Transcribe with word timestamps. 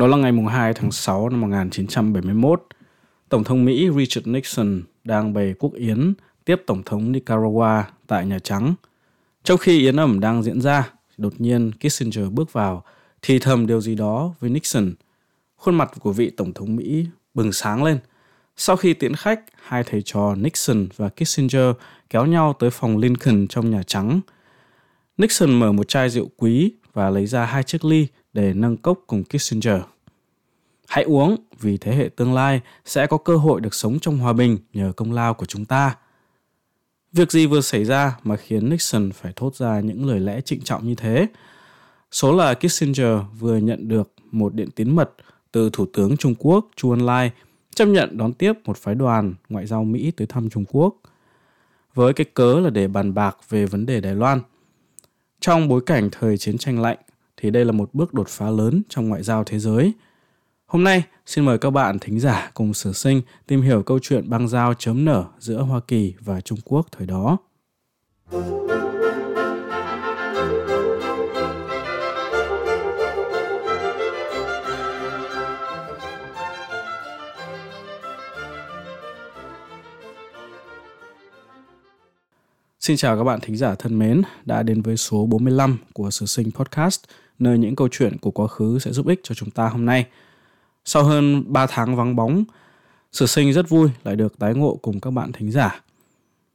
Đó 0.00 0.06
là 0.06 0.16
ngày 0.16 0.32
2 0.50 0.74
tháng 0.74 0.92
6 0.92 1.28
năm 1.28 1.40
1971. 1.40 2.66
Tổng 3.28 3.44
thống 3.44 3.64
Mỹ 3.64 3.90
Richard 3.96 4.28
Nixon 4.28 4.82
đang 5.04 5.32
bày 5.32 5.54
quốc 5.58 5.74
yến 5.74 6.14
tiếp 6.44 6.62
Tổng 6.66 6.82
thống 6.82 7.12
Nicaragua 7.12 7.82
tại 8.06 8.26
Nhà 8.26 8.38
Trắng. 8.38 8.74
Trong 9.44 9.58
khi 9.58 9.78
yến 9.78 10.00
ẩm 10.00 10.20
đang 10.20 10.42
diễn 10.42 10.60
ra, 10.60 10.90
đột 11.16 11.32
nhiên 11.38 11.72
Kissinger 11.72 12.30
bước 12.30 12.52
vào, 12.52 12.84
thì 13.22 13.38
thầm 13.38 13.66
điều 13.66 13.80
gì 13.80 13.94
đó 13.94 14.34
với 14.40 14.50
Nixon. 14.50 14.92
Khuôn 15.56 15.74
mặt 15.74 15.90
của 16.00 16.12
vị 16.12 16.30
Tổng 16.30 16.52
thống 16.52 16.76
Mỹ 16.76 17.06
bừng 17.34 17.52
sáng 17.52 17.84
lên. 17.84 17.98
Sau 18.56 18.76
khi 18.76 18.94
tiễn 18.94 19.14
khách, 19.14 19.40
hai 19.62 19.84
thầy 19.84 20.02
trò 20.02 20.34
Nixon 20.34 20.88
và 20.96 21.08
Kissinger 21.08 21.74
kéo 22.10 22.26
nhau 22.26 22.54
tới 22.58 22.70
phòng 22.70 22.98
Lincoln 22.98 23.46
trong 23.48 23.70
Nhà 23.70 23.82
Trắng. 23.82 24.20
Nixon 25.16 25.58
mở 25.58 25.72
một 25.72 25.88
chai 25.88 26.10
rượu 26.10 26.30
quý 26.36 26.72
và 26.92 27.10
lấy 27.10 27.26
ra 27.26 27.44
hai 27.44 27.62
chiếc 27.62 27.84
ly 27.84 28.06
để 28.32 28.54
nâng 28.54 28.76
cốc 28.76 28.98
cùng 29.06 29.24
Kissinger. 29.24 29.80
Hãy 30.88 31.04
uống, 31.04 31.36
vì 31.60 31.76
thế 31.76 31.94
hệ 31.94 32.08
tương 32.16 32.34
lai 32.34 32.60
sẽ 32.84 33.06
có 33.06 33.16
cơ 33.16 33.36
hội 33.36 33.60
được 33.60 33.74
sống 33.74 33.98
trong 33.98 34.18
hòa 34.18 34.32
bình 34.32 34.58
nhờ 34.72 34.92
công 34.96 35.12
lao 35.12 35.34
của 35.34 35.46
chúng 35.46 35.64
ta. 35.64 35.96
Việc 37.12 37.32
gì 37.32 37.46
vừa 37.46 37.60
xảy 37.60 37.84
ra 37.84 38.16
mà 38.24 38.36
khiến 38.36 38.68
Nixon 38.68 39.10
phải 39.12 39.32
thốt 39.36 39.54
ra 39.54 39.80
những 39.80 40.06
lời 40.06 40.20
lẽ 40.20 40.40
trịnh 40.40 40.60
trọng 40.60 40.86
như 40.86 40.94
thế? 40.94 41.26
Số 42.12 42.36
là 42.36 42.54
Kissinger 42.54 43.18
vừa 43.38 43.56
nhận 43.56 43.88
được 43.88 44.12
một 44.30 44.54
điện 44.54 44.70
tín 44.70 44.96
mật 44.96 45.10
từ 45.52 45.70
Thủ 45.72 45.86
tướng 45.92 46.16
Trung 46.16 46.34
Quốc 46.38 46.66
Chu 46.76 46.90
Ân 46.90 47.06
Lai 47.06 47.30
chấp 47.74 47.86
nhận 47.86 48.16
đón 48.16 48.32
tiếp 48.32 48.52
một 48.64 48.76
phái 48.76 48.94
đoàn 48.94 49.34
ngoại 49.48 49.66
giao 49.66 49.84
Mỹ 49.84 50.10
tới 50.10 50.26
thăm 50.26 50.50
Trung 50.50 50.64
Quốc. 50.68 50.96
Với 51.94 52.12
cái 52.12 52.26
cớ 52.34 52.60
là 52.60 52.70
để 52.70 52.88
bàn 52.88 53.14
bạc 53.14 53.36
về 53.48 53.66
vấn 53.66 53.86
đề 53.86 54.00
Đài 54.00 54.14
Loan. 54.14 54.40
Trong 55.40 55.68
bối 55.68 55.80
cảnh 55.86 56.08
thời 56.12 56.38
chiến 56.38 56.58
tranh 56.58 56.80
lạnh 56.80 56.98
thì 57.40 57.50
đây 57.50 57.64
là 57.64 57.72
một 57.72 57.94
bước 57.94 58.14
đột 58.14 58.28
phá 58.28 58.50
lớn 58.50 58.82
trong 58.88 59.08
ngoại 59.08 59.22
giao 59.22 59.44
thế 59.44 59.58
giới. 59.58 59.92
Hôm 60.66 60.84
nay, 60.84 61.02
xin 61.26 61.44
mời 61.44 61.58
các 61.58 61.70
bạn 61.70 61.98
thính 61.98 62.20
giả 62.20 62.50
cùng 62.54 62.74
sử 62.74 62.92
sinh 62.92 63.22
tìm 63.46 63.62
hiểu 63.62 63.82
câu 63.82 63.98
chuyện 64.02 64.30
băng 64.30 64.48
giao 64.48 64.74
chấm 64.74 65.04
nở 65.04 65.24
giữa 65.38 65.62
Hoa 65.62 65.80
Kỳ 65.88 66.14
và 66.20 66.40
Trung 66.40 66.58
Quốc 66.64 66.86
thời 66.92 67.06
đó. 67.06 67.38
Xin 82.80 82.96
chào 82.96 83.16
các 83.16 83.24
bạn 83.24 83.40
thính 83.40 83.56
giả 83.56 83.74
thân 83.74 83.98
mến, 83.98 84.22
đã 84.44 84.62
đến 84.62 84.82
với 84.82 84.96
số 84.96 85.26
45 85.26 85.78
của 85.92 86.10
Sử 86.10 86.26
Sinh 86.26 86.50
Podcast, 86.52 87.00
nơi 87.42 87.58
những 87.58 87.76
câu 87.76 87.88
chuyện 87.90 88.18
của 88.18 88.30
quá 88.30 88.46
khứ 88.46 88.78
sẽ 88.78 88.92
giúp 88.92 89.06
ích 89.06 89.20
cho 89.22 89.34
chúng 89.34 89.50
ta 89.50 89.68
hôm 89.68 89.86
nay. 89.86 90.06
Sau 90.84 91.04
hơn 91.04 91.44
3 91.52 91.66
tháng 91.66 91.96
vắng 91.96 92.16
bóng, 92.16 92.44
Sử 93.12 93.26
Sinh 93.26 93.52
rất 93.52 93.68
vui 93.68 93.88
lại 94.04 94.16
được 94.16 94.38
tái 94.38 94.54
ngộ 94.54 94.78
cùng 94.82 95.00
các 95.00 95.10
bạn 95.10 95.32
thính 95.32 95.50
giả. 95.50 95.80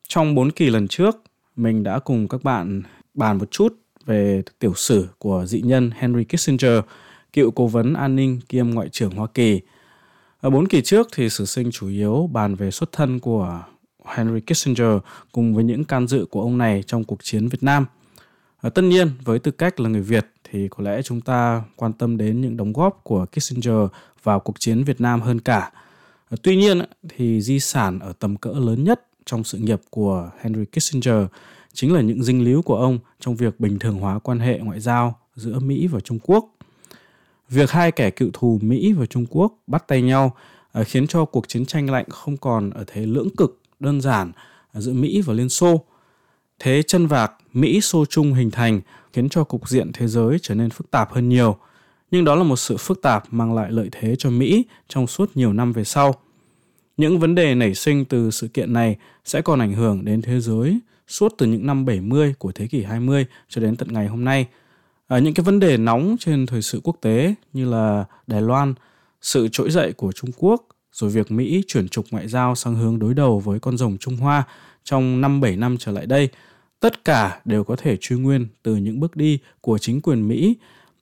Trong 0.07 0.35
4 0.35 0.51
kỳ 0.51 0.69
lần 0.69 0.87
trước, 0.87 1.23
mình 1.55 1.83
đã 1.83 1.99
cùng 1.99 2.27
các 2.27 2.43
bạn 2.43 2.81
bàn 3.13 3.37
một 3.37 3.51
chút 3.51 3.75
về 4.05 4.43
tiểu 4.59 4.73
sử 4.75 5.07
của 5.17 5.45
dị 5.45 5.61
nhân 5.61 5.91
Henry 5.95 6.23
Kissinger, 6.23 6.79
cựu 7.33 7.51
cố 7.51 7.67
vấn 7.67 7.93
an 7.93 8.15
ninh 8.15 8.39
kiêm 8.49 8.69
ngoại 8.69 8.89
trưởng 8.89 9.11
Hoa 9.11 9.27
Kỳ. 9.33 9.61
Ở 10.41 10.49
4 10.49 10.67
kỳ 10.67 10.81
trước 10.81 11.07
thì 11.15 11.29
Sử 11.29 11.45
Sinh 11.45 11.71
chủ 11.71 11.87
yếu 11.87 12.29
bàn 12.33 12.55
về 12.55 12.71
xuất 12.71 12.91
thân 12.91 13.19
của 13.19 13.63
Henry 14.05 14.41
Kissinger 14.41 14.97
cùng 15.31 15.55
với 15.55 15.63
những 15.63 15.83
can 15.83 16.07
dự 16.07 16.25
của 16.25 16.41
ông 16.41 16.57
này 16.57 16.83
trong 16.87 17.03
cuộc 17.03 17.23
chiến 17.23 17.47
Việt 17.47 17.63
Nam. 17.63 17.85
Ờ, 18.61 18.69
tất 18.69 18.81
nhiên, 18.81 19.11
với 19.23 19.39
tư 19.39 19.51
cách 19.51 19.79
là 19.79 19.89
người 19.89 20.01
Việt 20.01 20.27
thì 20.51 20.67
có 20.67 20.83
lẽ 20.83 21.01
chúng 21.01 21.21
ta 21.21 21.63
quan 21.75 21.93
tâm 21.93 22.17
đến 22.17 22.41
những 22.41 22.57
đóng 22.57 22.73
góp 22.73 22.99
của 23.03 23.25
Kissinger 23.25 23.89
vào 24.23 24.39
cuộc 24.39 24.59
chiến 24.59 24.83
Việt 24.83 25.01
Nam 25.01 25.21
hơn 25.21 25.39
cả. 25.39 25.71
Tuy 26.41 26.55
nhiên, 26.55 26.81
thì 27.09 27.41
di 27.41 27.59
sản 27.59 27.99
ở 27.99 28.13
tầm 28.19 28.37
cỡ 28.37 28.49
lớn 28.49 28.83
nhất 28.83 29.07
trong 29.25 29.43
sự 29.43 29.57
nghiệp 29.57 29.81
của 29.89 30.29
Henry 30.41 30.65
Kissinger 30.65 31.25
chính 31.73 31.93
là 31.93 32.01
những 32.01 32.23
dinh 32.23 32.43
líu 32.43 32.61
của 32.61 32.77
ông 32.77 32.99
trong 33.19 33.35
việc 33.35 33.59
bình 33.59 33.79
thường 33.79 33.99
hóa 33.99 34.19
quan 34.19 34.39
hệ 34.39 34.59
ngoại 34.59 34.79
giao 34.79 35.19
giữa 35.35 35.59
Mỹ 35.59 35.87
và 35.87 35.99
Trung 35.99 36.19
Quốc. 36.23 36.45
Việc 37.49 37.71
hai 37.71 37.91
kẻ 37.91 38.09
cựu 38.09 38.29
thù 38.33 38.59
Mỹ 38.61 38.93
và 38.93 39.05
Trung 39.05 39.25
Quốc 39.29 39.53
bắt 39.67 39.87
tay 39.87 40.01
nhau 40.01 40.35
à, 40.71 40.83
khiến 40.83 41.07
cho 41.07 41.25
cuộc 41.25 41.47
chiến 41.47 41.65
tranh 41.65 41.89
lạnh 41.89 42.05
không 42.09 42.37
còn 42.37 42.69
ở 42.69 42.83
thế 42.87 43.05
lưỡng 43.05 43.29
cực, 43.37 43.61
đơn 43.79 44.01
giản 44.01 44.31
à, 44.73 44.81
giữa 44.81 44.93
Mỹ 44.93 45.21
và 45.21 45.33
Liên 45.33 45.49
Xô. 45.49 45.81
Thế 46.59 46.83
chân 46.87 47.07
vạc 47.07 47.33
Mỹ-Xô 47.53 48.05
Trung 48.05 48.33
hình 48.33 48.51
thành 48.51 48.81
khiến 49.15 49.29
cho 49.29 49.43
cục 49.43 49.69
diện 49.69 49.91
thế 49.93 50.07
giới 50.07 50.37
trở 50.41 50.55
nên 50.55 50.69
phức 50.69 50.91
tạp 50.91 51.13
hơn 51.13 51.29
nhiều. 51.29 51.57
Nhưng 52.11 52.25
đó 52.25 52.35
là 52.35 52.43
một 52.43 52.55
sự 52.55 52.77
phức 52.77 53.01
tạp 53.01 53.33
mang 53.33 53.53
lại 53.53 53.71
lợi 53.71 53.89
thế 53.91 54.15
cho 54.15 54.29
Mỹ 54.29 54.65
trong 54.87 55.07
suốt 55.07 55.31
nhiều 55.35 55.53
năm 55.53 55.73
về 55.73 55.83
sau. 55.83 56.15
Những 56.97 57.19
vấn 57.19 57.35
đề 57.35 57.55
nảy 57.55 57.75
sinh 57.75 58.05
từ 58.05 58.31
sự 58.31 58.47
kiện 58.47 58.73
này 58.73 58.97
sẽ 59.25 59.41
còn 59.41 59.59
ảnh 59.59 59.73
hưởng 59.73 60.05
đến 60.05 60.21
thế 60.21 60.39
giới 60.39 60.79
suốt 61.07 61.33
từ 61.37 61.45
những 61.45 61.67
năm 61.67 61.85
70 61.85 62.33
của 62.39 62.51
thế 62.51 62.67
kỷ 62.67 62.83
20 62.83 63.25
cho 63.49 63.61
đến 63.61 63.75
tận 63.75 63.87
ngày 63.93 64.07
hôm 64.07 64.25
nay. 64.25 64.47
À, 65.07 65.19
những 65.19 65.33
cái 65.33 65.43
vấn 65.43 65.59
đề 65.59 65.77
nóng 65.77 66.15
trên 66.19 66.45
thời 66.45 66.61
sự 66.61 66.81
quốc 66.83 66.97
tế 67.01 67.33
như 67.53 67.69
là 67.69 68.05
Đài 68.27 68.41
Loan, 68.41 68.73
sự 69.21 69.47
trỗi 69.51 69.71
dậy 69.71 69.93
của 69.93 70.11
Trung 70.11 70.31
Quốc, 70.37 70.67
rồi 70.91 71.09
việc 71.09 71.31
Mỹ 71.31 71.63
chuyển 71.67 71.89
trục 71.89 72.05
ngoại 72.11 72.27
giao 72.27 72.55
sang 72.55 72.75
hướng 72.75 72.99
đối 72.99 73.13
đầu 73.13 73.39
với 73.39 73.59
con 73.59 73.77
rồng 73.77 73.97
Trung 73.97 74.17
Hoa 74.17 74.43
trong 74.83 75.21
5-7 75.21 75.59
năm 75.59 75.77
trở 75.79 75.91
lại 75.91 76.05
đây, 76.05 76.29
tất 76.85 77.05
cả 77.05 77.41
đều 77.45 77.63
có 77.63 77.75
thể 77.75 77.97
truy 77.97 78.17
nguyên 78.17 78.47
từ 78.63 78.75
những 78.75 78.99
bước 78.99 79.15
đi 79.15 79.39
của 79.61 79.77
chính 79.77 80.01
quyền 80.01 80.27
Mỹ 80.27 80.55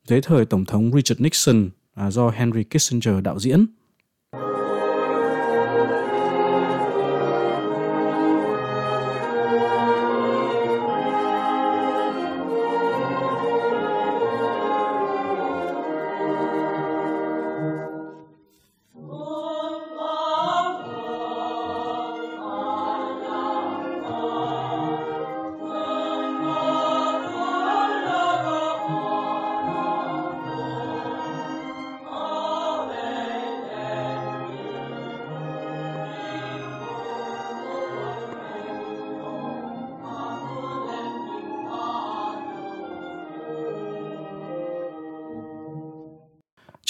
dưới 0.08 0.22
thời 0.22 0.46
Tổng 0.46 0.66
thống 0.66 0.92
Richard 0.96 1.22
Nixon 1.22 1.70
à, 1.94 2.12
do 2.12 2.30
Henry 2.30 2.64
Kissinger 2.64 3.24
đạo 3.24 3.40
diễn. 3.40 3.66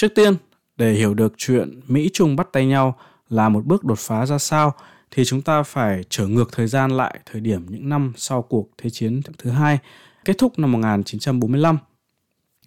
Trước 0.04 0.14
tiên, 0.14 0.34
để 0.76 0.92
hiểu 0.92 1.14
được 1.14 1.34
chuyện 1.36 1.80
Mỹ 1.88 2.10
Trung 2.12 2.36
bắt 2.36 2.48
tay 2.52 2.66
nhau 2.66 2.98
là 3.28 3.48
một 3.48 3.64
bước 3.64 3.84
đột 3.84 3.98
phá 3.98 4.26
ra 4.26 4.38
sao 4.38 4.74
thì 5.10 5.24
chúng 5.24 5.42
ta 5.42 5.62
phải 5.62 6.04
trở 6.08 6.26
ngược 6.26 6.52
thời 6.52 6.66
gian 6.66 6.90
lại 6.90 7.18
thời 7.26 7.40
điểm 7.40 7.66
những 7.68 7.88
năm 7.88 8.12
sau 8.16 8.42
cuộc 8.42 8.68
Thế 8.78 8.90
chiến 8.90 9.20
thứ 9.38 9.50
hai, 9.50 9.78
kết 10.24 10.38
thúc 10.38 10.58
năm 10.58 10.72
1945. 10.72 11.78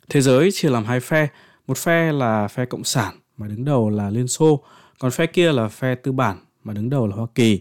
Thế 0.09 0.21
giới 0.21 0.51
chia 0.51 0.69
làm 0.69 0.85
hai 0.85 0.99
phe, 0.99 1.27
một 1.67 1.77
phe 1.77 2.11
là 2.11 2.47
phe 2.47 2.65
Cộng 2.65 2.83
sản 2.83 3.15
mà 3.37 3.47
đứng 3.47 3.65
đầu 3.65 3.89
là 3.89 4.09
Liên 4.09 4.27
Xô, 4.27 4.63
còn 4.99 5.11
phe 5.11 5.25
kia 5.25 5.51
là 5.51 5.67
phe 5.67 5.95
tư 5.95 6.11
bản 6.11 6.37
mà 6.63 6.73
đứng 6.73 6.89
đầu 6.89 7.07
là 7.07 7.15
Hoa 7.15 7.27
Kỳ. 7.35 7.59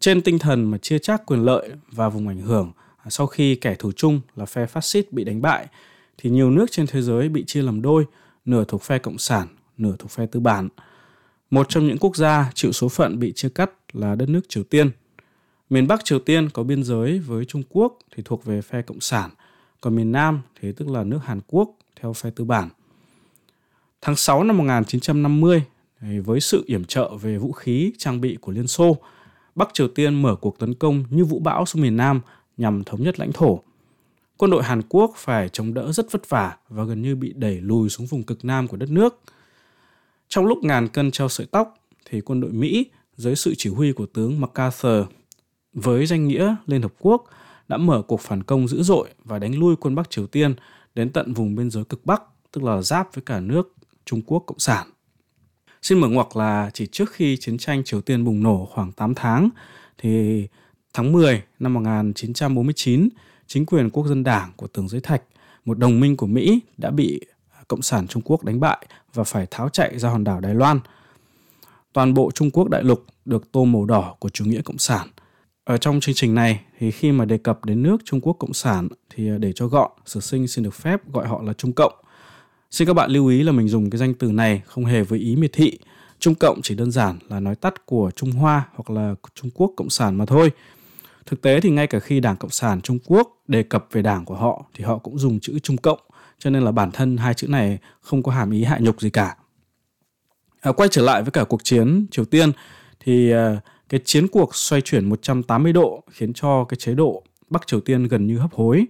Trên 0.00 0.20
tinh 0.20 0.38
thần 0.38 0.70
mà 0.70 0.78
chia 0.78 0.98
chác 0.98 1.26
quyền 1.26 1.44
lợi 1.44 1.70
và 1.92 2.08
vùng 2.08 2.28
ảnh 2.28 2.40
hưởng, 2.40 2.72
à, 2.96 3.10
sau 3.10 3.26
khi 3.26 3.54
kẻ 3.54 3.74
thù 3.74 3.92
chung 3.92 4.20
là 4.36 4.44
phe 4.44 4.66
phát 4.66 4.84
xít 4.84 5.12
bị 5.12 5.24
đánh 5.24 5.42
bại, 5.42 5.66
thì 6.18 6.30
nhiều 6.30 6.50
nước 6.50 6.66
trên 6.70 6.86
thế 6.86 7.02
giới 7.02 7.28
bị 7.28 7.44
chia 7.44 7.62
làm 7.62 7.82
đôi– 7.82 8.04
nửa 8.44 8.64
thuộc 8.64 8.82
phe 8.82 8.98
Cộng 8.98 9.18
sản, 9.18 9.48
nửa 9.78 9.96
thuộc 9.98 10.10
phe 10.10 10.26
tư 10.26 10.40
bản. 10.40 10.68
Một 11.50 11.66
trong 11.68 11.86
những 11.86 11.98
quốc 11.98 12.16
gia 12.16 12.50
chịu 12.54 12.72
số 12.72 12.88
phận 12.88 13.18
bị 13.18 13.32
chia 13.32 13.48
cắt 13.48 13.70
là 13.92 14.14
đất 14.14 14.28
nước 14.28 14.40
Triều 14.48 14.64
Tiên. 14.64 14.90
Miền 15.70 15.86
Bắc 15.86 16.04
Triều 16.04 16.18
Tiên 16.18 16.50
có 16.50 16.62
biên 16.62 16.82
giới 16.82 17.18
với 17.18 17.44
Trung 17.44 17.62
Quốc 17.68 17.98
thì 18.16 18.22
thuộc 18.26 18.44
về 18.44 18.62
phe 18.62 18.82
Cộng 18.82 19.00
sản, 19.00 19.30
còn 19.80 19.96
miền 19.96 20.12
Nam 20.12 20.40
thì 20.60 20.72
tức 20.72 20.88
là 20.88 21.04
nước 21.04 21.18
Hàn 21.24 21.40
Quốc 21.46 21.70
theo 22.00 22.12
phe 22.12 22.30
tư 22.30 22.44
bản. 22.44 22.68
Tháng 24.00 24.16
6 24.16 24.44
năm 24.44 24.56
1950, 24.56 25.62
với 26.24 26.40
sự 26.40 26.64
yểm 26.66 26.84
trợ 26.84 27.16
về 27.16 27.38
vũ 27.38 27.52
khí 27.52 27.92
trang 27.98 28.20
bị 28.20 28.38
của 28.40 28.52
Liên 28.52 28.66
Xô, 28.66 28.96
Bắc 29.54 29.68
Triều 29.74 29.88
Tiên 29.88 30.22
mở 30.22 30.36
cuộc 30.36 30.58
tấn 30.58 30.74
công 30.74 31.04
như 31.10 31.24
vũ 31.24 31.38
bão 31.38 31.66
xuống 31.66 31.82
miền 31.82 31.96
Nam 31.96 32.20
nhằm 32.56 32.84
thống 32.84 33.02
nhất 33.02 33.20
lãnh 33.20 33.32
thổ 33.32 33.62
quân 34.36 34.50
đội 34.50 34.62
Hàn 34.62 34.82
Quốc 34.88 35.12
phải 35.16 35.48
chống 35.48 35.74
đỡ 35.74 35.92
rất 35.92 36.12
vất 36.12 36.28
vả 36.28 36.56
và 36.68 36.84
gần 36.84 37.02
như 37.02 37.16
bị 37.16 37.32
đẩy 37.36 37.60
lùi 37.60 37.88
xuống 37.88 38.06
vùng 38.06 38.22
cực 38.22 38.44
nam 38.44 38.68
của 38.68 38.76
đất 38.76 38.90
nước. 38.90 39.20
Trong 40.28 40.46
lúc 40.46 40.58
ngàn 40.64 40.88
cân 40.88 41.10
treo 41.10 41.28
sợi 41.28 41.46
tóc, 41.46 41.74
thì 42.10 42.20
quân 42.20 42.40
đội 42.40 42.52
Mỹ 42.52 42.86
dưới 43.16 43.36
sự 43.36 43.54
chỉ 43.58 43.70
huy 43.70 43.92
của 43.92 44.06
tướng 44.06 44.40
MacArthur 44.40 45.06
với 45.72 46.06
danh 46.06 46.28
nghĩa 46.28 46.56
Liên 46.66 46.82
Hợp 46.82 46.92
Quốc 46.98 47.24
đã 47.68 47.76
mở 47.76 48.02
cuộc 48.02 48.20
phản 48.20 48.42
công 48.42 48.68
dữ 48.68 48.82
dội 48.82 49.08
và 49.24 49.38
đánh 49.38 49.58
lui 49.58 49.76
quân 49.76 49.94
Bắc 49.94 50.10
Triều 50.10 50.26
Tiên 50.26 50.54
đến 50.94 51.10
tận 51.10 51.32
vùng 51.32 51.54
biên 51.54 51.70
giới 51.70 51.84
cực 51.84 52.06
Bắc, 52.06 52.22
tức 52.52 52.64
là 52.64 52.82
giáp 52.82 53.14
với 53.14 53.22
cả 53.26 53.40
nước 53.40 53.74
Trung 54.04 54.22
Quốc 54.26 54.44
Cộng 54.46 54.58
sản. 54.58 54.90
Xin 55.82 55.98
mở 55.98 56.08
ngoặc 56.08 56.36
là 56.36 56.70
chỉ 56.74 56.86
trước 56.86 57.10
khi 57.12 57.36
chiến 57.36 57.58
tranh 57.58 57.84
Triều 57.84 58.00
Tiên 58.00 58.24
bùng 58.24 58.42
nổ 58.42 58.68
khoảng 58.72 58.92
8 58.92 59.14
tháng 59.14 59.48
thì 59.98 60.46
tháng 60.94 61.12
10 61.12 61.42
năm 61.58 61.74
1949, 61.74 63.08
chính 63.46 63.66
quyền 63.66 63.90
quốc 63.90 64.06
dân 64.06 64.24
đảng 64.24 64.52
của 64.56 64.66
Tưởng 64.66 64.88
Giới 64.88 65.00
Thạch, 65.00 65.22
một 65.64 65.78
đồng 65.78 66.00
minh 66.00 66.16
của 66.16 66.26
Mỹ 66.26 66.60
đã 66.78 66.90
bị 66.90 67.20
Cộng 67.68 67.82
sản 67.82 68.06
Trung 68.06 68.22
Quốc 68.24 68.44
đánh 68.44 68.60
bại 68.60 68.86
và 69.14 69.24
phải 69.24 69.46
tháo 69.50 69.68
chạy 69.68 69.98
ra 69.98 70.08
hòn 70.08 70.24
đảo 70.24 70.40
Đài 70.40 70.54
Loan. 70.54 70.80
Toàn 71.92 72.14
bộ 72.14 72.30
Trung 72.30 72.50
Quốc 72.50 72.68
đại 72.68 72.82
lục 72.82 73.04
được 73.24 73.52
tô 73.52 73.64
màu 73.64 73.84
đỏ 73.84 74.14
của 74.18 74.28
chủ 74.28 74.44
nghĩa 74.44 74.62
cộng 74.62 74.78
sản. 74.78 75.08
Ở 75.64 75.76
trong 75.76 76.00
chương 76.00 76.14
trình 76.14 76.34
này 76.34 76.60
thì 76.78 76.90
khi 76.90 77.12
mà 77.12 77.24
đề 77.24 77.38
cập 77.38 77.64
đến 77.64 77.82
nước 77.82 77.96
Trung 78.04 78.20
Quốc 78.20 78.36
cộng 78.38 78.52
sản 78.52 78.88
thì 79.10 79.30
à, 79.30 79.38
để 79.38 79.52
cho 79.52 79.66
gọn, 79.66 79.90
sử 80.06 80.20
sinh 80.20 80.48
xin 80.48 80.64
được 80.64 80.74
phép 80.74 81.12
gọi 81.12 81.26
họ 81.26 81.42
là 81.42 81.52
Trung 81.52 81.72
Cộng. 81.72 81.92
Xin 82.70 82.86
các 82.86 82.94
bạn 82.94 83.10
lưu 83.10 83.26
ý 83.26 83.42
là 83.42 83.52
mình 83.52 83.68
dùng 83.68 83.90
cái 83.90 83.98
danh 83.98 84.14
từ 84.14 84.32
này 84.32 84.62
không 84.66 84.84
hề 84.84 85.02
với 85.02 85.18
ý 85.18 85.36
miệt 85.36 85.50
thị. 85.52 85.78
Trung 86.18 86.34
Cộng 86.34 86.60
chỉ 86.62 86.74
đơn 86.74 86.90
giản 86.90 87.18
là 87.28 87.40
nói 87.40 87.56
tắt 87.56 87.86
của 87.86 88.10
Trung 88.16 88.32
Hoa 88.32 88.68
hoặc 88.74 88.90
là 88.90 89.14
Trung 89.34 89.50
Quốc 89.54 89.72
Cộng 89.76 89.90
sản 89.90 90.16
mà 90.16 90.26
thôi. 90.26 90.50
Thực 91.26 91.42
tế 91.42 91.60
thì 91.60 91.70
ngay 91.70 91.86
cả 91.86 91.98
khi 91.98 92.20
Đảng 92.20 92.36
Cộng 92.36 92.50
sản 92.50 92.80
Trung 92.80 92.98
Quốc 93.06 93.42
đề 93.48 93.62
cập 93.62 93.86
về 93.92 94.02
đảng 94.02 94.24
của 94.24 94.34
họ 94.34 94.66
thì 94.74 94.84
họ 94.84 94.98
cũng 94.98 95.18
dùng 95.18 95.40
chữ 95.40 95.58
Trung 95.58 95.76
Cộng, 95.76 96.00
cho 96.38 96.50
nên 96.50 96.62
là 96.62 96.72
bản 96.72 96.90
thân 96.90 97.16
hai 97.16 97.34
chữ 97.34 97.48
này 97.48 97.78
không 98.00 98.22
có 98.22 98.32
hàm 98.32 98.50
ý 98.50 98.64
hạ 98.64 98.78
nhục 98.80 99.00
gì 99.00 99.10
cả. 99.10 99.36
À, 100.60 100.72
quay 100.72 100.88
trở 100.88 101.02
lại 101.02 101.22
với 101.22 101.30
cả 101.30 101.44
cuộc 101.44 101.64
chiến 101.64 102.06
Triều 102.10 102.24
Tiên 102.24 102.52
thì 103.00 103.30
à, 103.30 103.60
cái 103.88 104.00
chiến 104.04 104.28
cuộc 104.28 104.54
xoay 104.54 104.82
chuyển 104.82 105.08
180 105.08 105.72
độ 105.72 106.02
khiến 106.10 106.32
cho 106.32 106.64
cái 106.64 106.76
chế 106.76 106.94
độ 106.94 107.22
Bắc 107.50 107.66
Triều 107.66 107.80
Tiên 107.80 108.04
gần 108.04 108.26
như 108.26 108.38
hấp 108.38 108.54
hối. 108.54 108.86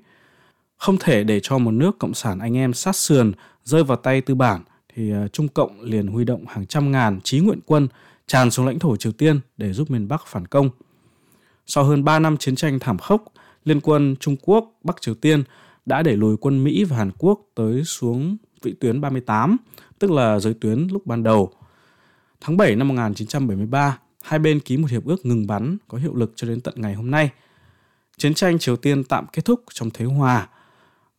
Không 0.77 0.97
thể 1.01 1.25
để 1.25 1.41
cho 1.43 1.59
một 1.59 1.71
nước 1.71 1.99
cộng 1.99 2.15
sản 2.15 2.39
anh 2.39 2.57
em 2.57 2.75
sát 2.75 2.97
sườn 2.97 3.33
rơi 3.65 3.85
vào 3.85 3.97
tay 3.97 4.21
tư 4.21 4.35
bản 4.35 4.63
thì 4.95 5.13
à, 5.13 5.29
Trung 5.33 5.49
Cộng 5.49 5.81
liền 5.81 6.07
huy 6.07 6.25
động 6.25 6.45
hàng 6.49 6.67
trăm 6.67 6.93
ngàn 6.93 7.21
trí 7.21 7.41
nguyện 7.41 7.61
quân 7.67 7.89
tràn 8.27 8.51
xuống 8.51 8.67
lãnh 8.67 8.79
thổ 8.79 8.97
Triều 8.97 9.13
Tiên 9.13 9.41
để 9.57 9.73
giúp 9.73 9.91
miền 9.91 10.09
Bắc 10.09 10.27
phản 10.27 10.47
công. 10.47 10.71
Sau 11.67 11.85
hơn 11.85 12.05
3 12.05 12.19
năm 12.19 12.37
chiến 12.37 12.57
tranh 12.57 12.79
thảm 12.79 12.99
khốc, 12.99 13.25
Liên 13.65 13.81
quân 13.81 14.17
Trung 14.21 14.37
Quốc, 14.43 14.73
Bắc 14.85 15.01
Triều 15.01 15.15
Tiên 15.15 15.43
đã 15.87 16.03
đẩy 16.03 16.17
lùi 16.17 16.37
quân 16.37 16.65
Mỹ 16.65 16.85
và 16.85 16.97
Hàn 16.97 17.11
Quốc 17.19 17.41
tới 17.55 17.85
xuống 17.85 18.37
vị 18.63 18.75
tuyến 18.81 19.01
38, 19.01 19.57
tức 19.99 20.11
là 20.11 20.39
giới 20.39 20.55
tuyến 20.55 20.89
lúc 20.93 21.07
ban 21.07 21.23
đầu. 21.23 21.53
Tháng 22.41 22.57
7 22.57 22.77
năm 22.77 22.89
1973, 22.89 23.99
hai 24.23 24.39
bên 24.39 24.61
ký 24.61 24.77
một 24.77 24.91
hiệp 24.91 25.05
ước 25.05 25.27
ngừng 25.27 25.47
bắn 25.47 25.77
có 25.89 25.99
hiệu 25.99 26.15
lực 26.15 26.33
cho 26.37 26.49
đến 26.49 26.61
tận 26.61 26.75
ngày 26.77 26.95
hôm 26.95 27.11
nay. 27.11 27.31
Chiến 28.17 28.35
tranh 28.35 28.59
Triều 28.59 28.77
Tiên 28.77 29.05
tạm 29.05 29.27
kết 29.33 29.45
thúc 29.45 29.65
trong 29.73 29.91
thế 29.91 30.05
hòa. 30.05 30.49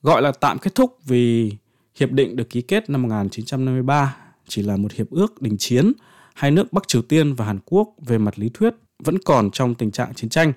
Gọi 0.01 0.21
là 0.21 0.31
tạm 0.31 0.57
kết 0.59 0.75
thúc 0.75 0.97
vì 1.05 1.51
hiệp 1.99 2.11
định 2.11 2.35
được 2.35 2.49
ký 2.49 2.61
kết 2.61 2.89
năm 2.89 3.01
1953 3.01 4.17
chỉ 4.47 4.61
là 4.61 4.77
một 4.77 4.91
hiệp 4.91 5.09
ước 5.09 5.41
đình 5.41 5.55
chiến. 5.59 5.91
Hai 6.33 6.51
nước 6.51 6.73
Bắc 6.73 6.87
Triều 6.87 7.01
Tiên 7.01 7.33
và 7.33 7.45
Hàn 7.45 7.59
Quốc 7.65 7.93
về 8.05 8.17
mặt 8.17 8.39
lý 8.39 8.49
thuyết 8.53 8.73
vẫn 8.99 9.17
còn 9.19 9.51
trong 9.51 9.75
tình 9.75 9.91
trạng 9.91 10.13
chiến 10.13 10.29
tranh. 10.29 10.53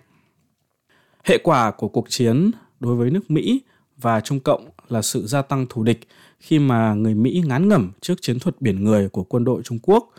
Hệ 1.25 1.39
quả 1.39 1.71
của 1.71 1.89
cuộc 1.89 2.11
chiến 2.11 2.51
đối 2.81 2.97
với 2.97 3.11
nước 3.11 3.31
Mỹ 3.31 3.63
và 3.97 4.21
Trung 4.21 4.41
Cộng 4.41 4.69
là 4.89 5.03
sự 5.03 5.27
gia 5.27 5.43
tăng 5.43 5.67
thù 5.69 5.83
địch 5.83 6.01
khi 6.41 6.59
mà 6.59 6.95
người 6.95 7.15
Mỹ 7.15 7.43
ngán 7.47 7.69
ngẩm 7.69 7.93
trước 8.01 8.15
chiến 8.23 8.39
thuật 8.39 8.61
biển 8.61 8.85
người 8.85 9.09
của 9.09 9.23
quân 9.23 9.45
đội 9.45 9.63
Trung 9.63 9.79
Quốc, 9.83 10.13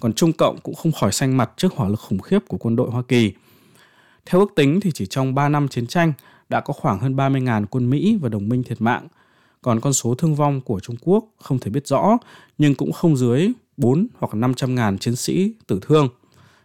còn 0.00 0.12
Trung 0.12 0.32
Cộng 0.32 0.58
cũng 0.62 0.74
không 0.74 0.92
khỏi 0.92 1.12
xanh 1.12 1.36
mặt 1.36 1.50
trước 1.56 1.72
hỏa 1.72 1.88
lực 1.88 2.00
khủng 2.00 2.18
khiếp 2.18 2.38
của 2.48 2.58
quân 2.58 2.76
đội 2.76 2.90
Hoa 2.90 3.02
Kỳ. 3.02 3.32
Theo 4.26 4.40
ước 4.40 4.52
tính 4.56 4.80
thì 4.80 4.90
chỉ 4.94 5.06
trong 5.06 5.34
3 5.34 5.48
năm 5.48 5.68
chiến 5.68 5.86
tranh 5.86 6.12
đã 6.48 6.60
có 6.60 6.72
khoảng 6.72 6.98
hơn 6.98 7.16
30.000 7.16 7.66
quân 7.66 7.90
Mỹ 7.90 8.18
và 8.20 8.28
đồng 8.28 8.48
minh 8.48 8.62
thiệt 8.62 8.80
mạng, 8.80 9.08
còn 9.62 9.80
con 9.80 9.92
số 9.92 10.14
thương 10.14 10.34
vong 10.34 10.60
của 10.60 10.80
Trung 10.80 10.96
Quốc 11.00 11.24
không 11.38 11.58
thể 11.58 11.70
biết 11.70 11.86
rõ 11.86 12.18
nhưng 12.58 12.74
cũng 12.74 12.92
không 12.92 13.16
dưới 13.16 13.48
4 13.76 14.06
hoặc 14.18 14.34
500.000 14.34 14.98
chiến 14.98 15.16
sĩ 15.16 15.54
tử 15.66 15.78
thương. 15.82 16.08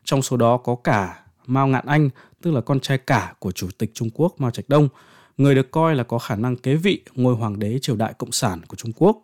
Trong 0.09 0.21
số 0.21 0.37
đó 0.37 0.57
có 0.57 0.75
cả 0.75 1.19
Mao 1.47 1.67
Ngạn 1.67 1.85
Anh, 1.85 2.09
tức 2.41 2.51
là 2.51 2.61
con 2.61 2.79
trai 2.79 2.97
cả 2.97 3.33
của 3.39 3.51
Chủ 3.51 3.67
tịch 3.77 3.91
Trung 3.93 4.09
Quốc 4.13 4.41
Mao 4.41 4.51
Trạch 4.51 4.69
Đông, 4.69 4.89
người 5.37 5.55
được 5.55 5.71
coi 5.71 5.95
là 5.95 6.03
có 6.03 6.19
khả 6.19 6.35
năng 6.35 6.55
kế 6.55 6.75
vị 6.75 7.01
ngôi 7.15 7.35
hoàng 7.35 7.59
đế 7.59 7.79
triều 7.81 7.95
đại 7.95 8.13
cộng 8.13 8.31
sản 8.31 8.61
của 8.67 8.75
Trung 8.75 8.91
Quốc. 8.95 9.17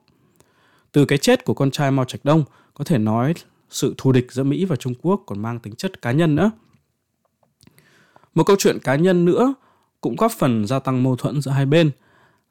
Từ 0.91 1.05
cái 1.05 1.17
chết 1.17 1.45
của 1.45 1.53
con 1.53 1.71
trai 1.71 1.91
Mao 1.91 2.05
Trạch 2.05 2.25
Đông, 2.25 2.43
có 2.73 2.83
thể 2.83 2.97
nói 2.97 3.33
sự 3.69 3.95
thù 3.97 4.11
địch 4.11 4.31
giữa 4.31 4.43
Mỹ 4.43 4.65
và 4.65 4.75
Trung 4.75 4.93
Quốc 5.01 5.23
còn 5.25 5.41
mang 5.41 5.59
tính 5.59 5.75
chất 5.75 6.01
cá 6.01 6.11
nhân 6.11 6.35
nữa. 6.35 6.51
Một 8.35 8.43
câu 8.43 8.55
chuyện 8.59 8.77
cá 8.83 8.95
nhân 8.95 9.25
nữa 9.25 9.53
cũng 10.01 10.15
góp 10.15 10.31
phần 10.31 10.67
gia 10.67 10.79
tăng 10.79 11.03
mâu 11.03 11.15
thuẫn 11.15 11.41
giữa 11.41 11.51
hai 11.51 11.65
bên 11.65 11.91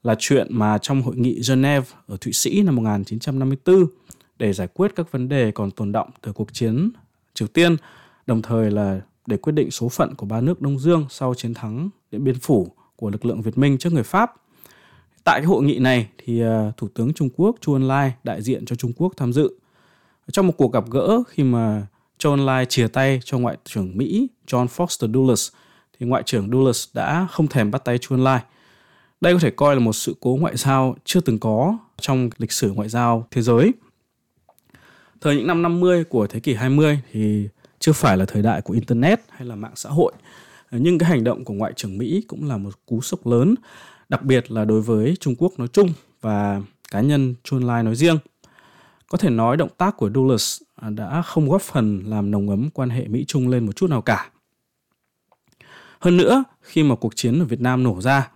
là 0.03 0.17
chuyện 0.19 0.47
mà 0.51 0.79
trong 0.79 1.03
hội 1.03 1.17
nghị 1.17 1.41
Geneva 1.49 1.87
ở 2.07 2.17
Thụy 2.21 2.33
Sĩ 2.33 2.63
năm 2.63 2.77
1954 2.77 3.87
để 4.39 4.53
giải 4.53 4.69
quyết 4.75 4.93
các 4.97 5.13
vấn 5.13 5.29
đề 5.29 5.51
còn 5.51 5.71
tồn 5.71 5.93
động 5.93 6.11
từ 6.23 6.33
cuộc 6.33 6.53
chiến 6.53 6.91
Triều 7.35 7.49
Tiên 7.49 7.77
đồng 8.27 8.43
thời 8.43 8.71
là 8.71 9.01
để 9.27 9.37
quyết 9.37 9.53
định 9.53 9.71
số 9.71 9.89
phận 9.89 10.15
của 10.15 10.27
ba 10.27 10.41
nước 10.41 10.61
Đông 10.61 10.79
Dương 10.79 11.07
sau 11.11 11.35
chiến 11.35 11.55
thắng 11.55 11.89
Điện 12.11 12.25
Biên 12.25 12.39
Phủ 12.39 12.69
của 12.97 13.11
lực 13.11 13.25
lượng 13.25 13.43
Việt 13.43 13.59
Minh 13.59 13.79
trước 13.79 13.93
người 13.93 14.03
Pháp. 14.03 14.33
Tại 15.25 15.41
cái 15.41 15.47
hội 15.47 15.63
nghị 15.63 15.79
này 15.79 16.09
thì 16.19 16.43
à, 16.43 16.73
Thủ 16.77 16.89
tướng 16.95 17.15
Trung 17.15 17.29
Quốc 17.37 17.57
Chu 17.61 17.73
Ân 17.73 17.89
Lai 17.89 18.15
đại 18.25 18.43
diện 18.43 18.65
cho 18.65 18.77
Trung 18.77 18.93
Quốc 18.97 19.13
tham 19.17 19.33
dự. 19.33 19.59
Trong 20.33 20.47
một 20.47 20.55
cuộc 20.57 20.73
gặp 20.73 20.85
gỡ 20.91 21.23
khi 21.29 21.43
mà 21.43 21.87
Chu 22.19 22.31
Ân 22.31 22.47
Lai 22.47 22.67
chia 22.67 22.89
tay 22.89 23.21
cho 23.25 23.39
Ngoại 23.39 23.57
trưởng 23.65 23.97
Mỹ 23.97 24.29
John 24.47 24.67
Foster 24.67 25.13
Dulles, 25.13 25.49
thì 25.99 26.07
Ngoại 26.07 26.23
trưởng 26.27 26.51
Dulles 26.51 26.89
đã 26.95 27.27
không 27.31 27.47
thèm 27.47 27.71
bắt 27.71 27.85
tay 27.85 27.99
Chu 27.99 28.15
Ân 28.15 28.25
Lai. 28.25 28.41
Đây 29.21 29.33
có 29.33 29.39
thể 29.39 29.51
coi 29.51 29.77
là 29.77 29.81
một 29.81 29.93
sự 29.93 30.15
cố 30.21 30.37
ngoại 30.41 30.57
giao 30.57 30.97
chưa 31.05 31.21
từng 31.21 31.39
có 31.39 31.79
trong 32.01 32.31
lịch 32.39 32.53
sử 32.53 32.73
ngoại 32.73 32.89
giao 32.89 33.27
thế 33.31 33.43
giới. 33.43 33.73
Thời 35.21 35.37
những 35.37 35.47
năm 35.47 35.63
50 35.63 36.05
của 36.05 36.27
thế 36.27 36.41
kỷ 36.41 36.55
20 36.55 37.01
thì 37.13 37.49
chưa 37.85 37.93
phải 37.93 38.17
là 38.17 38.25
thời 38.25 38.43
đại 38.43 38.63
của 38.63 38.75
internet 38.75 39.21
hay 39.31 39.49
là 39.49 39.55
mạng 39.55 39.73
xã 39.75 39.91
hội. 39.91 40.13
Nhưng 40.71 40.99
cái 40.99 41.09
hành 41.09 41.25
động 41.25 41.45
của 41.45 41.55
ngoại 41.55 41.73
trưởng 41.77 41.99
mỹ 41.99 42.25
cũng 42.29 42.49
là 42.49 42.57
một 42.57 42.71
cú 42.87 43.01
sốc 43.01 43.27
lớn 43.27 43.55
đặc 44.09 44.23
biệt 44.23 44.51
là 44.51 44.65
đối 44.65 44.81
với 44.81 45.17
trung 45.21 45.35
quốc 45.39 45.59
nói 45.59 45.69
chung 45.69 45.93
và 46.21 46.63
cá 46.91 47.01
nhân 47.01 47.35
chun 47.43 47.63
lai 47.63 47.83
nói 47.83 47.97
riêng. 47.97 48.19
Có 49.09 49.19
thể 49.19 49.31
nói 49.31 49.57
động 49.57 49.69
tác 49.79 49.97
của 49.97 50.11
dulles 50.15 50.63
đã 50.89 51.23
không 51.23 51.49
góp 51.49 51.63
phần 51.63 52.03
làm 52.07 52.31
nồng 52.31 52.51
ấm 52.51 52.71
quan 52.71 52.91
hệ 52.91 53.09
mỹ 53.09 53.25
trung 53.29 53.49
lên 53.49 53.67
một 53.67 53.77
chút 53.77 53.91
nào 53.91 54.03
cả. 54.03 54.31
Hơn 55.99 56.17
nữa 56.17 56.45
khi 56.63 56.83
mà 56.83 56.95
cuộc 56.95 57.17
chiến 57.17 57.39
ở 57.41 57.45
việt 57.45 57.61
nam 57.61 57.83
nổ 57.83 58.01
ra 58.01 58.31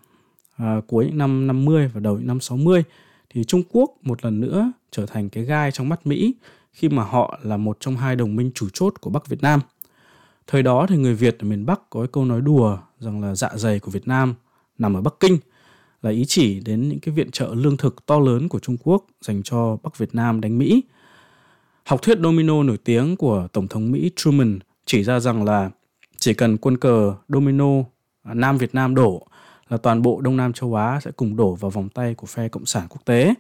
à, 0.57 0.81
cuối 0.87 1.07
những 1.07 1.19
năm 1.19 1.47
50 1.47 1.91
và 1.95 2.01
đầu 2.01 2.19
những 2.19 2.27
năm 2.27 2.41
60 2.41 2.85
thì 3.31 3.45
Trung 3.45 3.63
Quốc 3.73 3.91
một 4.03 4.25
lần 4.25 4.41
nữa 4.41 4.73
trở 4.91 5.07
thành 5.07 5.29
cái 5.29 5.45
gai 5.45 5.73
trong 5.73 5.89
mắt 5.89 6.07
Mỹ 6.07 6.35
khi 6.79 6.89
mà 6.89 7.05
họ 7.05 7.39
là 7.43 7.57
một 7.57 7.77
trong 7.81 7.97
hai 7.97 8.17
đồng 8.17 8.37
minh 8.37 8.51
chủ 8.55 8.69
chốt 8.73 8.95
của 9.01 9.11
Bắc 9.11 9.27
Việt 9.27 9.43
Nam. 9.43 9.61
Thời 10.47 10.63
đó 10.63 10.87
thì 10.89 10.97
người 10.97 11.15
Việt 11.15 11.39
ở 11.39 11.45
miền 11.45 11.67
Bắc 11.67 11.91
có 11.91 12.01
cái 12.01 12.09
câu 12.13 12.25
nói 12.25 12.41
đùa 12.41 12.79
rằng 12.99 13.21
là 13.21 13.35
dạ 13.35 13.49
dày 13.55 13.81
của 13.81 13.91
Việt 13.91 14.09
Nam 14.09 14.35
nằm 14.79 14.95
ở 14.95 15.01
Bắc 15.01 15.15
Kinh, 15.21 15.39
là 16.03 16.11
ý 16.11 16.25
chỉ 16.25 16.61
đến 16.61 16.89
những 16.89 17.01
cái 17.01 17.15
viện 17.15 17.31
trợ 17.31 17.55
lương 17.55 17.77
thực 17.77 18.07
to 18.07 18.19
lớn 18.19 18.49
của 18.49 18.59
Trung 18.59 18.77
Quốc 18.85 19.07
dành 19.21 19.43
cho 19.43 19.77
Bắc 19.83 19.99
Việt 19.99 20.15
Nam 20.15 20.41
đánh 20.41 20.59
Mỹ. 20.59 20.83
Học 21.85 22.03
thuyết 22.03 22.19
domino 22.23 22.63
nổi 22.63 22.79
tiếng 22.85 23.17
của 23.17 23.49
Tổng 23.53 23.69
thống 23.69 23.93
Mỹ 23.93 24.11
Truman 24.17 24.59
chỉ 24.87 25.05
ra 25.05 25.21
rằng 25.21 25.45
là 25.45 25.71
chỉ 26.19 26.35
cần 26.35 26.57
quân 26.57 26.77
cờ 26.77 27.15
domino 27.29 27.67
Nam 28.25 28.59
Việt 28.59 28.75
Nam 28.75 28.95
đổ 28.95 29.27
là 29.69 29.77
toàn 29.77 30.03
bộ 30.03 30.21
Đông 30.21 30.37
Nam 30.37 30.53
châu 30.53 30.75
Á 30.75 31.01
sẽ 31.01 31.11
cùng 31.11 31.37
đổ 31.37 31.55
vào 31.55 31.71
vòng 31.71 31.89
tay 31.89 32.15
của 32.15 32.27
phe 32.27 32.49
Cộng 32.49 32.67
sản 32.67 32.87
quốc 32.89 33.01
tế 33.05 33.35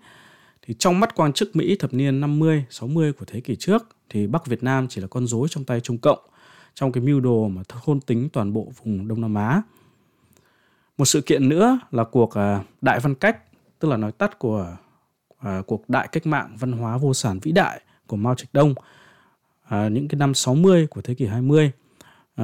thì 0.68 0.75
trong 0.78 1.00
mắt 1.00 1.14
quan 1.14 1.32
chức 1.32 1.56
Mỹ 1.56 1.76
thập 1.76 1.94
niên 1.94 2.20
50, 2.20 2.64
60 2.70 3.12
của 3.12 3.25
thế 3.25 3.40
kỷ 3.40 3.56
trước 3.56 3.88
thì 4.10 4.26
Bắc 4.26 4.46
Việt 4.46 4.62
Nam 4.62 4.88
chỉ 4.88 5.00
là 5.00 5.06
con 5.06 5.26
rối 5.26 5.48
trong 5.50 5.64
tay 5.64 5.80
Trung 5.80 5.98
Cộng 5.98 6.18
trong 6.75 6.92
cái 6.92 7.02
mưu 7.02 7.20
đồ 7.20 7.48
mà 7.48 7.62
thôn 7.68 8.00
tính 8.00 8.28
toàn 8.32 8.52
bộ 8.52 8.72
vùng 8.84 9.08
Đông 9.08 9.20
Nam 9.20 9.34
Á. 9.34 9.62
Một 10.98 11.04
sự 11.04 11.20
kiện 11.20 11.48
nữa 11.48 11.78
là 11.90 12.04
cuộc 12.04 12.30
à, 12.30 12.62
Đại 12.80 13.00
Văn 13.00 13.14
Cách, 13.14 13.38
tức 13.78 13.88
là 13.88 13.96
nói 13.96 14.12
tắt 14.12 14.38
của 14.38 14.76
uh, 15.34 15.66
cuộc 15.66 15.88
đại 15.88 16.08
cách 16.12 16.26
mạng 16.26 16.56
văn 16.60 16.72
hóa 16.72 16.98
vô 16.98 17.14
sản 17.14 17.38
vĩ 17.42 17.52
đại 17.52 17.80
của 18.06 18.16
Mao 18.16 18.34
Trạch 18.34 18.52
Đông 18.52 18.70
uh, 18.70 19.92
những 19.92 20.08
cái 20.08 20.18
năm 20.18 20.34
60 20.34 20.87
của 20.87 21.00
thế 21.00 21.14
kỷ 21.14 21.26
20 21.26 21.70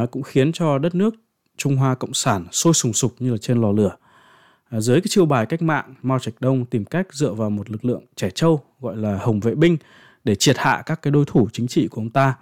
uh, 0.02 0.10
cũng 0.10 0.22
khiến 0.22 0.52
cho 0.52 0.78
đất 0.78 0.94
nước 0.94 1.14
Trung 1.56 1.76
Hoa 1.76 1.94
Cộng 1.94 2.14
sản 2.14 2.46
sôi 2.52 2.74
sùng 2.74 2.92
sục 2.92 3.14
như 3.18 3.30
là 3.32 3.38
trên 3.38 3.60
lò 3.60 3.72
lửa. 3.72 3.96
À, 4.70 4.80
dưới 4.80 5.00
cái 5.00 5.08
chiêu 5.10 5.26
bài 5.26 5.46
cách 5.46 5.62
mạng, 5.62 5.94
Mao 6.02 6.18
Trạch 6.18 6.34
Đông 6.40 6.64
tìm 6.64 6.84
cách 6.84 7.06
dựa 7.12 7.32
vào 7.32 7.50
một 7.50 7.70
lực 7.70 7.84
lượng 7.84 8.02
trẻ 8.16 8.30
trâu 8.30 8.60
gọi 8.80 8.96
là 8.96 9.18
Hồng 9.18 9.40
Vệ 9.40 9.54
binh 9.54 9.76
để 10.24 10.34
triệt 10.34 10.56
hạ 10.58 10.82
các 10.86 11.02
cái 11.02 11.10
đối 11.10 11.24
thủ 11.24 11.48
chính 11.52 11.66
trị 11.66 11.88
của 11.88 12.00
ông 12.00 12.10
ta. 12.10 12.34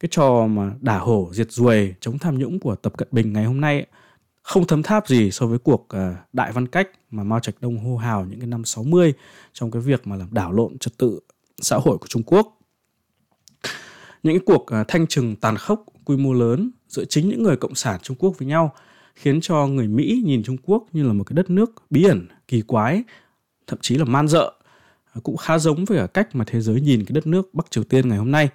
Cái 0.00 0.08
trò 0.12 0.46
mà 0.46 0.72
đả 0.80 0.98
hổ 0.98 1.28
diệt 1.32 1.52
ruồi 1.52 1.94
chống 2.00 2.18
tham 2.18 2.38
nhũng 2.38 2.60
của 2.60 2.74
Tập 2.74 2.92
Cận 2.96 3.08
Bình 3.12 3.32
ngày 3.32 3.44
hôm 3.44 3.60
nay 3.60 3.86
không 4.42 4.66
thấm 4.66 4.82
tháp 4.82 5.08
gì 5.08 5.30
so 5.30 5.46
với 5.46 5.58
cuộc 5.58 5.88
à, 5.88 6.16
đại 6.32 6.52
văn 6.52 6.66
cách 6.66 6.88
mà 7.10 7.24
Mao 7.24 7.40
Trạch 7.40 7.54
Đông 7.60 7.78
hô 7.78 7.96
hào 7.96 8.24
những 8.24 8.40
cái 8.40 8.46
năm 8.46 8.64
60 8.64 9.12
trong 9.52 9.70
cái 9.70 9.82
việc 9.82 10.06
mà 10.06 10.16
làm 10.16 10.28
đảo 10.30 10.52
lộn 10.52 10.78
trật 10.78 10.98
tự 10.98 11.20
xã 11.62 11.76
hội 11.76 11.98
của 11.98 12.06
Trung 12.06 12.22
Quốc. 12.26 12.58
Những 14.22 14.38
cái 14.38 14.44
cuộc 14.46 14.66
à, 14.66 14.84
thanh 14.88 15.06
trừng 15.06 15.36
tàn 15.36 15.56
khốc 15.56 15.84
quy 16.04 16.16
mô 16.16 16.32
lớn 16.32 16.70
giữa 16.88 17.04
chính 17.04 17.28
những 17.28 17.42
người 17.42 17.56
cộng 17.56 17.74
sản 17.74 18.00
Trung 18.02 18.16
Quốc 18.20 18.38
với 18.38 18.48
nhau 18.48 18.74
khiến 19.14 19.40
cho 19.40 19.66
người 19.66 19.88
Mỹ 19.88 20.22
nhìn 20.24 20.42
Trung 20.42 20.56
Quốc 20.62 20.86
như 20.92 21.02
là 21.02 21.12
một 21.12 21.24
cái 21.24 21.34
đất 21.34 21.50
nước 21.50 21.72
bí 21.90 22.04
ẩn, 22.04 22.26
kỳ 22.48 22.62
quái, 22.62 23.02
thậm 23.66 23.78
chí 23.82 23.94
là 23.94 24.04
man 24.04 24.28
dợ. 24.28 24.52
À, 25.12 25.20
cũng 25.22 25.36
khá 25.36 25.58
giống 25.58 25.84
với 25.84 25.98
cả 25.98 26.06
cách 26.06 26.34
mà 26.34 26.44
thế 26.48 26.60
giới 26.60 26.80
nhìn 26.80 27.04
cái 27.04 27.14
đất 27.14 27.26
nước 27.26 27.54
Bắc 27.54 27.70
Triều 27.70 27.84
Tiên 27.84 28.08
ngày 28.08 28.18
hôm 28.18 28.30
nay. 28.30 28.48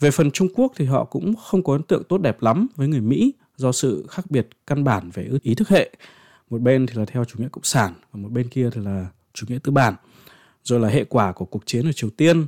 Về 0.00 0.10
phần 0.10 0.30
Trung 0.30 0.48
Quốc 0.54 0.72
thì 0.76 0.84
họ 0.84 1.04
cũng 1.04 1.36
không 1.36 1.64
có 1.64 1.72
ấn 1.72 1.82
tượng 1.82 2.04
tốt 2.04 2.18
đẹp 2.18 2.42
lắm 2.42 2.66
với 2.76 2.88
người 2.88 3.00
Mỹ 3.00 3.32
do 3.56 3.72
sự 3.72 4.06
khác 4.10 4.30
biệt 4.30 4.48
căn 4.66 4.84
bản 4.84 5.10
về 5.14 5.28
ý 5.42 5.54
thức 5.54 5.68
hệ. 5.68 5.90
Một 6.50 6.60
bên 6.60 6.86
thì 6.86 6.94
là 6.94 7.04
theo 7.04 7.24
chủ 7.24 7.38
nghĩa 7.38 7.48
cộng 7.52 7.64
sản, 7.64 7.94
và 8.12 8.20
một 8.20 8.28
bên 8.32 8.48
kia 8.48 8.70
thì 8.72 8.80
là 8.84 9.06
chủ 9.34 9.46
nghĩa 9.48 9.58
tư 9.62 9.72
bản. 9.72 9.94
Rồi 10.64 10.80
là 10.80 10.88
hệ 10.88 11.04
quả 11.04 11.32
của 11.32 11.44
cuộc 11.44 11.66
chiến 11.66 11.86
ở 11.86 11.92
Triều 11.92 12.10
Tiên, 12.10 12.46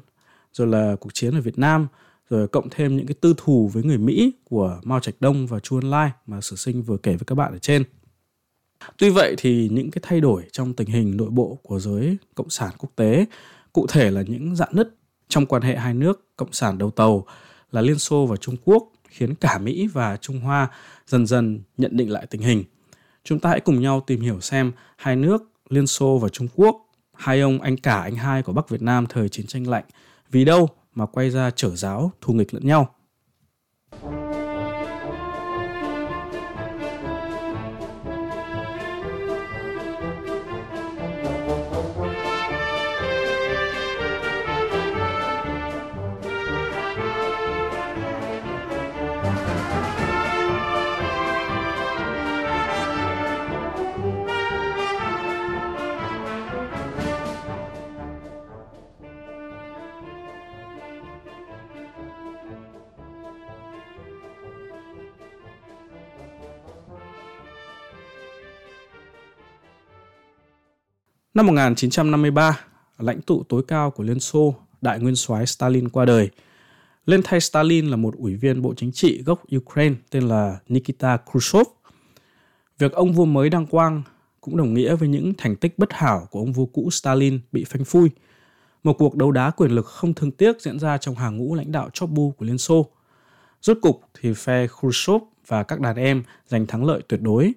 rồi 0.52 0.68
là 0.68 0.96
cuộc 1.00 1.14
chiến 1.14 1.34
ở 1.34 1.40
Việt 1.40 1.58
Nam, 1.58 1.86
rồi 2.30 2.48
cộng 2.48 2.70
thêm 2.70 2.96
những 2.96 3.06
cái 3.06 3.14
tư 3.20 3.34
thù 3.36 3.70
với 3.72 3.82
người 3.82 3.98
Mỹ 3.98 4.32
của 4.44 4.80
Mao 4.84 5.00
Trạch 5.00 5.14
Đông 5.20 5.46
và 5.46 5.60
Chu 5.60 5.76
Ân 5.76 5.90
Lai 5.90 6.10
mà 6.26 6.40
sử 6.40 6.56
sinh 6.56 6.82
vừa 6.82 6.96
kể 6.96 7.10
với 7.10 7.24
các 7.26 7.34
bạn 7.34 7.52
ở 7.52 7.58
trên. 7.58 7.84
Tuy 8.98 9.10
vậy 9.10 9.34
thì 9.38 9.68
những 9.72 9.90
cái 9.90 10.00
thay 10.02 10.20
đổi 10.20 10.42
trong 10.52 10.74
tình 10.74 10.88
hình 10.88 11.16
nội 11.16 11.30
bộ 11.30 11.58
của 11.62 11.80
giới 11.80 12.16
cộng 12.34 12.50
sản 12.50 12.70
quốc 12.78 12.90
tế, 12.96 13.26
cụ 13.72 13.86
thể 13.86 14.10
là 14.10 14.22
những 14.22 14.56
dạn 14.56 14.68
nứt 14.72 14.96
trong 15.28 15.46
quan 15.46 15.62
hệ 15.62 15.76
hai 15.76 15.94
nước 15.94 16.36
cộng 16.36 16.52
sản 16.52 16.78
đầu 16.78 16.90
tàu 16.90 17.26
là 17.72 17.80
Liên 17.80 17.98
Xô 17.98 18.26
và 18.26 18.36
Trung 18.36 18.56
Quốc 18.64 18.92
khiến 19.08 19.34
cả 19.34 19.58
Mỹ 19.58 19.88
và 19.92 20.16
Trung 20.16 20.40
Hoa 20.40 20.68
dần 21.06 21.26
dần 21.26 21.60
nhận 21.76 21.96
định 21.96 22.10
lại 22.10 22.26
tình 22.26 22.40
hình. 22.40 22.64
Chúng 23.24 23.38
ta 23.38 23.50
hãy 23.50 23.60
cùng 23.60 23.80
nhau 23.80 24.00
tìm 24.06 24.20
hiểu 24.20 24.40
xem 24.40 24.72
hai 24.96 25.16
nước 25.16 25.50
Liên 25.68 25.86
Xô 25.86 26.18
và 26.18 26.28
Trung 26.28 26.48
Quốc, 26.54 26.90
hai 27.12 27.40
ông 27.40 27.60
anh 27.60 27.76
cả 27.76 28.02
anh 28.02 28.16
hai 28.16 28.42
của 28.42 28.52
Bắc 28.52 28.68
Việt 28.68 28.82
Nam 28.82 29.06
thời 29.08 29.28
chiến 29.28 29.46
tranh 29.46 29.68
lạnh, 29.68 29.84
vì 30.30 30.44
đâu 30.44 30.68
mà 30.94 31.06
quay 31.06 31.30
ra 31.30 31.50
trở 31.56 31.76
giáo 31.76 32.12
thù 32.20 32.32
nghịch 32.34 32.54
lẫn 32.54 32.66
nhau. 32.66 32.94
Năm 71.34 71.46
1953, 71.46 72.60
lãnh 72.98 73.20
tụ 73.20 73.42
tối 73.42 73.62
cao 73.68 73.90
của 73.90 74.04
Liên 74.04 74.20
Xô, 74.20 74.54
đại 74.80 75.00
nguyên 75.00 75.16
soái 75.16 75.46
Stalin 75.46 75.88
qua 75.88 76.04
đời. 76.04 76.30
Lên 77.06 77.20
thay 77.24 77.40
Stalin 77.40 77.86
là 77.86 77.96
một 77.96 78.14
ủy 78.16 78.36
viên 78.36 78.62
Bộ 78.62 78.74
Chính 78.76 78.92
trị 78.92 79.22
gốc 79.22 79.42
Ukraine 79.56 79.96
tên 80.10 80.28
là 80.28 80.58
Nikita 80.68 81.18
Khrushchev. 81.26 81.66
Việc 82.78 82.92
ông 82.92 83.12
vua 83.12 83.24
mới 83.24 83.50
đăng 83.50 83.66
quang 83.66 84.02
cũng 84.40 84.56
đồng 84.56 84.74
nghĩa 84.74 84.96
với 84.96 85.08
những 85.08 85.32
thành 85.38 85.56
tích 85.56 85.78
bất 85.78 85.92
hảo 85.92 86.28
của 86.30 86.38
ông 86.40 86.52
vua 86.52 86.66
cũ 86.66 86.90
Stalin 86.90 87.40
bị 87.52 87.64
phanh 87.64 87.84
phui. 87.84 88.10
Một 88.84 88.92
cuộc 88.98 89.16
đấu 89.16 89.32
đá 89.32 89.50
quyền 89.50 89.70
lực 89.70 89.86
không 89.86 90.14
thương 90.14 90.30
tiếc 90.30 90.60
diễn 90.60 90.78
ra 90.78 90.98
trong 90.98 91.14
hàng 91.14 91.36
ngũ 91.36 91.54
lãnh 91.54 91.72
đạo 91.72 91.90
chóp 91.92 92.10
bu 92.10 92.30
của 92.30 92.46
Liên 92.46 92.58
Xô. 92.58 92.86
Rốt 93.62 93.78
cục 93.82 94.00
thì 94.20 94.32
phe 94.32 94.66
Khrushchev 94.66 95.22
và 95.46 95.62
các 95.62 95.80
đàn 95.80 95.96
em 95.96 96.22
giành 96.46 96.66
thắng 96.66 96.84
lợi 96.84 97.02
tuyệt 97.08 97.20
đối. 97.22 97.52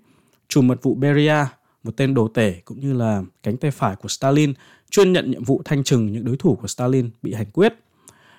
Chủ 0.48 0.62
mật 0.62 0.84
vụ 0.84 0.96
Beria 0.96 1.46
một 1.88 1.98
tên 1.98 2.13
đồ 2.13 2.27
tể 2.27 2.62
cũng 2.65 2.79
như 2.79 2.94
là 2.94 3.24
cánh 3.44 3.58
tay 3.58 3.72
phải 3.72 3.96
của 3.96 4.10
Stalin, 4.10 4.53
chuyên 4.89 5.13
nhận 5.13 5.32
nhiệm 5.32 5.44
vụ 5.44 5.62
thanh 5.65 5.84
trừng 5.84 6.12
những 6.12 6.25
đối 6.25 6.38
thủ 6.38 6.56
của 6.62 6.67
Stalin 6.67 7.10
bị 7.22 7.34
hành 7.34 7.51
quyết. 7.53 7.74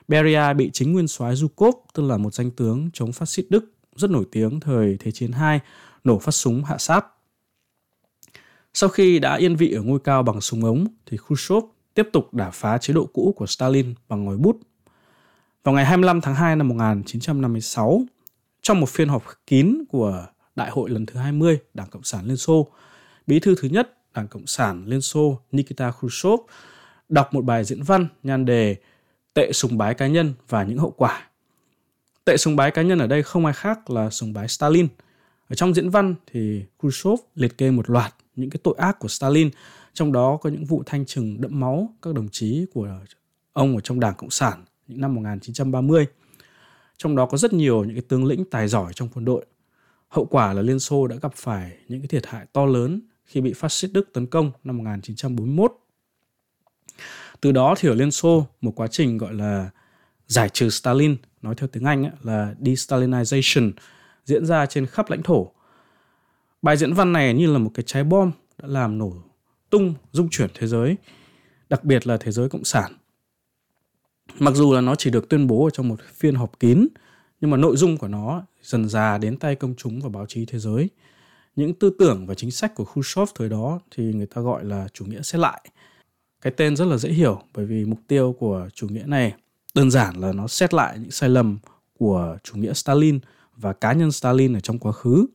Beria 0.09 0.55
bị 0.55 0.71
chính 0.73 0.93
nguyên 0.93 1.09
soái 1.09 1.35
Zhukov, 1.35 1.73
tức 1.95 2.03
là 2.03 2.17
một 2.17 2.35
danh 2.35 2.51
tướng 2.51 2.91
chống 2.93 3.13
phát 3.13 3.29
xít 3.29 3.47
Đức 3.51 3.73
rất 3.97 4.11
nổi 4.11 4.25
tiếng 4.33 4.61
thời 4.61 4.97
Thế 5.01 5.11
chiến 5.11 5.31
II, 5.33 5.59
nổ 6.05 6.19
phát 6.19 6.33
súng 6.33 6.65
hạ 6.65 6.79
sát. 6.79 7.07
Sau 8.75 8.89
khi 8.89 9.19
đã 9.19 9.35
yên 9.35 9.57
vị 9.57 9.73
ở 9.73 9.83
ngôi 9.83 9.99
cao 10.05 10.23
bằng 10.23 10.41
súng 10.41 10.65
ống, 10.65 10.87
thì 11.07 11.17
Khrushchev 11.17 11.65
tiếp 11.95 12.09
tục 12.13 12.35
đả 12.35 12.51
phá 12.51 12.79
chế 12.79 12.95
độ 12.95 13.07
cũ 13.13 13.35
của 13.37 13.47
Stalin 13.47 13.95
bằng 14.09 14.25
ngòi 14.25 14.37
bút. 14.37 14.61
Vào 15.65 15.75
ngày 15.75 15.85
25 15.85 16.21
tháng 16.21 16.35
2 16.35 16.57
năm 16.57 16.69
1956, 16.69 18.03
trong 18.63 18.81
một 18.81 18.89
phiên 18.89 19.09
họp 19.09 19.23
kín 19.47 19.85
của 19.89 20.27
Đại 20.57 20.71
hội 20.71 20.91
lần 20.91 21.07
thứ 21.07 21.21
20 21.21 21.59
Đảng 21.75 21.89
Cộng 21.91 22.03
sản 22.03 22.27
Liên 22.27 22.37
Xô, 22.37 22.69
bí 23.29 23.41
thư 23.41 23.55
thứ 23.55 23.69
nhất 23.69 23.99
Đảng 24.15 24.29
Cộng 24.29 24.47
sản 24.47 24.85
Liên 24.87 25.01
Xô 25.01 25.41
Nikita 25.53 25.91
Khrushchev 25.91 26.41
đọc 27.09 27.35
một 27.35 27.45
bài 27.45 27.65
diễn 27.65 27.83
văn 27.83 28.07
nhan 28.23 28.45
đề 28.45 28.77
Tệ 29.35 29.53
sùng 29.53 29.79
bái 29.79 29.95
cá 29.95 30.07
nhân 30.07 30.35
và 30.49 30.63
những 30.63 30.79
hậu 30.79 30.91
quả. 30.91 31.29
Tệ 32.25 32.37
sùng 32.37 32.57
bái 32.57 32.71
cá 32.71 32.83
nhân 32.83 32.99
ở 32.99 33.07
đây 33.07 33.23
không 33.23 33.45
ai 33.45 33.55
khác 33.55 33.91
là 33.91 34.11
sùng 34.11 34.33
bái 34.33 34.49
Stalin. 34.49 34.89
Ở 35.49 35.55
trong 35.55 35.75
diễn 35.75 35.91
văn 35.91 36.15
thì 36.33 36.63
Khrushchev 36.79 37.15
liệt 37.35 37.59
kê 37.59 37.71
một 37.71 37.91
loạt 37.91 38.15
những 38.37 38.51
cái 38.51 38.61
tội 38.63 38.75
ác 38.79 38.99
của 38.99 39.09
Stalin, 39.09 39.51
trong 39.95 40.13
đó 40.13 40.39
có 40.43 40.51
những 40.51 40.65
vụ 40.65 40.83
thanh 40.87 41.07
trừng 41.07 41.41
đẫm 41.41 41.61
máu 41.61 41.95
các 42.03 42.15
đồng 42.15 42.29
chí 42.33 42.67
của 42.75 42.89
ông 43.53 43.75
ở 43.75 43.81
trong 43.81 44.01
Đảng 44.01 44.15
Cộng 44.15 44.31
sản 44.31 44.65
những 44.87 45.01
năm 45.01 45.15
1930. 45.15 46.07
Trong 46.97 47.17
đó 47.17 47.27
có 47.27 47.39
rất 47.39 47.53
nhiều 47.53 47.85
những 47.85 47.95
cái 47.95 48.05
tướng 48.09 48.25
lĩnh 48.25 48.45
tài 48.45 48.69
giỏi 48.69 48.93
trong 48.95 49.09
quân 49.15 49.25
đội. 49.25 49.45
Hậu 50.09 50.25
quả 50.25 50.53
là 50.53 50.63
Liên 50.63 50.79
Xô 50.79 51.07
đã 51.07 51.17
gặp 51.23 51.35
phải 51.35 51.77
những 51.89 52.01
cái 52.01 52.09
thiệt 52.09 52.27
hại 52.27 52.47
to 52.53 52.67
lớn 52.67 53.01
khi 53.29 53.41
bị 53.41 53.53
phát 53.53 53.73
xít 53.73 53.91
Đức 53.93 54.13
tấn 54.13 54.27
công 54.27 54.53
năm 54.65 54.79
1941. 54.79 55.73
Từ 57.41 57.53
đó 57.53 57.75
thì 57.79 57.89
ở 57.89 57.95
Liên 57.95 58.11
Xô 58.11 58.47
một 58.61 58.73
quá 58.77 58.87
trình 58.87 59.19
gọi 59.19 59.35
là 59.35 59.71
giải 60.27 60.49
trừ 60.49 60.71
Stalin, 60.71 61.17
nói 61.43 61.55
theo 61.55 61.69
tiếng 61.69 61.85
Anh 61.85 62.11
là 62.23 62.55
de-Stalinization 62.61 63.73
diễn 64.25 64.47
ra 64.47 64.67
trên 64.67 64.87
khắp 64.87 65.11
lãnh 65.11 65.23
thổ. 65.23 65.53
Bài 66.63 66.77
diễn 66.77 66.93
văn 66.93 67.13
này 67.13 67.35
như 67.35 67.53
là 67.53 67.59
một 67.59 67.71
cái 67.75 67.85
trái 67.87 68.05
bom 68.05 68.31
đã 68.63 68.69
làm 68.69 68.99
nổ 68.99 69.13
tung 69.71 69.95
dung 70.13 70.29
chuyển 70.31 70.51
thế 70.55 70.67
giới, 70.67 70.97
đặc 71.69 71.85
biệt 71.85 72.07
là 72.07 72.17
thế 72.17 72.33
giới 72.33 72.49
cộng 72.49 72.65
sản. 72.65 72.93
Mặc 74.39 74.55
dù 74.55 74.75
là 74.75 74.81
nó 74.81 74.95
chỉ 74.95 75.11
được 75.11 75.29
tuyên 75.29 75.47
bố 75.47 75.65
ở 75.65 75.71
trong 75.71 75.89
một 75.89 76.01
phiên 76.15 76.35
họp 76.35 76.61
kín, 76.61 76.89
nhưng 77.41 77.51
mà 77.51 77.57
nội 77.57 77.77
dung 77.77 77.97
của 77.97 78.09
nó 78.09 78.43
dần 78.63 78.89
dà 78.89 79.19
đến 79.19 79.37
tay 79.37 79.55
công 79.55 79.75
chúng 79.77 80.01
và 80.01 80.09
báo 80.09 80.27
chí 80.27 80.45
thế 80.47 80.59
giới 80.59 80.91
những 81.59 81.75
tư 81.75 81.91
tưởng 81.99 82.27
và 82.27 82.35
chính 82.35 82.51
sách 82.51 82.75
của 82.75 82.85
Khrushchev 82.85 83.29
thời 83.35 83.49
đó 83.49 83.81
thì 83.91 84.05
người 84.05 84.27
ta 84.27 84.41
gọi 84.41 84.65
là 84.65 84.89
chủ 84.93 85.05
nghĩa 85.05 85.23
xét 85.23 85.41
lại. 85.41 85.61
Cái 86.41 86.53
tên 86.57 86.77
rất 86.77 86.85
là 86.85 86.97
dễ 86.97 87.11
hiểu 87.11 87.43
bởi 87.55 87.67
vì 87.67 87.85
mục 87.85 87.99
tiêu 88.09 88.37
của 88.39 88.69
chủ 88.75 88.89
nghĩa 88.89 89.05
này 89.07 89.35
đơn 89.75 89.91
giản 89.91 90.21
là 90.21 90.33
nó 90.33 90.47
xét 90.47 90.75
lại 90.75 90.99
những 90.99 91.11
sai 91.11 91.29
lầm 91.29 91.59
của 91.99 92.37
chủ 92.45 92.57
nghĩa 92.57 92.73
Stalin 92.73 93.19
và 93.57 93.73
cá 93.73 93.93
nhân 93.93 94.13
Stalin 94.13 94.57
ở 94.57 94.61
trong 94.61 94.79
quá 94.79 94.93
khứ. 94.93 95.27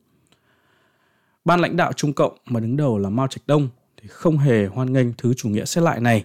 Ban 1.44 1.60
lãnh 1.60 1.76
đạo 1.76 1.92
Trung 1.92 2.12
Cộng 2.12 2.36
mà 2.46 2.60
đứng 2.60 2.76
đầu 2.76 2.98
là 2.98 3.10
Mao 3.10 3.28
Trạch 3.28 3.46
Đông 3.46 3.68
thì 4.02 4.08
không 4.08 4.38
hề 4.38 4.66
hoan 4.66 4.92
nghênh 4.92 5.12
thứ 5.18 5.34
chủ 5.34 5.48
nghĩa 5.48 5.64
xét 5.64 5.84
lại 5.84 6.00
này. 6.00 6.24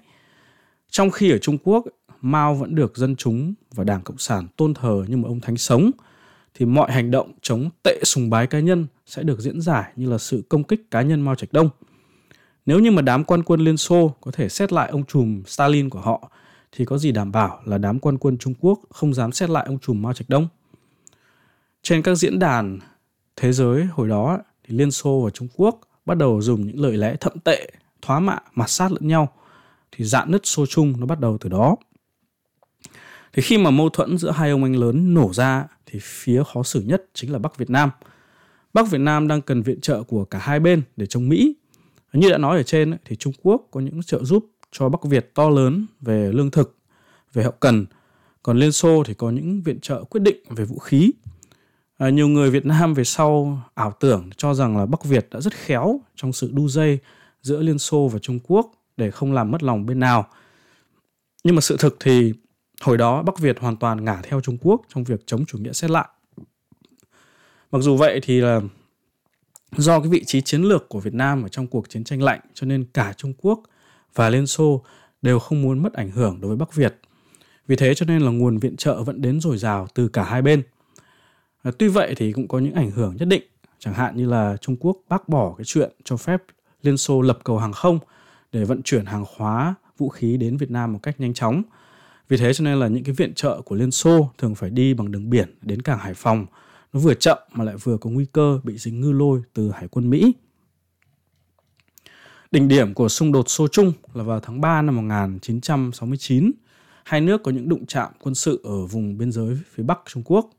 Trong 0.90 1.12
khi 1.12 1.32
ở 1.32 1.38
Trung 1.38 1.58
Quốc, 1.64 1.86
Mao 2.22 2.56
vẫn 2.56 2.76
được 2.76 2.98
dân 2.98 3.16
chúng 3.16 3.54
và 3.72 3.84
Đảng 3.84 4.02
Cộng 4.02 4.18
sản 4.18 4.48
tôn 4.58 4.74
thờ 4.74 5.06
như 5.08 5.18
một 5.18 5.28
ông 5.28 5.40
thánh 5.40 5.58
sống– 5.58 5.92
thì 6.60 6.66
mọi 6.66 6.92
hành 6.92 7.12
động 7.12 7.32
chống 7.42 7.70
tệ 7.84 8.00
sùng 8.04 8.30
bái 8.30 8.48
cá 8.48 8.60
nhân 8.60 8.88
sẽ 9.06 9.24
được 9.24 9.40
diễn 9.40 9.62
giải 9.62 9.92
như 9.96 10.10
là 10.10 10.18
sự 10.18 10.44
công 10.50 10.64
kích 10.64 10.92
cá 10.92 11.02
nhân 11.02 11.22
Mao 11.22 11.36
Trạch 11.36 11.54
Đông. 11.54 11.70
Nếu 12.66 12.80
như 12.80 12.92
mà 12.92 13.02
đám 13.02 13.24
quan 13.24 13.44
quân 13.44 13.60
Liên 13.60 13.78
Xô 13.78 14.16
có 14.22 14.32
thể 14.32 14.50
xét 14.50 14.74
lại 14.74 14.90
ông 14.90 15.06
trùm 15.06 15.44
Stalin 15.46 15.90
của 15.90 16.00
họ 16.00 16.32
thì 16.72 16.86
có 16.86 16.98
gì 16.98 17.12
đảm 17.12 17.32
bảo 17.32 17.62
là 17.66 17.78
đám 17.78 18.00
quan 18.00 18.18
quân 18.18 18.38
Trung 18.38 18.54
Quốc 18.60 18.80
không 18.90 19.14
dám 19.14 19.32
xét 19.32 19.50
lại 19.50 19.66
ông 19.68 19.80
trùm 19.80 20.02
Mao 20.02 20.14
Trạch 20.14 20.30
Đông? 20.30 20.48
Trên 21.84 22.02
các 22.02 22.16
diễn 22.16 22.40
đàn 22.40 22.80
thế 23.36 23.54
giới 23.54 23.86
hồi 23.86 24.08
đó 24.08 24.38
thì 24.64 24.78
Liên 24.78 24.92
Xô 24.92 25.22
và 25.26 25.30
Trung 25.30 25.48
Quốc 25.56 25.80
bắt 26.06 26.18
đầu 26.18 26.42
dùng 26.42 26.68
những 26.68 26.80
lời 26.80 26.98
lẽ 26.98 27.16
thậm 27.20 27.34
tệ, 27.44 27.72
thoá 28.02 28.20
mạ, 28.20 28.38
mặt 28.56 28.70
sát 28.70 28.92
lẫn 28.92 29.08
nhau 29.08 29.30
thì 29.92 30.06
dạn 30.06 30.32
nứt 30.32 30.46
Xô 30.46 30.66
Trung 30.66 30.94
nó 31.00 31.06
bắt 31.06 31.20
đầu 31.20 31.38
từ 31.38 31.50
đó. 31.50 31.76
Thì 33.34 33.42
khi 33.42 33.58
mà 33.58 33.72
mâu 33.72 33.90
thuẫn 33.90 34.18
giữa 34.18 34.32
hai 34.32 34.50
ông 34.50 34.64
anh 34.64 34.76
lớn 34.76 35.14
nổ 35.14 35.34
ra 35.34 35.68
thì 35.92 36.00
phía 36.02 36.44
khó 36.54 36.64
xử 36.64 36.82
nhất 36.82 37.06
chính 37.14 37.32
là 37.32 37.40
Bắc 37.40 37.58
Việt 37.58 37.70
Nam. 37.70 37.90
Bắc 38.74 38.92
Việt 38.92 39.02
Nam 39.02 39.28
đang 39.28 39.42
cần 39.42 39.62
viện 39.62 39.82
trợ 39.82 40.04
của 40.04 40.26
cả 40.26 40.40
hai 40.40 40.60
bên 40.60 40.82
để 40.98 41.06
chống 41.06 41.30
Mỹ. 41.30 41.56
Như 42.14 42.30
đã 42.30 42.38
nói 42.38 42.58
ở 42.58 42.64
trên 42.64 42.98
thì 43.06 43.16
Trung 43.16 43.34
Quốc 43.44 43.68
có 43.72 43.80
những 43.80 44.04
trợ 44.04 44.24
giúp 44.24 44.46
cho 44.72 44.90
Bắc 44.90 45.04
Việt 45.04 45.32
to 45.36 45.50
lớn 45.50 45.86
về 46.02 46.32
lương 46.34 46.52
thực, 46.52 46.78
về 47.34 47.44
hậu 47.44 47.52
cần. 47.52 47.86
Còn 48.44 48.58
Liên 48.58 48.72
Xô 48.72 49.04
thì 49.04 49.14
có 49.14 49.30
những 49.30 49.62
viện 49.62 49.80
trợ 49.80 50.04
quyết 50.04 50.22
định 50.22 50.38
về 50.50 50.66
vũ 50.66 50.80
khí. 50.80 51.12
À, 51.98 52.10
nhiều 52.10 52.28
người 52.28 52.52
Việt 52.52 52.66
Nam 52.66 52.94
về 52.94 53.04
sau 53.04 53.62
ảo 53.74 53.94
tưởng 54.00 54.30
cho 54.38 54.54
rằng 54.54 54.78
là 54.78 54.86
Bắc 54.86 55.04
Việt 55.04 55.28
đã 55.32 55.42
rất 55.42 55.54
khéo 55.54 56.02
trong 56.16 56.34
sự 56.34 56.52
đu 56.54 56.68
dây 56.68 57.00
giữa 57.42 57.62
Liên 57.62 57.80
Xô 57.80 58.08
và 58.08 58.20
Trung 58.20 58.40
Quốc 58.48 58.72
để 58.98 59.12
không 59.12 59.34
làm 59.34 59.52
mất 59.52 59.64
lòng 59.64 59.86
bên 59.86 60.00
nào. 60.00 60.28
Nhưng 61.44 61.56
mà 61.56 61.62
sự 61.62 61.78
thực 61.80 61.98
thì 62.00 62.34
Hồi 62.82 62.98
đó 62.98 63.24
Bắc 63.24 63.40
Việt 63.40 63.60
hoàn 63.60 63.76
toàn 63.76 64.06
ngả 64.06 64.22
theo 64.24 64.42
Trung 64.42 64.58
Quốc 64.62 64.82
trong 64.90 65.04
việc 65.04 65.22
chống 65.26 65.46
chủ 65.46 65.58
nghĩa 65.58 65.74
xét 65.74 65.92
lại. 65.92 66.08
Mặc 67.72 67.80
dù 67.80 67.98
vậy 67.98 68.20
thì 68.24 68.42
là 68.42 68.62
do 69.78 70.00
cái 70.00 70.10
vị 70.10 70.24
trí 70.24 70.42
chiến 70.42 70.62
lược 70.62 70.90
của 70.90 71.00
Việt 71.00 71.14
Nam 71.14 71.44
ở 71.44 71.50
trong 71.50 71.68
cuộc 71.68 71.90
chiến 71.90 72.04
tranh 72.04 72.24
lạnh 72.24 72.40
cho 72.54 72.68
nên 72.68 72.86
cả 72.94 73.14
Trung 73.18 73.34
Quốc 73.38 73.60
và 74.16 74.30
Liên 74.30 74.48
Xô 74.48 74.84
đều 75.22 75.40
không 75.40 75.62
muốn 75.62 75.84
mất 75.84 75.94
ảnh 75.94 76.12
hưởng 76.12 76.42
đối 76.42 76.50
với 76.50 76.58
Bắc 76.58 76.74
Việt. 76.74 76.96
Vì 77.68 77.76
thế 77.76 77.94
cho 77.94 78.06
nên 78.06 78.22
là 78.22 78.32
nguồn 78.32 78.58
viện 78.58 78.76
trợ 78.76 79.04
vẫn 79.04 79.22
đến 79.22 79.40
dồi 79.42 79.58
dào 79.58 79.88
từ 79.94 80.08
cả 80.08 80.24
hai 80.24 80.42
bên. 80.42 80.64
À, 81.64 81.72
tuy 81.80 81.88
vậy 81.88 82.14
thì 82.18 82.32
cũng 82.32 82.48
có 82.48 82.60
những 82.60 82.74
ảnh 82.74 82.92
hưởng 82.92 83.16
nhất 83.16 83.28
định, 83.28 83.44
chẳng 83.80 83.94
hạn 83.94 84.18
như 84.18 84.26
là 84.26 84.58
Trung 84.62 84.76
Quốc 84.80 84.98
bác 85.10 85.30
bỏ 85.30 85.54
cái 85.58 85.66
chuyện 85.66 85.92
cho 86.04 86.18
phép 86.18 86.44
Liên 86.82 86.98
Xô 86.98 87.22
lập 87.22 87.40
cầu 87.44 87.58
hàng 87.58 87.74
không 87.74 88.00
để 88.52 88.64
vận 88.64 88.82
chuyển 88.84 89.06
hàng 89.06 89.26
hóa, 89.38 89.76
vũ 89.98 90.10
khí 90.10 90.38
đến 90.38 90.58
Việt 90.58 90.72
Nam 90.72 90.94
một 90.94 91.00
cách 91.04 91.20
nhanh 91.20 91.34
chóng. 91.34 91.64
Vì 92.30 92.38
thế 92.38 92.54
cho 92.54 92.64
nên 92.64 92.80
là 92.80 92.88
những 92.88 93.04
cái 93.04 93.16
viện 93.16 93.34
trợ 93.34 93.62
của 93.62 93.76
Liên 93.76 93.92
Xô 93.92 94.32
thường 94.38 94.56
phải 94.56 94.70
đi 94.70 94.94
bằng 94.94 95.12
đường 95.12 95.30
biển 95.30 95.56
đến 95.62 95.82
cảng 95.82 96.00
Hải 96.00 96.14
Phòng. 96.14 96.46
Nó 96.94 97.00
vừa 97.00 97.14
chậm 97.14 97.38
mà 97.54 97.64
lại 97.64 97.76
vừa 97.84 97.98
có 97.98 98.10
nguy 98.10 98.26
cơ 98.26 98.60
bị 98.64 98.78
dính 98.78 99.02
ngư 99.02 99.12
lôi 99.12 99.42
từ 99.54 99.72
Hải 99.72 99.88
quân 99.88 100.10
Mỹ. 100.10 100.34
Đỉnh 102.52 102.68
điểm 102.68 102.94
của 102.94 103.10
xung 103.10 103.32
đột 103.32 103.50
Xô 103.50 103.68
Trung 103.68 103.94
là 104.14 104.24
vào 104.24 104.40
tháng 104.40 104.62
3 104.62 104.82
năm 104.82 104.96
1969. 104.96 106.52
Hai 107.04 107.22
nước 107.22 107.44
có 107.44 107.52
những 107.52 107.70
đụng 107.70 107.86
chạm 107.86 108.12
quân 108.20 108.36
sự 108.36 108.62
ở 108.64 108.86
vùng 108.86 109.18
biên 109.18 109.32
giới 109.32 109.58
phía 109.74 109.84
Bắc 109.84 110.00
Trung 110.06 110.24
Quốc. 110.26 110.50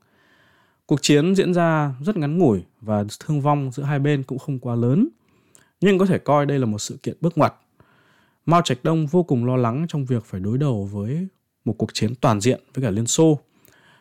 Cuộc 0.85 1.01
chiến 1.01 1.35
diễn 1.35 1.53
ra 1.53 1.93
rất 2.01 2.17
ngắn 2.17 2.37
ngủi 2.37 2.63
và 2.81 3.03
thương 3.19 3.41
vong 3.41 3.71
giữa 3.71 3.83
hai 3.83 3.99
bên 3.99 4.23
cũng 4.23 4.39
không 4.39 4.59
quá 4.59 4.75
lớn. 4.75 5.07
Nhưng 5.81 5.99
có 5.99 6.05
thể 6.05 6.17
coi 6.17 6.45
đây 6.45 6.59
là 6.59 6.65
một 6.65 6.79
sự 6.79 6.97
kiện 7.03 7.17
bước 7.21 7.37
ngoặt. 7.37 7.53
Mao 8.45 8.61
Trạch 8.61 8.83
Đông 8.83 9.07
vô 9.07 9.23
cùng 9.23 9.45
lo 9.45 9.55
lắng 9.57 9.85
trong 9.89 10.05
việc 10.05 10.25
phải 10.25 10.41
đối 10.41 10.57
đầu 10.57 10.89
với 10.91 11.27
một 11.65 11.75
cuộc 11.77 11.93
chiến 11.93 12.15
toàn 12.15 12.41
diện 12.41 12.61
với 12.73 12.83
cả 12.83 12.89
Liên 12.89 13.07
Xô. 13.07 13.39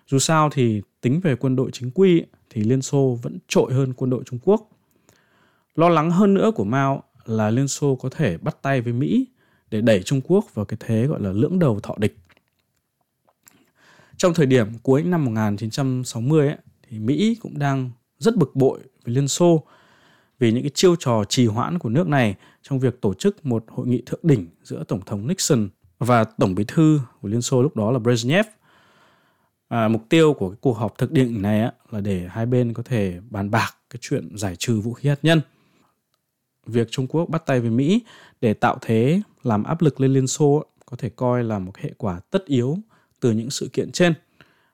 Dù 0.06 0.18
sao 0.18 0.50
thì 0.52 0.82
tính 1.00 1.20
về 1.20 1.36
quân 1.36 1.56
đội 1.56 1.70
chính 1.72 1.90
quy 1.90 2.22
thì 2.50 2.64
Liên 2.64 2.82
Xô 2.82 3.18
vẫn 3.22 3.38
trội 3.48 3.72
hơn 3.72 3.92
quân 3.92 4.10
đội 4.10 4.22
Trung 4.26 4.38
Quốc. 4.44 4.70
Lo 5.74 5.88
lắng 5.88 6.10
hơn 6.10 6.34
nữa 6.34 6.50
của 6.54 6.64
Mao 6.64 7.02
là 7.24 7.50
Liên 7.50 7.68
Xô 7.68 7.94
có 7.96 8.08
thể 8.08 8.38
bắt 8.38 8.62
tay 8.62 8.80
với 8.80 8.92
Mỹ 8.92 9.26
để 9.70 9.80
đẩy 9.80 10.02
Trung 10.02 10.20
Quốc 10.24 10.54
vào 10.54 10.64
cái 10.64 10.76
thế 10.80 11.06
gọi 11.06 11.20
là 11.20 11.32
lưỡng 11.32 11.58
đầu 11.58 11.80
thọ 11.80 11.94
địch. 11.98 12.16
Trong 14.16 14.34
thời 14.34 14.46
điểm 14.46 14.66
cuối 14.82 15.02
năm 15.02 15.24
1960 15.24 16.46
ấy, 16.46 16.56
thì 16.88 16.98
Mỹ 16.98 17.36
cũng 17.40 17.58
đang 17.58 17.90
rất 18.18 18.36
bực 18.36 18.56
bội 18.56 18.80
với 19.04 19.14
Liên 19.14 19.28
Xô 19.28 19.64
vì 20.38 20.52
những 20.52 20.62
cái 20.62 20.70
chiêu 20.74 20.96
trò 20.96 21.24
trì 21.28 21.46
hoãn 21.46 21.78
của 21.78 21.88
nước 21.88 22.08
này 22.08 22.34
trong 22.62 22.80
việc 22.80 23.00
tổ 23.00 23.14
chức 23.14 23.46
một 23.46 23.64
hội 23.68 23.86
nghị 23.86 24.02
thượng 24.06 24.20
đỉnh 24.22 24.46
giữa 24.62 24.84
Tổng 24.84 25.00
thống 25.06 25.26
Nixon 25.26 25.68
và 26.00 26.24
Tổng 26.24 26.54
bí 26.54 26.64
thư 26.68 27.00
của 27.20 27.28
Liên 27.28 27.42
Xô 27.42 27.62
lúc 27.62 27.76
đó 27.76 27.90
là 27.90 27.98
Brezhnev. 27.98 28.44
À, 29.68 29.88
mục 29.88 30.02
tiêu 30.08 30.34
của 30.34 30.50
cái 30.50 30.58
cuộc 30.60 30.72
họp 30.72 30.98
thực 30.98 31.12
định 31.12 31.42
này 31.42 31.60
á, 31.60 31.72
là 31.90 32.00
để 32.00 32.28
hai 32.30 32.46
bên 32.46 32.72
có 32.72 32.82
thể 32.82 33.20
bàn 33.30 33.50
bạc 33.50 33.76
cái 33.90 33.98
chuyện 34.00 34.36
giải 34.36 34.56
trừ 34.56 34.80
vũ 34.80 34.92
khí 34.92 35.08
hạt 35.08 35.18
nhân. 35.22 35.40
Việc 36.66 36.90
Trung 36.90 37.06
Quốc 37.06 37.28
bắt 37.28 37.46
tay 37.46 37.60
với 37.60 37.70
Mỹ 37.70 38.02
để 38.40 38.54
tạo 38.54 38.78
thế 38.80 39.20
làm 39.42 39.64
áp 39.64 39.82
lực 39.82 40.00
lên 40.00 40.12
Liên 40.12 40.26
Xô 40.26 40.64
có 40.86 40.96
thể 40.96 41.08
coi 41.08 41.44
là 41.44 41.58
một 41.58 41.76
hệ 41.76 41.90
quả 41.98 42.20
tất 42.30 42.46
yếu 42.46 42.78
từ 43.20 43.32
những 43.32 43.50
sự 43.50 43.68
kiện 43.72 43.92
trên. 43.92 44.14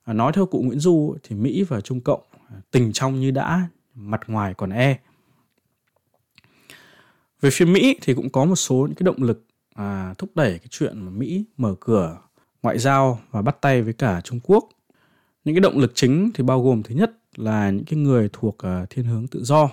À, 0.04 0.12
nói 0.12 0.32
theo 0.32 0.46
cụ 0.46 0.62
Nguyễn 0.62 0.78
Du 0.78 1.16
thì 1.22 1.36
Mỹ 1.36 1.62
và 1.62 1.80
Trung 1.80 2.00
Cộng 2.00 2.22
à, 2.50 2.56
tình 2.70 2.92
trong 2.92 3.20
như 3.20 3.30
đã, 3.30 3.68
mặt 3.94 4.20
ngoài 4.26 4.54
còn 4.54 4.70
e. 4.70 4.98
Về 7.40 7.50
phía 7.52 7.64
Mỹ 7.64 7.98
thì 8.02 8.14
cũng 8.14 8.30
có 8.30 8.44
một 8.44 8.56
số 8.56 8.76
những 8.76 8.94
cái 8.94 9.04
động 9.04 9.22
lực 9.22 9.45
à, 9.76 10.14
thúc 10.18 10.30
đẩy 10.34 10.50
cái 10.50 10.68
chuyện 10.70 10.98
mà 10.98 11.10
Mỹ 11.10 11.44
mở 11.56 11.74
cửa 11.80 12.18
ngoại 12.62 12.78
giao 12.78 13.20
và 13.30 13.42
bắt 13.42 13.56
tay 13.60 13.82
với 13.82 13.92
cả 13.92 14.20
Trung 14.20 14.40
Quốc. 14.42 14.68
Những 15.44 15.54
cái 15.54 15.60
động 15.60 15.78
lực 15.78 15.92
chính 15.94 16.30
thì 16.34 16.44
bao 16.44 16.62
gồm 16.62 16.82
thứ 16.82 16.94
nhất 16.94 17.12
là 17.36 17.70
những 17.70 17.84
cái 17.84 17.98
người 17.98 18.28
thuộc 18.32 18.56
uh, 18.56 18.90
thiên 18.90 19.04
hướng 19.04 19.26
tự 19.26 19.44
do. 19.44 19.70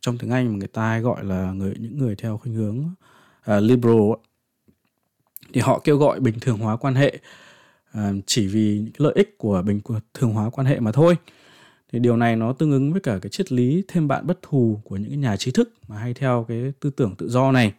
Trong 0.00 0.18
tiếng 0.18 0.30
Anh 0.30 0.48
mà 0.48 0.58
người 0.58 0.68
ta 0.68 0.88
hay 0.88 1.00
gọi 1.00 1.24
là 1.24 1.52
người 1.52 1.74
những 1.78 1.98
người 1.98 2.16
theo 2.16 2.38
khuynh 2.38 2.54
hướng 2.54 2.78
uh, 2.78 3.62
liberal 3.62 4.12
thì 5.52 5.60
họ 5.60 5.80
kêu 5.84 5.96
gọi 5.96 6.20
bình 6.20 6.40
thường 6.40 6.58
hóa 6.58 6.76
quan 6.76 6.94
hệ 6.94 7.18
uh, 7.98 8.02
chỉ 8.26 8.46
vì 8.46 8.78
những 8.78 8.92
cái 8.92 9.04
lợi 9.04 9.12
ích 9.16 9.38
của 9.38 9.62
bình 9.62 9.80
thường 10.14 10.32
hóa 10.32 10.50
quan 10.50 10.66
hệ 10.66 10.80
mà 10.80 10.92
thôi. 10.92 11.16
Thì 11.92 11.98
điều 11.98 12.16
này 12.16 12.36
nó 12.36 12.52
tương 12.52 12.72
ứng 12.72 12.92
với 12.92 13.00
cả 13.00 13.18
cái 13.22 13.30
triết 13.30 13.52
lý 13.52 13.84
thêm 13.88 14.08
bạn 14.08 14.26
bất 14.26 14.42
thù 14.42 14.80
của 14.84 14.96
những 14.96 15.20
nhà 15.20 15.36
trí 15.36 15.50
thức 15.50 15.74
mà 15.88 15.98
hay 15.98 16.14
theo 16.14 16.44
cái 16.48 16.72
tư 16.80 16.90
tưởng 16.90 17.14
tự 17.16 17.28
do 17.28 17.52
này 17.52 17.72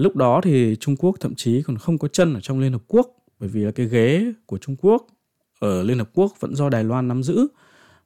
lúc 0.00 0.16
đó 0.16 0.40
thì 0.44 0.76
Trung 0.80 0.96
Quốc 0.96 1.16
thậm 1.20 1.34
chí 1.34 1.62
còn 1.62 1.78
không 1.78 1.98
có 1.98 2.08
chân 2.08 2.34
ở 2.34 2.40
trong 2.40 2.60
Liên 2.60 2.72
Hợp 2.72 2.82
Quốc, 2.88 3.06
bởi 3.40 3.48
vì 3.48 3.60
là 3.60 3.70
cái 3.70 3.86
ghế 3.86 4.32
của 4.46 4.58
Trung 4.58 4.76
Quốc 4.82 5.06
ở 5.58 5.82
Liên 5.82 5.98
Hợp 5.98 6.10
Quốc 6.14 6.32
vẫn 6.40 6.54
do 6.54 6.68
Đài 6.68 6.84
Loan 6.84 7.08
nắm 7.08 7.22
giữ. 7.22 7.46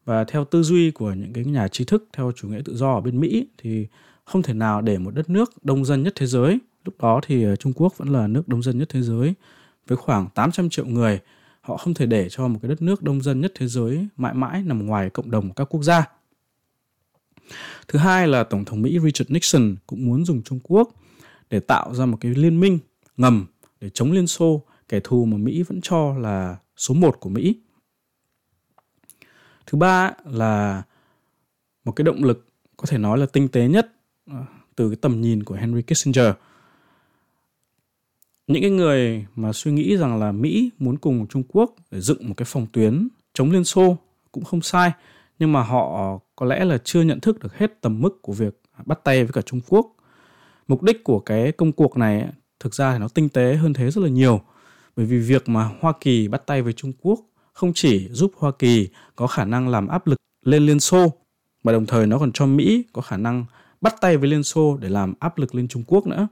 Và 0.04 0.24
theo 0.24 0.44
tư 0.44 0.62
duy 0.62 0.90
của 0.90 1.12
những 1.12 1.32
cái 1.32 1.44
nhà 1.44 1.68
trí 1.68 1.84
thức, 1.84 2.08
theo 2.12 2.32
chủ 2.36 2.48
nghĩa 2.48 2.60
tự 2.64 2.76
do 2.76 2.94
ở 2.94 3.00
bên 3.00 3.20
Mỹ, 3.20 3.46
thì 3.58 3.86
không 4.24 4.42
thể 4.42 4.54
nào 4.54 4.80
để 4.80 4.98
một 4.98 5.14
đất 5.14 5.30
nước 5.30 5.64
đông 5.64 5.84
dân 5.84 6.02
nhất 6.02 6.12
thế 6.16 6.26
giới. 6.26 6.58
Lúc 6.84 6.94
đó 7.00 7.20
thì 7.26 7.44
ờ, 7.44 7.56
Trung 7.56 7.72
Quốc 7.76 7.98
vẫn 7.98 8.08
là 8.08 8.26
nước 8.26 8.48
đông 8.48 8.62
dân 8.62 8.78
nhất 8.78 8.88
thế 8.88 9.02
giới 9.02 9.34
với 9.86 9.96
khoảng 9.96 10.28
800 10.34 10.70
triệu 10.70 10.86
người. 10.86 11.20
Họ 11.60 11.76
không 11.76 11.94
thể 11.94 12.06
để 12.06 12.28
cho 12.30 12.48
một 12.48 12.58
cái 12.62 12.68
đất 12.68 12.82
nước 12.82 13.02
đông 13.02 13.22
dân 13.22 13.40
nhất 13.40 13.52
thế 13.54 13.66
giới 13.66 14.06
mãi 14.16 14.34
mãi 14.34 14.62
nằm 14.62 14.86
ngoài 14.86 15.10
cộng 15.10 15.30
đồng 15.30 15.52
các 15.52 15.64
quốc 15.64 15.82
gia. 15.82 16.08
Thứ 17.88 17.98
hai 17.98 18.28
là 18.28 18.44
Tổng 18.44 18.64
thống 18.64 18.82
Mỹ 18.82 18.98
Richard 19.04 19.30
Nixon 19.30 19.76
cũng 19.86 20.06
muốn 20.06 20.24
dùng 20.24 20.42
Trung 20.42 20.60
Quốc 20.62 20.90
để 21.54 21.60
tạo 21.60 21.94
ra 21.94 22.06
một 22.06 22.18
cái 22.20 22.34
liên 22.34 22.60
minh 22.60 22.78
ngầm 23.16 23.46
để 23.80 23.90
chống 23.90 24.12
Liên 24.12 24.26
Xô, 24.26 24.62
kẻ 24.88 25.00
thù 25.04 25.24
mà 25.24 25.36
Mỹ 25.36 25.62
vẫn 25.62 25.80
cho 25.82 26.14
là 26.18 26.56
số 26.76 26.94
một 26.94 27.20
của 27.20 27.30
Mỹ. 27.30 27.60
Thứ 29.66 29.78
ba 29.78 30.12
là 30.24 30.82
một 31.84 31.92
cái 31.92 32.04
động 32.04 32.24
lực 32.24 32.46
có 32.76 32.86
thể 32.86 32.98
nói 32.98 33.18
là 33.18 33.26
tinh 33.26 33.48
tế 33.48 33.68
nhất 33.68 33.92
à, 34.26 34.46
từ 34.76 34.88
cái 34.88 34.96
tầm 34.96 35.20
nhìn 35.20 35.44
của 35.44 35.54
Henry 35.54 35.82
Kissinger– 35.82 36.30
những 38.46 38.62
cái 38.62 38.70
người 38.70 39.26
mà 39.36 39.52
suy 39.52 39.72
nghĩ 39.72 39.96
rằng 39.96 40.18
là 40.18 40.32
Mỹ 40.32 40.70
muốn 40.78 40.98
cùng 40.98 41.26
Trung 41.26 41.42
Quốc 41.48 41.74
để 41.90 42.00
dựng 42.00 42.28
một 42.28 42.34
cái 42.36 42.44
phòng 42.44 42.66
tuyến 42.72 43.08
chống 43.34 43.50
Liên 43.50 43.64
Xô 43.64 43.96
cũng 44.32 44.44
không 44.44 44.62
sai 44.62 44.92
nhưng 45.38 45.52
mà 45.52 45.62
họ 45.62 46.18
có 46.36 46.46
lẽ 46.46 46.64
là 46.64 46.78
chưa 46.84 47.02
nhận 47.02 47.20
thức 47.20 47.38
được 47.38 47.54
hết 47.58 47.80
tầm 47.80 48.00
mức 48.00 48.22
của 48.22 48.32
việc 48.32 48.60
bắt 48.86 49.00
tay 49.04 49.24
với 49.24 49.32
cả 49.32 49.42
Trung 49.42 49.60
Quốc. 49.68 49.96
Mục 50.68 50.82
đích 50.82 51.04
của 51.04 51.20
cái 51.20 51.52
công 51.52 51.72
cuộc 51.72 51.96
này, 51.96 52.28
thực 52.60 52.74
ra 52.74 52.92
thì 52.92 52.98
nó 52.98 53.08
tinh 53.08 53.28
tế 53.28 53.54
hơn 53.54 53.72
thế 53.72 53.90
rất 53.90 54.00
là 54.00 54.08
nhiều. 54.08 54.40
Bởi 54.96 55.06
vì 55.06 55.18
việc 55.18 55.48
mà 55.48 55.70
Hoa 55.80 55.92
Kỳ 56.00 56.28
bắt 56.28 56.46
tay 56.46 56.62
với 56.62 56.72
Trung 56.72 56.92
Quốc 57.02 57.20
không 57.52 57.72
chỉ 57.74 58.08
giúp 58.10 58.32
Hoa 58.36 58.52
Kỳ 58.58 58.88
có 59.16 59.26
khả 59.26 59.44
năng 59.44 59.68
làm 59.68 59.88
áp 59.88 60.06
lực 60.06 60.18
lên 60.44 60.66
Liên 60.66 60.80
Xô, 60.80 61.12
mà 61.64 61.72
đồng 61.72 61.86
thời 61.86 62.06
nó 62.06 62.18
còn 62.18 62.32
cho 62.32 62.46
Mỹ 62.46 62.84
có 62.92 63.02
khả 63.02 63.16
năng 63.16 63.44
bắt 63.80 63.94
tay 64.00 64.16
với 64.16 64.28
Liên 64.28 64.42
Xô 64.42 64.78
để 64.80 64.88
làm 64.88 65.14
áp 65.18 65.38
lực 65.38 65.54
lên 65.54 65.68
Trung 65.68 65.84
Quốc 65.86 66.06
nữa. 66.06 66.28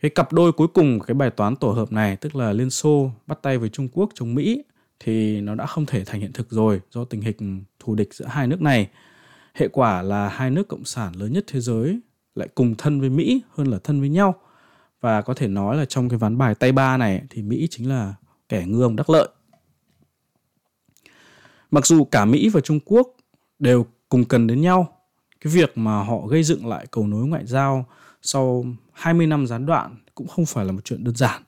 Cái 0.00 0.10
cặp 0.10 0.32
đôi 0.32 0.52
cuối 0.52 0.68
cùng 0.68 0.98
của 0.98 1.04
cái 1.04 1.14
bài 1.14 1.30
toán 1.30 1.56
tổ 1.56 1.70
hợp 1.70 1.92
này, 1.92 2.16
tức 2.16 2.36
là 2.36 2.52
Liên 2.52 2.70
Xô 2.70 3.10
bắt 3.26 3.38
tay 3.42 3.58
với 3.58 3.68
Trung 3.68 3.88
Quốc 3.92 4.10
chống 4.14 4.34
Mỹ, 4.34 4.62
thì 5.00 5.40
nó 5.40 5.54
đã 5.54 5.66
không 5.66 5.86
thể 5.86 6.04
thành 6.04 6.20
hiện 6.20 6.32
thực 6.32 6.50
rồi 6.50 6.80
do 6.90 7.04
tình 7.04 7.20
hình 7.20 7.64
thù 7.78 7.94
địch 7.94 8.14
giữa 8.14 8.26
hai 8.26 8.46
nước 8.46 8.60
này. 8.60 8.88
Hệ 9.54 9.68
quả 9.68 10.02
là 10.02 10.28
hai 10.28 10.50
nước 10.50 10.68
cộng 10.68 10.84
sản 10.84 11.12
lớn 11.16 11.32
nhất 11.32 11.44
thế 11.46 11.60
giới 11.60 12.00
lại 12.36 12.48
cùng 12.54 12.74
thân 12.74 13.00
với 13.00 13.10
Mỹ 13.10 13.42
hơn 13.54 13.66
là 13.66 13.78
thân 13.84 14.00
với 14.00 14.08
nhau. 14.08 14.34
Và 15.00 15.22
có 15.22 15.34
thể 15.34 15.48
nói 15.48 15.76
là 15.76 15.84
trong 15.84 16.08
cái 16.08 16.18
ván 16.18 16.38
bài 16.38 16.54
tay 16.54 16.72
ba 16.72 16.96
này 16.96 17.22
thì 17.30 17.42
Mỹ 17.42 17.68
chính 17.70 17.88
là 17.88 18.14
kẻ 18.48 18.64
ngư 18.66 18.82
ông 18.82 18.96
đắc 18.96 19.10
lợi. 19.10 19.28
Mặc 21.70 21.86
dù 21.86 22.04
cả 22.04 22.24
Mỹ 22.24 22.48
và 22.48 22.60
Trung 22.60 22.80
Quốc 22.84 23.08
đều 23.58 23.86
cùng 24.08 24.24
cần 24.24 24.46
đến 24.46 24.60
nhau, 24.60 24.88
cái 25.40 25.52
việc 25.52 25.78
mà 25.78 26.02
họ 26.02 26.26
gây 26.26 26.42
dựng 26.42 26.66
lại 26.66 26.86
cầu 26.90 27.06
nối 27.06 27.26
ngoại 27.26 27.46
giao 27.46 27.86
sau 28.22 28.64
20 28.92 29.26
năm 29.26 29.46
gián 29.46 29.66
đoạn 29.66 29.96
cũng 30.14 30.28
không 30.28 30.46
phải 30.46 30.64
là 30.64 30.72
một 30.72 30.84
chuyện 30.84 31.04
đơn 31.04 31.16
giản. 31.16 31.42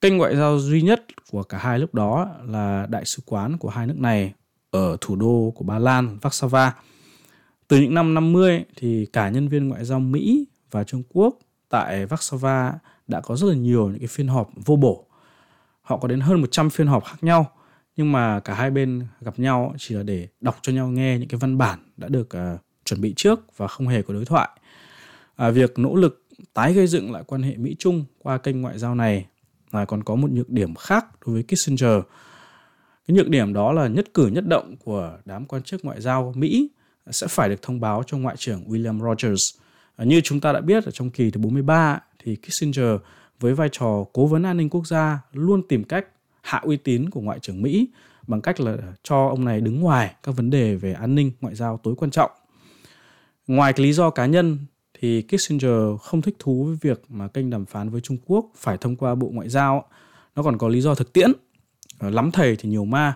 Kênh 0.00 0.16
ngoại 0.16 0.36
giao 0.36 0.58
duy 0.58 0.82
nhất 0.82 1.04
của 1.30 1.42
cả 1.42 1.58
hai 1.58 1.78
lúc 1.78 1.94
đó 1.94 2.28
là 2.44 2.86
đại 2.90 3.04
sứ 3.04 3.22
quán 3.26 3.58
của 3.58 3.68
hai 3.68 3.86
nước 3.86 3.98
này 3.98 4.32
ở 4.70 4.96
thủ 5.00 5.16
đô 5.16 5.52
của 5.54 5.64
Ba 5.64 5.78
Lan, 5.78 6.18
Warsaw. 6.22 6.70
Từ 7.68 7.80
những 7.80 7.94
năm 7.94 8.14
50 8.14 8.64
thì 8.76 9.06
cả 9.06 9.28
nhân 9.28 9.48
viên 9.48 9.68
ngoại 9.68 9.84
giao 9.84 10.00
Mỹ 10.00 10.46
và 10.70 10.84
Trung 10.84 11.02
Quốc 11.08 11.38
tại 11.68 12.06
Warsaw 12.06 12.72
đã 13.06 13.20
có 13.20 13.36
rất 13.36 13.48
là 13.48 13.54
nhiều 13.54 13.88
những 13.88 13.98
cái 13.98 14.08
phiên 14.08 14.28
họp 14.28 14.50
vô 14.64 14.76
bổ. 14.76 15.06
Họ 15.82 15.96
có 15.96 16.08
đến 16.08 16.20
hơn 16.20 16.40
100 16.40 16.70
phiên 16.70 16.86
họp 16.86 17.04
khác 17.04 17.16
nhau, 17.20 17.50
nhưng 17.96 18.12
mà 18.12 18.40
cả 18.40 18.54
hai 18.54 18.70
bên 18.70 19.06
gặp 19.20 19.38
nhau 19.38 19.74
chỉ 19.78 19.94
là 19.94 20.02
để 20.02 20.28
đọc 20.40 20.58
cho 20.62 20.72
nhau 20.72 20.88
nghe 20.88 21.18
những 21.18 21.28
cái 21.28 21.38
văn 21.38 21.58
bản 21.58 21.78
đã 21.96 22.08
được 22.08 22.28
uh, 22.36 22.60
chuẩn 22.84 23.00
bị 23.00 23.12
trước 23.16 23.56
và 23.56 23.66
không 23.66 23.88
hề 23.88 24.02
có 24.02 24.14
đối 24.14 24.24
thoại 24.24 24.48
à, 25.36 25.50
việc 25.50 25.78
nỗ 25.78 25.94
lực 25.94 26.26
tái 26.54 26.72
gây 26.72 26.86
dựng 26.86 27.12
lại 27.12 27.22
quan 27.26 27.42
hệ 27.42 27.56
Mỹ 27.56 27.76
Trung 27.78 28.04
qua 28.18 28.38
kênh 28.38 28.60
ngoại 28.60 28.78
giao 28.78 28.94
này 28.94 29.26
là 29.70 29.84
còn 29.84 30.02
có 30.02 30.14
một 30.14 30.30
nhược 30.30 30.50
điểm 30.50 30.74
khác 30.74 31.06
đối 31.26 31.34
với 31.34 31.42
Kissinger. 31.42 32.00
Cái 33.08 33.16
nhược 33.16 33.28
điểm 33.28 33.52
đó 33.52 33.72
là 33.72 33.88
nhất 33.88 34.14
cử 34.14 34.26
nhất 34.26 34.46
động 34.46 34.76
của 34.84 35.18
đám 35.24 35.44
quan 35.44 35.62
chức 35.62 35.84
ngoại 35.84 36.00
giao 36.00 36.32
Mỹ 36.36 36.68
sẽ 37.10 37.26
phải 37.26 37.48
được 37.48 37.62
thông 37.62 37.80
báo 37.80 38.02
cho 38.06 38.18
Ngoại 38.18 38.36
trưởng 38.36 38.64
William 38.68 39.00
Rogers. 39.00 39.54
À, 39.96 40.04
như 40.04 40.20
chúng 40.20 40.40
ta 40.40 40.52
đã 40.52 40.60
biết 40.60 40.84
ở 40.84 40.90
trong 40.90 41.10
kỳ 41.10 41.30
thứ 41.30 41.40
43 41.40 42.00
thì 42.24 42.36
Kissinger 42.36 43.00
với 43.40 43.54
vai 43.54 43.68
trò 43.72 44.04
cố 44.12 44.26
vấn 44.26 44.42
an 44.42 44.56
ninh 44.56 44.70
quốc 44.70 44.86
gia 44.86 45.18
luôn 45.32 45.62
tìm 45.68 45.84
cách 45.84 46.06
hạ 46.42 46.60
uy 46.64 46.76
tín 46.76 47.10
của 47.10 47.20
Ngoại 47.20 47.38
trưởng 47.38 47.62
Mỹ 47.62 47.88
bằng 48.26 48.40
cách 48.40 48.60
là 48.60 48.76
cho 49.02 49.26
ông 49.26 49.44
này 49.44 49.60
đứng 49.60 49.80
ngoài 49.80 50.14
các 50.22 50.36
vấn 50.36 50.50
đề 50.50 50.74
về 50.74 50.92
an 50.92 51.14
ninh, 51.14 51.32
ngoại 51.40 51.54
giao 51.54 51.80
tối 51.82 51.94
quan 51.96 52.10
trọng. 52.10 52.30
Ngoài 53.46 53.72
cái 53.72 53.86
lý 53.86 53.92
do 53.92 54.10
cá 54.10 54.26
nhân, 54.26 54.58
thì 55.00 55.22
Kissinger 55.22 56.00
không 56.00 56.22
thích 56.22 56.36
thú 56.38 56.64
với 56.64 56.76
việc 56.80 57.02
mà 57.08 57.28
kênh 57.28 57.50
đàm 57.50 57.66
phán 57.66 57.90
với 57.90 58.00
Trung 58.00 58.16
Quốc 58.26 58.46
phải 58.56 58.76
thông 58.76 58.96
qua 58.96 59.14
Bộ 59.14 59.28
Ngoại 59.32 59.48
giao. 59.48 59.84
Nó 60.36 60.42
còn 60.42 60.58
có 60.58 60.68
lý 60.68 60.80
do 60.80 60.94
thực 60.94 61.12
tiễn. 61.12 61.32
Ờ, 61.98 62.10
lắm 62.10 62.30
thầy 62.30 62.56
thì 62.56 62.68
nhiều 62.68 62.84
ma. 62.84 63.14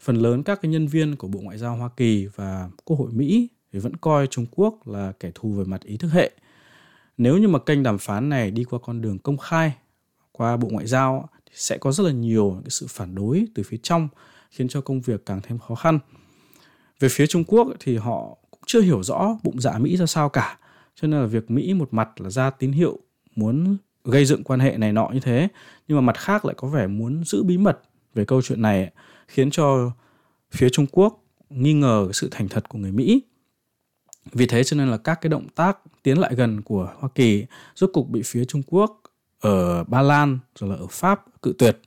Phần 0.00 0.16
lớn 0.16 0.42
các 0.42 0.62
cái 0.62 0.70
nhân 0.70 0.86
viên 0.86 1.16
của 1.16 1.28
Bộ 1.28 1.40
Ngoại 1.40 1.58
giao 1.58 1.76
Hoa 1.76 1.88
Kỳ 1.96 2.26
và 2.26 2.70
Quốc 2.84 2.96
hội 2.96 3.10
Mỹ 3.12 3.48
thì 3.72 3.78
vẫn 3.78 3.96
coi 3.96 4.26
Trung 4.26 4.46
Quốc 4.50 4.88
là 4.88 5.12
kẻ 5.20 5.30
thù 5.34 5.52
về 5.52 5.64
mặt 5.64 5.82
ý 5.82 5.96
thức 5.96 6.08
hệ. 6.12 6.30
Nếu 7.18 7.38
như 7.38 7.48
mà 7.48 7.58
kênh 7.58 7.82
đàm 7.82 7.98
phán 7.98 8.28
này 8.28 8.50
đi 8.50 8.64
qua 8.64 8.78
con 8.82 9.00
đường 9.00 9.18
công 9.18 9.38
khai, 9.38 9.72
qua 10.32 10.56
Bộ 10.56 10.68
Ngoại 10.70 10.86
giao 10.86 11.28
thì 11.46 11.52
sẽ 11.54 11.78
có 11.78 11.92
rất 11.92 12.04
là 12.04 12.12
nhiều 12.12 12.60
cái 12.64 12.70
sự 12.70 12.86
phản 12.88 13.14
đối 13.14 13.46
từ 13.54 13.62
phía 13.62 13.76
trong 13.82 14.08
khiến 14.50 14.68
cho 14.68 14.80
công 14.80 15.00
việc 15.00 15.26
càng 15.26 15.40
thêm 15.42 15.58
khó 15.58 15.74
khăn. 15.74 15.98
Về 17.00 17.08
phía 17.08 17.26
Trung 17.26 17.44
Quốc 17.44 17.68
thì 17.80 17.96
họ 17.96 18.36
cũng 18.50 18.60
chưa 18.66 18.80
hiểu 18.80 19.02
rõ 19.02 19.38
bụng 19.42 19.60
dạ 19.60 19.78
Mỹ 19.78 19.96
ra 19.96 20.06
sao 20.06 20.28
cả. 20.28 20.58
Cho 20.94 21.08
nên 21.08 21.20
là 21.20 21.26
việc 21.26 21.50
Mỹ 21.50 21.74
một 21.74 21.94
mặt 21.94 22.20
là 22.20 22.30
ra 22.30 22.50
tín 22.50 22.72
hiệu 22.72 22.98
muốn 23.34 23.76
gây 24.04 24.24
dựng 24.24 24.44
quan 24.44 24.60
hệ 24.60 24.76
này 24.76 24.92
nọ 24.92 25.10
như 25.12 25.20
thế, 25.20 25.48
nhưng 25.88 25.96
mà 25.96 26.00
mặt 26.00 26.18
khác 26.18 26.44
lại 26.44 26.54
có 26.58 26.68
vẻ 26.68 26.86
muốn 26.86 27.24
giữ 27.24 27.42
bí 27.42 27.58
mật 27.58 27.80
về 28.14 28.24
câu 28.24 28.42
chuyện 28.42 28.62
này 28.62 28.90
khiến 29.28 29.50
cho 29.50 29.90
phía 30.50 30.68
Trung 30.68 30.86
Quốc 30.92 31.24
nghi 31.50 31.72
ngờ 31.72 32.08
sự 32.12 32.28
thành 32.30 32.48
thật 32.48 32.68
của 32.68 32.78
người 32.78 32.92
Mỹ. 32.92 33.22
Vì 34.32 34.46
thế 34.46 34.64
cho 34.64 34.76
nên 34.76 34.88
là 34.88 34.96
các 34.96 35.18
cái 35.20 35.30
động 35.30 35.48
tác 35.54 35.78
tiến 36.02 36.18
lại 36.18 36.34
gần 36.34 36.62
của 36.62 36.92
Hoa 36.98 37.10
Kỳ 37.14 37.46
rốt 37.74 37.90
cục 37.92 38.08
bị 38.08 38.22
phía 38.24 38.44
Trung 38.44 38.62
Quốc 38.66 39.02
ở 39.40 39.84
Ba 39.84 40.02
Lan 40.02 40.38
rồi 40.58 40.70
là 40.70 40.76
ở 40.76 40.86
Pháp 40.90 41.24
cự 41.42 41.54
tuyệt. 41.58 41.78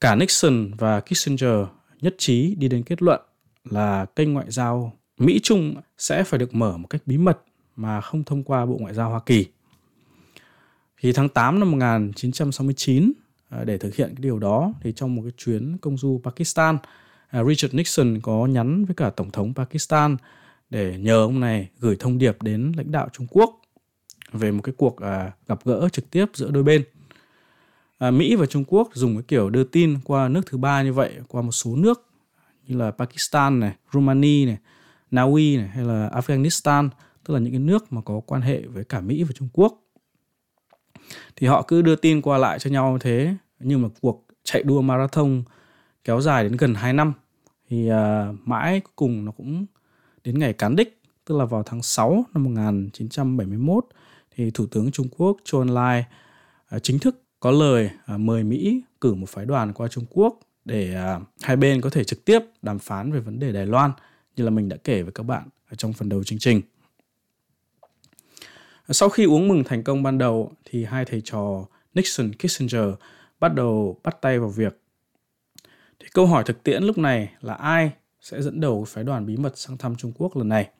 Cả 0.00 0.14
Nixon 0.14 0.70
và 0.78 1.00
Kissinger 1.00 1.66
nhất 2.00 2.14
trí 2.18 2.54
đi 2.54 2.68
đến 2.68 2.82
kết 2.82 3.02
luận 3.02 3.20
là 3.64 4.06
kênh 4.16 4.32
ngoại 4.32 4.46
giao 4.48 4.92
Mỹ 5.18 5.40
Trung 5.42 5.74
sẽ 5.98 6.24
phải 6.24 6.38
được 6.38 6.54
mở 6.54 6.76
một 6.76 6.86
cách 6.90 7.02
bí 7.06 7.18
mật 7.18 7.38
mà 7.76 8.00
không 8.00 8.24
thông 8.24 8.42
qua 8.42 8.66
Bộ 8.66 8.76
Ngoại 8.80 8.94
giao 8.94 9.10
Hoa 9.10 9.20
Kỳ. 9.26 9.46
Thì 11.00 11.12
tháng 11.12 11.28
8 11.28 11.60
năm 11.60 11.70
1969 11.70 13.12
À, 13.58 13.64
để 13.64 13.78
thực 13.78 13.94
hiện 13.94 14.08
cái 14.08 14.22
điều 14.22 14.38
đó 14.38 14.72
thì 14.82 14.92
trong 14.92 15.14
một 15.14 15.22
cái 15.22 15.32
chuyến 15.36 15.78
công 15.78 15.96
du 15.96 16.20
Pakistan, 16.24 16.78
à, 17.28 17.44
Richard 17.44 17.74
Nixon 17.74 18.20
có 18.20 18.46
nhắn 18.46 18.84
với 18.84 18.94
cả 18.94 19.10
Tổng 19.10 19.30
thống 19.30 19.54
Pakistan 19.54 20.16
để 20.70 20.98
nhờ 20.98 21.22
ông 21.22 21.40
này 21.40 21.68
gửi 21.80 21.96
thông 21.98 22.18
điệp 22.18 22.42
đến 22.42 22.72
lãnh 22.76 22.92
đạo 22.92 23.08
Trung 23.12 23.26
Quốc 23.30 23.60
về 24.32 24.50
một 24.50 24.62
cái 24.62 24.74
cuộc 24.78 24.96
à, 24.96 25.32
gặp 25.48 25.58
gỡ 25.64 25.88
trực 25.92 26.10
tiếp 26.10 26.26
giữa 26.34 26.50
đôi 26.50 26.62
bên. 26.62 26.84
Mỹ 28.00 28.36
và 28.36 28.46
Trung 28.46 28.64
Quốc 28.66 28.90
dùng 28.94 29.16
cái 29.16 29.22
kiểu 29.28 29.50
đưa 29.50 29.64
tin 29.64 29.98
qua 30.04 30.28
nước 30.28 30.40
thứ 30.46 30.58
ba 30.58 30.82
như 30.82 30.92
vậy, 30.92 31.12
qua 31.28 31.42
một 31.42 31.52
số 31.52 31.76
nước 31.76 32.06
như 32.66 32.76
là 32.76 32.90
Pakistan 32.90 33.60
này, 33.60 33.74
Romania 33.92 34.46
này, 34.46 34.56
Na 35.10 35.22
Uy 35.22 35.56
này 35.56 35.68
hay 35.68 35.84
là 35.84 36.08
Afghanistan, 36.08 36.88
tức 37.24 37.34
là 37.34 37.40
những 37.40 37.52
cái 37.52 37.60
nước 37.60 37.92
mà 37.92 38.00
có 38.00 38.20
quan 38.26 38.42
hệ 38.42 38.60
với 38.60 38.84
cả 38.84 39.00
Mỹ 39.00 39.22
và 39.22 39.32
Trung 39.34 39.48
Quốc. 39.52 39.82
Thì 41.36 41.46
họ 41.46 41.62
cứ 41.62 41.82
đưa 41.82 41.96
tin 41.96 42.22
qua 42.22 42.38
lại 42.38 42.58
cho 42.58 42.70
nhau 42.70 42.98
thế, 43.00 43.34
nhưng 43.60 43.82
mà 43.82 43.88
cuộc 44.00 44.26
chạy 44.44 44.62
đua 44.62 44.82
marathon 44.82 45.42
kéo 46.04 46.20
dài 46.20 46.44
đến 46.44 46.56
gần 46.56 46.74
2 46.74 46.92
năm 46.92 47.12
thì 47.68 47.90
uh, 47.90 47.94
mãi 48.44 48.80
cuối 48.80 48.92
cùng 48.96 49.24
nó 49.24 49.32
cũng 49.32 49.66
đến 50.24 50.38
ngày 50.38 50.52
cán 50.52 50.76
đích, 50.76 51.02
tức 51.24 51.36
là 51.38 51.44
vào 51.44 51.62
tháng 51.62 51.82
6 51.82 52.24
năm 52.34 52.44
1971 52.44 53.86
thì 54.36 54.50
Thủ 54.50 54.66
tướng 54.66 54.90
Trung 54.90 55.08
Quốc 55.16 55.36
Chu 55.44 55.58
Ân 55.58 55.68
Lai 55.68 56.04
uh, 56.76 56.82
chính 56.82 56.98
thức 56.98 57.22
có 57.40 57.50
lời 57.50 57.90
uh, 58.14 58.20
mời 58.20 58.44
Mỹ 58.44 58.82
cử 59.00 59.14
một 59.14 59.28
phái 59.28 59.46
đoàn 59.46 59.72
qua 59.72 59.88
Trung 59.88 60.04
Quốc 60.10 60.40
để 60.64 60.96
uh, 61.16 61.22
hai 61.42 61.56
bên 61.56 61.80
có 61.80 61.90
thể 61.90 62.04
trực 62.04 62.24
tiếp 62.24 62.38
đàm 62.62 62.78
phán 62.78 63.12
về 63.12 63.20
vấn 63.20 63.38
đề 63.38 63.52
Đài 63.52 63.66
Loan 63.66 63.90
như 64.36 64.44
là 64.44 64.50
mình 64.50 64.68
đã 64.68 64.76
kể 64.84 65.02
với 65.02 65.12
các 65.12 65.22
bạn 65.22 65.48
ở 65.70 65.74
trong 65.74 65.92
phần 65.92 66.08
đầu 66.08 66.24
chương 66.24 66.38
trình. 66.38 66.60
Sau 68.88 69.08
khi 69.08 69.24
uống 69.24 69.48
mừng 69.48 69.64
thành 69.64 69.82
công 69.82 70.02
ban 70.02 70.18
đầu 70.18 70.52
thì 70.64 70.84
hai 70.84 71.04
thầy 71.04 71.22
trò 71.24 71.66
Nixon 71.94 72.32
Kissinger 72.32 72.88
bắt 73.40 73.54
đầu 73.54 74.00
bắt 74.02 74.16
tay 74.20 74.38
vào 74.38 74.48
việc. 74.48 74.80
Thì 76.00 76.06
câu 76.12 76.26
hỏi 76.26 76.44
thực 76.46 76.62
tiễn 76.62 76.82
lúc 76.82 76.98
này 76.98 77.34
là 77.40 77.54
ai 77.54 77.92
sẽ 78.20 78.42
dẫn 78.42 78.60
đầu 78.60 78.84
phái 78.84 79.04
đoàn 79.04 79.26
bí 79.26 79.36
mật 79.36 79.58
sang 79.58 79.78
thăm 79.78 79.96
Trung 79.96 80.12
Quốc 80.16 80.36
lần 80.36 80.48
này? 80.48 80.70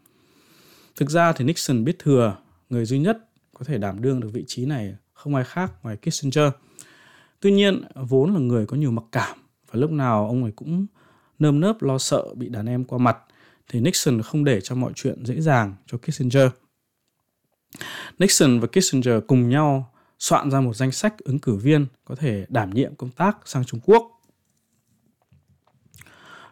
Thực 0.97 1.11
ra 1.11 1.33
thì 1.33 1.45
Nixon 1.45 1.85
biết 1.85 1.97
thừa 1.99 2.37
người 2.71 2.85
duy 2.85 2.99
nhất 2.99 3.19
có 3.55 3.65
thể 3.65 3.79
đảm 3.79 4.03
đương 4.03 4.21
được 4.21 4.29
vị 4.33 4.45
trí 4.47 4.67
này 4.67 4.97
không 5.13 5.35
ai 5.35 5.45
khác 5.45 5.73
ngoài 5.83 5.97
Kissinger. 5.97 6.49
Tuy 7.41 7.53
nhiên, 7.53 7.83
vốn 7.95 8.35
là 8.35 8.41
người 8.41 8.67
có 8.67 8.77
nhiều 8.77 8.91
mặc 8.91 9.05
cảm 9.13 9.39
và 9.71 9.81
lúc 9.81 9.91
nào 9.91 10.27
ông 10.29 10.43
ấy 10.43 10.53
cũng 10.57 10.87
nơm 11.39 11.61
nớp 11.61 11.83
lo 11.83 11.99
sợ 11.99 12.35
bị 12.35 12.49
đàn 12.49 12.67
em 12.67 12.85
qua 12.85 12.99
mặt 12.99 13.19
thì 13.69 13.81
Nixon 13.81 14.23
không 14.23 14.45
để 14.45 14.61
cho 14.61 14.75
mọi 14.75 14.93
chuyện 14.97 15.25
dễ 15.25 15.41
dàng 15.41 15.75
cho 15.87 15.99
Kissinger. 15.99 16.49
Nixon 18.19 18.61
và 18.61 18.67
Kissinger 18.67 19.15
cùng 19.27 19.49
nhau 19.49 19.94
soạn 20.25 20.51
ra 20.51 20.61
một 20.61 20.77
danh 20.77 20.93
sách 20.93 21.15
ứng 21.19 21.39
cử 21.39 21.57
viên 21.57 21.87
có 22.05 22.15
thể 22.15 22.47
đảm 22.49 22.71
nhiệm 22.71 22.95
công 22.95 23.11
tác 23.11 23.39
sang 23.45 23.65
Trung 23.65 23.81
Quốc. 23.85 24.21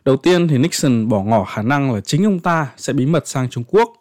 Đầu 0.05 0.17
tiên 0.17 0.49
thì 0.49 0.59
Nixon 0.59 1.09
bỏ 1.09 1.23
ngỏ 1.23 1.45
khả 1.45 1.63
năng 1.63 1.93
là 1.93 2.01
chính 2.01 2.25
ông 2.25 2.41
ta 2.41 2.73
sẽ 2.77 2.93
bí 2.93 3.07
mật 3.07 3.29
sang 3.29 3.51
Trung 3.51 3.65
Quốc. 3.65 3.93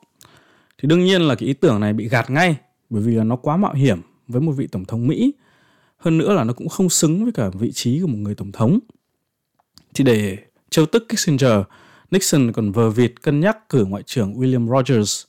Thì 0.77 0.88
đương 0.88 1.03
nhiên 1.03 1.21
là 1.21 1.36
cái 1.36 1.47
ý 1.47 1.53
tưởng 1.53 1.79
này 1.79 1.93
bị 1.93 2.10
gạt 2.10 2.29
ngay 2.29 2.55
bởi 2.89 3.01
vì 3.01 3.15
là 3.15 3.23
nó 3.23 3.36
quá 3.36 3.57
mạo 3.57 3.73
hiểm 3.73 4.01
với 4.27 4.41
một 4.41 4.51
vị 4.51 4.67
tổng 4.67 4.86
thống 4.86 5.07
Mỹ. 5.07 5.34
Hơn 5.97 6.17
nữa 6.17 6.34
là 6.34 6.43
nó 6.43 6.53
cũng 6.53 6.69
không 6.69 6.89
xứng 6.89 7.23
với 7.23 7.34
cả 7.34 7.49
vị 7.49 7.71
trí 7.71 7.99
của 8.01 8.07
một 8.07 8.17
người 8.17 8.36
tổng 8.36 8.51
thống. 8.51 8.79
Thì 9.93 10.03
để 10.03 10.38
trêu 10.69 10.86
tức 10.86 11.07
Kissinger, 11.10 11.62
Nixon 12.12 12.51
còn 12.51 12.71
vờ 12.71 12.89
vịt 12.89 13.21
cân 13.21 13.39
nhắc 13.39 13.69
cử 13.69 13.86
Ngoại 13.86 14.03
trưởng 14.03 14.34
William 14.34 14.77
Rogers. 14.77 15.23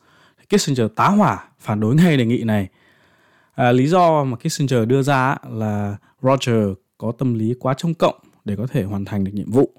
Kissinger 0.49 0.87
tá 0.97 1.09
hỏa 1.09 1.49
phản 1.61 1.81
đối 1.81 1.95
ngay 1.95 2.17
đề 2.17 2.27
nghị 2.27 2.43
này. 2.43 2.69
À, 3.55 3.73
lý 3.73 3.87
do 3.87 4.25
mà 4.25 4.37
Kissinger 4.37 4.89
đưa 4.89 5.03
ra 5.03 5.37
là 5.51 5.97
Roger 6.23 6.69
có 6.99 7.13
tâm 7.19 7.35
lý 7.35 7.55
quá 7.61 7.75
trông 7.75 7.95
cộng 7.95 8.19
để 8.45 8.57
có 8.57 8.67
thể 8.67 8.83
hoàn 8.83 9.05
thành 9.05 9.25
được 9.25 9.33
nhiệm 9.35 9.51
vụ. 9.51 9.71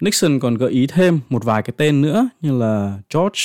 Nixon 0.00 0.40
còn 0.40 0.54
gợi 0.54 0.70
ý 0.70 0.86
thêm 0.86 1.20
một 1.28 1.44
vài 1.44 1.62
cái 1.62 1.74
tên 1.76 2.00
nữa 2.00 2.28
như 2.40 2.58
là 2.58 2.98
George 3.14 3.40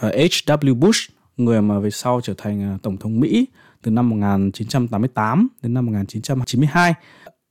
à, 0.00 0.08
H.W. 0.08 0.74
Bush, 0.74 1.10
người 1.36 1.62
mà 1.62 1.78
về 1.78 1.90
sau 1.90 2.20
trở 2.20 2.34
thành 2.38 2.62
à, 2.62 2.78
Tổng 2.82 2.96
thống 2.96 3.20
Mỹ 3.20 3.46
từ 3.82 3.90
năm 3.90 4.10
1988 4.10 5.48
đến 5.62 5.74
năm 5.74 5.86
1992, 5.86 6.94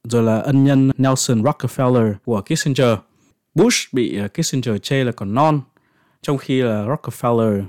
rồi 0.03 0.23
là 0.23 0.39
ân 0.39 0.63
nhân 0.63 0.91
Nelson 0.97 1.41
Rockefeller 1.41 2.13
của 2.25 2.41
Kissinger. 2.41 2.97
Bush 3.55 3.93
bị 3.93 4.19
à, 4.19 4.27
Kissinger 4.27 4.75
chê 4.81 5.03
là 5.03 5.11
còn 5.11 5.33
non, 5.33 5.61
trong 6.21 6.37
khi 6.37 6.61
là 6.61 6.85
Rockefeller 6.85 7.63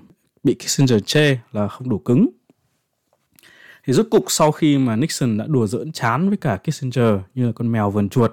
bị 0.45 0.55
Kissinger 0.55 1.05
chê 1.07 1.39
là 1.53 1.69
không 1.69 1.89
đủ 1.89 1.99
cứng. 1.99 2.29
Thì 3.87 3.92
rốt 3.92 4.07
cục 4.11 4.25
sau 4.29 4.53
khi 4.53 4.79
mà 4.79 4.96
Nixon 4.96 5.38
đã 5.38 5.44
đùa 5.49 5.66
giỡn 5.66 5.92
chán 5.92 6.29
với 6.29 6.37
cả 6.37 6.59
Kissinger 6.64 7.14
như 7.35 7.46
là 7.46 7.53
con 7.53 7.72
mèo 7.72 7.90
vườn 7.90 8.09
chuột, 8.09 8.33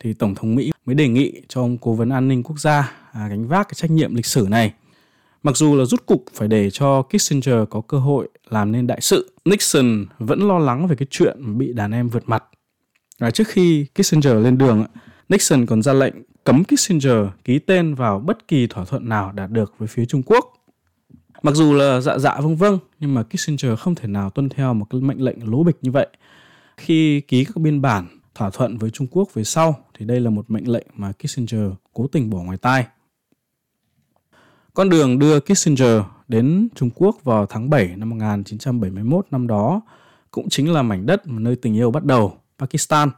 thì 0.00 0.14
Tổng 0.14 0.34
thống 0.34 0.54
Mỹ 0.54 0.72
mới 0.86 0.94
đề 0.94 1.08
nghị 1.08 1.32
cho 1.48 1.60
ông 1.60 1.78
Cố 1.78 1.92
vấn 1.92 2.10
An 2.10 2.28
ninh 2.28 2.42
Quốc 2.42 2.58
gia 2.60 2.92
à, 3.12 3.28
gánh 3.28 3.48
vác 3.48 3.68
cái 3.68 3.74
trách 3.74 3.90
nhiệm 3.90 4.14
lịch 4.14 4.26
sử 4.26 4.46
này. 4.50 4.72
Mặc 5.42 5.56
dù 5.56 5.76
là 5.76 5.84
rút 5.84 6.06
cục 6.06 6.24
phải 6.34 6.48
để 6.48 6.70
cho 6.70 7.02
Kissinger 7.02 7.54
có 7.70 7.80
cơ 7.80 7.98
hội 7.98 8.28
làm 8.50 8.72
nên 8.72 8.86
đại 8.86 9.00
sự, 9.00 9.32
Nixon 9.44 10.06
vẫn 10.18 10.48
lo 10.48 10.58
lắng 10.58 10.86
về 10.86 10.96
cái 10.96 11.06
chuyện 11.10 11.58
bị 11.58 11.72
đàn 11.72 11.92
em 11.92 12.08
vượt 12.08 12.28
mặt. 12.28 12.44
Và 13.18 13.30
trước 13.30 13.48
khi 13.48 13.86
Kissinger 13.94 14.34
lên 14.44 14.58
đường, 14.58 14.84
Nixon 15.28 15.66
còn 15.66 15.82
ra 15.82 15.92
lệnh 15.92 16.14
cấm 16.44 16.64
Kissinger 16.64 17.26
ký 17.44 17.58
tên 17.58 17.94
vào 17.94 18.20
bất 18.20 18.48
kỳ 18.48 18.66
thỏa 18.66 18.84
thuận 18.84 19.08
nào 19.08 19.32
đạt 19.32 19.50
được 19.50 19.74
với 19.78 19.88
phía 19.88 20.04
Trung 20.04 20.22
Quốc. 20.26 20.57
Mặc 21.42 21.54
dù 21.54 21.74
là 21.74 22.00
dạ 22.00 22.18
dạ 22.18 22.40
vâng 22.40 22.56
vâng, 22.56 22.78
nhưng 23.00 23.14
mà 23.14 23.22
Kissinger 23.22 23.78
không 23.78 23.94
thể 23.94 24.08
nào 24.08 24.30
tuân 24.30 24.48
theo 24.48 24.74
một 24.74 24.86
cái 24.90 25.00
mệnh 25.00 25.24
lệnh 25.24 25.50
lố 25.50 25.62
bịch 25.62 25.76
như 25.82 25.90
vậy. 25.90 26.06
Khi 26.76 27.20
ký 27.20 27.44
các 27.44 27.56
biên 27.56 27.82
bản 27.82 28.06
thỏa 28.34 28.50
thuận 28.50 28.78
với 28.78 28.90
Trung 28.90 29.06
Quốc 29.10 29.34
về 29.34 29.44
sau 29.44 29.84
thì 29.98 30.06
đây 30.06 30.20
là 30.20 30.30
một 30.30 30.50
mệnh 30.50 30.68
lệnh 30.68 30.86
mà 30.94 31.12
Kissinger 31.12 31.70
cố 31.92 32.06
tình 32.06 32.30
bỏ 32.30 32.38
ngoài 32.38 32.58
tai. 32.58 32.86
Con 34.74 34.88
đường 34.88 35.18
đưa 35.18 35.40
Kissinger 35.40 36.02
đến 36.28 36.68
Trung 36.74 36.90
Quốc 36.94 37.24
vào 37.24 37.46
tháng 37.46 37.70
7 37.70 37.96
năm 37.96 38.10
1971 38.10 39.26
năm 39.30 39.46
đó 39.46 39.80
cũng 40.30 40.48
chính 40.48 40.72
là 40.72 40.82
mảnh 40.82 41.06
đất 41.06 41.26
mà 41.26 41.40
nơi 41.40 41.56
tình 41.56 41.74
yêu 41.74 41.90
bắt 41.90 42.04
đầu, 42.04 42.38
Pakistan. 42.58 43.10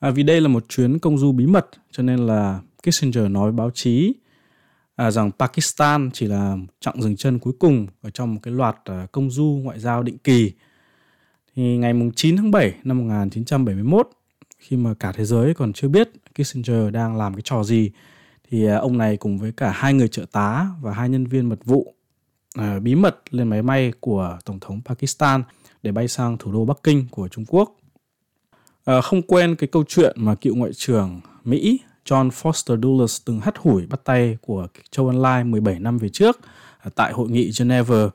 À, 0.00 0.10
vì 0.10 0.22
đây 0.22 0.40
là 0.40 0.48
một 0.48 0.64
chuyến 0.68 0.98
công 0.98 1.18
du 1.18 1.32
bí 1.32 1.46
mật 1.46 1.66
cho 1.90 2.02
nên 2.02 2.26
là 2.26 2.60
Kissinger 2.82 3.30
nói 3.30 3.42
với 3.42 3.52
báo 3.52 3.70
chí 3.74 4.14
à, 5.00 5.10
rằng 5.10 5.30
Pakistan 5.38 6.10
chỉ 6.12 6.26
là 6.26 6.56
chặng 6.80 7.02
dừng 7.02 7.16
chân 7.16 7.38
cuối 7.38 7.52
cùng 7.58 7.86
ở 8.02 8.10
trong 8.10 8.34
một 8.34 8.40
cái 8.42 8.54
loạt 8.54 8.76
à, 8.84 9.06
công 9.12 9.30
du 9.30 9.60
ngoại 9.62 9.78
giao 9.78 10.02
định 10.02 10.18
kỳ. 10.18 10.52
Thì 11.56 11.76
ngày 11.76 11.92
9 12.16 12.36
tháng 12.36 12.50
7 12.50 12.74
năm 12.84 12.98
1971 12.98 14.10
khi 14.58 14.76
mà 14.76 14.94
cả 14.94 15.12
thế 15.12 15.24
giới 15.24 15.54
còn 15.54 15.72
chưa 15.72 15.88
biết 15.88 16.10
Kissinger 16.34 16.92
đang 16.92 17.16
làm 17.16 17.34
cái 17.34 17.42
trò 17.44 17.64
gì 17.64 17.90
thì 18.50 18.66
à, 18.66 18.76
ông 18.76 18.98
này 18.98 19.16
cùng 19.16 19.38
với 19.38 19.52
cả 19.52 19.70
hai 19.70 19.94
người 19.94 20.08
trợ 20.08 20.24
tá 20.32 20.66
và 20.82 20.92
hai 20.92 21.08
nhân 21.08 21.26
viên 21.26 21.48
mật 21.48 21.58
vụ 21.64 21.94
à, 22.54 22.78
bí 22.78 22.94
mật 22.94 23.16
lên 23.30 23.48
máy 23.48 23.62
bay 23.62 23.92
của 24.00 24.38
tổng 24.44 24.60
thống 24.60 24.80
Pakistan 24.84 25.42
để 25.82 25.92
bay 25.92 26.08
sang 26.08 26.38
thủ 26.38 26.52
đô 26.52 26.64
Bắc 26.64 26.82
Kinh 26.82 27.06
của 27.10 27.28
Trung 27.28 27.44
Quốc. 27.48 27.76
À, 28.84 29.00
không 29.00 29.22
quên 29.22 29.56
cái 29.56 29.68
câu 29.68 29.84
chuyện 29.88 30.16
mà 30.18 30.34
cựu 30.34 30.54
ngoại 30.54 30.72
trưởng 30.72 31.20
Mỹ 31.44 31.78
John 32.04 32.30
Foster 32.30 32.82
Dulles 32.82 33.20
từng 33.24 33.40
hắt 33.40 33.58
hủi 33.58 33.86
bắt 33.86 34.00
tay 34.04 34.38
của 34.40 34.66
Châu 34.90 35.06
Ân 35.06 35.22
Lai 35.22 35.44
17 35.44 35.78
năm 35.78 35.98
về 35.98 36.08
trước 36.08 36.40
à, 36.78 36.90
tại 36.94 37.12
hội 37.12 37.28
nghị 37.28 37.50
Geneva. 37.58 38.08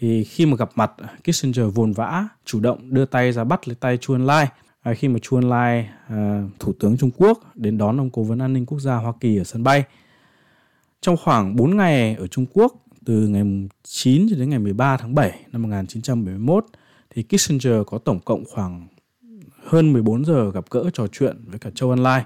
Thì 0.00 0.24
khi 0.24 0.46
mà 0.46 0.56
gặp 0.56 0.70
mặt 0.74 0.92
à, 0.98 1.08
Kissinger 1.24 1.74
vồn 1.74 1.92
vã 1.92 2.28
chủ 2.44 2.60
động 2.60 2.94
đưa 2.94 3.04
tay 3.04 3.32
ra 3.32 3.44
bắt 3.44 3.68
lấy 3.68 3.74
tay 3.74 3.96
Chu 3.96 4.14
Ân 4.14 4.26
Lai. 4.26 4.48
À, 4.82 4.94
khi 4.94 5.08
mà 5.08 5.18
Chu 5.22 5.36
Ân 5.36 5.48
Lai 5.48 5.88
à, 6.08 6.42
thủ 6.58 6.72
tướng 6.80 6.96
Trung 6.96 7.10
Quốc 7.16 7.38
đến 7.54 7.78
đón 7.78 8.00
ông 8.00 8.10
cố 8.10 8.22
vấn 8.22 8.38
an 8.38 8.52
ninh 8.52 8.66
quốc 8.66 8.78
gia 8.78 8.96
Hoa 8.96 9.12
Kỳ 9.20 9.38
ở 9.38 9.44
sân 9.44 9.62
bay. 9.62 9.84
Trong 11.00 11.16
khoảng 11.16 11.56
4 11.56 11.76
ngày 11.76 12.14
ở 12.14 12.26
Trung 12.26 12.46
Quốc 12.52 12.74
từ 13.04 13.28
ngày 13.28 13.42
9 13.82 14.26
cho 14.30 14.36
đến 14.36 14.50
ngày 14.50 14.58
13 14.58 14.96
tháng 14.96 15.14
7 15.14 15.44
năm 15.52 15.62
1971 15.62 16.66
thì 17.10 17.22
Kissinger 17.22 17.76
có 17.86 17.98
tổng 17.98 18.20
cộng 18.20 18.44
khoảng 18.44 18.86
hơn 19.64 19.92
14 19.92 20.24
giờ 20.24 20.50
gặp 20.50 20.64
gỡ 20.70 20.90
trò 20.92 21.06
chuyện 21.06 21.44
với 21.46 21.58
cả 21.58 21.70
Châu 21.74 21.90
Ân 21.90 22.02
Lai. 22.02 22.24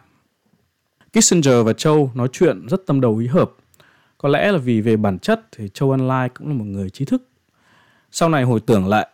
Kissinger 1.13 1.67
và 1.67 1.73
Châu 1.73 2.11
nói 2.15 2.29
chuyện 2.33 2.67
rất 2.67 2.87
tâm 2.87 3.01
đầu 3.01 3.17
ý 3.17 3.27
hợp. 3.27 3.53
Có 4.19 4.29
lẽ 4.29 4.53
là 4.53 4.59
vì 4.59 4.81
về 4.81 4.97
bản 4.97 5.19
chất 5.19 5.41
thì 5.57 5.69
Châu 5.75 5.91
Ân 5.91 6.09
Lai 6.09 6.29
cũng 6.29 6.49
là 6.49 6.55
một 6.55 6.65
người 6.65 6.91
trí 6.91 7.05
thức. 7.05 7.29
Sau 8.11 8.29
này 8.29 8.45
hồi 8.45 8.61
tưởng 8.61 8.87
lại, 8.89 9.09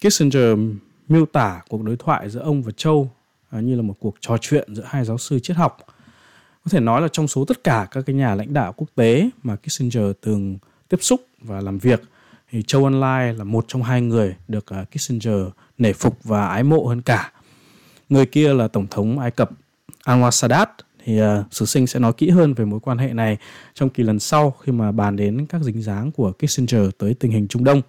Kissinger 0.00 0.58
miêu 1.08 1.26
tả 1.26 1.62
cuộc 1.68 1.82
đối 1.82 1.96
thoại 1.96 2.30
giữa 2.30 2.40
ông 2.40 2.62
và 2.62 2.72
Châu 2.76 3.10
à, 3.50 3.60
như 3.60 3.76
là 3.76 3.82
một 3.82 3.94
cuộc 4.00 4.14
trò 4.20 4.36
chuyện 4.40 4.74
giữa 4.74 4.84
hai 4.86 5.04
giáo 5.04 5.18
sư 5.18 5.38
triết 5.38 5.56
học. 5.56 5.78
Có 6.64 6.68
thể 6.70 6.80
nói 6.80 7.02
là 7.02 7.08
trong 7.12 7.28
số 7.28 7.44
tất 7.44 7.64
cả 7.64 7.88
các 7.90 8.02
cái 8.06 8.16
nhà 8.16 8.34
lãnh 8.34 8.52
đạo 8.52 8.72
quốc 8.76 8.88
tế 8.94 9.30
mà 9.42 9.56
Kissinger 9.56 10.12
từng 10.20 10.58
tiếp 10.88 10.96
xúc 11.00 11.26
và 11.40 11.60
làm 11.60 11.78
việc 11.78 12.02
thì 12.50 12.62
Châu 12.62 12.84
Ân 12.84 13.00
Lai 13.00 13.34
là 13.34 13.44
một 13.44 13.64
trong 13.68 13.82
hai 13.82 14.00
người 14.00 14.36
được 14.48 14.66
à, 14.66 14.84
Kissinger 14.94 15.40
nể 15.78 15.92
phục 15.92 16.24
và 16.24 16.48
ái 16.48 16.62
mộ 16.62 16.86
hơn 16.86 17.02
cả. 17.02 17.32
Người 18.08 18.26
kia 18.26 18.54
là 18.54 18.68
Tổng 18.68 18.86
thống 18.90 19.18
Ai 19.18 19.30
Cập 19.30 19.50
Anwar 20.04 20.30
Sadat 20.30 20.70
thì 21.04 21.22
uh, 21.22 21.26
sử 21.50 21.64
sinh 21.64 21.86
sẽ 21.86 22.00
nói 22.00 22.12
kỹ 22.12 22.30
hơn 22.30 22.54
về 22.54 22.64
mối 22.64 22.80
quan 22.80 22.98
hệ 22.98 23.12
này 23.12 23.36
trong 23.74 23.90
kỳ 23.90 24.02
lần 24.02 24.20
sau 24.20 24.50
khi 24.50 24.72
mà 24.72 24.92
bàn 24.92 25.16
đến 25.16 25.46
các 25.46 25.62
dính 25.62 25.82
dáng 25.82 26.12
của 26.12 26.32
Kissinger 26.32 26.88
tới 26.98 27.14
tình 27.14 27.30
hình 27.30 27.48
Trung 27.48 27.64
Đông. 27.64 27.82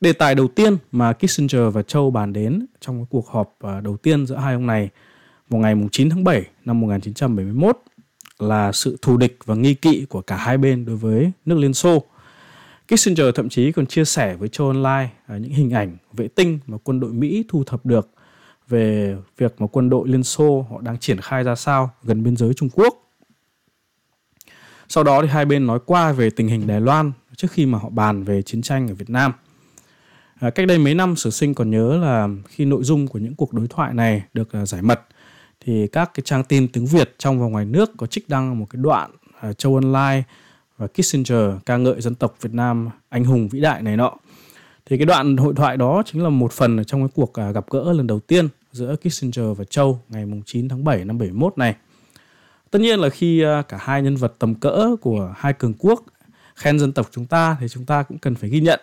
Đề 0.00 0.12
tài 0.12 0.34
đầu 0.34 0.48
tiên 0.48 0.76
mà 0.92 1.12
Kissinger 1.12 1.72
và 1.72 1.82
Châu 1.82 2.10
bàn 2.10 2.32
đến 2.32 2.66
trong 2.80 2.98
cái 2.98 3.06
cuộc 3.10 3.28
họp 3.28 3.56
à, 3.60 3.80
đầu 3.80 3.96
tiên 3.96 4.26
giữa 4.26 4.36
hai 4.36 4.54
ông 4.54 4.66
này 4.66 4.88
vào 5.48 5.60
ngày 5.60 5.74
9 5.92 6.10
tháng 6.10 6.24
7 6.24 6.44
năm 6.64 6.80
1971 6.80 7.78
là 8.38 8.72
sự 8.72 8.96
thù 9.02 9.16
địch 9.16 9.38
và 9.44 9.54
nghi 9.54 9.74
kỵ 9.74 10.04
của 10.08 10.20
cả 10.20 10.36
hai 10.36 10.58
bên 10.58 10.84
đối 10.84 10.96
với 10.96 11.32
nước 11.44 11.58
Liên 11.58 11.74
Xô. 11.74 12.04
Kissinger 12.88 13.26
thậm 13.34 13.48
chí 13.48 13.72
còn 13.72 13.86
chia 13.86 14.04
sẻ 14.04 14.34
với 14.34 14.48
Châu 14.48 14.66
online 14.66 15.08
à, 15.26 15.36
những 15.38 15.52
hình 15.52 15.70
ảnh 15.70 15.96
vệ 16.12 16.28
tinh 16.28 16.58
mà 16.66 16.78
quân 16.84 17.00
đội 17.00 17.12
Mỹ 17.12 17.44
thu 17.48 17.64
thập 17.64 17.86
được 17.86 18.13
về 18.74 19.16
việc 19.38 19.60
mà 19.60 19.66
quân 19.66 19.90
đội 19.90 20.08
Liên 20.08 20.24
Xô 20.24 20.66
họ 20.70 20.80
đang 20.80 20.98
triển 20.98 21.20
khai 21.20 21.44
ra 21.44 21.54
sao 21.54 21.90
gần 22.02 22.22
biên 22.22 22.36
giới 22.36 22.54
Trung 22.54 22.68
Quốc. 22.74 22.94
Sau 24.88 25.04
đó 25.04 25.22
thì 25.22 25.28
hai 25.28 25.44
bên 25.44 25.66
nói 25.66 25.78
qua 25.86 26.12
về 26.12 26.30
tình 26.30 26.48
hình 26.48 26.66
Đài 26.66 26.80
Loan 26.80 27.12
trước 27.36 27.50
khi 27.50 27.66
mà 27.66 27.78
họ 27.78 27.88
bàn 27.88 28.24
về 28.24 28.42
chiến 28.42 28.62
tranh 28.62 28.88
ở 28.88 28.94
Việt 28.94 29.10
Nam. 29.10 29.32
À, 30.40 30.50
cách 30.50 30.66
đây 30.66 30.78
mấy 30.78 30.94
năm 30.94 31.16
sử 31.16 31.30
sinh 31.30 31.54
còn 31.54 31.70
nhớ 31.70 31.98
là 31.98 32.28
khi 32.48 32.64
nội 32.64 32.84
dung 32.84 33.06
của 33.06 33.18
những 33.18 33.34
cuộc 33.34 33.52
đối 33.52 33.66
thoại 33.68 33.94
này 33.94 34.22
được 34.34 34.48
uh, 34.62 34.68
giải 34.68 34.82
mật 34.82 35.00
thì 35.60 35.86
các 35.86 36.10
cái 36.14 36.22
trang 36.24 36.44
tin 36.44 36.68
tiếng 36.68 36.86
Việt 36.86 37.14
trong 37.18 37.40
và 37.40 37.46
ngoài 37.46 37.64
nước 37.64 37.90
có 37.96 38.06
trích 38.06 38.28
đăng 38.28 38.58
một 38.58 38.66
cái 38.70 38.82
đoạn 38.82 39.10
uh, 39.50 39.58
Châu 39.58 39.74
Ân 39.74 39.92
Lai 39.92 40.24
và 40.78 40.86
Kissinger 40.86 41.50
ca 41.66 41.76
ngợi 41.76 42.00
dân 42.00 42.14
tộc 42.14 42.36
Việt 42.40 42.54
Nam 42.54 42.90
anh 43.08 43.24
hùng 43.24 43.48
vĩ 43.48 43.60
đại 43.60 43.82
này 43.82 43.96
nọ. 43.96 44.16
Thì 44.86 44.96
cái 44.98 45.06
đoạn 45.06 45.36
hội 45.36 45.54
thoại 45.54 45.76
đó 45.76 46.02
chính 46.06 46.22
là 46.22 46.28
một 46.28 46.52
phần 46.52 46.84
trong 46.84 47.00
cái 47.00 47.08
cuộc 47.14 47.32
uh, 47.48 47.54
gặp 47.54 47.70
gỡ 47.70 47.92
lần 47.92 48.06
đầu 48.06 48.20
tiên 48.20 48.48
giữa 48.74 48.96
Kissinger 48.96 49.44
và 49.56 49.64
Châu 49.64 50.00
ngày 50.08 50.24
9 50.46 50.68
tháng 50.68 50.84
7 50.84 51.04
năm 51.04 51.18
71 51.18 51.58
này. 51.58 51.76
Tất 52.70 52.78
nhiên 52.78 52.98
là 53.00 53.08
khi 53.08 53.42
à, 53.42 53.62
cả 53.62 53.78
hai 53.80 54.02
nhân 54.02 54.16
vật 54.16 54.34
tầm 54.38 54.54
cỡ 54.54 54.96
của 55.00 55.34
hai 55.36 55.52
cường 55.52 55.74
quốc 55.78 56.04
khen 56.54 56.78
dân 56.78 56.92
tộc 56.92 57.08
chúng 57.10 57.26
ta 57.26 57.56
thì 57.60 57.68
chúng 57.68 57.86
ta 57.86 58.02
cũng 58.02 58.18
cần 58.18 58.34
phải 58.34 58.50
ghi 58.50 58.60
nhận. 58.60 58.80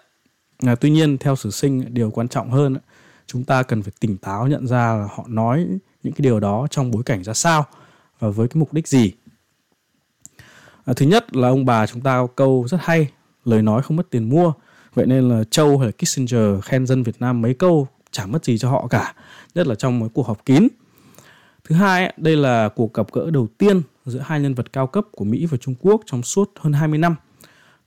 À, 0.65 0.75
tuy 0.75 0.89
nhiên 0.89 1.17
theo 1.17 1.35
sử 1.35 1.51
sinh 1.51 1.93
điều 1.93 2.11
quan 2.11 2.27
trọng 2.27 2.51
hơn 2.51 2.77
chúng 3.27 3.43
ta 3.43 3.63
cần 3.63 3.83
phải 3.83 3.93
tỉnh 3.99 4.17
táo 4.17 4.47
nhận 4.47 4.67
ra 4.67 4.95
là 4.95 5.07
họ 5.15 5.25
nói 5.27 5.67
những 6.03 6.13
cái 6.13 6.23
điều 6.23 6.39
đó 6.39 6.67
trong 6.69 6.91
bối 6.91 7.03
cảnh 7.03 7.23
ra 7.23 7.33
sao 7.33 7.65
và 8.19 8.29
với 8.29 8.47
cái 8.47 8.59
mục 8.59 8.73
đích 8.73 8.87
gì 8.87 9.11
à, 10.85 10.93
thứ 10.93 11.05
nhất 11.05 11.35
là 11.35 11.47
ông 11.47 11.65
bà 11.65 11.87
chúng 11.87 12.01
ta 12.01 12.17
có 12.17 12.27
câu 12.27 12.67
rất 12.69 12.77
hay 12.81 13.07
lời 13.45 13.61
nói 13.61 13.81
không 13.81 13.97
mất 13.97 14.09
tiền 14.09 14.29
mua 14.29 14.53
vậy 14.93 15.05
nên 15.05 15.29
là 15.29 15.43
châu 15.51 15.77
hay 15.77 15.85
là 15.87 15.91
kissinger 15.91 16.63
khen 16.63 16.87
dân 16.87 17.03
việt 17.03 17.15
nam 17.19 17.41
mấy 17.41 17.53
câu 17.53 17.87
chả 18.11 18.25
mất 18.25 18.45
gì 18.45 18.57
cho 18.57 18.69
họ 18.69 18.87
cả, 18.87 19.13
nhất 19.55 19.67
là 19.67 19.75
trong 19.75 19.99
một 19.99 20.07
cuộc 20.13 20.27
họp 20.27 20.45
kín. 20.45 20.67
Thứ 21.63 21.75
hai 21.75 22.13
đây 22.17 22.35
là 22.35 22.69
cuộc 22.69 22.93
gặp 22.93 23.07
gỡ 23.11 23.31
đầu 23.31 23.47
tiên 23.57 23.81
giữa 24.05 24.19
hai 24.25 24.39
nhân 24.39 24.53
vật 24.53 24.73
cao 24.73 24.87
cấp 24.87 25.05
của 25.11 25.25
mỹ 25.25 25.45
và 25.45 25.57
trung 25.57 25.75
quốc 25.79 26.01
trong 26.05 26.23
suốt 26.23 26.51
hơn 26.59 26.73
20 26.73 26.99
năm. 26.99 27.15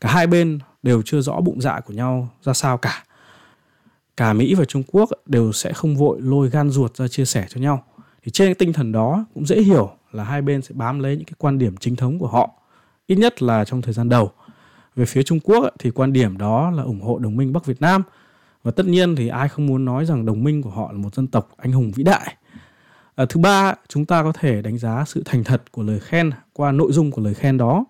Cả 0.00 0.08
hai 0.12 0.26
bên 0.26 0.58
đều 0.82 1.02
chưa 1.02 1.20
rõ 1.20 1.40
bụng 1.40 1.60
dạ 1.60 1.80
của 1.80 1.94
nhau 1.94 2.28
ra 2.42 2.52
sao 2.52 2.78
cả. 2.78 3.04
Cả 4.16 4.32
mỹ 4.32 4.54
và 4.54 4.64
trung 4.64 4.82
quốc 4.92 5.10
đều 5.26 5.52
sẽ 5.52 5.72
không 5.72 5.96
vội 5.96 6.20
lôi 6.20 6.50
gan 6.50 6.70
ruột 6.70 6.96
ra 6.96 7.08
chia 7.08 7.24
sẻ 7.24 7.46
cho 7.48 7.60
nhau. 7.60 7.84
Thì 8.22 8.30
trên 8.30 8.48
cái 8.48 8.54
tinh 8.54 8.72
thần 8.72 8.92
đó 8.92 9.24
cũng 9.34 9.46
dễ 9.46 9.62
hiểu 9.62 9.90
là 10.12 10.24
hai 10.24 10.42
bên 10.42 10.62
sẽ 10.62 10.70
bám 10.74 10.98
lấy 10.98 11.16
những 11.16 11.24
cái 11.24 11.34
quan 11.38 11.58
điểm 11.58 11.76
chính 11.76 11.96
thống 11.96 12.18
của 12.18 12.28
họ, 12.28 12.50
ít 13.06 13.16
nhất 13.16 13.42
là 13.42 13.64
trong 13.64 13.82
thời 13.82 13.94
gian 13.94 14.08
đầu. 14.08 14.32
Về 14.96 15.04
phía 15.04 15.22
Trung 15.22 15.40
Quốc 15.40 15.64
thì 15.78 15.90
quan 15.90 16.12
điểm 16.12 16.38
đó 16.38 16.70
là 16.70 16.82
ủng 16.82 17.00
hộ 17.00 17.18
đồng 17.18 17.36
minh 17.36 17.52
Bắc 17.52 17.66
Việt 17.66 17.80
Nam 17.80 18.02
và 18.64 18.70
tất 18.70 18.86
nhiên 18.86 19.16
thì 19.16 19.28
ai 19.28 19.48
không 19.48 19.66
muốn 19.66 19.84
nói 19.84 20.04
rằng 20.04 20.26
đồng 20.26 20.44
minh 20.44 20.62
của 20.62 20.70
họ 20.70 20.92
là 20.92 20.98
một 20.98 21.14
dân 21.14 21.26
tộc 21.26 21.48
anh 21.56 21.72
hùng 21.72 21.92
vĩ 21.94 22.02
đại. 22.02 22.36
À, 23.14 23.24
thứ 23.28 23.40
ba 23.40 23.74
chúng 23.88 24.04
ta 24.04 24.22
có 24.22 24.32
thể 24.32 24.62
đánh 24.62 24.78
giá 24.78 25.04
sự 25.06 25.22
thành 25.24 25.44
thật 25.44 25.62
của 25.72 25.82
lời 25.82 26.00
khen 26.00 26.30
qua 26.52 26.72
nội 26.72 26.92
dung 26.92 27.10
của 27.10 27.22
lời 27.22 27.34
khen 27.34 27.58
đó. 27.58 27.84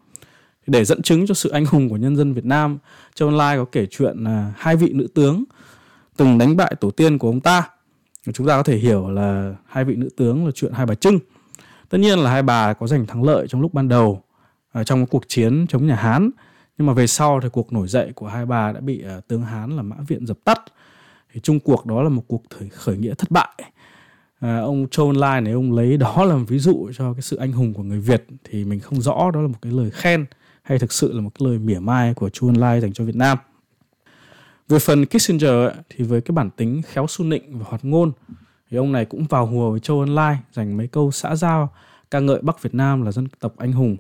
Để 0.67 0.85
dẫn 0.85 1.03
chứng 1.03 1.27
cho 1.27 1.35
sự 1.35 1.51
anh 1.51 1.67
hùng 1.67 1.89
của 1.89 1.97
nhân 1.97 2.17
dân 2.17 2.33
Việt 2.33 2.45
Nam 2.45 2.79
Châu 3.15 3.31
Lai 3.31 3.57
có 3.57 3.65
kể 3.73 3.87
chuyện 3.91 4.25
là 4.25 4.53
hai 4.57 4.77
vị 4.77 4.93
nữ 4.93 5.09
tướng 5.15 5.45
từng 6.17 6.39
đánh 6.39 6.57
bại 6.57 6.75
tổ 6.81 6.91
tiên 6.91 7.19
của 7.19 7.29
ông 7.29 7.41
ta. 7.41 7.69
Chúng 8.33 8.47
ta 8.47 8.57
có 8.57 8.63
thể 8.63 8.77
hiểu 8.77 9.11
là 9.11 9.55
hai 9.67 9.85
vị 9.85 9.97
nữ 9.97 10.09
tướng 10.17 10.47
là 10.47 10.53
chuyện 10.55 10.73
hai 10.73 10.87
bà 10.87 10.95
trưng. 10.95 11.19
Tất 11.89 11.99
nhiên 11.99 12.19
là 12.19 12.31
hai 12.31 12.43
bà 12.43 12.73
có 12.73 12.87
giành 12.87 13.07
thắng 13.07 13.23
lợi 13.23 13.47
trong 13.49 13.61
lúc 13.61 13.75
ban 13.75 13.89
đầu 13.89 14.23
à, 14.73 14.85
trong 14.85 15.07
cuộc 15.07 15.25
chiến 15.29 15.67
chống 15.69 15.87
nhà 15.87 15.97
hán 15.97 16.31
nhưng 16.79 16.87
mà 16.87 16.93
về 16.93 17.07
sau 17.07 17.41
thì 17.41 17.49
cuộc 17.53 17.73
nổi 17.73 17.89
dậy 17.89 18.13
của 18.15 18.27
hai 18.27 18.47
bà 18.47 18.73
đã 18.73 18.81
bị 18.81 19.05
uh, 19.19 19.29
tướng 19.29 19.43
hán 19.43 19.77
là 19.77 19.83
mã 19.83 19.97
viện 20.07 20.27
dập 20.27 20.39
tắt 20.45 20.61
thì 21.33 21.41
chung 21.41 21.61
cuộc 21.61 21.87
đó 21.87 22.03
là 22.03 22.09
một 22.09 22.23
cuộc 22.29 22.43
khởi, 22.51 22.69
khởi 22.69 22.97
nghĩa 22.97 23.15
thất 23.15 23.31
bại 23.31 23.65
à, 24.45 24.59
ông 24.59 24.87
Châu 24.91 25.07
Ân 25.07 25.17
Lai 25.17 25.41
này 25.41 25.53
ông 25.53 25.73
lấy 25.73 25.97
đó 25.97 26.25
làm 26.25 26.47
ví 26.47 26.59
dụ 26.59 26.91
cho 26.97 27.13
cái 27.13 27.23
sự 27.23 27.37
anh 27.37 27.53
hùng 27.53 27.75
của 27.75 27.83
người 27.83 28.01
Việt 28.01 28.25
thì 28.45 28.65
mình 28.65 28.81
không 28.81 29.01
rõ 29.01 29.31
đó 29.35 29.41
là 29.41 29.49
một 29.49 29.59
cái 29.63 29.73
lời 29.73 29.91
khen 29.91 30.27
hay 30.63 30.79
thực 30.79 30.93
sự 30.93 31.13
là 31.13 31.21
một 31.21 31.31
cái 31.39 31.49
lời 31.49 31.59
mỉa 31.59 31.79
mai 31.79 32.15
của 32.15 32.31
Chu 32.31 32.49
Ân 32.49 32.57
Lai 32.57 32.81
dành 32.81 32.93
cho 32.93 33.05
Việt 33.05 33.17
Nam. 33.17 33.39
Về 34.69 34.79
phần 34.79 35.07
Kissinger 35.07 35.71
thì 35.89 36.05
với 36.05 36.21
cái 36.21 36.33
bản 36.33 36.51
tính 36.51 36.83
khéo 36.83 37.07
su 37.07 37.25
nịnh 37.25 37.59
và 37.59 37.65
hoạt 37.69 37.85
ngôn 37.85 38.13
thì 38.71 38.77
ông 38.77 38.93
này 38.93 39.05
cũng 39.05 39.25
vào 39.25 39.47
hùa 39.47 39.71
với 39.71 39.81
Châu 39.81 40.01
Ân 40.01 40.15
Lai 40.15 40.39
dành 40.53 40.77
mấy 40.77 40.87
câu 40.87 41.11
xã 41.11 41.37
giao 41.37 41.73
ca 42.11 42.21
ngợi 42.21 42.41
Bắc 42.43 42.63
Việt 42.63 42.75
Nam 42.75 43.03
là 43.03 43.13
dân 43.13 43.29
tộc 43.41 43.57
anh 43.57 43.73
hùng. 43.73 43.97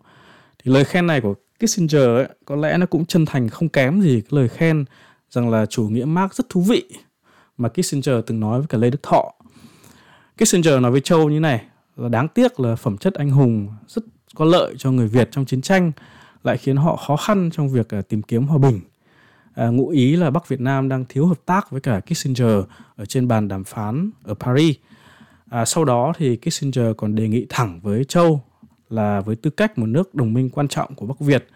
Thì 0.64 0.72
lời 0.72 0.84
khen 0.84 1.06
này 1.06 1.20
của 1.20 1.34
Kissinger 1.64 2.07
ấy, 2.07 2.29
có 2.44 2.57
lẽ 2.57 2.79
nó 2.79 2.87
cũng 2.87 3.07
chân 3.07 3.27
thành 3.27 3.48
không 3.48 3.68
kém 3.68 4.00
gì 4.00 4.20
cái 4.20 4.29
lời 4.31 4.48
khen 4.48 4.85
rằng 5.31 5.50
là 5.50 5.66
chủ 5.66 5.88
nghĩa 5.88 6.05
Marx 6.05 6.33
rất 6.33 6.48
thú 6.48 6.61
vị 6.61 6.85
mà 7.59 7.68
Kissinger 7.68 8.14
từng 8.27 8.40
nói 8.40 8.59
với 8.59 8.68
cả 8.68 8.79
Lê 8.79 8.90
Đức 8.90 9.03
Thọ. 9.03 9.33
Kissinger 10.38 10.81
nói 10.81 10.90
với 10.90 11.00
Châu 11.00 11.31
như 11.31 11.40
này 11.40 11.64
là 11.96 12.09
đáng 12.09 12.29
tiếc 12.29 12.61
là 12.61 12.77
phẩm 12.77 12.96
chất 12.96 13.14
anh 13.14 13.31
hùng 13.31 13.68
rất 13.87 14.05
có 14.35 14.44
lợi 14.44 14.74
cho 14.79 14.90
người 14.90 15.09
Việt 15.09 15.29
trong 15.31 15.44
chiến 15.44 15.62
tranh 15.62 15.92
lại 16.44 16.57
khiến 16.57 16.77
họ 16.77 16.96
khó 16.96 17.16
khăn 17.16 17.50
trong 17.53 17.68
việc 17.68 17.94
à, 17.94 18.03
tìm 18.09 18.22
kiếm 18.22 18.46
hòa 18.46 18.59
bình 18.59 18.81
à, 19.55 19.66
ngụ 19.66 19.88
ý 19.88 20.16
là 20.16 20.31
Bắc 20.31 20.48
Việt 20.48 20.61
Nam 20.61 20.88
đang 20.88 21.05
thiếu 21.09 21.27
hợp 21.27 21.38
tác 21.46 21.70
với 21.70 21.81
cả 21.81 22.00
Kissinger 22.00 22.59
ở 22.96 23.05
trên 23.05 23.29
bàn 23.29 23.48
đàm 23.48 23.64
phán 23.64 24.11
ở 24.24 24.35
Paris. 24.35 24.77
À, 25.50 25.64
sau 25.64 25.85
đó 25.85 26.12
thì 26.16 26.37
Kissinger 26.37 26.87
còn 26.96 27.14
đề 27.14 27.29
nghị 27.29 27.46
thẳng 27.48 27.81
với 27.83 28.05
Châu 28.05 28.42
là 28.90 29.20
với 29.20 29.37
tư 29.37 29.51
cách 29.51 29.79
một 29.79 29.87
nước 29.87 30.14
đồng 30.14 30.33
minh 30.33 30.51
quan 30.51 30.68
trọng 30.68 30.94
của 30.94 31.07
Bắc 31.07 31.20
Việt, 31.20 31.49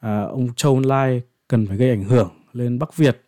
à, 0.00 0.22
ông 0.22 0.54
Châu 0.56 0.80
Lai 0.80 1.22
cần 1.48 1.66
phải 1.66 1.76
gây 1.76 1.90
ảnh 1.90 2.04
hưởng 2.04 2.30
lên 2.52 2.78
Bắc 2.78 2.96
Việt 2.96 3.22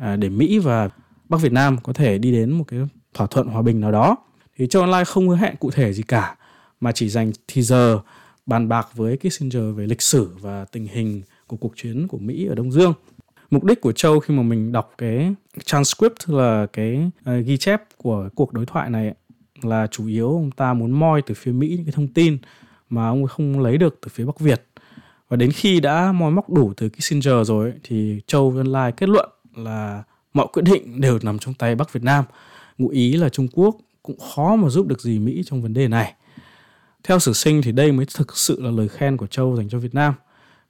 à, 0.00 0.16
để 0.16 0.28
Mỹ 0.28 0.58
và 0.58 0.88
Bắc 1.28 1.40
Việt 1.40 1.52
Nam 1.52 1.76
có 1.82 1.92
thể 1.92 2.18
đi 2.18 2.32
đến 2.32 2.50
một 2.50 2.64
cái 2.68 2.80
thỏa 3.14 3.26
thuận 3.26 3.46
hòa 3.46 3.62
bình 3.62 3.80
nào 3.80 3.92
đó. 3.92 4.16
Thì 4.56 4.66
Châu 4.66 4.86
Lai 4.86 5.04
không 5.04 5.28
hứa 5.28 5.36
hẹn 5.36 5.56
cụ 5.56 5.70
thể 5.70 5.92
gì 5.92 6.02
cả, 6.02 6.36
mà 6.80 6.92
chỉ 6.92 7.08
dành 7.08 7.32
thì 7.48 7.62
giờ 7.62 8.00
bàn 8.46 8.68
bạc 8.68 8.88
với 8.94 9.16
Kissinger 9.16 9.76
về 9.76 9.86
lịch 9.86 10.02
sử 10.02 10.30
và 10.40 10.64
tình 10.64 10.86
hình 10.86 11.22
của 11.46 11.56
cuộc 11.56 11.72
chiến 11.76 12.08
của 12.08 12.18
Mỹ 12.18 12.46
ở 12.46 12.54
Đông 12.54 12.72
Dương 12.72 12.94
mục 13.50 13.64
đích 13.64 13.80
của 13.80 13.92
châu 13.92 14.20
khi 14.20 14.34
mà 14.34 14.42
mình 14.42 14.72
đọc 14.72 14.94
cái 14.98 15.34
transcript 15.64 16.16
là 16.26 16.66
cái 16.72 17.10
uh, 17.20 17.46
ghi 17.46 17.56
chép 17.56 17.82
của 17.96 18.28
cuộc 18.34 18.52
đối 18.52 18.66
thoại 18.66 18.90
này 18.90 19.14
là 19.62 19.86
chủ 19.86 20.06
yếu 20.06 20.28
ông 20.28 20.50
ta 20.50 20.74
muốn 20.74 20.90
moi 20.90 21.22
từ 21.22 21.34
phía 21.34 21.52
mỹ 21.52 21.68
những 21.68 21.84
cái 21.84 21.92
thông 21.92 22.08
tin 22.08 22.38
mà 22.90 23.08
ông 23.08 23.26
không 23.26 23.60
lấy 23.60 23.78
được 23.78 23.98
từ 24.02 24.08
phía 24.08 24.24
bắc 24.24 24.40
việt 24.40 24.64
và 25.28 25.36
đến 25.36 25.52
khi 25.52 25.80
đã 25.80 26.12
moi 26.12 26.30
móc 26.30 26.50
đủ 26.50 26.72
từ 26.76 26.88
Kissinger 26.88 27.48
rồi 27.48 27.72
thì 27.82 28.20
Châu 28.26 28.50
Văn 28.50 28.66
Lai 28.66 28.92
kết 28.92 29.08
luận 29.08 29.28
là 29.56 30.02
mọi 30.34 30.46
quyết 30.52 30.62
định 30.62 31.00
đều 31.00 31.18
nằm 31.22 31.38
trong 31.38 31.54
tay 31.54 31.74
Bắc 31.74 31.92
Việt 31.92 32.02
Nam. 32.02 32.24
Ngụ 32.78 32.88
ý 32.88 33.12
là 33.12 33.28
Trung 33.28 33.48
Quốc 33.52 33.76
cũng 34.02 34.18
khó 34.34 34.56
mà 34.56 34.68
giúp 34.68 34.86
được 34.86 35.00
gì 35.00 35.18
Mỹ 35.18 35.42
trong 35.46 35.62
vấn 35.62 35.74
đề 35.74 35.88
này. 35.88 36.14
Theo 37.04 37.18
sử 37.18 37.32
sinh 37.32 37.62
thì 37.62 37.72
đây 37.72 37.92
mới 37.92 38.06
thực 38.14 38.36
sự 38.36 38.62
là 38.62 38.70
lời 38.70 38.88
khen 38.88 39.16
của 39.16 39.26
Châu 39.26 39.56
dành 39.56 39.68
cho 39.68 39.78
Việt 39.78 39.94
Nam 39.94 40.14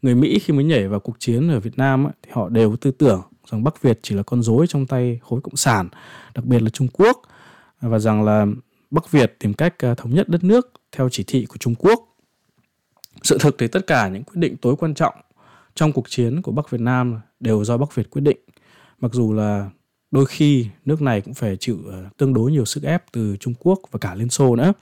người 0.03 0.15
Mỹ 0.15 0.39
khi 0.39 0.53
mới 0.53 0.65
nhảy 0.65 0.89
vào 0.89 1.01
cuộc 1.01 1.17
chiến 1.19 1.49
ở 1.51 1.61
Việt 1.61 1.79
Nam 1.79 2.07
thì 2.23 2.31
họ 2.35 2.49
đều 2.49 2.71
có 2.71 2.77
tư 2.81 2.91
tưởng 2.91 3.23
rằng 3.51 3.65
Bắc 3.65 3.83
Việt 3.83 3.99
chỉ 4.03 4.15
là 4.15 4.23
con 4.23 4.43
rối 4.43 4.67
trong 4.67 4.87
tay 4.87 5.21
khối 5.23 5.41
cộng 5.41 5.57
sản, 5.57 5.89
đặc 6.35 6.45
biệt 6.45 6.63
là 6.63 6.71
Trung 6.71 6.89
Quốc 6.93 7.23
và 7.81 7.99
rằng 7.99 8.25
là 8.25 8.47
Bắc 8.91 9.11
Việt 9.11 9.37
tìm 9.39 9.55
cách 9.55 9.75
à, 9.79 9.95
thống 9.95 10.15
nhất 10.15 10.29
đất 10.29 10.45
nước 10.45 10.73
theo 10.93 11.09
chỉ 11.09 11.25
thị 11.27 11.47
của 11.47 11.57
Trung 11.57 11.75
Quốc. 11.75 12.17
Sự 13.23 13.39
thực 13.41 13.57
thì 13.59 13.69
tất 13.69 13.87
cả 13.87 14.09
những 14.09 14.25
quyết 14.25 14.37
định 14.37 14.57
tối 14.57 14.77
quan 14.77 14.95
trọng 14.95 15.15
trong 15.75 15.93
cuộc 15.93 16.11
chiến 16.11 16.43
của 16.43 16.53
Bắc 16.53 16.71
Việt 16.71 16.81
Nam 16.81 17.21
đều 17.41 17.65
do 17.65 17.77
Bắc 17.77 17.95
Việt 17.95 18.11
quyết 18.11 18.23
định. 18.23 18.39
Mặc 19.01 19.13
dù 19.15 19.33
là 19.33 19.71
đôi 20.11 20.27
khi 20.27 20.67
nước 20.85 21.03
này 21.03 21.21
cũng 21.21 21.35
phải 21.35 21.57
chịu 21.57 21.79
ờ, 21.87 22.05
tương 22.17 22.35
đối 22.35 22.53
nhiều 22.53 22.65
sức 22.65 22.83
ép 22.83 23.13
từ 23.13 23.37
Trung 23.37 23.55
Quốc 23.61 23.79
và 23.91 23.99
cả 23.99 24.15
Liên 24.15 24.29
Xô 24.29 24.57
nữa. 24.57 24.73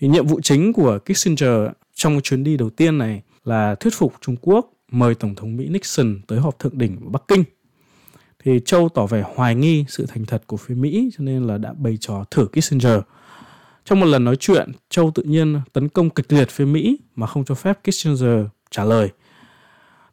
Thì 0.00 0.08
nhiệm 0.08 0.26
vụ 0.26 0.40
chính 0.40 0.72
của 0.72 0.98
Kissinger 0.98 1.70
trong 1.94 2.20
chuyến 2.20 2.44
đi 2.44 2.56
đầu 2.56 2.70
tiên 2.70 2.98
này 2.98 3.22
là 3.44 3.74
thuyết 3.74 3.94
phục 3.94 4.14
Trung 4.20 4.36
Quốc 4.40 4.72
mời 4.90 5.14
Tổng 5.14 5.34
thống 5.34 5.56
Mỹ 5.56 5.68
Nixon 5.68 6.20
tới 6.26 6.38
họp 6.40 6.58
thượng 6.58 6.78
đỉnh 6.78 6.96
ở 7.04 7.08
Bắc 7.08 7.22
Kinh. 7.28 7.44
Thì 8.44 8.60
Châu 8.64 8.88
tỏ 8.88 9.06
vẻ 9.06 9.24
hoài 9.34 9.54
nghi 9.54 9.84
sự 9.88 10.06
thành 10.06 10.26
thật 10.26 10.42
của 10.46 10.56
phía 10.56 10.74
Mỹ, 10.74 11.10
cho 11.16 11.24
nên 11.24 11.46
là 11.46 11.58
đã 11.58 11.72
bày 11.72 11.98
trò 12.00 12.24
thử 12.30 12.46
Kissinger. 12.46 13.00
Trong 13.88 14.00
một 14.00 14.06
lần 14.06 14.24
nói 14.24 14.36
chuyện, 14.36 14.72
Châu 14.90 15.10
tự 15.10 15.22
nhiên 15.22 15.60
tấn 15.72 15.88
công 15.88 16.10
kịch 16.10 16.32
liệt 16.32 16.50
phía 16.50 16.64
Mỹ 16.64 16.98
mà 17.16 17.26
không 17.26 17.44
cho 17.44 17.54
phép 17.54 17.78
Kissinger 17.82 18.46
trả 18.70 18.84
lời. 18.84 19.10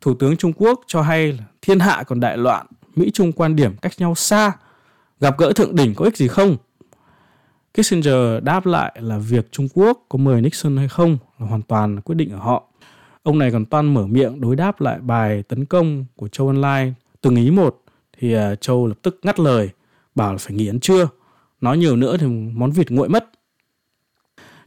Thủ 0.01 0.13
tướng 0.13 0.37
Trung 0.37 0.53
Quốc 0.53 0.81
cho 0.87 1.01
hay 1.01 1.33
là 1.33 1.43
thiên 1.61 1.79
hạ 1.79 2.03
còn 2.07 2.19
đại 2.19 2.37
loạn, 2.37 2.65
Mỹ 2.95 3.11
Trung 3.13 3.31
quan 3.31 3.55
điểm 3.55 3.75
cách 3.81 3.91
nhau 3.97 4.15
xa, 4.15 4.51
gặp 5.19 5.37
gỡ 5.37 5.53
thượng 5.53 5.75
đỉnh 5.75 5.95
có 5.95 6.05
ích 6.05 6.17
gì 6.17 6.27
không? 6.27 6.57
Kissinger 7.73 8.43
đáp 8.43 8.65
lại 8.65 8.95
là 9.01 9.17
việc 9.17 9.51
Trung 9.51 9.67
Quốc 9.73 10.05
có 10.09 10.17
mời 10.17 10.41
Nixon 10.41 10.77
hay 10.77 10.87
không 10.87 11.17
là 11.39 11.47
hoàn 11.47 11.61
toàn 11.61 12.01
quyết 12.01 12.15
định 12.15 12.29
ở 12.29 12.37
họ. 12.37 12.63
Ông 13.23 13.39
này 13.39 13.51
còn 13.51 13.65
toan 13.65 13.93
mở 13.93 14.07
miệng 14.07 14.41
đối 14.41 14.55
đáp 14.55 14.81
lại 14.81 14.99
bài 14.99 15.43
tấn 15.43 15.65
công 15.65 16.05
của 16.15 16.27
Châu 16.27 16.47
Online 16.47 16.61
Lai 16.61 16.93
từng 17.21 17.35
ý 17.35 17.51
một 17.51 17.81
thì 18.19 18.33
à, 18.33 18.55
Châu 18.55 18.87
lập 18.87 18.97
tức 19.01 19.19
ngắt 19.23 19.39
lời 19.39 19.69
bảo 20.15 20.31
là 20.31 20.37
phải 20.37 20.55
nghỉ 20.55 20.69
ăn 20.69 20.79
trưa. 20.79 21.07
Nói 21.61 21.77
nhiều 21.77 21.95
nữa 21.95 22.17
thì 22.17 22.27
món 22.53 22.71
vịt 22.71 22.91
nguội 22.91 23.09
mất. 23.09 23.29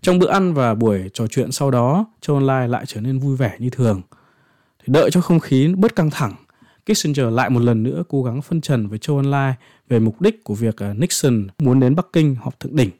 Trong 0.00 0.18
bữa 0.18 0.30
ăn 0.30 0.54
và 0.54 0.74
buổi 0.74 1.10
trò 1.14 1.26
chuyện 1.26 1.52
sau 1.52 1.70
đó, 1.70 2.06
Châu 2.20 2.36
Ân 2.36 2.46
Lai 2.46 2.68
lại 2.68 2.84
trở 2.86 3.00
nên 3.00 3.18
vui 3.18 3.36
vẻ 3.36 3.56
như 3.58 3.70
thường. 3.70 4.02
Thì 4.78 4.92
đợi 4.92 5.10
cho 5.10 5.20
không 5.20 5.40
khí 5.40 5.74
bớt 5.76 5.96
căng 5.96 6.10
thẳng, 6.10 6.34
Kissinger 6.86 7.26
lại 7.32 7.50
một 7.50 7.60
lần 7.60 7.82
nữa 7.82 8.02
cố 8.08 8.22
gắng 8.22 8.42
phân 8.42 8.60
trần 8.60 8.88
với 8.88 8.98
Châu 8.98 9.16
Ân 9.16 9.30
Lai 9.30 9.54
về 9.88 9.98
mục 9.98 10.20
đích 10.20 10.44
của 10.44 10.54
việc 10.54 10.82
à, 10.82 10.94
Nixon 10.94 11.46
muốn 11.58 11.80
đến 11.80 11.94
Bắc 11.94 12.06
Kinh 12.12 12.34
họp 12.34 12.60
thượng 12.60 12.76
đỉnh. 12.76 12.90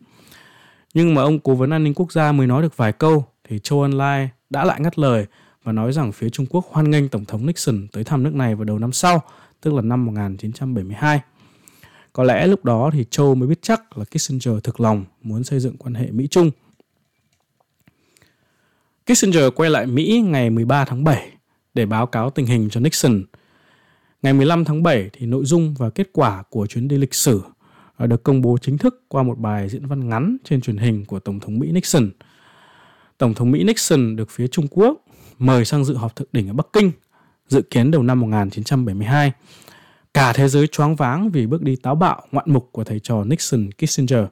Nhưng 0.95 1.15
mà 1.15 1.23
ông 1.23 1.39
cố 1.39 1.55
vấn 1.55 1.71
an 1.71 1.85
ninh 1.85 1.95
quốc 1.95 2.13
gia 2.13 2.33
mới 2.33 2.47
nói 2.47 2.63
được 2.63 2.77
vài 2.77 2.93
câu 2.93 3.25
thì 3.49 3.59
Châu 3.59 3.83
Ân 3.83 3.93
Lai 3.93 4.31
đã 4.51 4.65
lại 4.65 4.81
ngắt 4.81 4.99
lời 4.99 5.27
và 5.65 5.73
nói 5.73 5.93
rằng 5.93 6.13
phía 6.13 6.29
Trung 6.29 6.47
Quốc 6.51 6.65
hoan 6.71 6.91
nghênh 6.91 7.09
Tổng 7.09 7.25
thống 7.25 7.47
Nixon 7.47 7.87
tới 7.93 8.05
thăm 8.05 8.23
nước 8.23 8.35
này 8.35 8.55
vào 8.55 8.65
đầu 8.65 8.79
năm 8.79 8.93
sau, 8.93 9.23
tức 9.61 9.75
là 9.75 9.83
năm 9.83 10.07
1972. 10.07 11.21
Có 12.13 12.25
lẽ 12.25 12.47
lúc 12.47 12.65
đó 12.65 12.91
thì 12.93 13.05
Châu 13.11 13.35
mới 13.35 13.49
biết 13.49 13.59
chắc 13.63 13.99
là 13.99 14.05
Kissinger 14.05 14.55
thực 14.65 14.81
lòng 14.81 15.05
muốn 15.23 15.45
xây 15.45 15.61
dựng 15.61 15.77
quan 15.77 15.95
hệ 15.95 16.11
Mỹ-Trung. 16.11 16.51
Kissinger 19.09 19.45
quay 19.55 19.71
lại 19.71 19.87
Mỹ 19.87 20.23
ngày 20.27 20.51
13 20.51 20.85
tháng 20.85 21.05
7 21.05 21.31
để 21.75 21.87
báo 21.87 22.07
cáo 22.07 22.31
tình 22.31 22.47
hình 22.47 22.69
cho 22.71 22.81
Nixon. 22.81 23.23
Ngày 24.23 24.33
15 24.33 24.65
tháng 24.65 24.83
7 24.83 25.11
thì 25.13 25.27
nội 25.27 25.45
dung 25.45 25.75
và 25.79 25.91
kết 25.91 26.09
quả 26.13 26.43
của 26.51 26.67
chuyến 26.67 26.89
đi 26.89 26.99
lịch 26.99 27.15
sử 27.15 27.43
ờ, 27.97 28.07
được 28.07 28.23
công 28.23 28.43
bố 28.43 28.59
chính 28.63 28.79
thức 28.79 29.05
qua 29.09 29.23
một 29.23 29.39
bài 29.39 29.69
diễn 29.69 29.87
văn 29.87 30.09
ngắn 30.09 30.37
trên 30.45 30.61
truyền 30.61 30.77
hình 30.77 31.05
của 31.05 31.19
Tổng 31.19 31.41
thống 31.41 31.59
Mỹ 31.59 31.73
Nixon. 31.73 32.11
Tổng 33.19 33.35
thống 33.35 33.51
Mỹ 33.51 33.65
Nixon 33.65 34.17
được 34.17 34.31
phía 34.31 34.47
Trung 34.47 34.67
Quốc 34.71 35.05
mời 35.39 35.65
sang 35.65 35.85
dự 35.85 35.95
họp 35.95 36.17
thượng 36.17 36.29
đỉnh 36.33 36.49
ở 36.49 36.53
Bắc 36.53 36.67
Kinh, 36.73 36.91
dự 37.49 37.63
kiến 37.63 37.91
đầu 37.91 38.03
năm 38.03 38.21
1972. 38.21 39.33
Cả 40.15 40.33
thế 40.33 40.49
giới 40.49 40.67
choáng 40.67 40.97
váng 40.97 41.31
vì 41.31 41.47
bước 41.47 41.63
đi 41.63 41.77
táo 41.77 41.95
bạo 41.95 42.23
ngoạn 42.33 42.47
mục 42.53 42.69
của 42.73 42.85
thầy 42.85 43.01
trò 43.01 43.25
Nixon 43.25 43.71
Kissinger. 43.71 44.25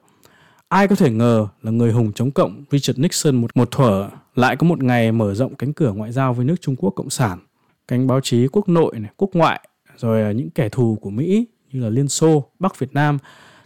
Ai 0.69 0.87
có 0.87 0.95
thể 0.95 1.09
ngờ 1.09 1.47
là 1.61 1.71
người 1.71 1.91
hùng 1.91 2.11
chống 2.13 2.31
cộng 2.31 2.63
Richard 2.71 2.99
Nixon 2.99 3.35
một, 3.35 3.51
một 3.55 3.71
thuở 3.71 4.09
lại 4.37 4.55
có 4.55 4.67
một 4.67 4.83
ngày 4.83 5.11
mở 5.11 5.33
rộng 5.33 5.55
cánh 5.55 5.73
cửa 5.73 5.91
ngoại 5.91 6.11
giao 6.11 6.33
với 6.33 6.45
nước 6.45 6.55
Trung 6.61 6.75
Quốc 6.75 6.89
Cộng 6.95 7.09
sản. 7.09 7.39
Cánh 7.87 8.07
báo 8.07 8.21
chí 8.21 8.47
quốc 8.47 8.69
nội, 8.69 8.99
này, 8.99 9.11
quốc 9.17 9.29
ngoại, 9.33 9.69
rồi 9.97 10.35
những 10.35 10.49
kẻ 10.49 10.69
thù 10.69 10.97
của 11.01 11.09
Mỹ 11.09 11.45
như 11.71 11.79
là 11.79 11.89
Liên 11.89 12.07
Xô, 12.07 12.45
Bắc 12.59 12.79
Việt 12.79 12.93
Nam, 12.93 13.17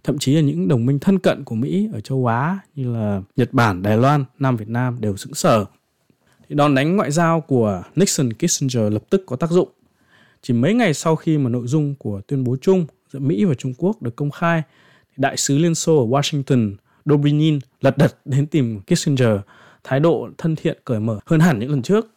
thậm 0.03 0.17
chí 0.17 0.35
là 0.35 0.41
những 0.41 0.67
đồng 0.67 0.85
minh 0.85 0.99
thân 0.99 1.19
cận 1.19 1.43
của 1.43 1.55
Mỹ 1.55 1.89
ở 1.93 1.99
châu 1.99 2.25
Á 2.25 2.59
như 2.75 2.93
là 2.93 3.21
Nhật 3.35 3.53
Bản, 3.53 3.81
Đài 3.81 3.97
Loan, 3.97 4.25
Nam 4.39 4.57
Việt 4.57 4.69
Nam 4.69 5.01
đều 5.01 5.17
sững 5.17 5.33
sờ 5.33 5.65
thì 6.49 6.55
đòn 6.55 6.75
đánh 6.75 6.95
ngoại 6.95 7.11
giao 7.11 7.41
của 7.41 7.83
Nixon 7.95 8.33
Kissinger 8.33 8.93
lập 8.93 9.03
tức 9.09 9.23
có 9.25 9.35
tác 9.35 9.49
dụng. 9.49 9.69
Chỉ 10.41 10.53
mấy 10.53 10.73
ngày 10.73 10.93
sau 10.93 11.15
khi 11.15 11.37
mà 11.37 11.49
nội 11.49 11.67
dung 11.67 11.95
của 11.95 12.21
tuyên 12.27 12.43
bố 12.43 12.55
chung 12.61 12.85
giữa 13.13 13.19
Mỹ 13.19 13.45
và 13.45 13.53
Trung 13.53 13.73
Quốc 13.77 14.01
được 14.01 14.15
công 14.15 14.31
khai, 14.31 14.63
thì 15.09 15.15
đại 15.17 15.37
sứ 15.37 15.57
Liên 15.57 15.75
Xô 15.75 15.99
ở 15.99 16.07
Washington 16.07 16.75
Dobrynin 17.05 17.59
lật 17.81 17.97
đật 17.97 18.17
đến 18.25 18.47
tìm 18.47 18.79
Kissinger, 18.87 19.37
thái 19.83 19.99
độ 19.99 20.29
thân 20.37 20.55
thiện 20.55 20.77
cởi 20.85 20.99
mở 20.99 21.19
hơn 21.25 21.39
hẳn 21.39 21.59
những 21.59 21.71
lần 21.71 21.81
trước. 21.81 22.07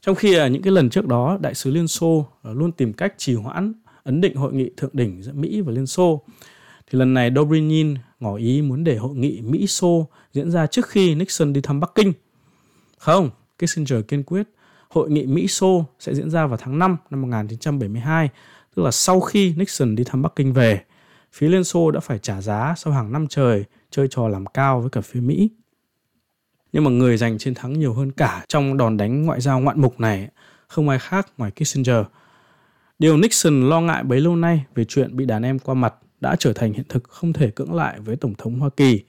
Trong 0.00 0.14
khi 0.14 0.34
à, 0.34 0.48
những 0.48 0.62
cái 0.62 0.72
lần 0.72 0.90
trước 0.90 1.06
đó, 1.06 1.38
đại 1.40 1.54
sứ 1.54 1.70
Liên 1.70 1.88
Xô 1.88 2.26
à, 2.42 2.50
luôn 2.54 2.72
tìm 2.72 2.92
cách 2.92 3.14
trì 3.16 3.34
hoãn 3.34 3.72
ấn 4.04 4.20
định 4.20 4.36
hội 4.36 4.52
nghị 4.52 4.70
thượng 4.76 4.90
đỉnh 4.92 5.22
giữa 5.22 5.32
Mỹ 5.32 5.60
và 5.60 5.72
Liên 5.72 5.86
Xô. 5.86 6.22
Thì 6.90 6.98
lần 6.98 7.14
này 7.14 7.30
Dobrynin 7.36 7.94
ngỏ 8.20 8.36
ý 8.36 8.62
muốn 8.62 8.84
để 8.84 8.96
hội 8.96 9.14
nghị 9.16 9.40
Mỹ-Xô 9.40 10.08
diễn 10.32 10.50
ra 10.50 10.66
trước 10.66 10.86
khi 10.88 11.14
Nixon 11.14 11.52
đi 11.52 11.60
thăm 11.60 11.80
Bắc 11.80 11.90
Kinh. 11.94 12.12
Không, 12.98 13.30
Kissinger 13.58 14.00
kiên 14.08 14.22
quyết 14.22 14.42
hội 14.88 15.10
nghị 15.10 15.26
Mỹ-Xô 15.26 15.84
sẽ 15.98 16.14
diễn 16.14 16.30
ra 16.30 16.46
vào 16.46 16.56
tháng 16.56 16.78
5 16.78 16.96
năm 17.10 17.22
1972, 17.22 18.30
tức 18.74 18.82
là 18.82 18.90
sau 18.90 19.20
khi 19.20 19.54
Nixon 19.56 19.96
đi 19.96 20.04
thăm 20.04 20.22
Bắc 20.22 20.32
Kinh 20.36 20.52
về. 20.52 20.80
Phía 21.32 21.48
Liên 21.48 21.64
Xô 21.64 21.90
đã 21.90 22.00
phải 22.00 22.18
trả 22.18 22.40
giá 22.40 22.74
sau 22.76 22.92
hàng 22.92 23.12
năm 23.12 23.26
trời 23.26 23.64
chơi 23.90 24.08
trò 24.10 24.28
làm 24.28 24.46
cao 24.46 24.80
với 24.80 24.90
cả 24.90 25.00
phía 25.00 25.20
Mỹ. 25.20 25.50
Nhưng 26.76 26.84
mà 26.84 26.90
người 26.90 27.16
giành 27.16 27.38
chiến 27.38 27.54
thắng 27.54 27.78
nhiều 27.78 27.92
hơn 27.92 28.12
cả 28.12 28.44
trong 28.48 28.76
đòn 28.76 28.96
đánh 28.96 29.26
ngoại 29.26 29.40
giao 29.40 29.60
ngoạn 29.60 29.80
mục 29.80 30.00
này 30.00 30.28
không 30.68 30.88
ai 30.88 30.98
khác 30.98 31.28
ngoài 31.38 31.50
Kissinger. 31.50 32.04
Điều 32.98 33.16
Nixon 33.16 33.68
lo 33.68 33.80
ngại 33.80 34.04
bấy 34.04 34.20
lâu 34.20 34.36
nay 34.36 34.64
về 34.74 34.84
chuyện 34.84 35.16
bị 35.16 35.24
đàn 35.24 35.42
em 35.42 35.58
qua 35.58 35.74
mặt 35.74 35.94
đã 36.20 36.36
trở 36.38 36.52
thành 36.52 36.72
hiện 36.72 36.84
thực 36.88 37.04
không 37.04 37.32
thể 37.32 37.50
cưỡng 37.50 37.74
lại 37.74 38.00
với 38.00 38.16
Tổng 38.16 38.34
thống 38.38 38.58
Hoa 38.58 38.70
Kỳ. 38.76 39.00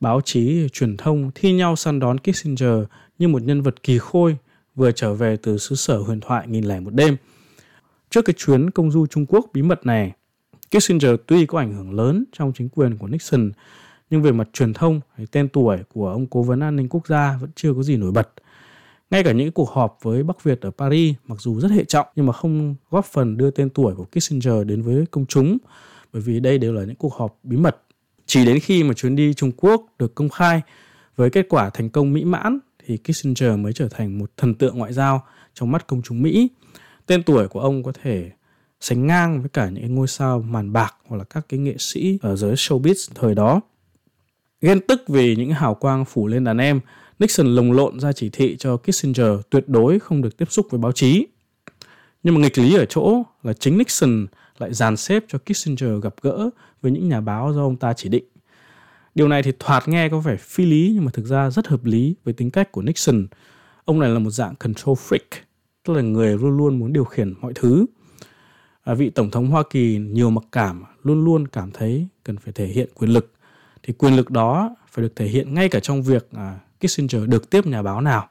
Báo 0.00 0.20
chí, 0.24 0.68
truyền 0.72 0.96
thông 0.96 1.30
thi 1.34 1.52
nhau 1.52 1.76
săn 1.76 2.00
đón 2.00 2.18
Kissinger 2.18 2.84
như 3.18 3.28
một 3.28 3.42
nhân 3.42 3.62
vật 3.62 3.82
kỳ 3.82 3.98
khôi 3.98 4.36
vừa 4.74 4.92
trở 4.92 5.14
về 5.14 5.36
từ 5.36 5.58
xứ 5.58 5.74
sở 5.74 5.98
huyền 5.98 6.20
thoại 6.20 6.46
nghìn 6.48 6.64
lẻ 6.64 6.80
một 6.80 6.94
đêm. 6.94 7.16
Trước 8.10 8.22
cái 8.22 8.34
chuyến 8.38 8.70
công 8.70 8.90
du 8.90 9.06
Trung 9.06 9.26
Quốc 9.26 9.46
bí 9.52 9.62
mật 9.62 9.86
này, 9.86 10.12
Kissinger 10.70 11.14
tuy 11.26 11.46
có 11.46 11.58
ảnh 11.58 11.74
hưởng 11.74 11.94
lớn 11.94 12.24
trong 12.32 12.52
chính 12.52 12.68
quyền 12.68 12.98
của 12.98 13.06
Nixon, 13.06 13.50
nhưng 14.12 14.22
về 14.22 14.32
mặt 14.32 14.48
truyền 14.52 14.72
thông 14.72 15.00
hay 15.16 15.26
tên 15.26 15.48
tuổi 15.48 15.78
của 15.94 16.08
ông 16.08 16.26
cố 16.26 16.42
vấn 16.42 16.60
an 16.60 16.76
ninh 16.76 16.88
quốc 16.88 17.06
gia 17.06 17.38
vẫn 17.40 17.50
chưa 17.54 17.74
có 17.74 17.82
gì 17.82 17.96
nổi 17.96 18.12
bật. 18.12 18.32
Ngay 19.10 19.22
cả 19.22 19.32
những 19.32 19.52
cuộc 19.52 19.70
họp 19.70 19.98
với 20.02 20.22
Bắc 20.22 20.44
Việt 20.44 20.60
ở 20.60 20.70
Paris 20.70 21.14
mặc 21.26 21.40
dù 21.40 21.60
rất 21.60 21.70
hệ 21.70 21.84
trọng, 21.84 22.06
nhưng 22.16 22.26
mà 22.26 22.32
không 22.32 22.74
góp 22.90 23.04
phần 23.04 23.36
đưa 23.36 23.50
tên 23.50 23.70
tuổi 23.70 23.94
của 23.94 24.04
Kissinger 24.04 24.66
đến 24.66 24.82
với 24.82 25.04
công 25.10 25.26
chúng, 25.26 25.58
bởi 26.12 26.22
vì 26.22 26.40
đây 26.40 26.58
đều 26.58 26.72
là 26.72 26.84
những 26.84 26.96
cuộc 26.96 27.14
họp 27.14 27.38
bí 27.42 27.56
mật. 27.56 27.82
Chỉ 28.26 28.44
đến 28.44 28.58
khi 28.60 28.82
mà 28.82 28.94
chuyến 28.94 29.16
đi 29.16 29.34
Trung 29.34 29.52
Quốc 29.56 29.86
được 29.98 30.14
công 30.14 30.28
khai 30.28 30.62
với 31.16 31.30
kết 31.30 31.46
quả 31.48 31.70
thành 31.70 31.90
công 31.90 32.12
mỹ 32.12 32.24
mãn, 32.24 32.58
thì 32.86 32.96
Kissinger 32.96 33.58
mới 33.58 33.72
trở 33.72 33.88
thành 33.88 34.18
một 34.18 34.30
thần 34.36 34.54
tượng 34.54 34.78
ngoại 34.78 34.92
giao 34.92 35.22
trong 35.54 35.72
mắt 35.72 35.86
công 35.86 36.02
chúng 36.02 36.22
Mỹ. 36.22 36.48
Tên 37.06 37.22
tuổi 37.22 37.48
của 37.48 37.60
ông 37.60 37.82
có 37.82 37.92
thể 38.02 38.30
sánh 38.80 39.06
ngang 39.06 39.40
với 39.40 39.48
cả 39.48 39.68
những 39.68 39.94
ngôi 39.94 40.08
sao 40.08 40.40
màn 40.48 40.72
bạc 40.72 40.94
hoặc 41.06 41.16
là 41.16 41.24
các 41.24 41.46
cái 41.48 41.60
nghệ 41.60 41.74
sĩ 41.78 42.18
ở 42.22 42.36
giới 42.36 42.54
showbiz 42.54 43.12
thời 43.14 43.34
đó. 43.34 43.60
Ghen 44.62 44.80
tức 44.80 45.02
vì 45.08 45.36
những 45.36 45.50
hào 45.50 45.74
quang 45.74 46.04
phủ 46.04 46.26
lên 46.26 46.44
đàn 46.44 46.58
em, 46.58 46.80
Nixon 47.18 47.54
lồng 47.54 47.72
lộn 47.72 48.00
ra 48.00 48.12
chỉ 48.12 48.30
thị 48.30 48.56
cho 48.58 48.76
Kissinger 48.76 49.28
tuyệt 49.50 49.68
đối 49.68 49.98
không 49.98 50.22
được 50.22 50.36
tiếp 50.36 50.52
xúc 50.52 50.66
với 50.70 50.80
báo 50.80 50.92
chí. 50.92 51.26
Nhưng 52.22 52.34
mà 52.34 52.40
nghịch 52.40 52.58
lý 52.58 52.74
ở 52.74 52.84
chỗ 52.84 53.22
là 53.42 53.52
chính 53.52 53.78
Nixon 53.78 54.26
lại 54.58 54.74
dàn 54.74 54.96
xếp 54.96 55.24
cho 55.28 55.38
Kissinger 55.38 56.02
gặp 56.02 56.14
gỡ 56.22 56.50
với 56.82 56.92
những 56.92 57.08
nhà 57.08 57.20
báo 57.20 57.52
do 57.52 57.62
ông 57.62 57.76
ta 57.76 57.92
chỉ 57.92 58.08
định. 58.08 58.24
Điều 59.14 59.28
này 59.28 59.42
thì 59.42 59.52
thoạt 59.58 59.88
nghe 59.88 60.08
có 60.08 60.18
vẻ 60.18 60.36
phi 60.36 60.64
lý 60.64 60.90
nhưng 60.94 61.04
mà 61.04 61.10
thực 61.14 61.26
ra 61.26 61.50
rất 61.50 61.66
hợp 61.66 61.84
lý 61.84 62.14
với 62.24 62.34
tính 62.34 62.50
cách 62.50 62.72
của 62.72 62.82
Nixon. 62.82 63.26
Ông 63.84 63.98
này 63.98 64.10
là 64.10 64.18
một 64.18 64.30
dạng 64.30 64.54
control 64.54 64.94
freak, 64.94 65.40
tức 65.84 65.94
là 65.94 66.02
người 66.02 66.38
luôn 66.38 66.56
luôn 66.56 66.78
muốn 66.78 66.92
điều 66.92 67.04
khiển 67.04 67.34
mọi 67.40 67.52
thứ. 67.54 67.86
À, 68.84 68.94
vị 68.94 69.10
Tổng 69.10 69.30
thống 69.30 69.46
Hoa 69.46 69.62
Kỳ 69.70 69.98
nhiều 69.98 70.30
mặc 70.30 70.44
cảm, 70.52 70.84
luôn 71.02 71.24
luôn 71.24 71.48
cảm 71.48 71.70
thấy 71.70 72.06
cần 72.24 72.36
phải 72.36 72.52
thể 72.52 72.66
hiện 72.66 72.88
quyền 72.94 73.10
lực. 73.10 73.32
Thì 73.82 73.92
quyền 73.92 74.16
lực 74.16 74.30
đó 74.30 74.76
phải 74.90 75.02
được 75.02 75.16
thể 75.16 75.26
hiện 75.26 75.54
ngay 75.54 75.68
cả 75.68 75.80
trong 75.80 76.02
việc 76.02 76.28
à, 76.32 76.58
Kissinger 76.80 77.28
được 77.28 77.50
tiếp 77.50 77.66
nhà 77.66 77.82
báo 77.82 78.00
nào. 78.00 78.28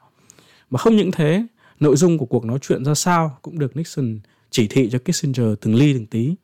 Mà 0.70 0.78
không 0.78 0.96
những 0.96 1.10
thế, 1.10 1.46
nội 1.80 1.96
dung 1.96 2.18
của 2.18 2.26
cuộc 2.26 2.44
nói 2.44 2.58
chuyện 2.62 2.84
ra 2.84 2.94
sao 2.94 3.38
cũng 3.42 3.58
được 3.58 3.76
Nixon 3.76 4.20
chỉ 4.50 4.68
thị 4.68 4.90
cho 4.92 4.98
Kissinger 4.98 5.46
từng 5.60 5.74
ly 5.74 5.94
từng 5.94 6.06
tí. 6.06 6.34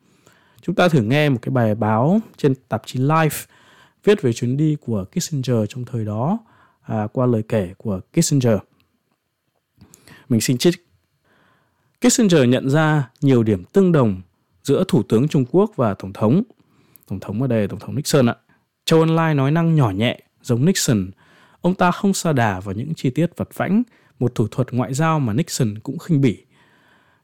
Chúng 0.63 0.75
ta 0.75 0.89
thử 0.89 1.03
nghe 1.03 1.29
một 1.29 1.39
cái 1.43 1.51
bài 1.51 1.75
báo 1.75 2.21
trên 2.37 2.55
tạp 2.69 2.83
chí 2.87 2.99
Life 2.99 3.47
viết 4.05 4.23
về 4.23 4.33
chuyến 4.33 4.57
đi 4.57 4.77
của 4.81 5.05
Kissinger 5.05 5.57
trong 5.69 5.85
thời 5.85 6.05
đó 6.05 6.39
à, 6.83 7.07
qua 7.13 7.27
lời 7.27 7.43
kể 7.49 7.75
của 7.77 8.01
Kissinger. 8.13 8.59
Mình 10.29 10.41
xin 10.41 10.59
trích. 10.59 10.75
Kissinger 12.01 12.49
nhận 12.49 12.71
ra 12.71 13.11
nhiều 13.21 13.43
điểm 13.43 13.65
tương 13.65 13.93
đồng 13.93 14.23
giữa 14.63 14.85
Thủ 14.89 15.03
tướng 15.03 15.29
Trung 15.29 15.45
Quốc 15.51 15.73
và 15.77 15.95
Tổng 15.95 16.13
thống. 16.13 16.43
Tổng 17.07 17.21
thống 17.21 17.43
ở 17.43 17.49
đây 17.49 17.61
là 17.61 17.67
Tổng 17.67 17.79
thống 17.79 17.95
Nixon 17.95 18.27
ạ. 18.27 18.37
Châu 18.89 19.01
Ân 19.01 19.17
Lai 19.17 19.35
nói 19.35 19.51
năng 19.51 19.75
nhỏ 19.75 19.91
nhẹ, 19.91 20.21
giống 20.43 20.65
Nixon. 20.65 21.11
Ông 21.61 21.75
ta 21.75 21.91
không 21.91 22.15
sa 22.15 22.33
đà 22.33 22.61
vào 22.61 22.75
những 22.75 22.95
chi 22.95 23.11
tiết 23.11 23.37
vật 23.37 23.49
vãnh, 23.55 23.83
một 24.19 24.35
thủ 24.35 24.47
thuật 24.51 24.73
ngoại 24.73 24.95
giao 24.95 25.21
mà 25.21 25.33
Nixon 25.33 25.79
cũng 25.79 25.99
khinh 25.99 26.21
bỉ. 26.21 26.45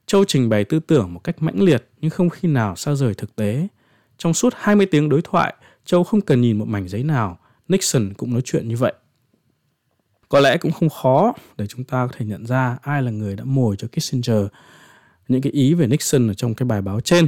Châu 0.05 0.25
trình 0.25 0.49
bày 0.49 0.63
tư 0.63 0.79
tưởng 0.79 1.13
một 1.13 1.19
cách 1.19 1.41
mãnh 1.41 1.61
liệt 1.61 1.89
nhưng 2.01 2.11
không 2.11 2.29
khi 2.29 2.47
nào 2.47 2.75
xa 2.75 2.95
rời 2.95 3.13
thực 3.13 3.35
tế. 3.35 3.67
Trong 4.17 4.33
suốt 4.33 4.53
20 4.57 4.85
tiếng 4.85 5.09
đối 5.09 5.21
thoại, 5.21 5.53
Châu 5.85 6.03
không 6.03 6.21
cần 6.21 6.41
nhìn 6.41 6.57
một 6.57 6.67
mảnh 6.67 6.87
giấy 6.87 7.03
nào, 7.03 7.39
Nixon 7.67 8.13
cũng 8.13 8.33
nói 8.33 8.41
chuyện 8.45 8.67
như 8.67 8.77
vậy. 8.77 8.93
Có 10.29 10.39
lẽ 10.39 10.57
cũng 10.57 10.71
không 10.71 10.89
khó 10.89 11.33
để 11.57 11.67
chúng 11.67 11.83
ta 11.83 12.07
có 12.07 12.13
thể 12.17 12.25
nhận 12.25 12.45
ra 12.45 12.77
ai 12.81 13.03
là 13.03 13.11
người 13.11 13.35
đã 13.35 13.43
mồi 13.43 13.75
cho 13.75 13.87
Kissinger 13.87 14.45
những 15.27 15.41
cái 15.41 15.51
ý 15.51 15.73
về 15.73 15.87
Nixon 15.87 16.27
ở 16.27 16.33
trong 16.33 16.55
cái 16.55 16.65
bài 16.65 16.81
báo 16.81 17.01
trên. 17.01 17.27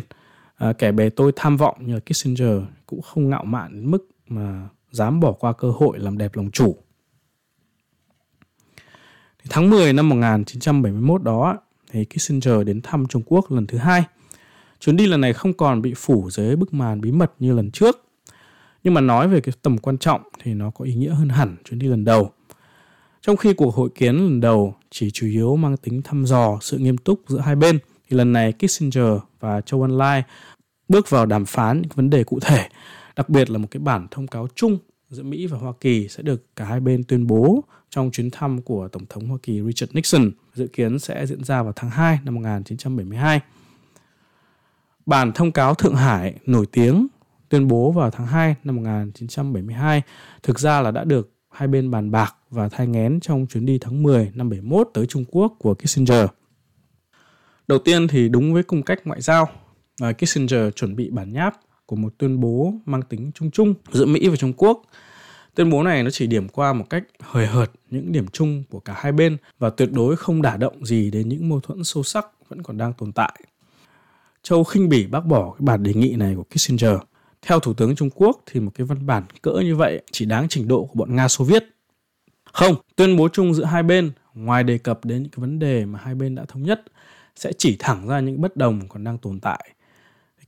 À, 0.56 0.74
kẻ 0.74 0.92
bề 0.92 1.10
tôi 1.10 1.32
tham 1.36 1.58
vọng 1.58 1.78
như 1.80 1.94
là 1.94 2.00
Kissinger 2.00 2.62
cũng 2.86 3.02
không 3.02 3.30
ngạo 3.30 3.46
mạn 3.46 3.74
đến 3.74 3.92
mức 3.92 4.08
mà 4.30 4.70
dám 4.92 5.20
bỏ 5.20 5.32
qua 5.32 5.54
cơ 5.54 5.72
hội 5.72 6.00
làm 6.00 6.18
đẹp 6.18 6.36
lòng 6.36 6.52
chủ. 6.52 6.78
Thì 9.44 9.50
tháng 9.50 9.70
10 9.70 9.94
năm 9.94 10.10
1971 10.10 11.24
đó 11.24 11.58
thì 11.92 12.06
Kissinger 12.06 12.66
đến 12.66 12.82
thăm 12.82 13.06
Trung 13.06 13.24
Quốc 13.26 13.52
lần 13.52 13.68
thứ 13.68 13.78
hai. 13.78 14.04
Chuyến 14.80 14.98
đi 14.98 15.08
lần 15.08 15.22
này 15.22 15.34
không 15.34 15.54
còn 15.54 15.82
bị 15.82 15.94
phủ 15.98 16.30
dưới 16.30 16.56
bức 16.56 16.74
màn 16.74 17.02
bí 17.02 17.12
mật 17.12 17.32
như 17.40 17.54
lần 17.54 17.72
trước. 17.72 18.06
Nhưng 18.84 18.94
mà 18.94 19.02
nói 19.02 19.28
về 19.28 19.42
cái 19.42 19.54
tầm 19.62 19.78
quan 19.78 19.98
trọng 19.98 20.22
thì 20.44 20.54
nó 20.54 20.70
có 20.70 20.86
ý 20.86 20.94
nghĩa 20.94 21.14
hơn 21.14 21.30
hẳn 21.30 21.56
chuyến 21.64 21.80
đi 21.80 21.88
lần 21.88 22.06
đầu. 22.06 22.32
Trong 23.22 23.38
khi 23.38 23.54
cuộc 23.54 23.76
hội 23.76 23.90
kiến 23.96 24.16
lần 24.16 24.42
đầu 24.42 24.76
chỉ 24.90 25.12
chủ 25.12 25.28
yếu 25.28 25.56
mang 25.56 25.78
tính 25.78 26.02
thăm 26.02 26.26
dò 26.26 26.58
sự 26.62 26.78
nghiêm 26.78 26.98
túc 26.98 27.22
giữa 27.28 27.40
hai 27.40 27.56
bên, 27.56 27.80
thì 28.10 28.18
lần 28.18 28.34
này 28.34 28.54
Kissinger 28.54 29.20
và 29.40 29.62
Châu 29.62 29.82
Ân 29.82 29.98
Lai 29.98 30.24
bước 30.88 31.10
vào 31.10 31.26
đàm 31.26 31.46
phán 31.46 31.82
những 31.82 31.92
vấn 31.96 32.10
đề 32.10 32.24
cụ 32.24 32.40
thể, 32.40 32.70
đặc 33.18 33.30
biệt 33.30 33.50
là 33.50 33.58
một 33.58 33.68
cái 33.72 33.80
bản 33.80 34.08
thông 34.12 34.28
cáo 34.28 34.48
chung 34.56 34.78
giữa 35.10 35.24
Mỹ 35.24 35.48
và 35.48 35.58
Hoa 35.58 35.74
Kỳ 35.82 36.08
sẽ 36.08 36.24
được 36.24 36.56
cả 36.56 36.66
hai 36.66 36.80
bên 36.80 37.04
tuyên 37.04 37.28
bố 37.28 37.64
trong 37.90 38.12
chuyến 38.12 38.32
thăm 38.32 38.62
của 38.62 38.88
Tổng 38.88 39.06
thống 39.10 39.28
Hoa 39.28 39.38
Kỳ 39.44 39.62
Richard 39.62 39.96
Nixon, 39.96 40.32
dự 40.54 40.68
kiến 40.68 41.00
sẽ 41.00 41.26
diễn 41.26 41.44
ra 41.44 41.64
vào 41.64 41.74
tháng 41.76 41.90
2 41.90 42.20
năm 42.24 42.36
1972. 42.36 43.42
Bản 45.06 45.32
thông 45.32 45.52
cáo 45.52 45.74
Thượng 45.74 45.96
Hải 45.96 46.36
nổi 46.46 46.66
tiếng 46.72 47.08
tuyên 47.50 47.68
bố 47.68 47.92
vào 47.92 48.12
tháng 48.12 48.28
2 48.28 48.56
năm 48.64 48.76
1972 48.76 50.02
thực 50.44 50.60
ra 50.60 50.82
là 50.82 50.92
đã 50.92 51.04
được 51.04 51.32
hai 51.50 51.68
bên 51.68 51.92
bàn 51.92 52.12
bạc 52.12 52.36
và 52.50 52.70
thai 52.70 52.88
ngén 52.88 53.20
trong 53.20 53.48
chuyến 53.48 53.66
đi 53.66 53.78
tháng 53.82 54.04
10 54.04 54.32
năm 54.36 54.50
71 54.50 54.90
tới 54.94 55.06
Trung 55.06 55.26
Quốc 55.32 55.56
của 55.60 55.74
Kissinger. 55.74 56.26
Đầu 57.68 57.80
tiên 57.80 58.08
thì 58.08 58.30
đúng 58.30 58.54
với 58.54 58.64
cung 58.64 58.84
cách 58.84 59.00
ngoại 59.06 59.22
giao, 59.22 59.50
à, 60.02 60.14
Kissinger 60.14 60.74
chuẩn 60.76 60.96
bị 60.96 61.10
bản 61.10 61.34
nháp 61.34 61.54
của 61.88 61.96
một 61.96 62.14
tuyên 62.18 62.40
bố 62.40 62.74
mang 62.86 63.02
tính 63.02 63.32
chung 63.36 63.52
chung 63.52 63.74
giữa 63.92 64.06
Mỹ 64.06 64.28
và 64.28 64.36
Trung 64.36 64.54
Quốc. 64.58 64.82
Tuyên 65.56 65.70
bố 65.70 65.84
này 65.84 66.04
nó 66.04 66.10
chỉ 66.10 66.28
điểm 66.28 66.48
qua 66.50 66.74
một 66.74 66.86
cách 66.90 67.04
hời 67.20 67.48
hợt 67.48 67.72
những 67.90 68.12
điểm 68.12 68.28
chung 68.28 68.64
của 68.70 68.80
cả 68.80 68.94
hai 68.98 69.12
bên 69.12 69.38
và 69.60 69.70
tuyệt 69.70 69.90
đối 69.92 70.16
không 70.16 70.42
đả 70.42 70.58
động 70.58 70.86
gì 70.86 71.12
đến 71.12 71.30
những 71.30 71.50
mâu 71.50 71.60
thuẫn 71.60 71.84
sâu 71.84 72.04
sắc 72.04 72.26
vẫn 72.50 72.64
còn 72.64 72.78
đang 72.78 72.94
tồn 72.94 73.12
tại. 73.12 73.40
Châu 74.44 74.64
khinh 74.64 74.90
bỉ 74.90 75.08
bác 75.08 75.26
bỏ 75.26 75.52
cái 75.52 75.66
bản 75.66 75.84
đề 75.84 75.94
nghị 75.94 76.16
này 76.16 76.36
của 76.36 76.44
Kissinger. 76.44 76.96
Theo 77.42 77.60
Thủ 77.60 77.74
tướng 77.74 77.96
Trung 77.96 78.10
Quốc 78.16 78.44
thì 78.46 78.60
một 78.60 78.72
cái 78.76 78.88
văn 78.88 79.06
bản 79.06 79.24
cỡ 79.42 79.52
như 79.52 79.76
vậy 79.76 80.02
chỉ 80.12 80.26
đáng 80.26 80.48
trình 80.50 80.68
độ 80.68 80.86
của 80.86 80.96
bọn 80.96 81.16
Nga 81.16 81.28
Xô 81.28 81.46
Viết. 81.46 81.64
Không, 82.54 82.76
tuyên 82.96 83.18
bố 83.18 83.28
chung 83.30 83.54
giữa 83.54 83.64
hai 83.64 83.84
bên 83.84 84.12
ngoài 84.34 84.64
đề 84.64 84.78
cập 84.78 85.06
đến 85.06 85.24
những 85.24 85.32
cái 85.32 85.42
vấn 85.42 85.60
đề 85.60 85.86
mà 85.86 86.00
hai 86.04 86.16
bên 86.16 86.36
đã 86.36 86.46
thống 86.48 86.64
nhất 86.64 86.82
sẽ 87.36 87.54
chỉ 87.58 87.76
thẳng 87.80 88.08
ra 88.08 88.20
những 88.20 88.42
bất 88.42 88.58
đồng 88.58 88.88
còn 88.90 89.04
đang 89.04 89.18
tồn 89.18 89.40
tại. 89.40 89.70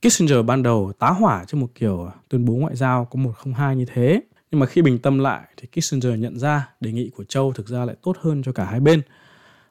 Kissinger 0.01 0.45
ban 0.45 0.63
đầu 0.63 0.91
tá 0.99 1.09
hỏa 1.09 1.45
cho 1.47 1.57
một 1.57 1.67
kiểu 1.75 2.11
tuyên 2.29 2.45
bố 2.45 2.53
ngoại 2.53 2.75
giao 2.75 3.05
có 3.05 3.19
102 3.19 3.75
như 3.75 3.85
thế. 3.93 4.21
Nhưng 4.51 4.59
mà 4.59 4.65
khi 4.65 4.81
bình 4.81 4.99
tâm 4.99 5.19
lại 5.19 5.41
thì 5.57 5.67
Kissinger 5.67 6.19
nhận 6.19 6.39
ra 6.39 6.69
đề 6.79 6.91
nghị 6.91 7.09
của 7.09 7.23
Châu 7.23 7.53
thực 7.53 7.67
ra 7.67 7.85
lại 7.85 7.95
tốt 8.01 8.17
hơn 8.21 8.43
cho 8.43 8.51
cả 8.51 8.65
hai 8.65 8.79
bên. 8.79 9.01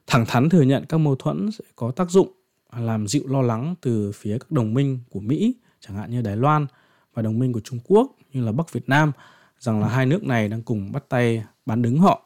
Thẳng 0.06 0.26
thắn 0.26 0.48
thừa 0.48 0.62
nhận 0.62 0.84
các 0.88 0.98
mâu 0.98 1.16
thuẫn 1.16 1.50
sẽ 1.50 1.64
có 1.76 1.90
tác 1.90 2.10
dụng 2.10 2.32
làm 2.76 3.08
dịu 3.08 3.22
lo 3.26 3.42
lắng 3.42 3.74
từ 3.80 4.12
phía 4.12 4.38
các 4.38 4.50
đồng 4.50 4.74
minh 4.74 5.00
của 5.10 5.20
Mỹ, 5.20 5.54
chẳng 5.80 5.96
hạn 5.96 6.10
như 6.10 6.22
Đài 6.22 6.36
Loan 6.36 6.66
và 7.14 7.22
đồng 7.22 7.38
minh 7.38 7.52
của 7.52 7.60
Trung 7.60 7.78
Quốc 7.84 8.12
như 8.32 8.44
là 8.44 8.52
Bắc 8.52 8.72
Việt 8.72 8.88
Nam 8.88 9.12
rằng 9.58 9.80
là 9.80 9.88
hai 9.88 10.06
nước 10.06 10.24
này 10.24 10.48
đang 10.48 10.62
cùng 10.62 10.92
bắt 10.92 11.04
tay 11.08 11.44
bán 11.66 11.82
đứng 11.82 11.98
họ. 11.98 12.24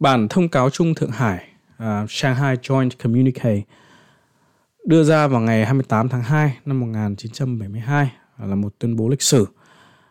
Bản 0.00 0.28
thông 0.28 0.48
cáo 0.48 0.70
chung 0.70 0.94
Thượng 0.94 1.10
Hải, 1.10 1.48
uh, 1.76 2.10
Shanghai 2.10 2.56
Joint 2.56 2.90
Communique 3.02 3.62
đưa 4.88 5.04
ra 5.04 5.26
vào 5.26 5.40
ngày 5.40 5.64
28 5.64 6.08
tháng 6.08 6.22
2 6.22 6.58
năm 6.64 6.80
1972 6.80 8.12
à, 8.36 8.46
là 8.46 8.54
một 8.54 8.74
tuyên 8.78 8.96
bố 8.96 9.08
lịch 9.08 9.22
sử. 9.22 9.46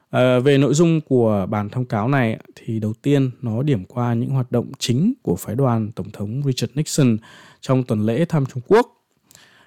À, 0.10 0.40
về 0.40 0.58
nội 0.58 0.74
dung 0.74 1.02
của 1.02 1.48
bản 1.50 1.70
thông 1.70 1.86
cáo 1.86 2.08
này 2.08 2.40
thì 2.56 2.80
đầu 2.80 2.94
tiên 3.02 3.32
nó 3.42 3.64
điểm 3.64 3.86
qua 3.86 4.14
những 4.14 4.30
hoạt 4.30 4.52
động 4.52 4.72
chính 4.80 5.14
của 5.22 5.36
phái 5.36 5.56
đoàn 5.56 5.92
Tổng 5.92 6.12
thống 6.12 6.42
Richard 6.46 6.74
Nixon 6.76 7.18
trong 7.62 7.84
tuần 7.84 8.06
lễ 8.06 8.26
thăm 8.26 8.46
Trung 8.46 8.64
Quốc. 8.68 9.06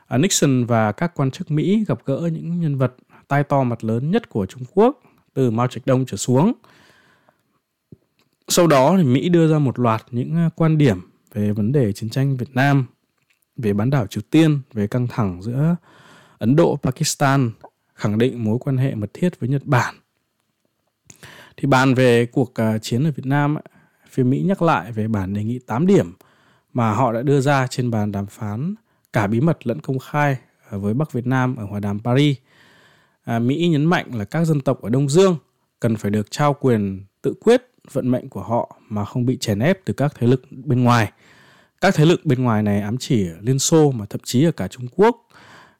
À, 0.06 0.18
Nixon 0.18 0.64
và 0.64 0.92
các 0.92 1.12
quan 1.14 1.30
chức 1.30 1.50
Mỹ 1.50 1.84
gặp 1.88 1.98
gỡ 2.04 2.30
những 2.32 2.60
nhân 2.60 2.78
vật 2.78 2.94
tai 3.28 3.44
to 3.44 3.62
mặt 3.62 3.84
lớn 3.84 4.10
nhất 4.10 4.28
của 4.28 4.46
Trung 4.46 4.62
Quốc 4.74 5.02
từ 5.34 5.50
Mao 5.50 5.66
Trạch 5.66 5.86
Đông 5.86 6.06
trở 6.06 6.16
xuống. 6.16 6.52
Sau 8.48 8.66
đó 8.66 8.94
thì 8.98 9.04
Mỹ 9.04 9.28
đưa 9.28 9.52
ra 9.52 9.58
một 9.58 9.78
loạt 9.78 10.02
những 10.10 10.36
à, 10.36 10.50
quan 10.56 10.78
điểm 10.78 11.00
về 11.34 11.52
vấn 11.52 11.72
đề 11.72 11.92
chiến 11.92 12.10
tranh 12.10 12.36
Việt 12.36 12.50
Nam 12.54 12.86
về 13.60 13.72
bán 13.72 13.90
đảo 13.90 14.06
Triều 14.06 14.22
Tiên, 14.30 14.60
về 14.72 14.86
căng 14.86 15.06
thẳng 15.06 15.42
giữa 15.42 15.76
Ấn 16.38 16.56
Độ, 16.56 16.78
Pakistan, 16.82 17.50
khẳng 17.94 18.18
định 18.18 18.44
mối 18.44 18.58
quan 18.60 18.76
hệ 18.76 18.94
mật 18.94 19.10
thiết 19.14 19.40
với 19.40 19.48
Nhật 19.48 19.62
Bản. 19.64 19.94
Thì 21.56 21.66
bàn 21.66 21.94
về 21.94 22.26
cuộc 22.26 22.54
à, 22.54 22.78
chiến 22.78 23.04
ở 23.04 23.10
Việt 23.10 23.26
Nam, 23.26 23.56
phía 24.10 24.22
Mỹ 24.22 24.42
nhắc 24.46 24.62
lại 24.62 24.92
về 24.92 25.08
bản 25.08 25.34
đề 25.34 25.44
nghị 25.44 25.58
8 25.58 25.86
điểm 25.86 26.12
mà 26.72 26.92
họ 26.92 27.12
đã 27.12 27.22
đưa 27.22 27.40
ra 27.40 27.66
trên 27.66 27.90
bàn 27.90 28.12
đàm 28.12 28.26
phán 28.26 28.74
cả 29.12 29.26
bí 29.26 29.40
mật 29.40 29.66
lẫn 29.66 29.80
công 29.80 29.98
khai 29.98 30.36
à, 30.70 30.78
với 30.78 30.94
Bắc 30.94 31.12
Việt 31.12 31.26
Nam 31.26 31.56
ở 31.56 31.64
hòa 31.64 31.80
đàm 31.80 32.00
Paris. 32.00 32.36
À, 33.24 33.38
Mỹ 33.38 33.68
nhấn 33.68 33.84
mạnh 33.84 34.14
là 34.14 34.24
các 34.24 34.44
dân 34.44 34.60
tộc 34.60 34.82
ở 34.82 34.88
Đông 34.88 35.08
Dương 35.08 35.36
cần 35.80 35.96
phải 35.96 36.10
được 36.10 36.30
trao 36.30 36.54
quyền 36.54 37.04
tự 37.22 37.34
quyết 37.40 37.62
vận 37.92 38.10
mệnh 38.10 38.28
của 38.28 38.42
họ 38.42 38.76
mà 38.88 39.04
không 39.04 39.26
bị 39.26 39.38
chèn 39.38 39.58
ép 39.58 39.84
từ 39.84 39.92
các 39.92 40.12
thế 40.18 40.26
lực 40.26 40.42
bên 40.50 40.84
ngoài. 40.84 41.12
Các 41.80 41.94
thế 41.94 42.04
lực 42.04 42.26
bên 42.26 42.42
ngoài 42.42 42.62
này 42.62 42.80
ám 42.80 42.98
chỉ 42.98 43.28
Liên 43.40 43.58
Xô 43.58 43.90
mà 43.90 44.06
thậm 44.06 44.20
chí 44.24 44.44
ở 44.44 44.52
cả 44.52 44.68
Trung 44.68 44.86
Quốc, 44.96 45.28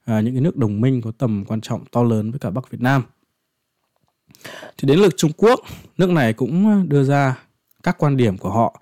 à, 0.04 0.20
những 0.20 0.34
cái 0.34 0.40
nước 0.40 0.56
đồng 0.56 0.80
minh 0.80 1.02
có 1.02 1.12
tầm 1.18 1.44
quan 1.48 1.60
trọng 1.60 1.84
to 1.84 2.02
lớn 2.02 2.30
với 2.30 2.38
cả 2.38 2.50
Bắc 2.50 2.70
Việt 2.70 2.80
Nam. 2.80 3.02
Thì 4.78 4.88
đến 4.88 4.98
lượt 4.98 5.14
Trung 5.16 5.30
Quốc, 5.36 5.60
nước 5.98 6.10
này 6.10 6.32
cũng 6.32 6.88
đưa 6.88 7.04
ra 7.04 7.38
các 7.82 7.98
quan 7.98 8.16
điểm 8.16 8.38
của 8.38 8.50
họ 8.50 8.80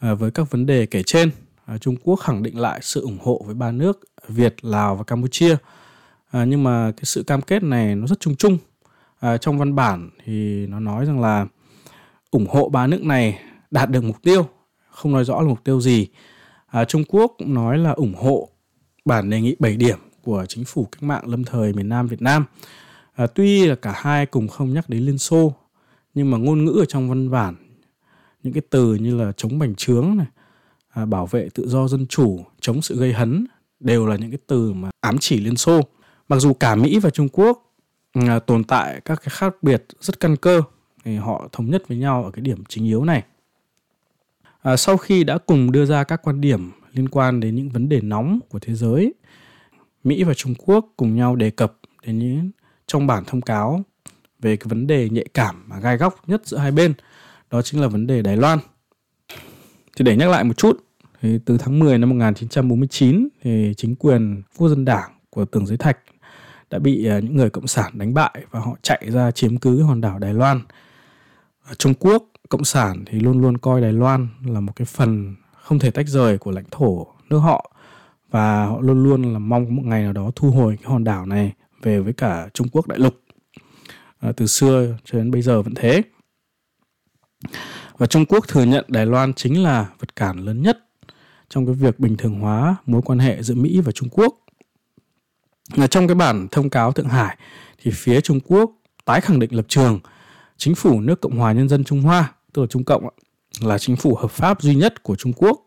à, 0.00 0.14
với 0.14 0.30
các 0.30 0.50
vấn 0.50 0.66
đề 0.66 0.86
kể 0.86 1.02
trên. 1.02 1.30
À, 1.66 1.78
Trung 1.78 1.96
Quốc 2.04 2.16
khẳng 2.16 2.42
định 2.42 2.58
lại 2.58 2.80
sự 2.82 3.00
ủng 3.00 3.18
hộ 3.22 3.42
với 3.46 3.54
ba 3.54 3.72
nước 3.72 4.00
Việt, 4.28 4.64
Lào 4.64 4.96
và 4.96 5.04
Campuchia. 5.04 5.56
À, 6.30 6.44
nhưng 6.44 6.64
mà 6.64 6.92
cái 6.96 7.04
sự 7.04 7.22
cam 7.22 7.42
kết 7.42 7.62
này 7.62 7.94
nó 7.94 8.06
rất 8.06 8.20
chung 8.20 8.36
chung. 8.36 8.58
À, 9.20 9.36
trong 9.36 9.58
văn 9.58 9.74
bản 9.74 10.10
thì 10.24 10.66
nó 10.66 10.80
nói 10.80 11.06
rằng 11.06 11.20
là 11.20 11.46
ủng 12.30 12.46
hộ 12.46 12.68
ba 12.68 12.86
nước 12.86 13.04
này 13.04 13.38
đạt 13.70 13.90
được 13.90 14.04
mục 14.04 14.22
tiêu, 14.22 14.48
không 14.90 15.12
nói 15.12 15.24
rõ 15.24 15.40
là 15.40 15.48
mục 15.48 15.64
tiêu 15.64 15.80
gì 15.80 16.08
À, 16.70 16.84
Trung 16.84 17.04
Quốc 17.08 17.34
cũng 17.38 17.54
nói 17.54 17.78
là 17.78 17.90
ủng 17.90 18.14
hộ 18.14 18.48
bản 19.04 19.30
đề 19.30 19.40
nghị 19.40 19.56
7 19.58 19.76
điểm 19.76 19.98
của 20.22 20.46
chính 20.48 20.64
phủ 20.64 20.84
cách 20.84 21.02
mạng 21.02 21.28
lâm 21.28 21.44
thời 21.44 21.72
miền 21.72 21.88
Nam 21.88 22.06
Việt 22.06 22.22
Nam. 22.22 22.44
À, 23.14 23.26
tuy 23.26 23.66
là 23.66 23.74
cả 23.74 23.94
hai 23.96 24.26
cùng 24.26 24.48
không 24.48 24.74
nhắc 24.74 24.88
đến 24.88 25.02
Liên 25.02 25.18
Xô, 25.18 25.54
nhưng 26.14 26.30
mà 26.30 26.38
ngôn 26.38 26.64
ngữ 26.64 26.76
ở 26.80 26.84
trong 26.84 27.08
văn 27.08 27.30
bản 27.30 27.54
những 28.42 28.52
cái 28.52 28.62
từ 28.70 28.94
như 28.94 29.16
là 29.16 29.32
chống 29.36 29.58
bành 29.58 29.74
trướng 29.74 30.16
này, 30.16 30.26
à, 30.88 31.06
bảo 31.06 31.26
vệ 31.26 31.48
tự 31.54 31.68
do 31.68 31.88
dân 31.88 32.06
chủ, 32.06 32.44
chống 32.60 32.82
sự 32.82 32.96
gây 33.00 33.12
hấn 33.12 33.46
đều 33.80 34.06
là 34.06 34.16
những 34.16 34.30
cái 34.30 34.38
từ 34.46 34.72
mà 34.72 34.90
ám 35.00 35.18
chỉ 35.20 35.40
Liên 35.40 35.56
Xô. 35.56 35.80
Mặc 36.28 36.36
dù 36.36 36.52
cả 36.52 36.74
Mỹ 36.74 36.98
và 36.98 37.10
Trung 37.10 37.28
Quốc 37.32 37.74
à, 38.12 38.38
tồn 38.38 38.64
tại 38.64 39.00
các 39.04 39.20
cái 39.20 39.30
khác 39.30 39.62
biệt 39.62 39.84
rất 40.00 40.20
căn 40.20 40.36
cơ 40.36 40.62
thì 41.04 41.16
họ 41.16 41.48
thống 41.52 41.70
nhất 41.70 41.82
với 41.88 41.98
nhau 41.98 42.24
ở 42.24 42.30
cái 42.30 42.42
điểm 42.42 42.64
chính 42.68 42.84
yếu 42.84 43.04
này. 43.04 43.22
À, 44.62 44.76
sau 44.76 44.96
khi 44.96 45.24
đã 45.24 45.38
cùng 45.38 45.72
đưa 45.72 45.84
ra 45.84 46.04
các 46.04 46.22
quan 46.22 46.40
điểm 46.40 46.70
liên 46.92 47.08
quan 47.08 47.40
đến 47.40 47.54
những 47.54 47.68
vấn 47.68 47.88
đề 47.88 48.00
nóng 48.00 48.40
của 48.48 48.58
thế 48.58 48.74
giới, 48.74 49.14
Mỹ 50.04 50.24
và 50.24 50.34
Trung 50.34 50.54
Quốc 50.54 50.86
cùng 50.96 51.16
nhau 51.16 51.36
đề 51.36 51.50
cập 51.50 51.78
đến 52.06 52.18
những 52.18 52.50
trong 52.86 53.06
bản 53.06 53.24
thông 53.26 53.40
cáo 53.40 53.82
về 54.38 54.56
cái 54.56 54.66
vấn 54.68 54.86
đề 54.86 55.08
nhạy 55.08 55.26
cảm 55.34 55.64
và 55.68 55.80
gai 55.80 55.96
góc 55.96 56.28
nhất 56.28 56.46
giữa 56.46 56.56
hai 56.56 56.72
bên, 56.72 56.94
đó 57.50 57.62
chính 57.62 57.80
là 57.80 57.88
vấn 57.88 58.06
đề 58.06 58.22
Đài 58.22 58.36
Loan. 58.36 58.58
Thì 59.96 60.04
để 60.04 60.16
nhắc 60.16 60.30
lại 60.30 60.44
một 60.44 60.56
chút, 60.56 60.84
thì 61.22 61.38
từ 61.44 61.58
tháng 61.58 61.78
10 61.78 61.98
năm 61.98 62.10
1949 62.10 63.28
thì 63.42 63.74
chính 63.76 63.96
quyền 63.96 64.42
quốc 64.56 64.68
dân 64.68 64.84
đảng 64.84 65.10
của 65.30 65.44
Tưởng 65.44 65.66
Giới 65.66 65.78
Thạch 65.78 65.98
đã 66.70 66.78
bị 66.78 67.06
à, 67.06 67.18
những 67.18 67.36
người 67.36 67.50
cộng 67.50 67.66
sản 67.66 67.92
đánh 67.94 68.14
bại 68.14 68.44
và 68.50 68.60
họ 68.60 68.76
chạy 68.82 69.06
ra 69.10 69.30
chiếm 69.30 69.56
cứ 69.56 69.82
hòn 69.82 70.00
đảo 70.00 70.18
Đài 70.18 70.34
Loan. 70.34 70.60
Trung 71.78 71.94
Quốc 71.94 72.29
cộng 72.50 72.64
sản 72.64 73.04
thì 73.06 73.20
luôn 73.20 73.40
luôn 73.40 73.58
coi 73.58 73.80
Đài 73.80 73.92
Loan 73.92 74.28
là 74.44 74.60
một 74.60 74.72
cái 74.76 74.84
phần 74.84 75.36
không 75.62 75.78
thể 75.78 75.90
tách 75.90 76.08
rời 76.08 76.38
của 76.38 76.50
lãnh 76.50 76.64
thổ 76.70 77.06
nước 77.30 77.38
họ 77.38 77.72
và 78.30 78.66
họ 78.66 78.80
luôn 78.80 79.02
luôn 79.02 79.32
là 79.32 79.38
mong 79.38 79.76
một 79.76 79.82
ngày 79.84 80.02
nào 80.02 80.12
đó 80.12 80.30
thu 80.36 80.50
hồi 80.50 80.78
cái 80.82 80.92
hòn 80.92 81.04
đảo 81.04 81.26
này 81.26 81.52
về 81.82 82.00
với 82.00 82.12
cả 82.12 82.48
Trung 82.54 82.68
Quốc 82.72 82.88
đại 82.88 82.98
lục. 82.98 83.20
À, 84.20 84.32
từ 84.36 84.46
xưa 84.46 84.96
cho 85.04 85.18
đến 85.18 85.30
bây 85.30 85.42
giờ 85.42 85.62
vẫn 85.62 85.74
thế. 85.74 86.02
Và 87.98 88.06
Trung 88.06 88.26
Quốc 88.26 88.48
thừa 88.48 88.64
nhận 88.64 88.84
Đài 88.88 89.06
Loan 89.06 89.32
chính 89.34 89.62
là 89.62 89.86
vật 89.98 90.16
cản 90.16 90.38
lớn 90.38 90.62
nhất 90.62 90.78
trong 91.48 91.66
cái 91.66 91.74
việc 91.74 92.00
bình 92.00 92.16
thường 92.16 92.40
hóa 92.40 92.76
mối 92.86 93.02
quan 93.04 93.18
hệ 93.18 93.42
giữa 93.42 93.54
Mỹ 93.54 93.80
và 93.80 93.92
Trung 93.92 94.08
Quốc. 94.12 94.34
Là 95.74 95.86
trong 95.86 96.08
cái 96.08 96.14
bản 96.14 96.48
thông 96.50 96.70
cáo 96.70 96.92
Thượng 96.92 97.08
Hải 97.08 97.36
thì 97.78 97.90
phía 97.94 98.20
Trung 98.20 98.40
Quốc 98.40 98.70
tái 99.04 99.20
khẳng 99.20 99.38
định 99.38 99.54
lập 99.54 99.64
trường 99.68 100.00
chính 100.56 100.74
phủ 100.74 101.00
nước 101.00 101.20
Cộng 101.20 101.38
hòa 101.38 101.52
Nhân 101.52 101.68
dân 101.68 101.84
Trung 101.84 102.02
Hoa, 102.02 102.32
tức 102.52 102.62
là 102.62 102.66
Trung 102.66 102.84
Cộng 102.84 103.08
là 103.60 103.78
chính 103.78 103.96
phủ 103.96 104.14
hợp 104.14 104.30
pháp 104.30 104.62
duy 104.62 104.74
nhất 104.74 105.02
của 105.02 105.16
Trung 105.16 105.32
Quốc. 105.32 105.60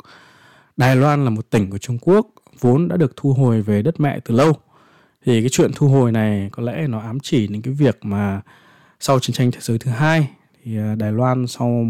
Đài 0.77 0.95
Loan 0.95 1.23
là 1.23 1.29
một 1.29 1.49
tỉnh 1.49 1.69
của 1.69 1.77
Trung 1.77 1.97
Quốc 2.01 2.27
vốn 2.59 2.87
đã 2.87 2.97
được 2.97 3.13
thu 3.15 3.33
hồi 3.33 3.61
về 3.61 3.81
đất 3.81 3.99
mẹ 3.99 4.19
từ 4.25 4.35
lâu. 4.35 4.53
Thì 5.25 5.41
cái 5.41 5.49
chuyện 5.49 5.71
thu 5.75 5.87
hồi 5.87 6.11
này 6.11 6.49
có 6.51 6.63
lẽ 6.63 6.87
nó 6.87 6.99
ám 6.99 7.19
chỉ 7.19 7.47
đến 7.47 7.61
cái 7.61 7.73
việc 7.73 7.97
mà 8.01 8.41
sau 8.99 9.19
chiến 9.19 9.33
tranh 9.33 9.51
thế 9.51 9.59
giới 9.61 9.79
thứ 9.79 9.91
hai 9.91 10.29
thì 10.63 10.77
à, 10.77 10.95
Đài 10.95 11.11
Loan 11.11 11.47
sau 11.47 11.85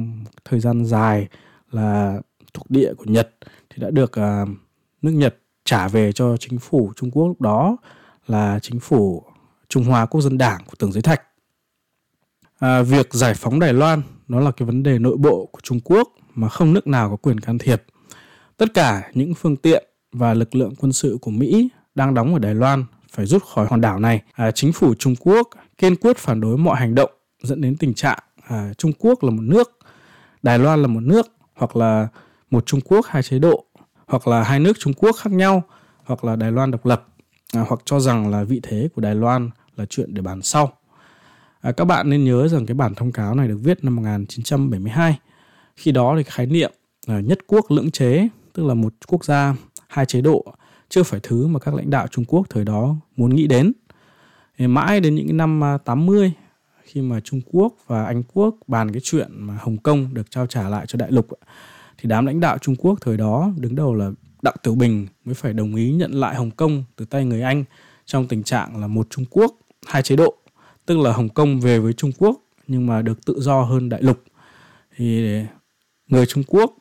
thời 0.46 0.60
gian 0.60 0.86
dài 0.86 1.28
là 1.72 2.22
thuộc 2.54 2.70
địa 2.70 2.94
của 2.94 3.06
Nhật 3.08 3.30
thì 3.70 3.82
đã 3.82 3.90
được 3.90 4.12
uh, 4.20 4.50
nước 5.02 5.12
Nhật 5.12 5.38
trả 5.66 5.88
về 5.88 6.12
cho 6.12 6.38
chính 6.38 6.60
phủ 6.60 6.94
Trung 6.96 7.12
Quốc 7.12 7.28
lúc 7.28 7.42
đó 7.42 7.78
là 8.28 8.60
chính 8.62 8.80
phủ 8.80 9.24
Trung 9.70 9.84
Hoa 9.84 10.06
Quốc 10.06 10.22
dân 10.22 10.38
Đảng 10.38 10.62
của 10.66 10.76
Tưởng 10.80 10.92
Giới 10.92 11.02
Thạch. 11.02 11.22
À, 12.60 12.82
việc 12.82 13.14
giải 13.14 13.34
phóng 13.34 13.60
Đài 13.60 13.74
Loan 13.74 14.02
nó 14.34 14.40
là 14.40 14.52
cái 14.52 14.66
vấn 14.66 14.84
đề 14.84 15.00
nội 15.00 15.18
bộ 15.18 15.50
của 15.52 15.60
Trung 15.64 15.80
Quốc 15.84 16.10
mà 16.36 16.50
không 16.50 16.74
nước 16.74 16.88
nào 16.88 17.10
có 17.10 17.16
quyền 17.16 17.40
can 17.40 17.58
thiệp. 17.58 17.84
Tất 18.58 18.74
cả 18.74 19.12
những 19.14 19.34
phương 19.34 19.56
tiện 19.56 19.84
và 20.12 20.34
lực 20.34 20.56
lượng 20.56 20.74
quân 20.80 20.94
sự 20.94 21.18
của 21.22 21.32
Mỹ 21.32 21.70
đang 21.96 22.14
đóng 22.14 22.34
ở 22.34 22.40
Đài 22.40 22.56
Loan 22.56 22.86
phải 23.12 23.26
rút 23.26 23.44
khỏi 23.44 23.68
hòn 23.70 23.82
đảo 23.82 24.00
này. 24.00 24.22
À, 24.34 24.52
chính 24.52 24.74
phủ 24.74 24.94
Trung 25.00 25.16
Quốc 25.20 25.50
kiên 25.78 25.96
quyết 25.96 26.18
phản 26.18 26.42
đối 26.42 26.58
mọi 26.58 26.80
hành 26.80 26.96
động 26.96 27.12
dẫn 27.44 27.62
đến 27.62 27.76
tình 27.78 27.94
trạng 27.94 28.20
à, 28.48 28.74
Trung 28.78 28.92
Quốc 29.00 29.24
là 29.24 29.30
một 29.30 29.42
nước, 29.42 29.78
Đài 30.44 30.60
Loan 30.60 30.82
là 30.82 30.88
một 30.88 31.04
nước 31.04 31.28
hoặc 31.56 31.76
là 31.76 32.08
một 32.52 32.66
Trung 32.66 32.82
Quốc 32.82 33.06
hai 33.06 33.24
chế 33.24 33.40
độ 33.40 33.66
hoặc 34.08 34.28
là 34.28 34.44
hai 34.44 34.60
nước 34.60 34.74
Trung 34.80 34.94
Quốc 34.94 35.16
khác 35.20 35.34
nhau 35.34 35.64
hoặc 36.04 36.24
là 36.24 36.36
Đài 36.36 36.52
Loan 36.52 36.72
độc 36.72 36.86
lập 36.86 37.08
à, 37.54 37.66
hoặc 37.68 37.82
cho 37.86 38.00
rằng 38.00 38.32
là 38.32 38.44
vị 38.44 38.60
thế 38.64 38.90
của 38.96 39.02
Đài 39.02 39.16
Loan 39.16 39.50
là 39.76 39.86
chuyện 39.90 40.14
để 40.14 40.22
bàn 40.22 40.42
sau. 40.42 40.74
À, 41.64 41.72
các 41.72 41.86
bạn 41.86 42.10
nên 42.10 42.24
nhớ 42.24 42.48
rằng 42.48 42.66
cái 42.66 42.76
bản 42.76 42.96
thông 42.96 43.12
cáo 43.12 43.36
này 43.36 43.48
được 43.48 43.60
viết 43.64 43.84
năm 43.84 43.96
1972. 43.96 45.20
Khi 45.76 45.92
đó 45.92 46.14
thì 46.18 46.24
khái 46.24 46.46
niệm 46.46 46.72
à, 47.08 47.20
nhất 47.20 47.40
quốc 47.48 47.72
lưỡng 47.72 47.92
chế, 47.92 48.28
tức 48.54 48.66
là 48.66 48.74
một 48.74 48.94
quốc 49.08 49.26
gia 49.26 49.56
hai 49.88 50.06
chế 50.06 50.22
độ 50.22 50.46
chưa 50.90 51.04
phải 51.04 51.20
thứ 51.24 51.48
mà 51.48 51.60
các 51.60 51.74
lãnh 51.74 51.90
đạo 51.90 52.08
Trung 52.08 52.26
Quốc 52.26 52.48
thời 52.50 52.66
đó 52.66 52.96
muốn 53.16 53.36
nghĩ 53.36 53.48
đến. 53.48 53.74
Thì 54.58 54.68
mãi 54.68 55.00
đến 55.00 55.16
những 55.16 55.38
năm 55.38 55.64
à, 55.64 55.78
80 55.78 56.32
khi 56.84 57.02
mà 57.02 57.20
Trung 57.20 57.42
Quốc 57.52 57.74
và 57.88 58.06
Anh 58.06 58.24
Quốc 58.34 58.56
bàn 58.68 58.92
cái 58.92 59.02
chuyện 59.04 59.28
mà 59.34 59.58
Hồng 59.62 59.78
Kông 59.78 60.14
được 60.14 60.32
trao 60.32 60.48
trả 60.48 60.70
lại 60.70 60.86
cho 60.88 60.98
đại 60.98 61.12
lục 61.12 61.28
thì 61.98 62.10
đám 62.10 62.26
lãnh 62.26 62.40
đạo 62.40 62.58
Trung 62.58 62.76
Quốc 62.76 63.00
thời 63.02 63.18
đó 63.18 63.52
đứng 63.58 63.76
đầu 63.76 63.94
là 63.94 64.12
Đặng 64.42 64.56
Tiểu 64.64 64.76
Bình 64.76 65.08
mới 65.26 65.36
phải 65.36 65.54
đồng 65.54 65.76
ý 65.76 65.92
nhận 65.92 66.12
lại 66.12 66.36
Hồng 66.36 66.52
Kông 66.52 66.84
từ 66.96 67.06
tay 67.06 67.26
người 67.26 67.42
Anh 67.42 67.64
trong 68.06 68.28
tình 68.28 68.44
trạng 68.44 68.82
là 68.82 68.88
một 68.88 69.08
Trung 69.10 69.26
Quốc, 69.30 69.56
hai 69.88 70.02
chế 70.02 70.16
độ, 70.16 70.36
tức 70.86 70.98
là 70.98 71.12
Hồng 71.12 71.30
Kông 71.30 71.60
về 71.60 71.80
với 71.80 71.94
Trung 71.94 72.12
Quốc, 72.18 72.38
nhưng 72.68 72.88
mà 72.88 73.02
được 73.02 73.26
tự 73.26 73.36
do 73.42 73.62
hơn 73.62 73.90
đại 73.90 74.02
lục. 74.02 74.24
Thì 74.98 75.36
người 76.08 76.26
Trung 76.26 76.44
Quốc 76.48 76.74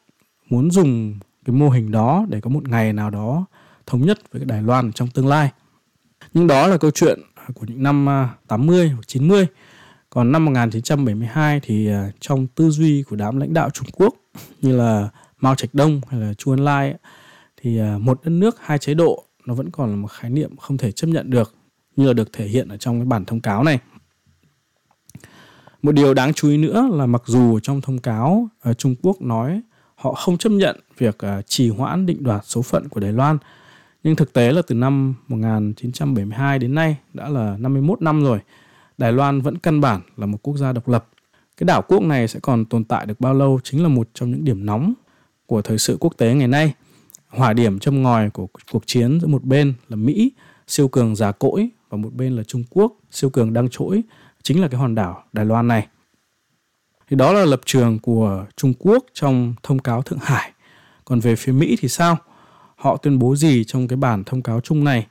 muốn 0.48 0.70
dùng 0.70 1.18
cái 1.44 1.56
mô 1.56 1.70
hình 1.70 1.90
đó 1.90 2.26
để 2.28 2.40
có 2.40 2.50
một 2.50 2.68
ngày 2.68 2.92
nào 2.92 3.10
đó 3.10 3.46
thống 3.86 4.06
nhất 4.06 4.18
với 4.32 4.44
Đài 4.44 4.62
Loan 4.62 4.92
trong 4.92 5.08
tương 5.08 5.26
lai. 5.26 5.50
Nhưng 6.34 6.46
đó 6.46 6.66
là 6.66 6.76
câu 6.76 6.90
chuyện 6.90 7.20
của 7.54 7.66
những 7.68 7.82
năm 7.82 8.08
à, 8.08 8.28
80 8.48 8.88
hoặc 8.88 9.06
90. 9.06 9.46
Còn 10.10 10.32
năm 10.32 10.44
1972 10.44 11.60
thì 11.62 11.88
à, 11.88 12.10
trong 12.20 12.46
tư 12.46 12.70
duy 12.70 13.02
của 13.02 13.16
đám 13.16 13.40
lãnh 13.40 13.54
đạo 13.54 13.70
Trung 13.70 13.88
Quốc 13.92 14.14
như 14.60 14.76
là 14.76 15.08
Mao 15.40 15.54
Trạch 15.54 15.74
Đông 15.74 16.00
hay 16.08 16.20
là 16.20 16.34
Chu 16.34 16.52
Ân 16.52 16.64
Lai 16.64 16.94
thì 17.62 17.78
à, 17.78 17.98
một 17.98 18.20
đất 18.24 18.30
nước, 18.30 18.56
hai 18.60 18.78
chế 18.78 18.94
độ 18.94 19.24
nó 19.46 19.54
vẫn 19.54 19.70
còn 19.70 19.90
là 19.90 19.96
một 19.96 20.08
khái 20.08 20.30
niệm 20.30 20.56
không 20.56 20.78
thể 20.78 20.92
chấp 20.92 21.06
nhận 21.06 21.30
được, 21.30 21.54
như 21.96 22.06
là 22.06 22.12
được 22.12 22.32
thể 22.32 22.46
hiện 22.46 22.68
ở 22.68 22.76
trong 22.76 22.98
cái 22.98 23.06
bản 23.06 23.24
thông 23.24 23.40
cáo 23.40 23.64
này. 23.64 23.78
Một 25.82 25.92
điều 25.92 26.14
đáng 26.14 26.34
chú 26.34 26.48
ý 26.48 26.56
nữa 26.56 26.88
là 26.92 27.06
mặc 27.06 27.22
dù 27.26 27.60
trong 27.60 27.80
thông 27.80 27.98
cáo 27.98 28.48
ở 28.60 28.74
Trung 28.74 28.94
Quốc 29.02 29.22
nói 29.22 29.60
họ 29.94 30.12
không 30.12 30.38
chấp 30.38 30.50
nhận 30.50 30.80
việc 30.98 31.18
uh, 31.26 31.46
trì 31.46 31.68
hoãn 31.68 32.06
định 32.06 32.22
đoạt 32.22 32.40
số 32.44 32.62
phận 32.62 32.88
của 32.88 33.00
Đài 33.00 33.12
Loan, 33.12 33.38
nhưng 34.02 34.16
thực 34.16 34.32
tế 34.32 34.52
là 34.52 34.62
từ 34.66 34.74
năm 34.74 35.14
1972 35.28 36.58
đến 36.58 36.74
nay 36.74 36.96
đã 37.14 37.28
là 37.28 37.56
51 37.58 38.02
năm 38.02 38.24
rồi, 38.24 38.38
Đài 38.98 39.12
Loan 39.12 39.40
vẫn 39.40 39.58
căn 39.58 39.80
bản 39.80 40.00
là 40.16 40.26
một 40.26 40.38
quốc 40.42 40.56
gia 40.56 40.72
độc 40.72 40.88
lập. 40.88 41.08
Cái 41.56 41.64
đảo 41.64 41.82
quốc 41.88 42.02
này 42.02 42.28
sẽ 42.28 42.40
còn 42.40 42.64
tồn 42.64 42.84
tại 42.84 43.06
được 43.06 43.20
bao 43.20 43.34
lâu 43.34 43.60
chính 43.64 43.82
là 43.82 43.88
một 43.88 44.08
trong 44.14 44.30
những 44.30 44.44
điểm 44.44 44.66
nóng 44.66 44.94
của 45.46 45.62
thời 45.62 45.78
sự 45.78 45.96
quốc 46.00 46.14
tế 46.16 46.34
ngày 46.34 46.48
nay. 46.48 46.74
Hỏa 47.28 47.52
điểm 47.52 47.78
châm 47.78 48.02
ngòi 48.02 48.30
của 48.30 48.46
cuộc 48.72 48.86
chiến 48.86 49.20
giữa 49.20 49.28
một 49.28 49.44
bên 49.44 49.74
là 49.88 49.96
Mỹ, 49.96 50.32
siêu 50.66 50.88
cường 50.88 51.16
già 51.16 51.32
cỗi 51.32 51.68
và 51.90 51.98
một 51.98 52.14
bên 52.14 52.36
là 52.36 52.42
Trung 52.42 52.64
Quốc, 52.70 52.92
siêu 53.10 53.30
cường 53.30 53.52
đang 53.52 53.68
trỗi, 53.70 54.02
chính 54.42 54.60
là 54.60 54.68
cái 54.68 54.80
hòn 54.80 54.94
đảo 54.94 55.24
Đài 55.32 55.44
Loan 55.44 55.68
này. 55.68 55.86
Thì 57.08 57.16
đó 57.16 57.32
là 57.32 57.44
lập 57.44 57.60
trường 57.64 57.98
của 57.98 58.46
Trung 58.56 58.72
Quốc 58.78 59.04
trong 59.12 59.54
thông 59.62 59.78
cáo 59.78 60.02
Thượng 60.02 60.18
Hải. 60.22 60.52
Còn 61.04 61.20
về 61.20 61.36
phía 61.36 61.52
Mỹ 61.52 61.76
thì 61.80 61.88
sao? 61.88 62.16
Họ 62.76 62.96
tuyên 62.96 63.18
bố 63.18 63.36
gì 63.36 63.64
trong 63.64 63.88
cái 63.88 63.96
bản 63.96 64.24
thông 64.24 64.42
cáo 64.42 64.60
chung 64.60 64.84
này? 64.84 65.06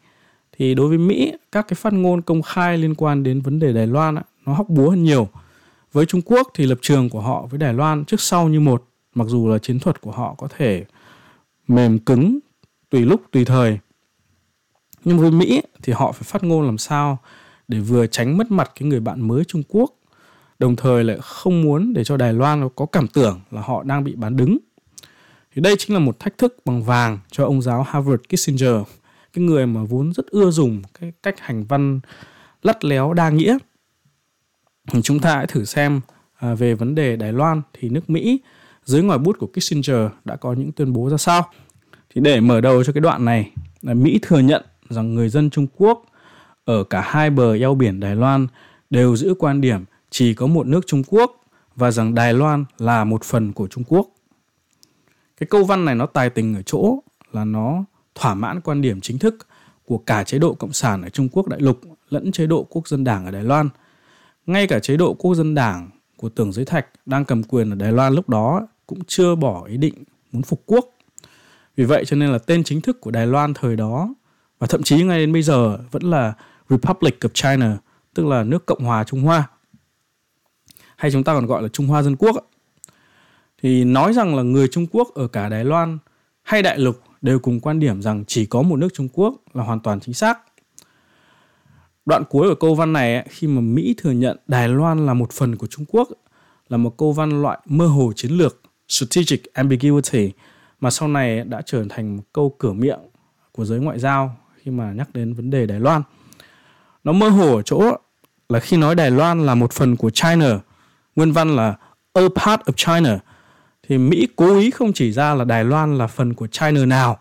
Thì 0.57 0.75
đối 0.75 0.87
với 0.87 0.97
Mỹ, 0.97 1.33
các 1.51 1.67
cái 1.67 1.75
phát 1.75 1.93
ngôn 1.93 2.21
công 2.21 2.41
khai 2.41 2.77
liên 2.77 2.95
quan 2.95 3.23
đến 3.23 3.41
vấn 3.41 3.59
đề 3.59 3.73
Đài 3.73 3.87
Loan 3.87 4.15
nó 4.45 4.53
hóc 4.53 4.69
búa 4.69 4.89
hơn 4.89 5.03
nhiều. 5.03 5.27
Với 5.91 6.05
Trung 6.05 6.21
Quốc 6.21 6.51
thì 6.53 6.65
lập 6.65 6.77
trường 6.81 7.09
của 7.09 7.21
họ 7.21 7.45
với 7.49 7.59
Đài 7.59 7.73
Loan 7.73 8.05
trước 8.05 8.21
sau 8.21 8.49
như 8.49 8.59
một, 8.59 8.83
mặc 9.15 9.27
dù 9.27 9.49
là 9.49 9.57
chiến 9.57 9.79
thuật 9.79 10.01
của 10.01 10.11
họ 10.11 10.35
có 10.37 10.47
thể 10.57 10.85
mềm 11.67 11.99
cứng 11.99 12.39
tùy 12.89 13.01
lúc 13.01 13.21
tùy 13.31 13.45
thời. 13.45 13.79
Nhưng 15.03 15.19
với 15.19 15.31
Mỹ 15.31 15.61
thì 15.83 15.93
họ 15.93 16.11
phải 16.11 16.23
phát 16.23 16.43
ngôn 16.43 16.65
làm 16.65 16.77
sao 16.77 17.17
để 17.71 17.79
vừa 17.79 18.07
tránh 18.07 18.37
mất 18.37 18.51
mặt 18.51 18.71
cái 18.79 18.89
người 18.89 18.99
bạn 18.99 19.27
mới 19.27 19.43
Trung 19.43 19.63
Quốc 19.67 19.91
đồng 20.59 20.75
thời 20.75 21.03
lại 21.03 21.17
không 21.21 21.61
muốn 21.61 21.93
để 21.93 22.03
cho 22.03 22.17
Đài 22.17 22.33
Loan 22.33 22.69
có 22.75 22.85
cảm 22.85 23.07
tưởng 23.07 23.39
là 23.51 23.61
họ 23.61 23.83
đang 23.83 24.03
bị 24.03 24.15
bán 24.15 24.37
đứng. 24.37 24.57
Thì 25.55 25.61
đây 25.61 25.75
chính 25.79 25.93
là 25.93 25.99
một 25.99 26.19
thách 26.19 26.37
thức 26.37 26.57
bằng 26.65 26.83
vàng 26.83 27.19
cho 27.31 27.45
ông 27.45 27.61
giáo 27.61 27.83
Harvard 27.83 28.21
Kissinger, 28.29 28.75
cái 29.33 29.43
người 29.43 29.65
mà 29.65 29.83
vốn 29.83 30.13
rất 30.13 30.27
ưa 30.27 30.51
dùng 30.51 30.81
cái 30.99 31.13
cách 31.23 31.39
hành 31.39 31.63
văn 31.63 31.99
lắt 32.63 32.85
léo 32.85 33.13
đa 33.13 33.29
nghĩa. 33.29 33.57
Chúng 35.03 35.19
ta 35.19 35.35
hãy 35.35 35.47
thử 35.47 35.65
xem 35.65 36.01
à, 36.35 36.55
về 36.55 36.73
vấn 36.73 36.95
đề 36.95 37.15
Đài 37.15 37.33
Loan 37.33 37.61
thì 37.73 37.89
nước 37.89 38.09
Mỹ 38.09 38.39
dưới 38.85 39.03
ngòi 39.03 39.17
bút 39.17 39.39
của 39.39 39.47
Kissinger 39.47 40.11
đã 40.25 40.35
có 40.35 40.53
những 40.53 40.71
tuyên 40.71 40.93
bố 40.93 41.09
ra 41.09 41.17
sao. 41.17 41.49
Thì 42.15 42.21
để 42.21 42.39
mở 42.39 42.61
đầu 42.61 42.83
cho 42.83 42.93
cái 42.93 43.01
đoạn 43.01 43.25
này, 43.25 43.51
là 43.81 43.93
Mỹ 43.93 44.19
thừa 44.21 44.39
nhận 44.39 44.63
rằng 44.89 45.15
người 45.15 45.29
dân 45.29 45.49
Trung 45.49 45.67
Quốc 45.77 46.05
ở 46.65 46.83
cả 46.83 47.01
hai 47.01 47.29
bờ 47.29 47.53
eo 47.53 47.75
biển 47.75 47.99
Đài 47.99 48.15
Loan 48.15 48.47
đều 48.89 49.15
giữ 49.15 49.33
quan 49.39 49.61
điểm 49.61 49.85
chỉ 50.09 50.33
có 50.33 50.47
một 50.47 50.67
nước 50.67 50.87
Trung 50.87 51.03
Quốc 51.07 51.43
và 51.75 51.91
rằng 51.91 52.15
Đài 52.15 52.33
Loan 52.33 52.65
là 52.77 53.03
một 53.03 53.23
phần 53.23 53.53
của 53.53 53.67
Trung 53.67 53.83
Quốc. 53.87 54.07
Cái 55.37 55.47
câu 55.47 55.63
văn 55.63 55.85
này 55.85 55.95
nó 55.95 56.05
tài 56.05 56.29
tình 56.29 56.55
ở 56.55 56.61
chỗ 56.61 56.99
là 57.31 57.45
nó 57.45 57.83
thỏa 58.15 58.33
mãn 58.33 58.61
quan 58.61 58.81
điểm 58.81 59.01
chính 59.01 59.19
thức 59.19 59.47
của 59.85 59.97
cả 59.97 60.23
chế 60.23 60.39
độ 60.39 60.53
cộng 60.53 60.73
sản 60.73 61.01
ở 61.01 61.09
Trung 61.09 61.29
Quốc 61.31 61.47
đại 61.47 61.59
lục 61.59 61.81
lẫn 62.09 62.31
chế 62.31 62.47
độ 62.47 62.63
quốc 62.69 62.87
dân 62.87 63.03
đảng 63.03 63.25
ở 63.25 63.31
Đài 63.31 63.43
Loan. 63.43 63.69
Ngay 64.45 64.67
cả 64.67 64.79
chế 64.79 64.97
độ 64.97 65.13
quốc 65.13 65.35
dân 65.35 65.55
đảng 65.55 65.89
của 66.17 66.29
Tưởng 66.29 66.51
Giới 66.51 66.65
Thạch 66.65 66.85
đang 67.05 67.25
cầm 67.25 67.43
quyền 67.43 67.69
ở 67.69 67.75
Đài 67.75 67.91
Loan 67.91 68.13
lúc 68.13 68.29
đó 68.29 68.67
cũng 68.87 68.99
chưa 69.07 69.35
bỏ 69.35 69.65
ý 69.65 69.77
định 69.77 69.93
muốn 70.31 70.41
phục 70.41 70.63
quốc. 70.65 70.85
Vì 71.75 71.83
vậy 71.83 72.05
cho 72.05 72.15
nên 72.15 72.31
là 72.31 72.37
tên 72.37 72.63
chính 72.63 72.81
thức 72.81 73.01
của 73.01 73.11
Đài 73.11 73.27
Loan 73.27 73.53
thời 73.53 73.75
đó 73.75 74.13
và 74.59 74.67
thậm 74.67 74.83
chí 74.83 75.03
ngay 75.03 75.19
đến 75.19 75.33
bây 75.33 75.41
giờ 75.41 75.77
vẫn 75.91 76.03
là 76.03 76.33
Republic 76.71 77.19
of 77.19 77.29
China, 77.33 77.77
tức 78.13 78.25
là 78.25 78.43
nước 78.43 78.65
Cộng 78.65 78.83
hòa 78.83 79.03
Trung 79.03 79.21
Hoa 79.21 79.47
hay 81.01 81.11
chúng 81.11 81.23
ta 81.23 81.33
còn 81.33 81.45
gọi 81.45 81.61
là 81.61 81.67
Trung 81.67 81.87
Hoa 81.87 82.01
Dân 82.01 82.15
Quốc 82.15 82.35
thì 83.61 83.83
nói 83.83 84.13
rằng 84.13 84.35
là 84.35 84.43
người 84.43 84.67
Trung 84.67 84.87
Quốc 84.91 85.07
ở 85.15 85.27
cả 85.27 85.49
Đài 85.49 85.65
Loan 85.65 85.97
hay 86.43 86.61
đại 86.61 86.79
lục 86.79 87.01
đều 87.21 87.39
cùng 87.39 87.59
quan 87.59 87.79
điểm 87.79 88.01
rằng 88.01 88.23
chỉ 88.27 88.45
có 88.45 88.61
một 88.61 88.75
nước 88.75 88.87
Trung 88.93 89.07
Quốc 89.13 89.35
là 89.53 89.63
hoàn 89.63 89.79
toàn 89.79 89.99
chính 89.99 90.13
xác. 90.13 90.39
Đoạn 92.05 92.23
cuối 92.29 92.49
của 92.49 92.55
câu 92.55 92.75
văn 92.75 92.93
này 92.93 93.27
khi 93.29 93.47
mà 93.47 93.61
Mỹ 93.61 93.95
thừa 93.97 94.11
nhận 94.11 94.37
Đài 94.47 94.69
Loan 94.69 95.05
là 95.05 95.13
một 95.13 95.31
phần 95.31 95.55
của 95.55 95.67
Trung 95.67 95.85
Quốc 95.87 96.09
là 96.69 96.77
một 96.77 96.97
câu 96.97 97.11
văn 97.11 97.41
loại 97.41 97.59
mơ 97.65 97.87
hồ 97.87 98.13
chiến 98.15 98.31
lược 98.31 98.61
strategic 98.87 99.53
ambiguity 99.53 100.31
mà 100.79 100.89
sau 100.89 101.07
này 101.07 101.43
đã 101.43 101.61
trở 101.65 101.85
thành 101.89 102.17
một 102.17 102.23
câu 102.33 102.55
cửa 102.57 102.73
miệng 102.73 102.99
của 103.51 103.65
giới 103.65 103.79
ngoại 103.79 103.99
giao 103.99 104.37
khi 104.55 104.71
mà 104.71 104.93
nhắc 104.93 105.09
đến 105.13 105.33
vấn 105.33 105.49
đề 105.49 105.65
Đài 105.65 105.79
Loan. 105.79 106.01
Nó 107.03 107.11
mơ 107.11 107.29
hồ 107.29 107.55
ở 107.55 107.61
chỗ 107.61 107.97
là 108.49 108.59
khi 108.59 108.77
nói 108.77 108.95
Đài 108.95 109.11
Loan 109.11 109.45
là 109.45 109.55
một 109.55 109.73
phần 109.73 109.95
của 109.95 110.09
China 110.09 110.59
nguyên 111.15 111.31
văn 111.31 111.55
là 111.55 111.75
a 112.13 112.21
part 112.35 112.61
of 112.61 112.73
China 112.75 113.19
thì 113.87 113.97
Mỹ 113.97 114.27
cố 114.35 114.57
ý 114.57 114.71
không 114.71 114.93
chỉ 114.93 115.11
ra 115.11 115.33
là 115.35 115.43
Đài 115.43 115.63
Loan 115.63 115.97
là 115.97 116.07
phần 116.07 116.33
của 116.33 116.47
China 116.47 116.85
nào 116.85 117.19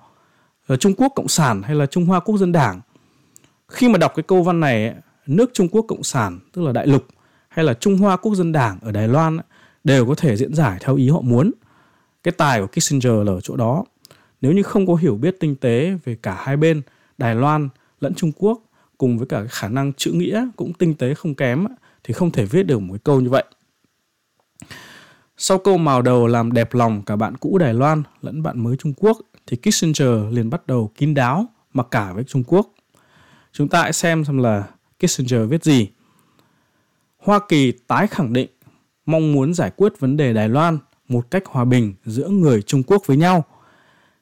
là 0.69 0.77
Trung 0.77 0.95
Quốc 0.95 1.13
Cộng 1.17 1.29
sản 1.29 1.63
hay 1.63 1.75
là 1.75 1.87
Trung 1.87 2.07
Hoa 2.07 2.21
Quốc 2.21 2.37
dân 2.37 2.53
Đảng. 2.53 2.81
Khi 3.69 3.89
mà 3.89 3.99
đọc 3.99 4.13
cái 4.17 4.23
câu 4.23 4.43
văn 4.43 4.61
này, 4.61 4.95
nước 5.27 5.51
Trung 5.55 5.69
Quốc 5.69 5.85
Cộng 5.89 6.03
sản 6.03 6.39
tức 6.53 6.63
là 6.63 6.73
đại 6.73 6.87
lục 6.87 7.07
hay 7.49 7.65
là 7.65 7.75
Trung 7.75 7.99
Hoa 7.99 8.17
Quốc 8.17 8.35
dân 8.35 8.53
Đảng 8.53 8.79
ở 8.83 8.93
Đài 8.93 9.09
Loan 9.09 9.39
đều 9.85 10.07
có 10.07 10.15
thể 10.15 10.37
diễn 10.37 10.55
giải 10.55 10.79
theo 10.81 10.97
ý 10.97 11.09
họ 11.09 11.21
muốn. 11.21 11.53
Cái 12.23 12.33
tài 12.33 12.61
của 12.61 12.67
Kissinger 12.67 13.13
là 13.27 13.33
ở 13.33 13.41
chỗ 13.41 13.57
đó. 13.57 13.85
Nếu 14.41 14.53
như 14.53 14.63
không 14.63 14.87
có 14.87 14.95
hiểu 14.95 15.17
biết 15.17 15.37
tinh 15.41 15.57
tế 15.57 15.97
về 16.05 16.17
cả 16.23 16.37
hai 16.39 16.57
bên, 16.57 16.83
Đài 17.19 17.35
Loan 17.35 17.69
lẫn 18.01 18.15
Trung 18.15 18.33
Quốc 18.37 18.61
cùng 19.01 19.19
với 19.19 19.27
cả 19.27 19.45
khả 19.49 19.69
năng 19.69 19.93
chữ 19.93 20.13
nghĩa 20.13 20.47
cũng 20.57 20.73
tinh 20.73 20.95
tế 20.95 21.15
không 21.15 21.35
kém 21.35 21.67
thì 22.05 22.15
không 22.15 22.31
thể 22.31 22.45
viết 22.45 22.63
được 22.63 22.79
một 22.79 22.93
cái 22.93 23.01
câu 23.05 23.21
như 23.21 23.31
vậy. 23.31 23.45
Sau 25.37 25.59
câu 25.59 25.79
màu 25.79 26.03
đầu 26.03 26.27
làm 26.27 26.53
đẹp 26.53 26.75
lòng 26.75 27.03
cả 27.07 27.17
bạn 27.17 27.37
cũ 27.37 27.59
Đài 27.59 27.75
Loan 27.75 28.03
lẫn 28.23 28.43
bạn 28.43 28.65
mới 28.65 28.77
Trung 28.77 28.93
Quốc 28.97 29.19
thì 29.47 29.57
Kissinger 29.57 30.33
liền 30.33 30.51
bắt 30.51 30.67
đầu 30.67 30.93
kín 30.95 31.15
đáo 31.15 31.47
mặc 31.73 31.87
cả 31.91 32.13
với 32.13 32.25
Trung 32.25 32.45
Quốc. 32.45 32.75
Chúng 33.53 33.69
ta 33.69 33.83
hãy 33.83 33.93
xem 33.93 34.25
xem 34.25 34.39
là 34.39 34.65
Kissinger 34.99 35.51
viết 35.51 35.65
gì. 35.65 35.89
Hoa 37.19 37.41
Kỳ 37.49 37.73
tái 37.73 38.07
khẳng 38.07 38.33
định 38.33 38.49
mong 39.07 39.33
muốn 39.33 39.55
giải 39.55 39.71
quyết 39.77 40.01
vấn 40.01 40.17
đề 40.17 40.33
Đài 40.33 40.49
Loan 40.49 40.79
một 41.09 41.31
cách 41.31 41.43
hòa 41.47 41.65
bình 41.65 41.95
giữa 42.05 42.29
người 42.29 42.63
Trung 42.63 42.83
Quốc 42.83 43.03
với 43.07 43.17
nhau. 43.17 43.45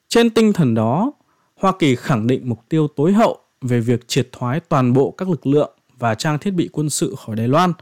Trên 0.07 0.29
tinh 0.29 0.53
thần 0.53 0.73
đó, 0.73 1.11
Hoa 1.55 1.73
Kỳ 1.79 1.95
khẳng 1.95 2.27
định 2.27 2.49
mục 2.49 2.59
tiêu 2.69 2.87
tối 2.95 3.13
hậu 3.13 3.39
về 3.61 3.79
việc 3.79 4.07
triệt 4.07 4.29
thoái 4.31 4.59
toàn 4.59 4.93
bộ 4.93 5.11
các 5.11 5.29
lực 5.29 5.47
lượng 5.47 5.71
và 5.97 6.15
trang 6.15 6.39
thiết 6.39 6.51
bị 6.51 6.69
quân 6.71 6.89
sự 6.89 7.15
khỏi 7.25 7.35
Đài 7.35 7.47
Loan. 7.47 7.73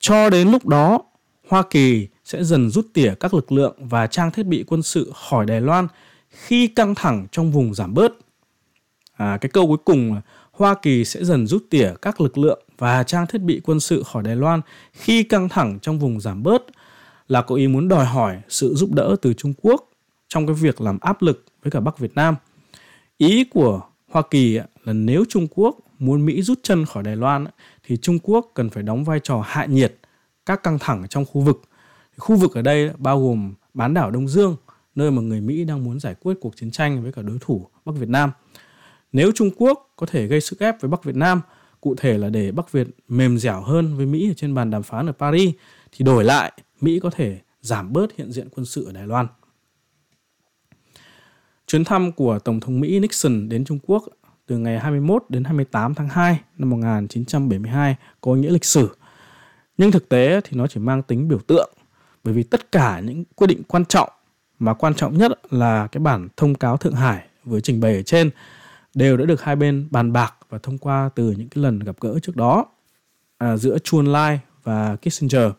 Cho 0.00 0.30
đến 0.30 0.50
lúc 0.50 0.66
đó, 0.66 0.98
Hoa 1.48 1.62
Kỳ 1.70 2.08
sẽ 2.24 2.44
dần 2.44 2.70
rút 2.70 2.86
tỉa 2.94 3.14
các 3.20 3.34
lực 3.34 3.52
lượng 3.52 3.76
và 3.78 4.06
trang 4.06 4.30
thiết 4.30 4.46
bị 4.46 4.64
quân 4.66 4.82
sự 4.82 5.12
khỏi 5.14 5.46
Đài 5.46 5.60
Loan 5.60 5.88
khi 6.30 6.66
căng 6.66 6.94
thẳng 6.94 7.26
trong 7.32 7.52
vùng 7.52 7.74
giảm 7.74 7.94
bớt. 7.94 8.12
À, 9.16 9.38
cái 9.40 9.50
câu 9.50 9.66
cuối 9.66 9.78
cùng 9.84 10.14
là 10.14 10.20
Hoa 10.52 10.74
Kỳ 10.82 11.04
sẽ 11.04 11.24
dần 11.24 11.46
rút 11.46 11.64
tỉa 11.70 11.92
các 12.02 12.20
lực 12.20 12.38
lượng 12.38 12.62
và 12.78 13.02
trang 13.02 13.26
thiết 13.26 13.38
bị 13.38 13.60
quân 13.64 13.80
sự 13.80 14.02
khỏi 14.02 14.22
Đài 14.22 14.36
Loan 14.36 14.60
khi 14.92 15.22
căng 15.22 15.48
thẳng 15.48 15.78
trong 15.82 15.98
vùng 15.98 16.20
giảm 16.20 16.42
bớt 16.42 16.62
là 17.28 17.42
có 17.42 17.54
ý 17.54 17.68
muốn 17.68 17.88
đòi 17.88 18.04
hỏi 18.04 18.40
sự 18.48 18.74
giúp 18.74 18.92
đỡ 18.92 19.16
từ 19.22 19.32
Trung 19.32 19.52
Quốc 19.62 19.90
trong 20.28 20.46
cái 20.46 20.54
việc 20.54 20.80
làm 20.80 20.98
áp 21.00 21.22
lực 21.22 21.44
với 21.62 21.70
cả 21.70 21.80
Bắc 21.80 21.98
Việt 21.98 22.14
Nam. 22.14 22.34
Ý 23.18 23.44
của 23.44 23.80
Hoa 24.10 24.22
Kỳ 24.30 24.60
là 24.84 24.92
nếu 24.92 25.24
Trung 25.28 25.46
Quốc 25.50 25.78
muốn 25.98 26.26
Mỹ 26.26 26.42
rút 26.42 26.58
chân 26.62 26.84
khỏi 26.84 27.02
Đài 27.02 27.16
Loan 27.16 27.46
thì 27.82 27.96
Trung 27.96 28.18
Quốc 28.22 28.50
cần 28.54 28.70
phải 28.70 28.82
đóng 28.82 29.04
vai 29.04 29.20
trò 29.22 29.42
hạ 29.46 29.64
nhiệt 29.64 29.96
các 30.46 30.62
căng 30.62 30.78
thẳng 30.78 31.06
trong 31.10 31.24
khu 31.24 31.40
vực. 31.40 31.62
Khu 32.16 32.36
vực 32.36 32.54
ở 32.54 32.62
đây 32.62 32.90
bao 32.98 33.20
gồm 33.20 33.54
bán 33.74 33.94
đảo 33.94 34.10
Đông 34.10 34.28
Dương, 34.28 34.56
nơi 34.94 35.10
mà 35.10 35.22
người 35.22 35.40
Mỹ 35.40 35.64
đang 35.64 35.84
muốn 35.84 36.00
giải 36.00 36.14
quyết 36.20 36.34
cuộc 36.40 36.56
chiến 36.56 36.70
tranh 36.70 37.02
với 37.02 37.12
cả 37.12 37.22
đối 37.22 37.38
thủ 37.40 37.66
Bắc 37.84 37.92
Việt 37.92 38.08
Nam. 38.08 38.30
Nếu 39.12 39.32
Trung 39.34 39.50
Quốc 39.56 39.92
có 39.96 40.06
thể 40.06 40.26
gây 40.26 40.40
sức 40.40 40.60
ép 40.60 40.80
với 40.80 40.88
Bắc 40.88 41.04
Việt 41.04 41.16
Nam, 41.16 41.40
cụ 41.80 41.94
thể 41.94 42.18
là 42.18 42.28
để 42.28 42.52
Bắc 42.52 42.72
Việt 42.72 42.88
mềm 43.08 43.38
dẻo 43.38 43.60
hơn 43.60 43.96
với 43.96 44.06
Mỹ 44.06 44.30
ở 44.30 44.34
trên 44.34 44.54
bàn 44.54 44.70
đàm 44.70 44.82
phán 44.82 45.06
ở 45.06 45.12
Paris, 45.12 45.50
thì 45.92 46.04
đổi 46.04 46.24
lại 46.24 46.52
Mỹ 46.80 47.00
có 47.02 47.10
thể 47.10 47.40
giảm 47.60 47.92
bớt 47.92 48.16
hiện 48.16 48.32
diện 48.32 48.48
quân 48.56 48.66
sự 48.66 48.84
ở 48.86 48.92
Đài 48.92 49.06
Loan. 49.06 49.26
Chuyến 51.66 51.84
thăm 51.84 52.12
của 52.12 52.38
Tổng 52.38 52.60
thống 52.60 52.80
Mỹ 52.80 52.98
Nixon 52.98 53.48
đến 53.48 53.64
Trung 53.64 53.78
Quốc 53.86 54.04
từ 54.46 54.58
ngày 54.58 54.78
21 54.78 55.24
đến 55.28 55.44
28 55.44 55.94
tháng 55.94 56.08
2 56.08 56.40
năm 56.58 56.70
1972 56.70 57.96
có 58.20 58.34
nghĩa 58.34 58.50
lịch 58.50 58.64
sử. 58.64 58.96
Nhưng 59.78 59.90
thực 59.90 60.08
tế 60.08 60.40
thì 60.44 60.56
nó 60.56 60.66
chỉ 60.66 60.80
mang 60.80 61.02
tính 61.02 61.28
biểu 61.28 61.38
tượng 61.38 61.72
bởi 62.24 62.34
vì 62.34 62.42
tất 62.42 62.72
cả 62.72 63.00
những 63.00 63.24
quyết 63.24 63.46
định 63.46 63.62
quan 63.68 63.84
trọng 63.84 64.08
mà 64.58 64.74
quan 64.74 64.94
trọng 64.94 65.18
nhất 65.18 65.32
là 65.50 65.86
cái 65.86 66.00
bản 66.00 66.28
thông 66.36 66.54
cáo 66.54 66.76
Thượng 66.76 66.94
Hải 66.94 67.26
với 67.44 67.60
trình 67.60 67.80
bày 67.80 67.96
ở 67.96 68.02
trên 68.02 68.30
đều 68.94 69.16
đã 69.16 69.24
được 69.24 69.42
hai 69.42 69.56
bên 69.56 69.88
bàn 69.90 70.12
bạc 70.12 70.34
và 70.48 70.58
thông 70.58 70.78
qua 70.78 71.10
từ 71.14 71.30
những 71.30 71.48
cái 71.48 71.62
lần 71.62 71.78
gặp 71.78 71.96
gỡ 72.00 72.18
trước 72.22 72.36
đó 72.36 72.66
à, 73.38 73.56
giữa 73.56 73.78
Chuan 73.78 74.06
Lai 74.06 74.40
và 74.62 74.96
Kissinger. 74.96 75.50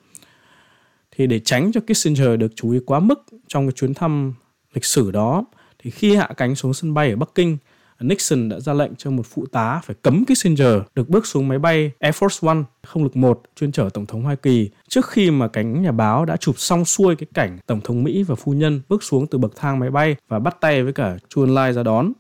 Thì 1.12 1.28
để 1.28 1.40
tránh 1.40 1.72
cho 1.72 1.82
Kissinger 1.82 2.40
được 2.40 2.52
chú 2.56 2.72
ý 2.72 2.80
quá 2.86 3.00
mức 3.00 3.26
trong 3.48 3.68
cái 3.68 3.72
chuyến 3.72 3.94
thăm 3.94 4.34
lịch 4.74 4.86
sử 4.86 5.12
đó 5.12 5.46
thì 5.80 5.92
khi 5.92 6.16
hạ 6.16 6.30
cánh 6.38 6.56
xuống 6.56 6.74
sân 6.74 6.94
bay 6.94 7.10
ở 7.10 7.16
Bắc 7.16 7.30
Kinh, 7.36 7.58
Nixon 8.00 8.50
đã 8.50 8.60
ra 8.60 8.74
lệnh 8.74 8.96
cho 8.96 9.12
một 9.12 9.26
phụ 9.26 9.46
tá 9.46 9.82
phải 9.86 9.96
cấm 10.02 10.26
Kissinger 10.26 10.74
được 10.96 11.10
bước 11.10 11.26
xuống 11.28 11.48
máy 11.48 11.60
bay 11.60 11.92
Air 12.00 12.16
Force 12.16 12.48
One 12.48 12.64
không 12.84 13.04
lực 13.04 13.16
1 13.16 13.44
chuyên 13.56 13.72
chở 13.72 13.90
Tổng 13.94 14.06
thống 14.06 14.24
Hoa 14.24 14.36
Kỳ 14.36 14.70
trước 14.90 15.10
khi 15.10 15.32
mà 15.32 15.48
cánh 15.48 15.82
nhà 15.82 15.92
báo 15.92 16.26
đã 16.26 16.38
chụp 16.38 16.60
xong 16.60 16.86
xuôi 16.86 17.16
cái 17.16 17.28
cảnh 17.34 17.58
Tổng 17.66 17.82
thống 17.82 18.04
Mỹ 18.04 18.24
và 18.24 18.36
phu 18.36 18.54
nhân 18.54 18.82
bước 18.90 19.04
xuống 19.04 19.28
từ 19.28 19.38
bậc 19.38 19.56
thang 19.56 19.80
máy 19.80 19.92
bay 19.92 20.16
và 20.28 20.40
bắt 20.40 20.58
tay 20.62 20.84
với 20.84 20.94
cả 20.94 21.18
Chu 21.30 21.42
Ân 21.42 21.56
Lai 21.56 21.74
ra 21.74 21.84
đón. 21.84 22.12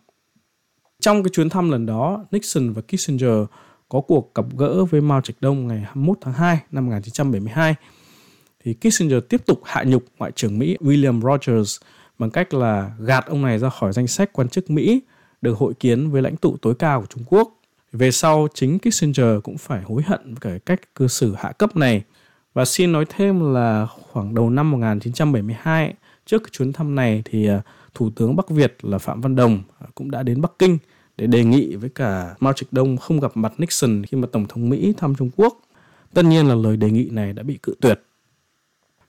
Trong 0.99 1.23
cái 1.23 1.29
chuyến 1.33 1.49
thăm 1.49 1.71
lần 1.71 1.85
đó, 1.85 2.25
Nixon 2.31 2.73
và 2.73 2.81
Kissinger 2.81 3.43
có 3.89 4.01
cuộc 4.01 4.35
gặp 4.35 4.45
gỡ 4.57 4.85
với 4.85 5.01
Mao 5.01 5.21
Trạch 5.21 5.35
Đông 5.39 5.67
ngày 5.67 5.79
21 5.79 6.17
tháng 6.21 6.33
2 6.33 6.59
năm 6.71 6.85
1972 6.85 7.75
thì 8.63 8.73
Kissinger 8.73 9.23
tiếp 9.29 9.45
tục 9.45 9.61
hạ 9.63 9.83
nhục 9.83 10.03
Ngoại 10.17 10.31
trưởng 10.31 10.59
Mỹ 10.59 10.77
William 10.79 11.21
Rogers 11.21 11.77
bằng 12.19 12.31
cách 12.31 12.53
là 12.53 12.91
gạt 12.99 13.25
ông 13.25 13.41
này 13.41 13.59
ra 13.59 13.69
khỏi 13.69 13.93
danh 13.93 14.07
sách 14.07 14.33
quan 14.33 14.49
chức 14.49 14.69
Mỹ 14.69 15.01
được 15.45 15.57
hội 15.57 15.73
kiến 15.73 16.09
với 16.09 16.21
lãnh 16.21 16.35
tụ 16.35 16.57
tối 16.61 16.75
cao 16.75 17.01
của 17.01 17.07
Trung 17.07 17.23
Quốc. 17.27 17.61
Về 17.91 18.11
sau, 18.11 18.47
chính 18.53 18.79
Kissinger 18.79 19.43
cũng 19.43 19.57
phải 19.57 19.81
hối 19.83 20.03
hận 20.05 20.21
với 20.25 20.35
cái 20.41 20.59
cách 20.59 20.95
cư 20.95 21.07
xử 21.07 21.35
hạ 21.37 21.51
cấp 21.51 21.75
này. 21.75 22.03
Và 22.53 22.65
xin 22.65 22.91
nói 22.91 23.05
thêm 23.09 23.53
là 23.53 23.87
khoảng 24.11 24.35
đầu 24.35 24.49
năm 24.49 24.71
1972, 24.71 25.93
trước 26.25 26.51
chuyến 26.51 26.73
thăm 26.73 26.95
này 26.95 27.21
thì 27.25 27.47
à, 27.47 27.61
Thủ 27.93 28.09
tướng 28.15 28.35
Bắc 28.35 28.49
Việt 28.49 28.77
là 28.81 28.97
Phạm 28.97 29.21
Văn 29.21 29.35
Đồng 29.35 29.63
à, 29.79 29.87
cũng 29.95 30.11
đã 30.11 30.23
đến 30.23 30.41
Bắc 30.41 30.51
Kinh 30.59 30.77
để 31.17 31.27
đề 31.27 31.43
nghị 31.43 31.75
với 31.75 31.89
cả 31.89 32.35
Mao 32.39 32.53
Trạch 32.53 32.73
Đông 32.73 32.97
không 32.97 33.19
gặp 33.19 33.31
mặt 33.37 33.53
Nixon 33.57 34.03
khi 34.05 34.17
mà 34.17 34.27
Tổng 34.31 34.45
thống 34.47 34.69
Mỹ 34.69 34.93
thăm 34.97 35.15
Trung 35.15 35.29
Quốc. 35.35 35.61
Tất 36.13 36.25
nhiên 36.25 36.47
là 36.47 36.55
lời 36.55 36.77
đề 36.77 36.91
nghị 36.91 37.09
này 37.09 37.33
đã 37.33 37.43
bị 37.43 37.59
cự 37.63 37.75
tuyệt. 37.81 38.01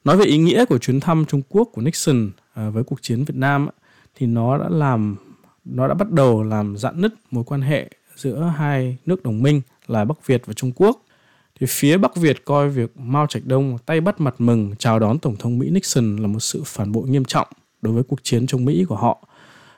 Nói 0.05 0.17
về 0.17 0.25
ý 0.25 0.39
nghĩa 0.39 0.65
của 0.65 0.79
chuyến 0.79 1.01
thăm 1.01 1.25
Trung 1.25 1.43
Quốc 1.49 1.69
của 1.73 1.83
Nixon 1.83 2.31
à, 2.55 2.71
với 2.71 2.85
cuộc 2.85 3.03
chiến 3.03 3.25
Việt 3.25 3.37
Nam 3.37 3.69
thì 4.15 4.27
nó 4.27 4.59
đã 4.59 4.69
làm 4.69 5.17
nó 5.67 5.89
đã 5.89 5.95
bắt 5.95 6.11
đầu 6.11 6.43
làm 6.43 6.77
dạn 6.77 7.01
nứt 7.01 7.15
mối 7.31 7.45
quan 7.45 7.61
hệ 7.61 7.91
giữa 8.17 8.53
hai 8.57 8.97
nước 9.07 9.23
đồng 9.23 9.43
minh 9.43 9.61
là 9.87 10.05
Bắc 10.05 10.27
Việt 10.27 10.43
và 10.47 10.53
Trung 10.53 10.73
Quốc. 10.77 11.03
Thì 11.61 11.67
phía 11.71 11.97
Bắc 11.97 12.17
Việt 12.17 12.45
coi 12.45 12.69
việc 12.69 12.97
Mao 12.97 13.27
Trạch 13.27 13.47
Đông 13.47 13.79
tay 13.87 14.01
bắt 14.01 14.21
mặt 14.21 14.35
mừng 14.39 14.75
chào 14.79 14.99
đón 14.99 15.19
Tổng 15.19 15.37
thống 15.37 15.59
Mỹ 15.59 15.71
Nixon 15.71 16.17
là 16.17 16.27
một 16.27 16.41
sự 16.41 16.63
phản 16.65 16.93
bội 16.93 17.09
nghiêm 17.09 17.25
trọng 17.25 17.49
đối 17.83 17.95
với 17.95 18.03
cuộc 18.03 18.19
chiến 18.23 18.47
chống 18.47 18.65
Mỹ 18.65 18.85
của 18.89 18.97
họ. 18.97 19.29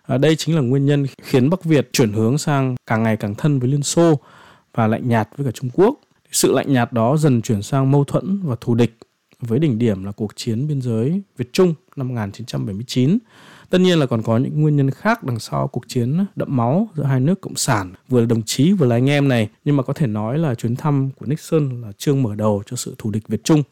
À, 0.03 0.18
đây 0.18 0.36
chính 0.36 0.55
là 0.55 0.61
nguyên 0.61 0.86
nhân 0.86 1.07
khiến 1.22 1.51
Bắc 1.51 1.64
Việt 1.64 1.89
chuyển 1.93 2.12
hướng 2.12 2.39
sang 2.39 2.76
càng 2.86 3.03
ngày 3.03 3.16
càng 3.16 3.34
thân 3.34 3.59
với 3.59 3.68
Liên 3.68 3.82
Xô 3.82 4.20
và 4.74 4.86
lạnh 4.86 5.09
nhạt 5.09 5.28
với 5.36 5.47
cả 5.47 5.51
Trung 5.51 5.70
Quốc. 5.72 6.01
Sự 6.32 6.53
lạnh 6.53 6.72
nhạt 6.72 6.93
đó 6.93 7.16
dần 7.16 7.43
chuyển 7.43 7.62
sang 7.62 7.91
mâu 7.91 8.05
thuẫn 8.05 8.41
và 8.45 8.57
thù 8.61 8.74
địch 8.74 8.99
với 9.41 9.59
đỉnh 9.59 9.78
điểm 9.78 10.05
là 10.05 10.12
cuộc 10.12 10.36
chiến 10.36 10.66
biên 10.68 10.80
giới 10.80 11.22
Việt 11.36 11.53
Trung 11.53 11.74
năm 11.97 12.09
1979. 12.09 13.18
Tất 13.71 13.81
nhiên 13.81 13.99
là 13.99 14.07
còn 14.07 14.23
có 14.23 14.39
những 14.39 14.62
nguyên 14.62 14.77
nhân 14.77 14.91
khác 14.91 15.25
đằng 15.25 15.39
sau 15.39 15.69
cuộc 15.69 15.89
chiến 15.89 16.25
đẫm 16.37 16.57
máu 16.57 16.89
giữa 16.97 17.03
hai 17.03 17.21
nước 17.21 17.41
cộng 17.41 17.57
sản, 17.57 17.93
vừa 18.09 18.21
là 18.21 18.27
đồng 18.27 18.43
chí 18.43 18.73
vừa 18.73 18.87
là 18.87 18.97
anh 18.97 19.11
em 19.11 19.29
này, 19.29 19.49
nhưng 19.64 19.77
mà 19.77 19.83
có 19.83 19.93
thể 19.93 20.07
nói 20.07 20.39
là 20.39 20.55
chuyến 20.55 20.77
thăm 20.77 21.11
của 21.19 21.27
Nixon 21.27 21.83
là 21.83 21.93
chương 21.99 22.23
mở 22.23 22.35
đầu 22.35 22.62
cho 22.66 22.77
sự 22.77 22.95
thù 22.99 23.11
địch 23.11 23.29
Việt 23.29 23.45
Trung. 23.45 23.62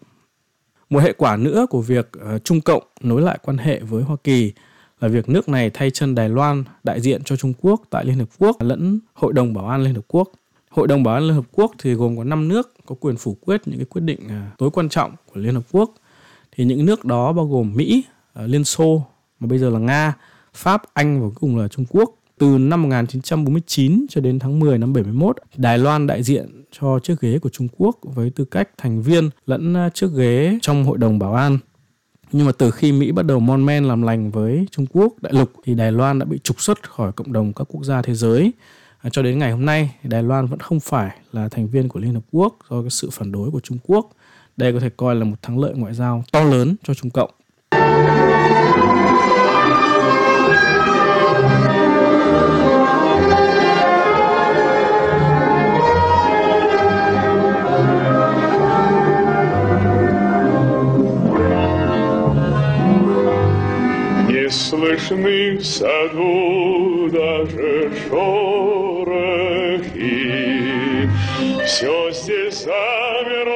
Một 0.91 0.99
hệ 0.99 1.13
quả 1.13 1.37
nữa 1.37 1.67
của 1.71 1.81
việc 1.81 2.09
ờ, 2.13 2.39
Trung 2.39 2.61
Cộng 2.61 2.83
nối 3.01 3.23
lại 3.23 3.39
quan 3.43 3.59
hệ 3.59 3.81
với 3.81 4.03
Hoa 4.03 4.17
Kỳ 4.25 4.53
là 5.01 5.09
việc 5.09 5.29
nước 5.29 5.49
này 5.49 5.71
thay 5.71 5.91
chân 5.91 6.15
Đài 6.15 6.29
Loan 6.29 6.65
đại 6.85 7.01
diện 7.01 7.25
cho 7.25 7.37
Trung 7.37 7.53
Quốc 7.61 7.83
tại 7.91 8.05
Liên 8.05 8.19
Hợp 8.19 8.29
Quốc 8.39 8.57
lẫn 8.63 8.99
Hội 9.15 9.33
đồng 9.33 9.55
Bảo 9.55 9.69
an 9.69 9.83
Liên 9.83 9.95
Hợp 9.95 10.05
Quốc. 10.09 10.33
Hội 10.71 10.87
đồng 10.89 11.03
Bảo 11.03 11.15
an 11.15 11.23
Liên 11.23 11.35
Hợp 11.35 11.45
Quốc 11.53 11.73
thì 11.79 11.95
gồm 11.95 12.17
có 12.17 12.25
5 12.25 12.49
nước 12.49 12.75
có 12.87 12.95
quyền 13.01 13.17
phủ 13.17 13.37
quyết 13.41 13.63
những 13.67 13.79
cái 13.79 13.87
quyết 13.87 14.01
định 14.01 14.21
ờ, 14.29 14.41
tối 14.59 14.71
quan 14.71 14.89
trọng 14.89 15.13
của 15.27 15.41
Liên 15.41 15.55
Hợp 15.55 15.65
Quốc. 15.73 15.95
Thì 16.53 16.65
những 16.65 16.87
nước 16.87 17.05
đó 17.05 17.33
bao 17.33 17.47
gồm 17.47 17.73
Mỹ, 17.75 18.05
ờ, 18.33 18.47
Liên 18.47 18.65
Xô, 18.65 19.07
mà 19.41 19.47
bây 19.47 19.59
giờ 19.59 19.71
là 19.71 19.79
Nga, 19.79 20.15
Pháp, 20.55 20.83
Anh 20.95 21.21
và 21.21 21.27
cuối 21.27 21.37
cùng 21.41 21.57
là 21.57 21.69
Trung 21.69 21.85
Quốc. 21.89 22.11
Từ 22.39 22.59
năm 22.59 22.83
1949 22.83 24.07
cho 24.11 24.21
đến 24.21 24.39
tháng 24.39 24.59
10 24.59 24.79
năm 24.79 24.93
71, 24.93 25.37
Đài 25.57 25.79
Loan 25.79 26.07
đại 26.07 26.23
diện 26.23 26.65
cho 26.81 26.99
chiếc 26.99 27.21
ghế 27.21 27.39
của 27.39 27.49
Trung 27.49 27.69
Quốc 27.77 27.97
với 28.03 28.31
tư 28.31 28.45
cách 28.45 28.69
thành 28.79 29.03
viên 29.03 29.31
lẫn 29.47 29.75
à, 29.75 29.89
chiếc 29.95 30.11
ghế 30.17 30.59
trong 30.63 30.85
Hội 30.85 30.99
đồng 30.99 31.19
Bảo 31.19 31.35
an. 31.35 31.59
Nhưng 32.33 32.47
mà 32.47 32.53
từ 32.53 32.71
khi 32.71 32.93
Mỹ 32.93 33.13
bắt 33.13 33.27
đầu 33.27 33.41
mon 33.41 33.67
men 33.67 33.85
làm 33.85 34.03
lành 34.03 34.31
với 34.31 34.67
Trung 34.71 34.87
Quốc 34.93 35.13
đại 35.21 35.33
lục 35.33 35.53
thì 35.65 35.75
Đài 35.75 35.93
Loan 35.93 36.19
đã 36.19 36.25
bị 36.25 36.39
trục 36.45 36.61
xuất 36.61 36.91
khỏi 36.91 37.13
cộng 37.13 37.33
đồng 37.33 37.53
các 37.53 37.65
quốc 37.71 37.85
gia 37.85 38.03
thế 38.03 38.15
giới. 38.15 38.53
À, 38.99 39.11
cho 39.11 39.23
đến 39.23 39.39
ngày 39.39 39.53
hôm 39.53 39.67
nay, 39.67 39.95
Đài 40.03 40.23
Loan 40.23 40.47
vẫn 40.47 40.61
không 40.61 40.81
phải 40.81 41.17
là 41.33 41.49
thành 41.49 41.69
viên 41.69 41.89
của 41.89 42.01
Liên 42.01 42.15
Hợp 42.15 42.25
Quốc 42.33 42.59
do 42.71 42.81
cái 42.81 42.91
sự 42.91 43.11
phản 43.13 43.33
đối 43.33 43.51
của 43.51 43.61
Trung 43.61 43.79
Quốc. 43.87 44.11
Đây 44.57 44.73
có 44.73 44.81
thể 44.81 44.91
coi 44.97 45.15
là 45.15 45.25
một 45.25 45.37
thắng 45.43 45.59
lợi 45.59 45.75
ngoại 45.75 45.95
giao 45.95 46.25
to 46.33 46.45
lớn 46.45 46.77
cho 46.85 46.95
Trung 46.95 47.11
Cộng. 47.11 47.31
Слышны 64.67 65.59
в 65.59 65.65
саду 65.65 67.09
даже 67.13 67.93
шорохи. 68.09 69.01
Все 71.65 72.11
здесь 72.13 72.65
замерло 72.65 73.56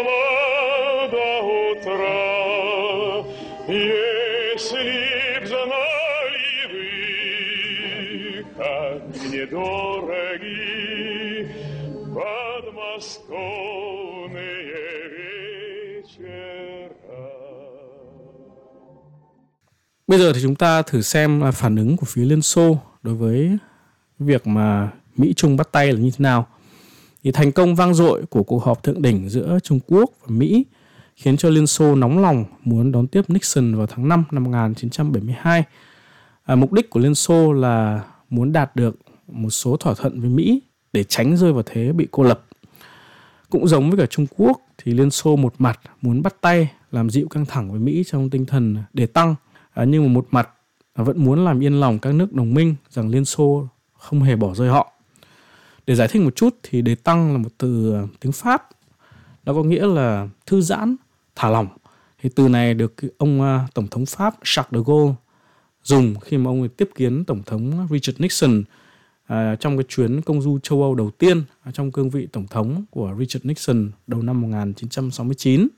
Bây 20.10 20.18
giờ 20.18 20.32
thì 20.32 20.40
chúng 20.42 20.54
ta 20.54 20.82
thử 20.82 21.02
xem 21.02 21.42
phản 21.52 21.76
ứng 21.76 21.96
của 21.96 22.06
phía 22.06 22.24
Liên 22.24 22.42
Xô 22.42 22.78
đối 23.02 23.14
với 23.14 23.58
việc 24.18 24.46
mà 24.46 24.90
Mỹ 25.16 25.32
Trung 25.36 25.56
bắt 25.56 25.72
tay 25.72 25.92
là 25.92 25.98
như 25.98 26.10
thế 26.10 26.16
nào. 26.18 26.46
Thì 27.24 27.32
thành 27.32 27.52
công 27.52 27.74
vang 27.74 27.94
dội 27.94 28.26
của 28.30 28.42
cuộc 28.42 28.64
họp 28.64 28.82
thượng 28.82 29.02
đỉnh 29.02 29.28
giữa 29.28 29.58
Trung 29.62 29.80
Quốc 29.86 30.10
và 30.20 30.26
Mỹ 30.28 30.64
khiến 31.16 31.36
cho 31.36 31.48
Liên 31.48 31.66
Xô 31.66 31.94
nóng 31.94 32.18
lòng 32.18 32.44
muốn 32.64 32.92
đón 32.92 33.06
tiếp 33.06 33.22
Nixon 33.28 33.74
vào 33.74 33.86
tháng 33.86 34.08
5 34.08 34.24
năm 34.30 34.44
1972. 34.44 35.64
À, 36.44 36.54
mục 36.54 36.72
đích 36.72 36.90
của 36.90 37.00
Liên 37.00 37.14
Xô 37.14 37.52
là 37.52 38.00
muốn 38.30 38.52
đạt 38.52 38.76
được 38.76 38.98
một 39.28 39.50
số 39.50 39.76
thỏa 39.76 39.94
thuận 39.94 40.20
với 40.20 40.30
Mỹ 40.30 40.62
để 40.92 41.04
tránh 41.04 41.36
rơi 41.36 41.52
vào 41.52 41.62
thế 41.66 41.92
bị 41.92 42.08
cô 42.10 42.22
lập. 42.22 42.44
Cũng 43.50 43.68
giống 43.68 43.90
với 43.90 43.98
cả 43.98 44.06
Trung 44.06 44.26
Quốc 44.36 44.60
thì 44.78 44.94
Liên 44.94 45.10
Xô 45.10 45.36
một 45.36 45.54
mặt 45.58 45.80
muốn 46.02 46.22
bắt 46.22 46.34
tay 46.40 46.70
làm 46.92 47.10
dịu 47.10 47.28
căng 47.28 47.46
thẳng 47.46 47.70
với 47.70 47.80
Mỹ 47.80 48.04
trong 48.06 48.30
tinh 48.30 48.46
thần 48.46 48.76
để 48.92 49.06
tăng 49.06 49.34
à, 49.72 49.84
nhưng 49.84 50.06
mà 50.06 50.12
một 50.12 50.26
mặt 50.30 50.48
à, 50.94 51.04
vẫn 51.04 51.24
muốn 51.24 51.44
làm 51.44 51.60
yên 51.60 51.80
lòng 51.80 51.98
các 51.98 52.14
nước 52.14 52.32
đồng 52.32 52.54
minh 52.54 52.74
rằng 52.90 53.08
Liên 53.08 53.24
Xô 53.24 53.68
không 53.98 54.22
hề 54.22 54.36
bỏ 54.36 54.54
rơi 54.54 54.68
họ. 54.68 54.92
Để 55.86 55.94
giải 55.94 56.08
thích 56.08 56.22
một 56.22 56.36
chút 56.36 56.56
thì 56.62 56.82
đề 56.82 56.94
tăng 56.94 57.32
là 57.32 57.38
một 57.38 57.48
từ 57.58 57.94
à, 57.94 58.02
tiếng 58.20 58.32
Pháp. 58.32 58.68
Nó 59.44 59.54
có 59.54 59.62
nghĩa 59.62 59.86
là 59.86 60.28
thư 60.46 60.60
giãn, 60.60 60.96
thả 61.36 61.50
lỏng. 61.50 61.68
Thì 62.22 62.30
từ 62.34 62.48
này 62.48 62.74
được 62.74 62.94
ông 63.18 63.42
à, 63.42 63.66
Tổng 63.74 63.88
thống 63.88 64.06
Pháp 64.06 64.34
Charles 64.44 64.72
de 64.72 64.80
Gaulle 64.86 65.14
dùng 65.82 66.14
khi 66.20 66.38
mà 66.38 66.50
ông 66.50 66.68
tiếp 66.68 66.90
kiến 66.94 67.24
Tổng 67.24 67.42
thống 67.46 67.88
Richard 67.90 68.20
Nixon 68.20 68.62
à, 69.26 69.56
trong 69.60 69.76
cái 69.76 69.84
chuyến 69.88 70.22
công 70.22 70.42
du 70.42 70.58
châu 70.58 70.82
Âu 70.82 70.94
đầu 70.94 71.10
tiên 71.10 71.42
trong 71.72 71.92
cương 71.92 72.10
vị 72.10 72.28
Tổng 72.32 72.46
thống 72.46 72.84
của 72.90 73.14
Richard 73.18 73.46
Nixon 73.46 73.90
đầu 74.06 74.22
năm 74.22 74.40
1969. 74.40 75.68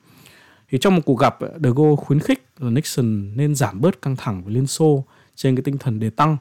Thì 0.72 0.78
trong 0.78 0.94
một 0.94 1.02
cuộc 1.04 1.14
gặp, 1.14 1.38
De 1.40 1.70
Gaulle 1.76 1.96
khuyến 1.96 2.20
khích 2.20 2.44
là 2.58 2.70
Nixon 2.70 3.36
nên 3.36 3.54
giảm 3.54 3.80
bớt 3.80 4.02
căng 4.02 4.16
thẳng 4.16 4.44
với 4.44 4.54
Liên 4.54 4.66
Xô 4.66 5.04
trên 5.34 5.56
cái 5.56 5.62
tinh 5.62 5.78
thần 5.78 6.00
đề 6.00 6.10
tăng. 6.10 6.36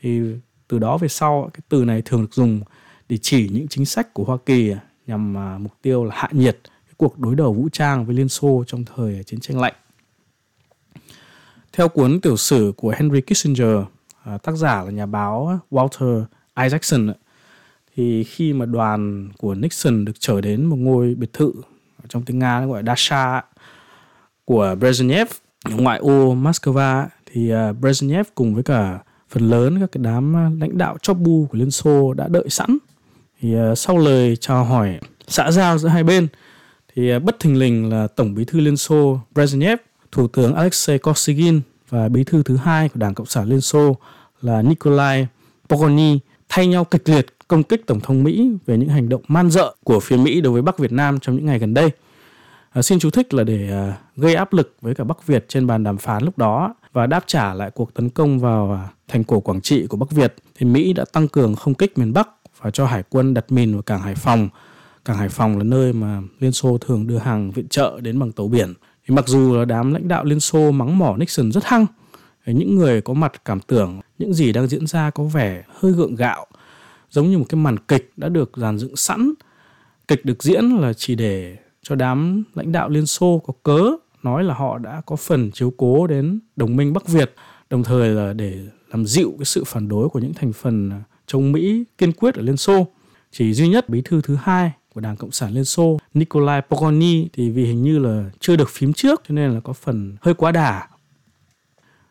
Thì 0.00 0.20
từ 0.68 0.78
đó 0.78 0.98
về 0.98 1.08
sau, 1.08 1.50
cái 1.54 1.60
từ 1.68 1.84
này 1.84 2.02
thường 2.04 2.20
được 2.20 2.34
dùng 2.34 2.60
để 3.08 3.18
chỉ 3.22 3.48
những 3.48 3.68
chính 3.68 3.84
sách 3.84 4.14
của 4.14 4.24
Hoa 4.24 4.36
Kỳ 4.46 4.74
nhằm 5.06 5.36
à, 5.36 5.58
mục 5.58 5.72
tiêu 5.82 6.04
là 6.04 6.14
hạ 6.16 6.28
nhiệt 6.32 6.58
cái 6.64 6.94
cuộc 6.96 7.18
đối 7.18 7.34
đầu 7.34 7.52
vũ 7.52 7.68
trang 7.72 8.06
với 8.06 8.14
Liên 8.14 8.28
Xô 8.28 8.64
trong 8.66 8.84
thời 8.84 9.24
chiến 9.24 9.40
tranh 9.40 9.60
lạnh. 9.60 9.74
Theo 11.72 11.88
cuốn 11.88 12.20
tiểu 12.20 12.36
sử 12.36 12.72
của 12.76 12.94
Henry 12.96 13.20
Kissinger, 13.20 13.78
à, 14.24 14.38
tác 14.38 14.52
giả 14.56 14.82
là 14.82 14.90
nhà 14.90 15.06
báo 15.06 15.58
Walter 15.70 16.24
Isaacson, 16.62 17.12
thì 17.96 18.24
khi 18.24 18.52
mà 18.52 18.66
đoàn 18.66 19.30
của 19.38 19.54
Nixon 19.54 20.04
được 20.04 20.16
trở 20.18 20.40
đến 20.40 20.64
một 20.64 20.76
ngôi 20.76 21.14
biệt 21.14 21.32
thự 21.32 21.52
trong 22.08 22.22
tiếng 22.22 22.38
Nga 22.38 22.60
nó 22.60 22.66
gọi 22.66 22.82
là 22.82 22.86
Dasha 22.86 23.42
của 24.44 24.76
Brezhnev 24.80 25.26
ngoại 25.70 25.98
ô 25.98 26.34
Moscow 26.34 27.06
thì 27.26 27.50
à, 27.50 27.72
Brezhnev 27.72 28.24
cùng 28.34 28.54
với 28.54 28.62
cả 28.62 28.98
phần 29.28 29.50
lớn 29.50 29.80
các 29.80 29.92
cái 29.92 30.00
đám 30.04 30.36
à, 30.36 30.50
lãnh 30.60 30.78
đạo 30.78 30.96
chóp 31.02 31.16
bu 31.16 31.46
của 31.50 31.58
Liên 31.58 31.70
Xô 31.70 32.14
đã 32.14 32.28
đợi 32.28 32.48
sẵn. 32.48 32.78
Thì 33.40 33.54
à, 33.54 33.74
sau 33.74 33.98
lời 33.98 34.36
chào 34.36 34.64
hỏi 34.64 34.98
xã 35.28 35.50
giao 35.50 35.78
giữa 35.78 35.88
hai 35.88 36.04
bên 36.04 36.28
thì 36.94 37.18
bất 37.18 37.40
thình 37.40 37.58
lình 37.58 37.90
là 37.90 38.06
Tổng 38.06 38.34
bí 38.34 38.44
thư 38.44 38.60
Liên 38.60 38.76
Xô 38.76 39.20
Brezhnev, 39.34 39.76
Thủ 40.12 40.28
tướng 40.28 40.54
Alexei 40.54 40.98
Kosygin 40.98 41.60
và 41.88 42.08
bí 42.08 42.24
thư 42.24 42.42
thứ 42.42 42.56
hai 42.56 42.88
của 42.88 42.98
Đảng 42.98 43.14
Cộng 43.14 43.26
sản 43.26 43.48
Liên 43.48 43.60
Xô 43.60 43.96
là 44.40 44.62
Nikolai 44.62 45.26
Pogoni 45.68 46.18
thay 46.48 46.66
nhau 46.66 46.84
kịch 46.84 47.08
liệt 47.08 47.26
công 47.48 47.62
kích 47.62 47.86
Tổng 47.86 48.00
thống 48.00 48.24
Mỹ 48.24 48.50
về 48.66 48.78
những 48.78 48.88
hành 48.88 49.08
động 49.08 49.22
man 49.28 49.50
dợ 49.50 49.74
của 49.84 50.00
phía 50.00 50.16
Mỹ 50.16 50.40
đối 50.40 50.52
với 50.52 50.62
Bắc 50.62 50.78
Việt 50.78 50.92
Nam 50.92 51.20
trong 51.20 51.36
những 51.36 51.46
ngày 51.46 51.58
gần 51.58 51.74
đây. 51.74 51.90
À, 52.70 52.82
xin 52.82 52.98
chú 52.98 53.10
thích 53.10 53.34
là 53.34 53.44
để 53.44 53.70
à, 53.70 53.96
gây 54.16 54.34
áp 54.34 54.52
lực 54.52 54.76
với 54.80 54.94
cả 54.94 55.04
Bắc 55.04 55.26
Việt 55.26 55.44
trên 55.48 55.66
bàn 55.66 55.84
đàm 55.84 55.96
phán 55.96 56.24
lúc 56.24 56.38
đó 56.38 56.74
và 56.92 57.06
đáp 57.06 57.24
trả 57.26 57.54
lại 57.54 57.70
cuộc 57.70 57.94
tấn 57.94 58.10
công 58.10 58.38
vào 58.38 58.72
à, 58.72 58.88
thành 59.08 59.24
cổ 59.24 59.40
Quảng 59.40 59.60
Trị 59.60 59.86
của 59.86 59.96
Bắc 59.96 60.10
Việt 60.10 60.34
thì 60.54 60.66
Mỹ 60.66 60.92
đã 60.92 61.04
tăng 61.12 61.28
cường 61.28 61.54
không 61.54 61.74
kích 61.74 61.98
miền 61.98 62.12
Bắc 62.12 62.28
và 62.60 62.70
cho 62.70 62.86
hải 62.86 63.02
quân 63.10 63.34
đặt 63.34 63.52
mìn 63.52 63.72
vào 63.72 63.82
cảng 63.82 64.00
Hải 64.00 64.14
Phòng. 64.14 64.48
Cảng 65.04 65.16
Hải 65.16 65.28
Phòng 65.28 65.58
là 65.58 65.64
nơi 65.64 65.92
mà 65.92 66.22
Liên 66.40 66.52
Xô 66.52 66.78
thường 66.78 67.06
đưa 67.06 67.18
hàng 67.18 67.50
viện 67.50 67.68
trợ 67.68 68.00
đến 68.00 68.18
bằng 68.18 68.32
tàu 68.32 68.48
biển. 68.48 68.74
Thì 69.06 69.14
mặc 69.14 69.28
dù 69.28 69.56
là 69.56 69.64
đám 69.64 69.92
lãnh 69.92 70.08
đạo 70.08 70.24
Liên 70.24 70.40
Xô 70.40 70.70
mắng 70.70 70.98
mỏ 70.98 71.16
Nixon 71.16 71.52
rất 71.52 71.64
hăng, 71.64 71.86
những 72.46 72.76
người 72.76 73.00
có 73.00 73.14
mặt 73.14 73.44
cảm 73.44 73.60
tưởng 73.60 74.00
những 74.18 74.34
gì 74.34 74.52
đang 74.52 74.66
diễn 74.66 74.86
ra 74.86 75.10
có 75.10 75.24
vẻ 75.24 75.62
hơi 75.74 75.92
gượng 75.92 76.14
gạo, 76.14 76.46
giống 77.14 77.30
như 77.30 77.38
một 77.38 77.46
cái 77.48 77.60
màn 77.60 77.78
kịch 77.78 78.12
đã 78.16 78.28
được 78.28 78.52
dàn 78.56 78.78
dựng 78.78 78.96
sẵn. 78.96 79.32
Kịch 80.08 80.24
được 80.24 80.42
diễn 80.42 80.64
là 80.64 80.92
chỉ 80.92 81.14
để 81.14 81.56
cho 81.82 81.94
đám 81.94 82.44
lãnh 82.54 82.72
đạo 82.72 82.88
Liên 82.88 83.06
Xô 83.06 83.42
có 83.46 83.54
cớ 83.62 83.80
nói 84.22 84.44
là 84.44 84.54
họ 84.54 84.78
đã 84.78 85.02
có 85.06 85.16
phần 85.16 85.50
chiếu 85.50 85.72
cố 85.76 86.06
đến 86.06 86.40
đồng 86.56 86.76
minh 86.76 86.92
Bắc 86.92 87.08
Việt, 87.08 87.34
đồng 87.70 87.82
thời 87.82 88.08
là 88.08 88.32
để 88.32 88.58
làm 88.88 89.06
dịu 89.06 89.34
cái 89.38 89.44
sự 89.44 89.64
phản 89.64 89.88
đối 89.88 90.08
của 90.08 90.18
những 90.18 90.34
thành 90.34 90.52
phần 90.52 90.90
à, 90.90 91.02
chống 91.26 91.52
Mỹ 91.52 91.84
kiên 91.98 92.12
quyết 92.12 92.34
ở 92.34 92.42
Liên 92.42 92.56
Xô. 92.56 92.86
Chỉ 93.30 93.54
duy 93.54 93.68
nhất 93.68 93.88
bí 93.88 94.02
thư 94.04 94.20
thứ 94.20 94.36
hai 94.42 94.72
của 94.94 95.00
Đảng 95.00 95.16
Cộng 95.16 95.32
sản 95.32 95.52
Liên 95.52 95.64
Xô 95.64 95.98
Nikolai 96.14 96.62
Pogoni 96.70 97.28
thì 97.32 97.50
vì 97.50 97.64
hình 97.64 97.82
như 97.82 97.98
là 97.98 98.30
chưa 98.40 98.56
được 98.56 98.70
phím 98.70 98.92
trước 98.92 99.22
cho 99.28 99.34
nên 99.34 99.50
là 99.50 99.60
có 99.60 99.72
phần 99.72 100.16
hơi 100.20 100.34
quá 100.34 100.52
đà. 100.52 100.88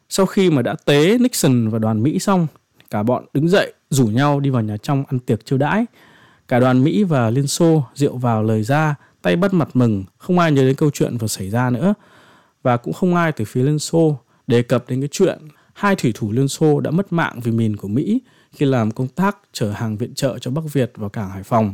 Sau 0.10 0.26
khi 0.26 0.49
mà 0.49 0.62
đã 0.62 0.76
tế 0.86 1.18
Nixon 1.18 1.70
và 1.70 1.80
đoàn 1.80 2.04
Mỹ 2.04 2.20
xong, 2.20 2.47
cả 2.89 3.04
bọn 3.04 3.26
đứng 3.34 3.49
dậy 3.49 3.74
rủ 3.93 4.07
nhau 4.07 4.39
đi 4.39 4.49
vào 4.49 4.61
nhà 4.61 4.77
trong 4.77 5.03
ăn 5.07 5.19
tiệc 5.19 5.45
chiêu 5.45 5.57
đãi. 5.57 5.85
Cả 6.47 6.59
đoàn 6.59 6.83
Mỹ 6.83 7.03
và 7.03 7.29
Liên 7.29 7.47
Xô 7.47 7.83
rượu 7.93 8.17
vào 8.17 8.43
lời 8.43 8.63
ra 8.63 8.95
tay 9.21 9.35
bắt 9.35 9.53
mặt 9.53 9.69
mừng, 9.73 10.03
không 10.17 10.39
ai 10.39 10.51
nhớ 10.51 10.61
đến 10.61 10.75
câu 10.75 10.91
chuyện 10.93 11.17
vừa 11.17 11.27
xảy 11.27 11.49
ra 11.49 11.69
nữa. 11.69 11.93
Và 12.63 12.77
cũng 12.77 12.93
không 12.93 13.15
ai 13.15 13.31
từ 13.31 13.45
phía 13.45 13.63
Liên 13.63 13.79
Xô 13.79 14.17
đề 14.47 14.63
cập 14.63 14.89
đến 14.89 15.01
cái 15.01 15.09
chuyện 15.11 15.39
hai 15.73 15.95
thủy 15.95 16.11
thủ 16.15 16.31
Liên 16.31 16.47
Xô 16.47 16.79
đã 16.79 16.91
mất 16.91 17.13
mạng 17.13 17.39
vì 17.43 17.51
mìn 17.51 17.75
của 17.75 17.87
Mỹ 17.87 18.21
khi 18.51 18.65
làm 18.65 18.91
công 18.91 19.07
tác 19.07 19.37
chở 19.53 19.71
hàng 19.71 19.97
viện 19.97 20.13
trợ 20.13 20.39
cho 20.39 20.51
Bắc 20.51 20.61
Việt 20.73 20.91
vào 20.95 21.09
cảng 21.09 21.29
Hải 21.29 21.43
Phòng. 21.43 21.73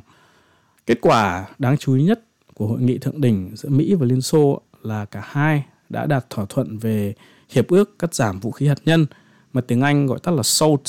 Kết 0.85 0.97
quả 1.01 1.45
đáng 1.59 1.77
chú 1.77 1.95
ý 1.95 2.03
nhất 2.03 2.25
của 2.53 2.67
hội 2.67 2.81
nghị 2.81 2.97
thượng 2.97 3.21
đỉnh 3.21 3.51
giữa 3.55 3.69
Mỹ 3.69 3.93
và 3.93 4.05
Liên 4.05 4.21
Xô 4.21 4.61
là 4.81 5.05
cả 5.05 5.21
hai 5.25 5.63
đã 5.89 6.05
đạt 6.05 6.29
thỏa 6.29 6.45
thuận 6.49 6.77
về 6.77 7.13
hiệp 7.49 7.67
ước 7.67 7.99
cắt 7.99 8.13
giảm 8.13 8.39
vũ 8.39 8.51
khí 8.51 8.67
hạt 8.67 8.79
nhân 8.85 9.05
mà 9.53 9.61
tiếng 9.61 9.81
Anh 9.81 10.07
gọi 10.07 10.19
tắt 10.19 10.31
là 10.31 10.43
SALT. 10.43 10.81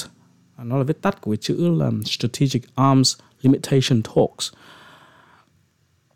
Nó 0.64 0.78
là 0.78 0.84
viết 0.84 1.02
tắt 1.02 1.20
của 1.20 1.30
cái 1.30 1.36
chữ 1.36 1.70
là 1.78 1.90
Strategic 2.04 2.74
Arms 2.74 3.14
Limitation 3.42 4.02
Talks 4.02 4.52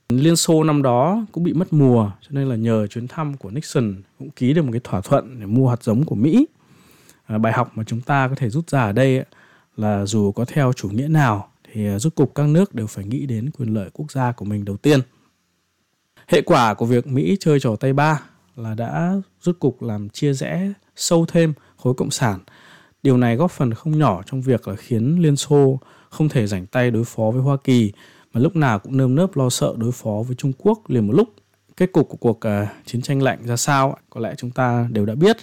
Liên 0.09 0.37
Xô 0.37 0.65
năm 0.65 0.83
đó 0.83 1.27
cũng 1.33 1.45
bị 1.45 1.53
mất 1.53 1.73
mùa 1.73 2.11
cho 2.21 2.29
nên 2.31 2.49
là 2.49 2.57
nhờ 2.57 2.87
chuyến 2.87 3.09
thăm 3.09 3.37
của 3.37 3.51
Nixon 3.51 4.03
cũng 4.19 4.31
ký 4.31 4.53
được 4.53 4.63
một 4.63 4.73
cái 4.73 4.81
thỏa 4.85 5.01
thuận 5.01 5.41
để 5.41 5.47
mua 5.47 5.69
hạt 5.69 5.83
giống 5.83 6.05
của 6.05 6.15
Mỹ. 6.15 6.47
À, 7.27 7.39
bài 7.39 7.53
học 7.53 7.73
mà 7.75 7.85
chúng 7.87 8.01
ta 8.01 8.29
có 8.29 8.35
thể 8.35 8.51
rút 8.51 8.71
ra 8.71 8.83
ở 8.83 8.93
đây 8.93 9.25
là 9.77 10.07
dù 10.07 10.33
có 10.33 10.45
theo 10.45 10.73
chủ 10.73 10.89
nghĩa 10.89 11.09
nào 11.09 11.49
thì 11.73 11.87
à, 11.87 11.99
rút 11.99 12.15
cục 12.15 12.35
các 12.35 12.49
nước 12.49 12.75
đều 12.75 12.87
phải 12.87 13.05
nghĩ 13.05 13.27
đến 13.27 13.51
quyền 13.59 13.75
lợi 13.75 13.91
quốc 13.93 14.13
gia 14.13 14.33
của 14.33 14.45
mình 14.45 14.65
đầu 14.65 14.77
tiên. 14.77 15.01
Hệ 16.27 16.41
quả 16.41 16.75
của 16.75 16.87
việc 16.87 17.07
Mỹ 17.07 17.37
chơi 17.41 17.61
trò 17.61 17.77
tay 17.77 17.93
ba 17.93 18.21
là 18.57 18.75
đã 18.75 19.15
rút 19.41 19.59
cục 19.61 19.83
làm 19.83 20.09
chia 20.09 20.33
rẽ 20.33 20.73
sâu 20.97 21.27
thêm 21.29 21.53
khối 21.77 21.95
cộng 21.95 22.11
sản. 22.11 22.39
Điều 23.05 23.17
này 23.17 23.37
góp 23.37 23.51
phần 23.51 23.75
không 23.75 23.99
nhỏ 23.99 24.23
trong 24.27 24.43
việc 24.43 24.69
là 24.69 24.77
khiến 24.77 25.23
Liên 25.23 25.37
Xô 25.37 25.79
không 26.11 26.29
thể 26.29 26.47
rảnh 26.47 26.67
tay 26.67 26.91
đối 26.91 27.05
phó 27.05 27.31
với 27.31 27.43
Hoa 27.43 27.57
Kỳ 27.65 27.93
mà 28.33 28.41
lúc 28.41 28.57
nào 28.57 28.79
cũng 28.79 28.97
nơm 28.97 29.15
nớp 29.15 29.37
lo 29.37 29.51
sợ 29.51 29.75
đối 29.77 29.93
phó 29.93 30.23
với 30.27 30.37
Trung 30.37 30.53
Quốc 30.59 30.91
liền 30.91 31.07
một 31.07 31.13
lúc. 31.13 31.29
Kết 31.77 31.93
cục 31.93 32.09
của 32.09 32.17
cuộc 32.17 32.41
uh, 32.63 32.69
chiến 32.87 33.03
tranh 33.03 33.23
lạnh 33.23 33.39
ra 33.47 33.57
sao 33.57 33.97
có 34.11 34.21
lẽ 34.21 34.35
chúng 34.37 34.51
ta 34.51 34.89
đều 34.91 35.07
đã 35.07 35.15
biết. 35.15 35.37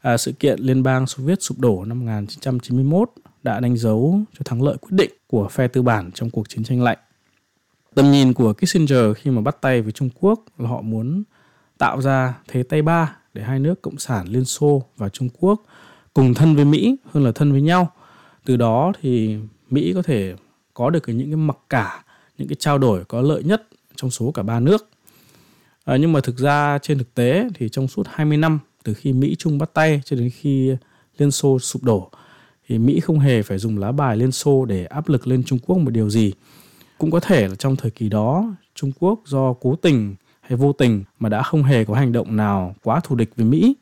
À, 0.00 0.16
sự 0.16 0.32
kiện 0.32 0.58
Liên 0.60 0.82
bang 0.82 1.06
Xô 1.06 1.22
Viết 1.24 1.42
sụp 1.42 1.58
đổ 1.58 1.84
năm 1.84 2.00
1991 2.00 3.10
đã 3.42 3.60
đánh 3.60 3.76
dấu 3.76 4.20
cho 4.32 4.42
thắng 4.44 4.62
lợi 4.62 4.76
quyết 4.80 4.92
định 4.92 5.10
của 5.26 5.48
phe 5.48 5.68
tư 5.68 5.82
bản 5.82 6.10
trong 6.14 6.30
cuộc 6.30 6.48
chiến 6.48 6.64
tranh 6.64 6.82
lạnh. 6.82 6.98
Tầm 7.94 8.10
nhìn 8.10 8.32
của 8.32 8.52
Kissinger 8.52 9.16
khi 9.16 9.30
mà 9.30 9.40
bắt 9.40 9.56
tay 9.60 9.82
với 9.82 9.92
Trung 9.92 10.10
Quốc 10.20 10.40
là 10.58 10.68
họ 10.68 10.80
muốn 10.80 11.22
tạo 11.78 12.00
ra 12.00 12.34
thế 12.48 12.62
tay 12.62 12.82
ba 12.82 13.16
để 13.34 13.42
hai 13.42 13.58
nước 13.58 13.82
Cộng 13.82 13.98
sản 13.98 14.26
Liên 14.28 14.44
Xô 14.44 14.82
và 14.96 15.08
Trung 15.08 15.28
Quốc 15.38 15.62
cùng 16.14 16.34
thân 16.34 16.56
với 16.56 16.64
Mỹ 16.64 16.96
hơn 17.04 17.24
là 17.24 17.32
thân 17.32 17.52
với 17.52 17.62
nhau. 17.62 17.92
Từ 18.44 18.56
đó 18.56 18.92
thì 19.00 19.36
Mỹ 19.70 19.92
có 19.94 20.02
thể 20.02 20.34
có 20.74 20.90
được 20.90 21.02
những 21.06 21.30
cái 21.30 21.36
mặc 21.36 21.58
cả 21.68 22.04
những 22.38 22.48
cái 22.48 22.56
trao 22.58 22.78
đổi 22.78 23.04
có 23.04 23.20
lợi 23.20 23.42
nhất 23.42 23.62
trong 23.96 24.10
số 24.10 24.30
cả 24.30 24.42
ba 24.42 24.60
nước. 24.60 24.90
À, 25.84 25.96
nhưng 25.96 26.12
mà 26.12 26.20
thực 26.20 26.38
ra 26.38 26.78
trên 26.82 26.98
thực 26.98 27.14
tế 27.14 27.48
thì 27.54 27.68
trong 27.68 27.88
suốt 27.88 28.06
20 28.10 28.36
năm 28.36 28.58
từ 28.84 28.94
khi 28.94 29.12
Mỹ 29.12 29.36
Trung 29.38 29.58
bắt 29.58 29.70
tay 29.74 30.00
cho 30.04 30.16
đến 30.16 30.30
khi 30.30 30.76
Liên 31.18 31.30
Xô 31.30 31.58
sụp 31.58 31.82
đổ 31.82 32.10
thì 32.68 32.78
Mỹ 32.78 33.00
không 33.00 33.18
hề 33.18 33.42
phải 33.42 33.58
dùng 33.58 33.78
lá 33.78 33.92
bài 33.92 34.16
Liên 34.16 34.32
Xô 34.32 34.64
để 34.64 34.84
áp 34.84 35.08
lực 35.08 35.26
lên 35.26 35.44
Trung 35.44 35.58
Quốc 35.58 35.78
một 35.78 35.90
điều 35.90 36.10
gì. 36.10 36.32
Cũng 36.98 37.10
có 37.10 37.20
thể 37.20 37.48
là 37.48 37.54
trong 37.54 37.76
thời 37.76 37.90
kỳ 37.90 38.08
đó, 38.08 38.54
Trung 38.74 38.92
Quốc 39.00 39.20
do 39.26 39.52
cố 39.52 39.76
tình 39.76 40.14
hay 40.40 40.56
vô 40.56 40.72
tình 40.72 41.04
mà 41.18 41.28
đã 41.28 41.42
không 41.42 41.62
hề 41.62 41.84
có 41.84 41.94
hành 41.94 42.12
động 42.12 42.36
nào 42.36 42.74
quá 42.82 43.00
thù 43.00 43.16
địch 43.16 43.30
với 43.36 43.46
Mỹ. 43.46 43.74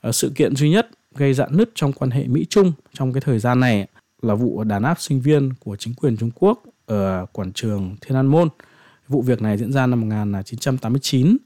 À, 0.00 0.12
sự 0.12 0.32
kiện 0.34 0.56
duy 0.56 0.70
nhất 0.70 0.90
gây 1.20 1.34
dạn 1.34 1.56
nứt 1.56 1.70
trong 1.74 1.92
quan 1.92 2.10
hệ 2.10 2.26
Mỹ-Trung 2.28 2.72
trong 2.92 3.12
cái 3.12 3.20
thời 3.20 3.38
gian 3.38 3.60
này 3.60 3.86
là 4.22 4.34
vụ 4.34 4.64
đàn 4.64 4.82
áp 4.82 5.00
sinh 5.00 5.20
viên 5.20 5.52
của 5.60 5.76
chính 5.76 5.94
quyền 5.94 6.16
Trung 6.16 6.30
Quốc 6.34 6.62
ở 6.86 7.26
quảng 7.32 7.52
trường 7.52 7.96
Thiên 8.00 8.16
An 8.16 8.26
Môn. 8.26 8.48
Vụ 9.08 9.22
việc 9.22 9.42
này 9.42 9.58
diễn 9.58 9.72
ra 9.72 9.86
năm 9.86 10.00
1989. 10.00 11.36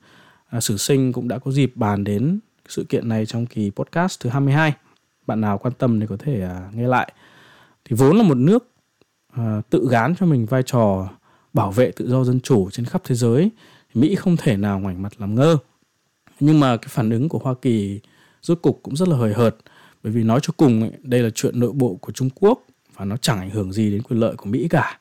À, 0.49 0.61
sử 0.61 0.77
sinh 0.77 1.13
cũng 1.13 1.29
đã 1.29 1.39
có 1.39 1.51
dịp 1.51 1.73
bàn 1.75 2.05
đến 2.05 2.41
sự 2.69 2.85
kiện 2.89 3.09
này 3.09 3.27
trong 3.27 3.47
kỳ 3.47 3.71
podcast 3.71 4.21
thứ 4.21 4.31
22. 4.31 4.73
Bạn 5.27 5.41
nào 5.41 5.59
quan 5.59 5.75
tâm 5.79 6.01
thì 6.01 6.07
có 6.07 6.17
thể 6.19 6.43
à, 6.43 6.71
nghe 6.75 6.89
lại. 6.89 7.13
Thì 7.85 7.97
vốn 7.97 8.17
là 8.17 8.23
một 8.23 8.37
nước 8.37 8.71
à, 9.33 9.61
tự 9.71 9.89
gán 9.91 10.15
cho 10.21 10.27
mình 10.27 10.47
vai 10.47 10.63
trò 10.67 11.09
bảo 11.53 11.71
vệ 11.71 11.91
tự 11.91 12.11
do 12.11 12.25
dân 12.25 12.41
chủ 12.41 12.71
trên 12.71 12.87
khắp 12.87 13.03
thế 13.05 13.15
giới, 13.15 13.51
Mỹ 13.95 14.15
không 14.15 14.37
thể 14.37 14.57
nào 14.57 14.81
ngoảnh 14.81 15.03
mặt 15.03 15.13
làm 15.19 15.35
ngơ. 15.35 15.57
Nhưng 16.41 16.61
mà 16.61 16.77
cái 16.77 16.89
phản 16.89 17.11
ứng 17.11 17.29
của 17.29 17.39
Hoa 17.39 17.55
Kỳ 17.63 18.01
rốt 18.45 18.59
cục 18.63 18.81
cũng 18.83 18.97
rất 18.97 19.09
là 19.09 19.17
hời 19.17 19.33
hợt 19.33 19.57
bởi 20.03 20.13
vì 20.13 20.23
nói 20.23 20.41
cho 20.43 20.53
cùng 20.57 20.81
ấy, 20.81 20.91
đây 21.03 21.23
là 21.23 21.31
chuyện 21.35 21.61
nội 21.61 21.73
bộ 21.73 21.99
của 22.01 22.13
Trung 22.13 22.31
Quốc 22.41 22.63
và 22.97 23.05
nó 23.05 23.17
chẳng 23.17 23.39
ảnh 23.39 23.51
hưởng 23.51 23.73
gì 23.73 23.91
đến 23.91 24.03
quyền 24.03 24.21
lợi 24.21 24.35
của 24.37 24.47
Mỹ 24.47 24.69
cả. 24.71 24.99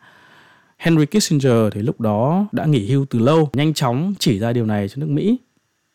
Henry 0.78 1.06
Kissinger 1.06 1.74
thì 1.74 1.82
lúc 1.82 2.02
đó 2.02 2.48
đã 2.52 2.66
nghỉ 2.66 2.91
hưu 2.91 3.06
từ 3.10 3.20
lâu, 3.20 3.50
nhanh 3.54 3.74
chóng 3.74 4.14
chỉ 4.20 4.39
ra 4.39 4.54
điều 4.54 4.66
này 4.66 4.89
cho 4.89 4.96
nước 4.98 5.10
Mỹ. 5.10 5.38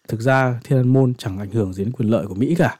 Thực 0.09 0.21
ra 0.21 0.61
Thiên 0.65 0.79
An 0.79 0.93
Môn 0.93 1.15
chẳng 1.15 1.39
ảnh 1.39 1.51
hưởng 1.51 1.73
gì 1.73 1.85
đến 1.85 1.93
quyền 1.93 2.11
lợi 2.11 2.27
của 2.27 2.35
Mỹ 2.35 2.55
cả. 2.59 2.79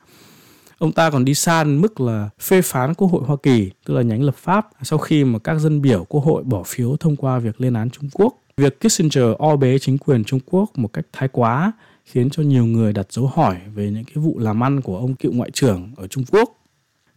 Ông 0.79 0.93
ta 0.93 1.11
còn 1.11 1.25
đi 1.25 1.35
xa 1.35 1.65
đến 1.65 1.81
mức 1.81 2.01
là 2.01 2.31
phê 2.41 2.63
phán 2.63 2.95
Quốc 2.95 3.09
hội 3.09 3.23
Hoa 3.27 3.37
Kỳ, 3.43 3.71
tức 3.87 3.95
là 3.95 4.03
nhánh 4.03 4.23
lập 4.23 4.37
pháp, 4.37 4.69
sau 4.83 4.99
khi 4.99 5.25
mà 5.25 5.39
các 5.39 5.59
dân 5.59 5.83
biểu 5.83 6.05
Quốc 6.05 6.21
hội 6.21 6.43
bỏ 6.43 6.63
phiếu 6.63 6.97
thông 6.97 7.17
qua 7.17 7.39
việc 7.39 7.61
lên 7.61 7.75
án 7.75 7.91
Trung 7.91 8.09
Quốc. 8.13 8.35
Việc 8.57 8.81
Kissinger 8.81 9.25
o 9.39 9.57
bế 9.57 9.79
chính 9.79 9.99
quyền 9.99 10.25
Trung 10.25 10.41
Quốc 10.47 10.79
một 10.79 10.93
cách 10.93 11.05
thái 11.13 11.29
quá 11.29 11.73
khiến 12.09 12.31
cho 12.31 12.43
nhiều 12.43 12.67
người 12.67 12.93
đặt 12.93 13.13
dấu 13.13 13.27
hỏi 13.27 13.57
về 13.75 13.91
những 13.91 14.05
cái 14.05 14.17
vụ 14.17 14.39
làm 14.39 14.63
ăn 14.63 14.81
của 14.81 14.99
ông 14.99 15.15
cựu 15.15 15.33
ngoại 15.33 15.51
trưởng 15.51 15.93
ở 15.97 16.07
Trung 16.07 16.25
Quốc. 16.31 16.55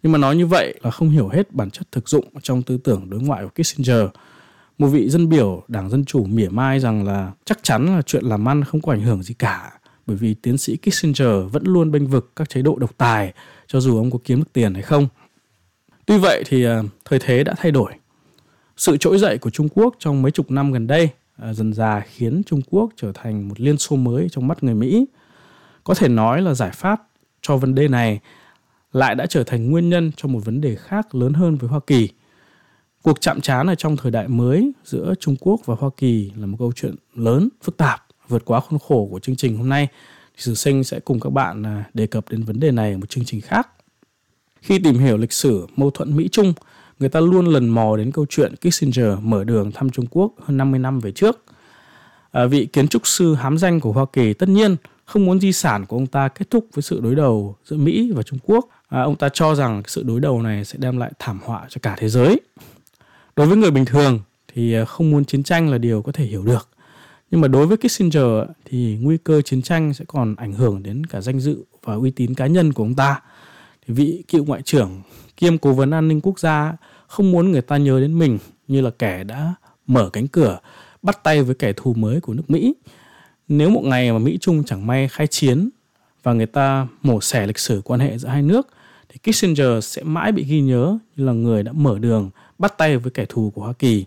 Nhưng 0.04 0.12
mà 0.12 0.18
nói 0.18 0.36
như 0.36 0.48
vậy 0.48 0.80
là 0.84 0.92
không 0.92 1.10
hiểu 1.10 1.28
hết 1.28 1.52
bản 1.52 1.72
chất 1.72 1.92
thực 1.92 2.10
dụng 2.10 2.26
trong 2.42 2.62
tư 2.62 2.78
tưởng 2.78 3.10
đối 3.10 3.22
ngoại 3.22 3.44
của 3.44 3.64
Kissinger. 3.64 4.06
Một 4.78 4.88
vị 4.88 5.10
dân 5.10 5.30
biểu, 5.30 5.64
Đảng 5.68 5.90
Dân 5.90 6.06
Chủ 6.06 6.26
mỉa 6.26 6.50
mai 6.50 6.80
rằng 6.80 7.06
là 7.06 7.32
chắc 7.46 7.60
chắn 7.64 7.96
là 7.96 8.02
chuyện 8.02 8.26
làm 8.26 8.48
ăn 8.48 8.64
không 8.64 8.82
có 8.82 8.92
ảnh 8.92 9.02
hưởng 9.02 9.24
gì 9.24 9.34
cả, 9.34 9.72
bởi 10.08 10.18
vì 10.18 10.34
tiến 10.34 10.58
sĩ 10.58 10.78
Kissinger 10.78 11.52
vẫn 11.52 11.64
luôn 11.66 11.92
bênh 11.92 12.08
vực 12.08 12.32
các 12.36 12.50
chế 12.50 12.62
độ 12.62 12.76
độc 12.76 12.98
tài, 12.98 13.34
cho 13.68 13.80
dù 13.80 13.98
ông 13.98 14.12
có 14.12 14.20
kiếm 14.24 14.40
được 14.40 14.54
tiền 14.54 14.74
hay 14.74 14.84
không. 14.84 15.08
Tuy 16.06 16.18
vậy 16.18 16.44
thì 16.48 16.64
à, 16.64 16.84
thời 17.06 17.20
thế 17.20 17.44
đã 17.44 17.54
thay 17.58 17.72
đổi. 17.72 17.94
Sự 18.78 18.98
trỗi 18.98 19.18
dậy 19.18 19.38
của 19.38 19.50
Trung 19.50 19.70
Quốc 19.70 19.96
trong 20.00 20.22
mấy 20.22 20.32
chục 20.32 20.52
năm 20.52 20.72
gần 20.72 20.88
đây 20.88 21.10
À, 21.42 21.54
dần 21.54 21.74
dà 21.74 22.00
khiến 22.00 22.42
Trung 22.46 22.62
Quốc 22.70 22.90
trở 22.96 23.12
thành 23.12 23.48
một 23.48 23.60
liên 23.60 23.78
xô 23.78 23.96
mới 23.96 24.28
trong 24.32 24.48
mắt 24.48 24.64
người 24.64 24.76
Mỹ. 24.76 25.06
Có 25.84 25.94
thể 25.94 26.08
nói 26.08 26.42
là 26.42 26.54
giải 26.54 26.72
pháp 26.72 27.08
cho 27.42 27.58
vấn 27.58 27.76
đề 27.76 27.88
này 27.88 28.20
lại 28.94 29.16
đã 29.16 29.26
trở 29.26 29.44
thành 29.44 29.72
nguyên 29.72 29.90
nhân 29.90 30.12
cho 30.18 30.30
một 30.30 30.40
vấn 30.46 30.62
đề 30.62 30.76
khác 30.76 31.16
lớn 31.16 31.34
hơn 31.34 31.56
với 31.56 31.70
Hoa 31.70 31.80
Kỳ. 31.88 32.10
Cuộc 33.02 33.22
chạm 33.22 33.42
trán 33.42 33.68
ở 33.68 33.76
trong 33.76 33.98
thời 33.98 34.12
đại 34.12 34.28
mới 34.28 34.72
giữa 34.86 35.14
Trung 35.20 35.36
Quốc 35.40 35.62
và 35.66 35.76
Hoa 35.80 35.90
Kỳ 35.98 36.32
là 36.36 36.46
một 36.46 36.58
câu 36.60 36.72
chuyện 36.76 36.96
lớn, 37.16 37.50
phức 37.64 37.78
tạp, 37.78 38.06
vượt 38.28 38.46
quá 38.46 38.60
khuôn 38.60 38.80
khổ 38.80 39.08
của 39.12 39.20
chương 39.20 39.36
trình 39.36 39.58
hôm 39.58 39.70
nay. 39.70 39.88
Thì 40.36 40.42
Sử 40.42 40.56
Sinh 40.56 40.84
sẽ 40.84 41.00
cùng 41.00 41.20
các 41.20 41.30
bạn 41.30 41.64
à, 41.64 41.84
đề 41.94 42.08
cập 42.08 42.30
đến 42.30 42.44
vấn 42.44 42.60
đề 42.60 42.72
này 42.72 42.92
ở 42.92 42.98
một 42.98 43.10
chương 43.10 43.26
trình 43.26 43.42
khác. 43.42 43.70
Khi 44.62 44.80
tìm 44.80 44.96
hiểu 44.96 45.18
lịch 45.18 45.34
sử 45.34 45.68
mâu 45.76 45.92
thuẫn 45.92 46.16
Mỹ-Trung, 46.16 46.54
người 47.02 47.10
ta 47.10 47.20
luôn 47.20 47.46
lần 47.46 47.70
mò 47.70 47.98
đến 47.98 48.12
câu 48.12 48.26
chuyện 48.30 48.56
Kissinger 48.56 49.20
mở 49.22 49.44
đường 49.44 49.72
thăm 49.72 49.90
Trung 49.90 50.06
Quốc 50.10 50.34
hơn 50.40 50.58
50 50.58 50.80
năm 50.80 51.00
về 51.00 51.12
trước. 51.12 51.44
À, 52.32 52.46
vị 52.46 52.66
kiến 52.66 52.88
trúc 52.88 53.08
sư 53.08 53.36
hám 53.36 53.58
danh 53.58 53.80
của 53.80 53.92
Hoa 53.92 54.06
Kỳ 54.14 54.34
tất 54.34 54.50
nhiên 54.50 54.76
không 55.06 55.26
muốn 55.26 55.40
di 55.40 55.52
sản 55.52 55.86
của 55.86 55.98
ông 55.98 56.08
ta 56.08 56.28
kết 56.28 56.50
thúc 56.50 56.66
với 56.74 56.82
sự 56.82 57.00
đối 57.00 57.16
đầu 57.16 57.56
giữa 57.66 57.78
Mỹ 57.78 58.12
và 58.16 58.24
Trung 58.24 58.40
Quốc. 58.44 58.68
À, 58.90 59.02
ông 59.02 59.16
ta 59.16 59.30
cho 59.34 59.56
rằng 59.56 59.84
sự 59.88 60.04
đối 60.04 60.20
đầu 60.20 60.42
này 60.42 60.66
sẽ 60.66 60.78
đem 60.78 60.98
lại 60.98 61.12
thảm 61.20 61.40
họa 61.46 61.66
cho 61.70 61.80
cả 61.82 61.96
thế 62.00 62.10
giới. 62.10 62.40
Đối 63.36 63.48
với 63.48 63.58
người 63.58 63.72
bình 63.72 63.86
thường 63.86 64.20
thì 64.54 64.74
à, 64.74 64.86
không 64.86 65.12
muốn 65.12 65.26
chiến 65.26 65.44
tranh 65.44 65.70
là 65.70 65.78
điều 65.78 66.02
có 66.02 66.12
thể 66.12 66.26
hiểu 66.26 66.44
được. 66.44 66.68
Nhưng 67.32 67.42
mà 67.42 67.48
đối 67.48 67.68
với 67.68 67.78
Kissinger 67.78 68.26
thì 68.66 68.98
nguy 69.02 69.18
cơ 69.18 69.42
chiến 69.42 69.62
tranh 69.62 69.94
sẽ 69.94 70.06
còn 70.08 70.36
ảnh 70.36 70.54
hưởng 70.54 70.84
đến 70.84 71.06
cả 71.06 71.22
danh 71.22 71.40
dự 71.40 71.64
và 71.84 71.94
uy 71.94 72.12
tín 72.12 72.34
cá 72.34 72.48
nhân 72.48 72.74
của 72.74 72.84
ông 72.84 72.96
ta. 72.96 73.22
Thì 73.88 73.94
vị 73.94 74.24
cựu 74.28 74.46
ngoại 74.46 74.62
trưởng 74.62 75.02
kiêm 75.42 75.58
cố 75.58 75.74
vấn 75.74 75.92
an 75.92 76.08
ninh 76.08 76.22
quốc 76.22 76.40
gia, 76.40 76.74
không 77.08 77.32
muốn 77.32 77.52
người 77.52 77.62
ta 77.62 77.78
nhớ 77.78 78.00
đến 78.00 78.20
mình 78.20 78.38
như 78.68 78.82
là 78.82 78.90
kẻ 79.00 79.24
đã 79.24 79.54
mở 79.88 80.10
cánh 80.14 80.28
cửa, 80.28 80.60
bắt 81.02 81.24
tay 81.24 81.44
với 81.44 81.56
kẻ 81.56 81.74
thù 81.74 81.94
mới 81.94 82.22
của 82.22 82.34
nước 82.34 82.50
Mỹ. 82.50 82.74
Nếu 83.48 83.70
một 83.70 83.82
ngày 83.84 84.12
mà 84.12 84.20
Mỹ 84.20 84.38
Trung 84.42 84.64
chẳng 84.64 84.88
may 84.88 85.08
khai 85.08 85.28
chiến 85.28 85.70
và 86.24 86.34
người 86.34 86.46
ta 86.46 86.88
mổ 87.04 87.22
xẻ 87.22 87.48
lịch 87.48 87.60
sử 87.60 87.82
quan 87.86 88.00
hệ 88.00 88.18
giữa 88.18 88.28
hai 88.28 88.42
nước, 88.42 88.68
thì 89.10 89.32
Kissinger 89.32 89.86
sẽ 89.86 90.04
mãi 90.04 90.32
bị 90.32 90.44
ghi 90.44 90.62
nhớ 90.62 90.98
như 91.16 91.26
là 91.26 91.34
người 91.34 91.64
đã 91.64 91.72
mở 91.72 92.00
đường, 92.00 92.30
bắt 92.58 92.78
tay 92.78 92.98
với 92.98 93.12
kẻ 93.12 93.26
thù 93.30 93.52
của 93.56 93.62
Hoa 93.62 93.74
Kỳ. 93.74 94.06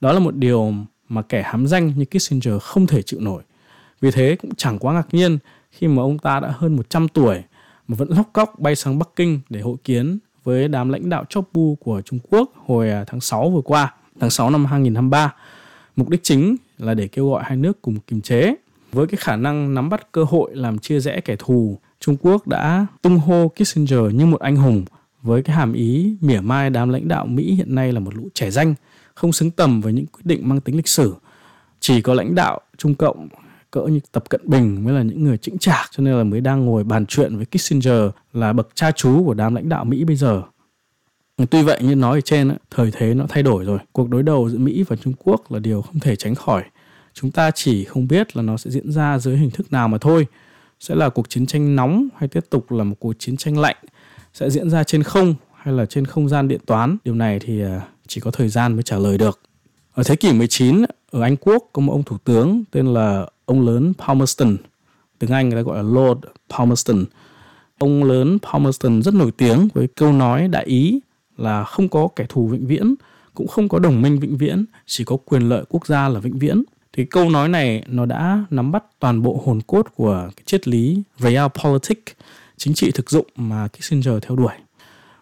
Đó 0.00 0.12
là 0.12 0.18
một 0.18 0.36
điều 0.36 0.74
mà 1.08 1.22
kẻ 1.22 1.42
hám 1.42 1.66
danh 1.66 1.92
như 1.96 2.04
Kissinger 2.04 2.62
không 2.62 2.86
thể 2.86 3.02
chịu 3.02 3.20
nổi. 3.20 3.42
Vì 4.00 4.10
thế 4.10 4.36
cũng 4.42 4.54
chẳng 4.54 4.78
quá 4.78 4.94
ngạc 4.94 5.08
nhiên 5.12 5.38
khi 5.70 5.88
mà 5.88 6.02
ông 6.02 6.18
ta 6.18 6.40
đã 6.40 6.52
hơn 6.56 6.76
100 6.76 7.08
tuổi 7.08 7.42
mà 7.88 7.96
vẫn 7.96 8.08
lóc 8.08 8.30
cóc 8.32 8.58
bay 8.58 8.76
sang 8.76 8.98
Bắc 8.98 9.08
Kinh 9.16 9.40
để 9.48 9.60
hội 9.60 9.76
kiến 9.84 10.18
với 10.50 10.68
đám 10.68 10.88
lãnh 10.88 11.08
đạo 11.08 11.24
chóp 11.28 11.48
bu 11.52 11.74
của 11.74 12.02
Trung 12.04 12.18
Quốc 12.30 12.52
hồi 12.66 12.90
à, 12.90 13.04
tháng 13.06 13.20
6 13.20 13.50
vừa 13.50 13.60
qua, 13.60 13.94
tháng 14.20 14.30
6 14.30 14.50
năm 14.50 14.64
2023. 14.64 15.34
Mục 15.96 16.08
đích 16.08 16.22
chính 16.22 16.56
là 16.78 16.94
để 16.94 17.08
kêu 17.08 17.30
gọi 17.30 17.42
hai 17.46 17.56
nước 17.56 17.82
cùng 17.82 17.96
kiềm 18.06 18.20
chế. 18.20 18.54
Với 18.92 19.06
cái 19.06 19.16
khả 19.16 19.36
năng 19.36 19.74
nắm 19.74 19.88
bắt 19.88 20.12
cơ 20.12 20.24
hội 20.24 20.50
làm 20.56 20.78
chia 20.78 21.00
rẽ 21.00 21.20
kẻ 21.20 21.36
thù, 21.38 21.78
Trung 22.00 22.16
Quốc 22.20 22.46
đã 22.48 22.86
tung 23.02 23.18
hô 23.18 23.48
Kissinger 23.48 24.14
như 24.14 24.26
một 24.26 24.40
anh 24.40 24.56
hùng 24.56 24.84
với 25.22 25.42
cái 25.42 25.56
hàm 25.56 25.72
ý 25.72 26.16
mỉa 26.20 26.40
mai 26.40 26.70
đám 26.70 26.88
lãnh 26.88 27.08
đạo 27.08 27.26
Mỹ 27.26 27.54
hiện 27.54 27.74
nay 27.74 27.92
là 27.92 28.00
một 28.00 28.14
lũ 28.14 28.28
trẻ 28.34 28.50
danh, 28.50 28.74
không 29.14 29.32
xứng 29.32 29.50
tầm 29.50 29.80
với 29.80 29.92
những 29.92 30.06
quyết 30.06 30.24
định 30.24 30.48
mang 30.48 30.60
tính 30.60 30.76
lịch 30.76 30.88
sử. 30.88 31.14
Chỉ 31.80 32.02
có 32.02 32.14
lãnh 32.14 32.34
đạo 32.34 32.60
Trung 32.76 32.94
Cộng 32.94 33.28
cỡ 33.70 33.80
như 33.80 34.00
Tập 34.12 34.24
Cận 34.28 34.40
Bình 34.44 34.84
mới 34.84 34.94
là 34.94 35.02
những 35.02 35.24
người 35.24 35.38
chững 35.38 35.58
chạc 35.58 35.86
cho 35.90 36.02
nên 36.02 36.14
là 36.14 36.24
mới 36.24 36.40
đang 36.40 36.64
ngồi 36.66 36.84
bàn 36.84 37.06
chuyện 37.06 37.36
với 37.36 37.46
Kissinger 37.46 38.02
là 38.32 38.52
bậc 38.52 38.68
cha 38.74 38.90
chú 38.90 39.24
của 39.24 39.34
đám 39.34 39.54
lãnh 39.54 39.68
đạo 39.68 39.84
Mỹ 39.84 40.04
bây 40.04 40.16
giờ. 40.16 40.42
Tuy 41.50 41.62
vậy 41.62 41.78
như 41.82 41.94
nói 41.94 42.18
ở 42.18 42.20
trên, 42.20 42.56
thời 42.70 42.90
thế 42.90 43.14
nó 43.14 43.26
thay 43.28 43.42
đổi 43.42 43.64
rồi. 43.64 43.78
Cuộc 43.92 44.08
đối 44.08 44.22
đầu 44.22 44.50
giữa 44.50 44.58
Mỹ 44.58 44.84
và 44.88 44.96
Trung 44.96 45.12
Quốc 45.24 45.52
là 45.52 45.58
điều 45.58 45.82
không 45.82 46.00
thể 46.00 46.16
tránh 46.16 46.34
khỏi. 46.34 46.64
Chúng 47.14 47.30
ta 47.30 47.50
chỉ 47.50 47.84
không 47.84 48.08
biết 48.08 48.36
là 48.36 48.42
nó 48.42 48.56
sẽ 48.56 48.70
diễn 48.70 48.92
ra 48.92 49.18
dưới 49.18 49.36
hình 49.36 49.50
thức 49.50 49.72
nào 49.72 49.88
mà 49.88 49.98
thôi. 49.98 50.26
Sẽ 50.80 50.94
là 50.94 51.08
cuộc 51.08 51.28
chiến 51.28 51.46
tranh 51.46 51.76
nóng 51.76 52.08
hay 52.16 52.28
tiếp 52.28 52.44
tục 52.50 52.72
là 52.72 52.84
một 52.84 52.96
cuộc 52.98 53.12
chiến 53.18 53.36
tranh 53.36 53.58
lạnh? 53.58 53.76
Sẽ 54.34 54.50
diễn 54.50 54.70
ra 54.70 54.84
trên 54.84 55.02
không 55.02 55.34
hay 55.54 55.74
là 55.74 55.86
trên 55.86 56.06
không 56.06 56.28
gian 56.28 56.48
điện 56.48 56.60
toán? 56.66 56.96
Điều 57.04 57.14
này 57.14 57.38
thì 57.38 57.62
à, 57.62 57.80
chỉ 58.06 58.20
có 58.20 58.30
thời 58.30 58.48
gian 58.48 58.72
mới 58.72 58.82
trả 58.82 58.98
lời 58.98 59.18
được. 59.18 59.40
Ở 59.94 60.02
thế 60.02 60.16
kỷ 60.16 60.32
19, 60.32 60.84
ở 61.10 61.22
Anh 61.22 61.36
Quốc 61.36 61.70
có 61.72 61.80
một 61.80 61.92
ông 61.92 62.02
thủ 62.02 62.16
tướng 62.24 62.64
tên 62.70 62.86
là 62.86 63.26
ông 63.50 63.66
lớn 63.66 63.92
Palmerston. 63.98 64.56
Tiếng 65.18 65.30
Anh 65.30 65.48
người 65.48 65.58
ta 65.58 65.62
gọi 65.62 65.76
là 65.76 65.82
Lord 65.82 66.20
Palmerston. 66.50 67.04
Ông 67.78 68.04
lớn 68.04 68.38
Palmerston 68.42 69.02
rất 69.02 69.14
nổi 69.14 69.30
tiếng 69.36 69.68
với 69.74 69.88
câu 69.96 70.12
nói 70.12 70.48
đại 70.48 70.64
ý 70.64 71.00
là 71.36 71.64
không 71.64 71.88
có 71.88 72.08
kẻ 72.16 72.26
thù 72.28 72.48
vĩnh 72.48 72.66
viễn, 72.66 72.94
cũng 73.34 73.48
không 73.48 73.68
có 73.68 73.78
đồng 73.78 74.02
minh 74.02 74.18
vĩnh 74.18 74.36
viễn, 74.36 74.64
chỉ 74.86 75.04
có 75.04 75.16
quyền 75.16 75.48
lợi 75.48 75.64
quốc 75.68 75.86
gia 75.86 76.08
là 76.08 76.20
vĩnh 76.20 76.38
viễn. 76.38 76.62
Thì 76.92 77.04
câu 77.04 77.30
nói 77.30 77.48
này 77.48 77.84
nó 77.86 78.06
đã 78.06 78.44
nắm 78.50 78.72
bắt 78.72 78.84
toàn 78.98 79.22
bộ 79.22 79.42
hồn 79.44 79.60
cốt 79.66 79.86
của 79.96 80.28
cái 80.36 80.42
triết 80.46 80.68
lý 80.68 81.02
Realpolitik, 81.18 82.04
chính 82.56 82.74
trị 82.74 82.90
thực 82.90 83.10
dụng 83.10 83.26
mà 83.36 83.68
Kissinger 83.68 84.14
theo 84.22 84.36
đuổi. 84.36 84.52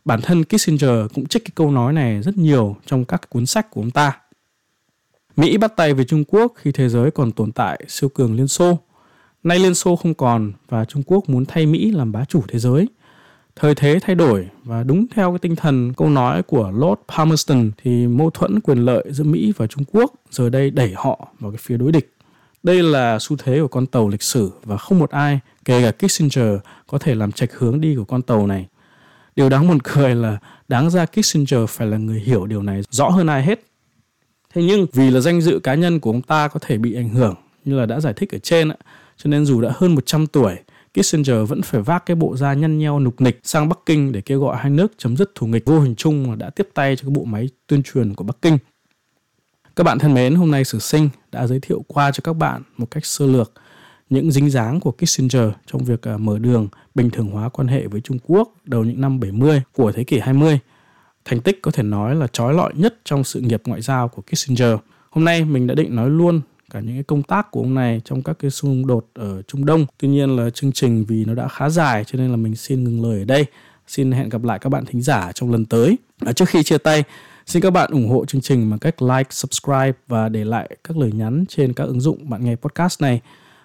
Bản 0.05 0.21
thân 0.23 0.45
Kissinger 0.45 1.07
cũng 1.15 1.27
trích 1.27 1.45
cái 1.45 1.53
câu 1.55 1.71
nói 1.71 1.93
này 1.93 2.23
rất 2.23 2.39
nhiều 2.39 2.77
trong 2.87 3.05
các 3.05 3.31
cuốn 3.31 3.47
sách 3.47 3.71
của 3.71 3.81
ông 3.81 3.91
ta. 3.91 4.21
Mỹ 5.39 5.57
bắt 5.57 5.77
tay 5.77 5.95
với 5.95 6.05
Trung 6.05 6.25
Quốc 6.25 6.53
khi 6.57 6.73
thế 6.73 6.89
giới 6.89 7.11
còn 7.11 7.33
tồn 7.33 7.53
tại 7.53 7.81
siêu 7.89 8.09
cường 8.09 8.37
Liên 8.37 8.49
Xô. 8.49 8.79
Nay 9.43 9.59
Liên 9.59 9.75
Xô 9.75 9.97
không 9.97 10.15
còn 10.15 10.53
và 10.69 10.85
Trung 10.85 11.03
Quốc 11.07 11.29
muốn 11.29 11.45
thay 11.45 11.67
Mỹ 11.67 11.91
làm 11.91 12.13
bá 12.13 12.25
chủ 12.25 12.43
thế 12.49 12.59
giới. 12.59 12.89
Thời 13.57 13.75
thế 13.75 13.99
thay 14.03 14.15
đổi 14.15 14.49
và 14.65 14.83
đúng 14.83 15.07
theo 15.15 15.31
cái 15.31 15.39
tinh 15.39 15.57
thần 15.57 15.93
câu 15.97 16.11
nói 16.11 16.43
của 16.43 16.71
Lord 16.75 17.01
Palmerston 17.17 17.71
thì 17.83 18.07
mâu 18.07 18.31
thuẫn 18.31 18.61
quyền 18.61 18.79
lợi 18.79 19.05
giữa 19.11 19.25
Mỹ 19.25 19.53
và 19.57 19.67
Trung 19.67 19.85
Quốc 19.93 20.13
giờ 20.31 20.51
đây 20.51 20.71
đẩy 20.71 20.93
họ 20.97 21.29
vào 21.41 21.51
cái 21.51 21.59
phía 21.63 21.77
đối 21.77 21.93
địch. 21.93 22.15
Đây 22.63 22.83
là 22.83 23.19
xu 23.21 23.37
thế 23.37 23.59
của 23.61 23.69
con 23.69 23.87
tàu 23.87 24.09
lịch 24.09 24.23
sử 24.23 24.51
và 24.65 24.77
không 24.77 24.99
một 24.99 25.11
ai, 25.11 25.41
kể 25.65 25.83
cả 25.83 26.07
Kissinger, 26.07 26.59
có 26.87 26.99
thể 26.99 27.15
làm 27.15 27.33
trạch 27.33 27.51
hướng 27.53 27.81
đi 27.81 27.97
của 27.97 28.05
con 28.05 28.23
tàu 28.23 28.47
này. 28.47 28.67
Điều 29.37 29.49
đáng 29.49 29.69
buồn 29.69 29.79
cười 29.83 30.15
là 30.15 30.39
đáng 30.69 30.91
ra 30.91 31.07
Kissinger 31.07 31.69
phải 31.69 31.87
là 31.87 31.97
người 31.97 32.21
hiểu 32.21 32.47
điều 32.47 32.63
này 32.63 32.83
rõ 32.91 33.09
hơn 33.09 33.27
ai 33.27 33.43
hết. 33.43 33.68
Thế 34.59 34.65
nhưng 34.65 34.87
vì 34.93 35.11
là 35.11 35.21
danh 35.21 35.41
dự 35.41 35.61
cá 35.63 35.75
nhân 35.75 36.01
của 36.01 36.11
ông 36.11 36.23
ta 36.23 36.49
có 36.49 36.61
thể 36.63 36.79
bị 36.79 36.95
ảnh 36.95 37.09
hưởng 37.09 37.35
như 37.65 37.79
là 37.79 37.87
đã 37.87 38.01
giải 38.01 38.13
thích 38.13 38.35
ở 38.35 38.39
trên 38.39 38.69
cho 39.17 39.31
nên 39.31 39.45
dù 39.45 39.61
đã 39.61 39.73
hơn 39.75 39.95
100 39.95 40.27
tuổi, 40.27 40.57
Kissinger 40.95 41.49
vẫn 41.49 41.63
phải 41.63 41.81
vác 41.81 42.07
cái 42.07 42.15
bộ 42.15 42.37
da 42.37 42.55
nhăn 42.55 42.79
nheo 42.79 43.01
nục 43.01 43.21
nịch 43.21 43.41
sang 43.43 43.69
Bắc 43.69 43.79
Kinh 43.87 44.13
để 44.13 44.21
kêu 44.21 44.41
gọi 44.41 44.57
hai 44.57 44.71
nước 44.71 44.93
chấm 44.99 45.17
dứt 45.17 45.35
thù 45.35 45.47
nghịch 45.47 45.65
vô 45.67 45.81
hình 45.81 45.95
chung 45.95 46.31
mà 46.31 46.37
đã 46.37 46.51
tiếp 46.51 46.69
tay 46.75 46.97
cho 46.97 47.03
cái 47.03 47.11
bộ 47.11 47.25
máy 47.25 47.49
tuyên 47.67 47.83
truyền 47.83 48.15
của 48.15 48.25
Bắc 48.25 48.43
Kinh. 48.43 48.59
Các 49.77 49.85
bạn 49.85 49.99
thân 49.99 50.15
mến, 50.15 50.35
hôm 50.35 50.51
nay 50.51 50.65
Sử 50.65 50.79
Sinh 50.79 51.09
đã 51.33 51.47
giới 51.47 51.61
thiệu 51.61 51.85
qua 51.87 52.13
cho 52.13 52.21
các 52.25 52.33
bạn 52.33 52.63
một 52.77 52.91
cách 52.91 53.07
sơ 53.07 53.27
lược 53.27 53.53
những 54.11 54.33
dính 54.33 54.51
dáng 54.51 54.81
của 54.81 54.93
Kissinger 54.93 55.49
trong 55.67 55.85
việc 55.85 56.03
à, 56.03 56.17
mở 56.17 56.39
đường 56.39 56.69
bình 56.95 57.11
thường 57.11 57.31
hóa 57.31 57.49
quan 57.49 57.69
hệ 57.69 57.87
với 57.87 58.01
Trung 58.01 58.19
Quốc 58.27 58.55
đầu 58.65 58.85
những 58.85 59.01
năm 59.01 59.21
70 59.21 59.63
của 59.73 59.93
thế 59.93 60.05
kỷ 60.05 60.19
20. 60.19 60.59
Thành 61.29 61.41
tích 61.41 61.63
có 61.63 61.71
thể 61.71 61.83
nói 61.83 62.15
là 62.15 62.27
trói 62.27 62.55
lọi 62.55 62.73
nhất 62.77 62.99
trong 63.05 63.25
sự 63.25 63.41
nghiệp 63.41 63.63
ngoại 63.65 63.83
giao 63.83 64.09
của 64.09 64.23
Kissinger. 64.23 64.75
Hôm 65.11 65.25
nay 65.25 65.45
mình 65.45 65.67
đã 65.67 65.75
định 65.75 65.97
nói 65.97 66.11
luôn 66.11 66.41
cả 66.71 66.81
những 66.81 66.97
cái 66.97 67.03
công 67.03 67.23
tác 67.23 67.51
của 67.51 67.61
ông 67.61 67.75
này 67.75 68.01
trong 68.05 68.23
các 68.23 68.39
cái 68.39 68.51
xung 68.51 68.87
đột 68.87 69.07
ở 69.15 69.43
Trung 69.43 69.67
Đông. 69.67 69.87
Tuy 69.99 70.09
nhiên 70.09 70.37
là 70.37 70.51
chương 70.51 70.73
trình 70.73 71.05
vì 71.05 71.25
nó 71.25 71.35
đã 71.35 71.49
khá 71.49 71.69
dài 71.69 72.05
cho 72.05 72.19
nên 72.19 72.31
là 72.31 72.37
mình 72.37 72.57
xin 72.57 72.85
ngừng 72.85 73.11
lời 73.11 73.19
ở 73.19 73.25
đây. 73.25 73.45
Xin 73.87 74.13
hẹn 74.13 74.29
gặp 74.29 74.45
lại 74.45 74.59
các 74.59 74.69
bạn 74.69 74.85
thính 74.85 75.03
giả 75.03 75.33
trong 75.35 75.53
lần 75.53 75.65
tới. 75.65 75.99
À, 76.27 76.33
trước 76.33 76.49
khi 76.49 76.63
chia 76.63 76.79
tay, 76.79 77.05
xin 77.47 77.63
các 77.63 77.71
bạn 77.71 77.91
ủng 77.91 78.09
hộ 78.09 78.25
chương 78.25 78.41
trình 78.41 78.71
bằng 78.71 78.79
cách 78.79 79.03
like, 79.03 79.29
subscribe 79.31 79.93
và 80.07 80.29
để 80.29 80.45
lại 80.45 80.77
các 80.85 80.97
lời 80.97 81.13
nhắn 81.13 81.45
trên 81.49 81.73
các 81.73 81.85
ứng 81.85 82.01
dụng 82.01 82.31
bạn 82.31 82.45
nghe 82.45 82.57
podcast 82.57 83.03
này. 83.03 83.21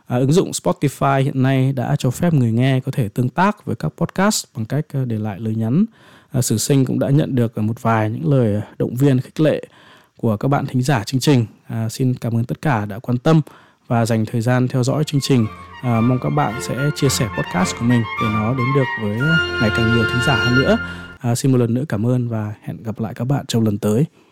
À, 0.06 0.18
ứng 0.18 0.32
dụng 0.32 0.52
Spotify 0.52 1.24
hiện 1.24 1.44
nay 1.44 1.74
đã 1.74 1.96
cho 2.00 2.10
phép 2.10 2.34
người 2.34 2.52
nghe 2.52 2.80
có 2.80 2.92
thể 2.92 3.10
tương 3.10 3.30
tác 3.30 3.66
với 3.66 3.76
các 3.76 3.90
podcast 3.98 4.46
bằng 4.56 4.66
cách 4.66 4.86
ờ, 4.94 5.06
để 5.06 5.18
lại 5.18 5.40
lời 5.40 5.56
nhắn. 5.56 5.86
À, 6.34 6.42
Sử 6.42 6.58
sinh 6.58 6.86
cũng 6.86 7.00
đã 7.00 7.10
nhận 7.10 7.36
được 7.36 7.58
một 7.58 7.82
vài 7.82 8.10
những 8.10 8.34
lời 8.34 8.62
động 8.78 8.96
viên 8.96 9.22
khích 9.22 9.40
lệ 9.40 9.64
của 10.18 10.38
các 10.38 10.48
bạn 10.48 10.66
thính 10.66 10.82
giả 10.82 11.04
chương 11.04 11.22
trình. 11.22 11.46
À, 11.68 11.90
xin 11.90 12.14
cảm 12.14 12.36
ơn 12.36 12.44
tất 12.46 12.62
cả 12.62 12.86
đã 12.86 13.00
quan 13.00 13.18
tâm 13.18 13.42
và 13.88 14.06
dành 14.06 14.26
thời 14.26 14.42
gian 14.42 14.68
theo 14.68 14.84
dõi 14.84 15.04
chương 15.04 15.22
trình. 15.22 15.46
À, 15.82 16.02
mong 16.02 16.20
các 16.22 16.30
bạn 16.30 16.62
sẽ 16.62 16.76
chia 16.96 17.10
sẻ 17.10 17.28
podcast 17.38 17.76
của 17.80 17.86
mình 17.86 18.02
để 18.22 18.30
nó 18.34 18.54
đến 18.54 18.68
được 18.76 18.84
với 19.02 19.18
ngày 19.62 19.70
càng 19.78 19.96
nhiều 19.96 20.04
thính 20.04 20.22
giả 20.28 20.36
hơn 20.36 20.56
nữa. 20.56 20.78
À, 21.20 21.36
xin 21.36 21.52
một 21.52 21.58
lần 21.58 21.74
nữa 21.74 21.84
cảm 21.90 22.06
ơn 22.06 22.28
và 22.28 22.54
hẹn 22.62 22.84
gặp 22.84 23.00
lại 23.00 23.14
các 23.14 23.26
bạn 23.26 23.46
trong 23.48 23.64
lần 23.64 23.78
tới. 23.78 24.06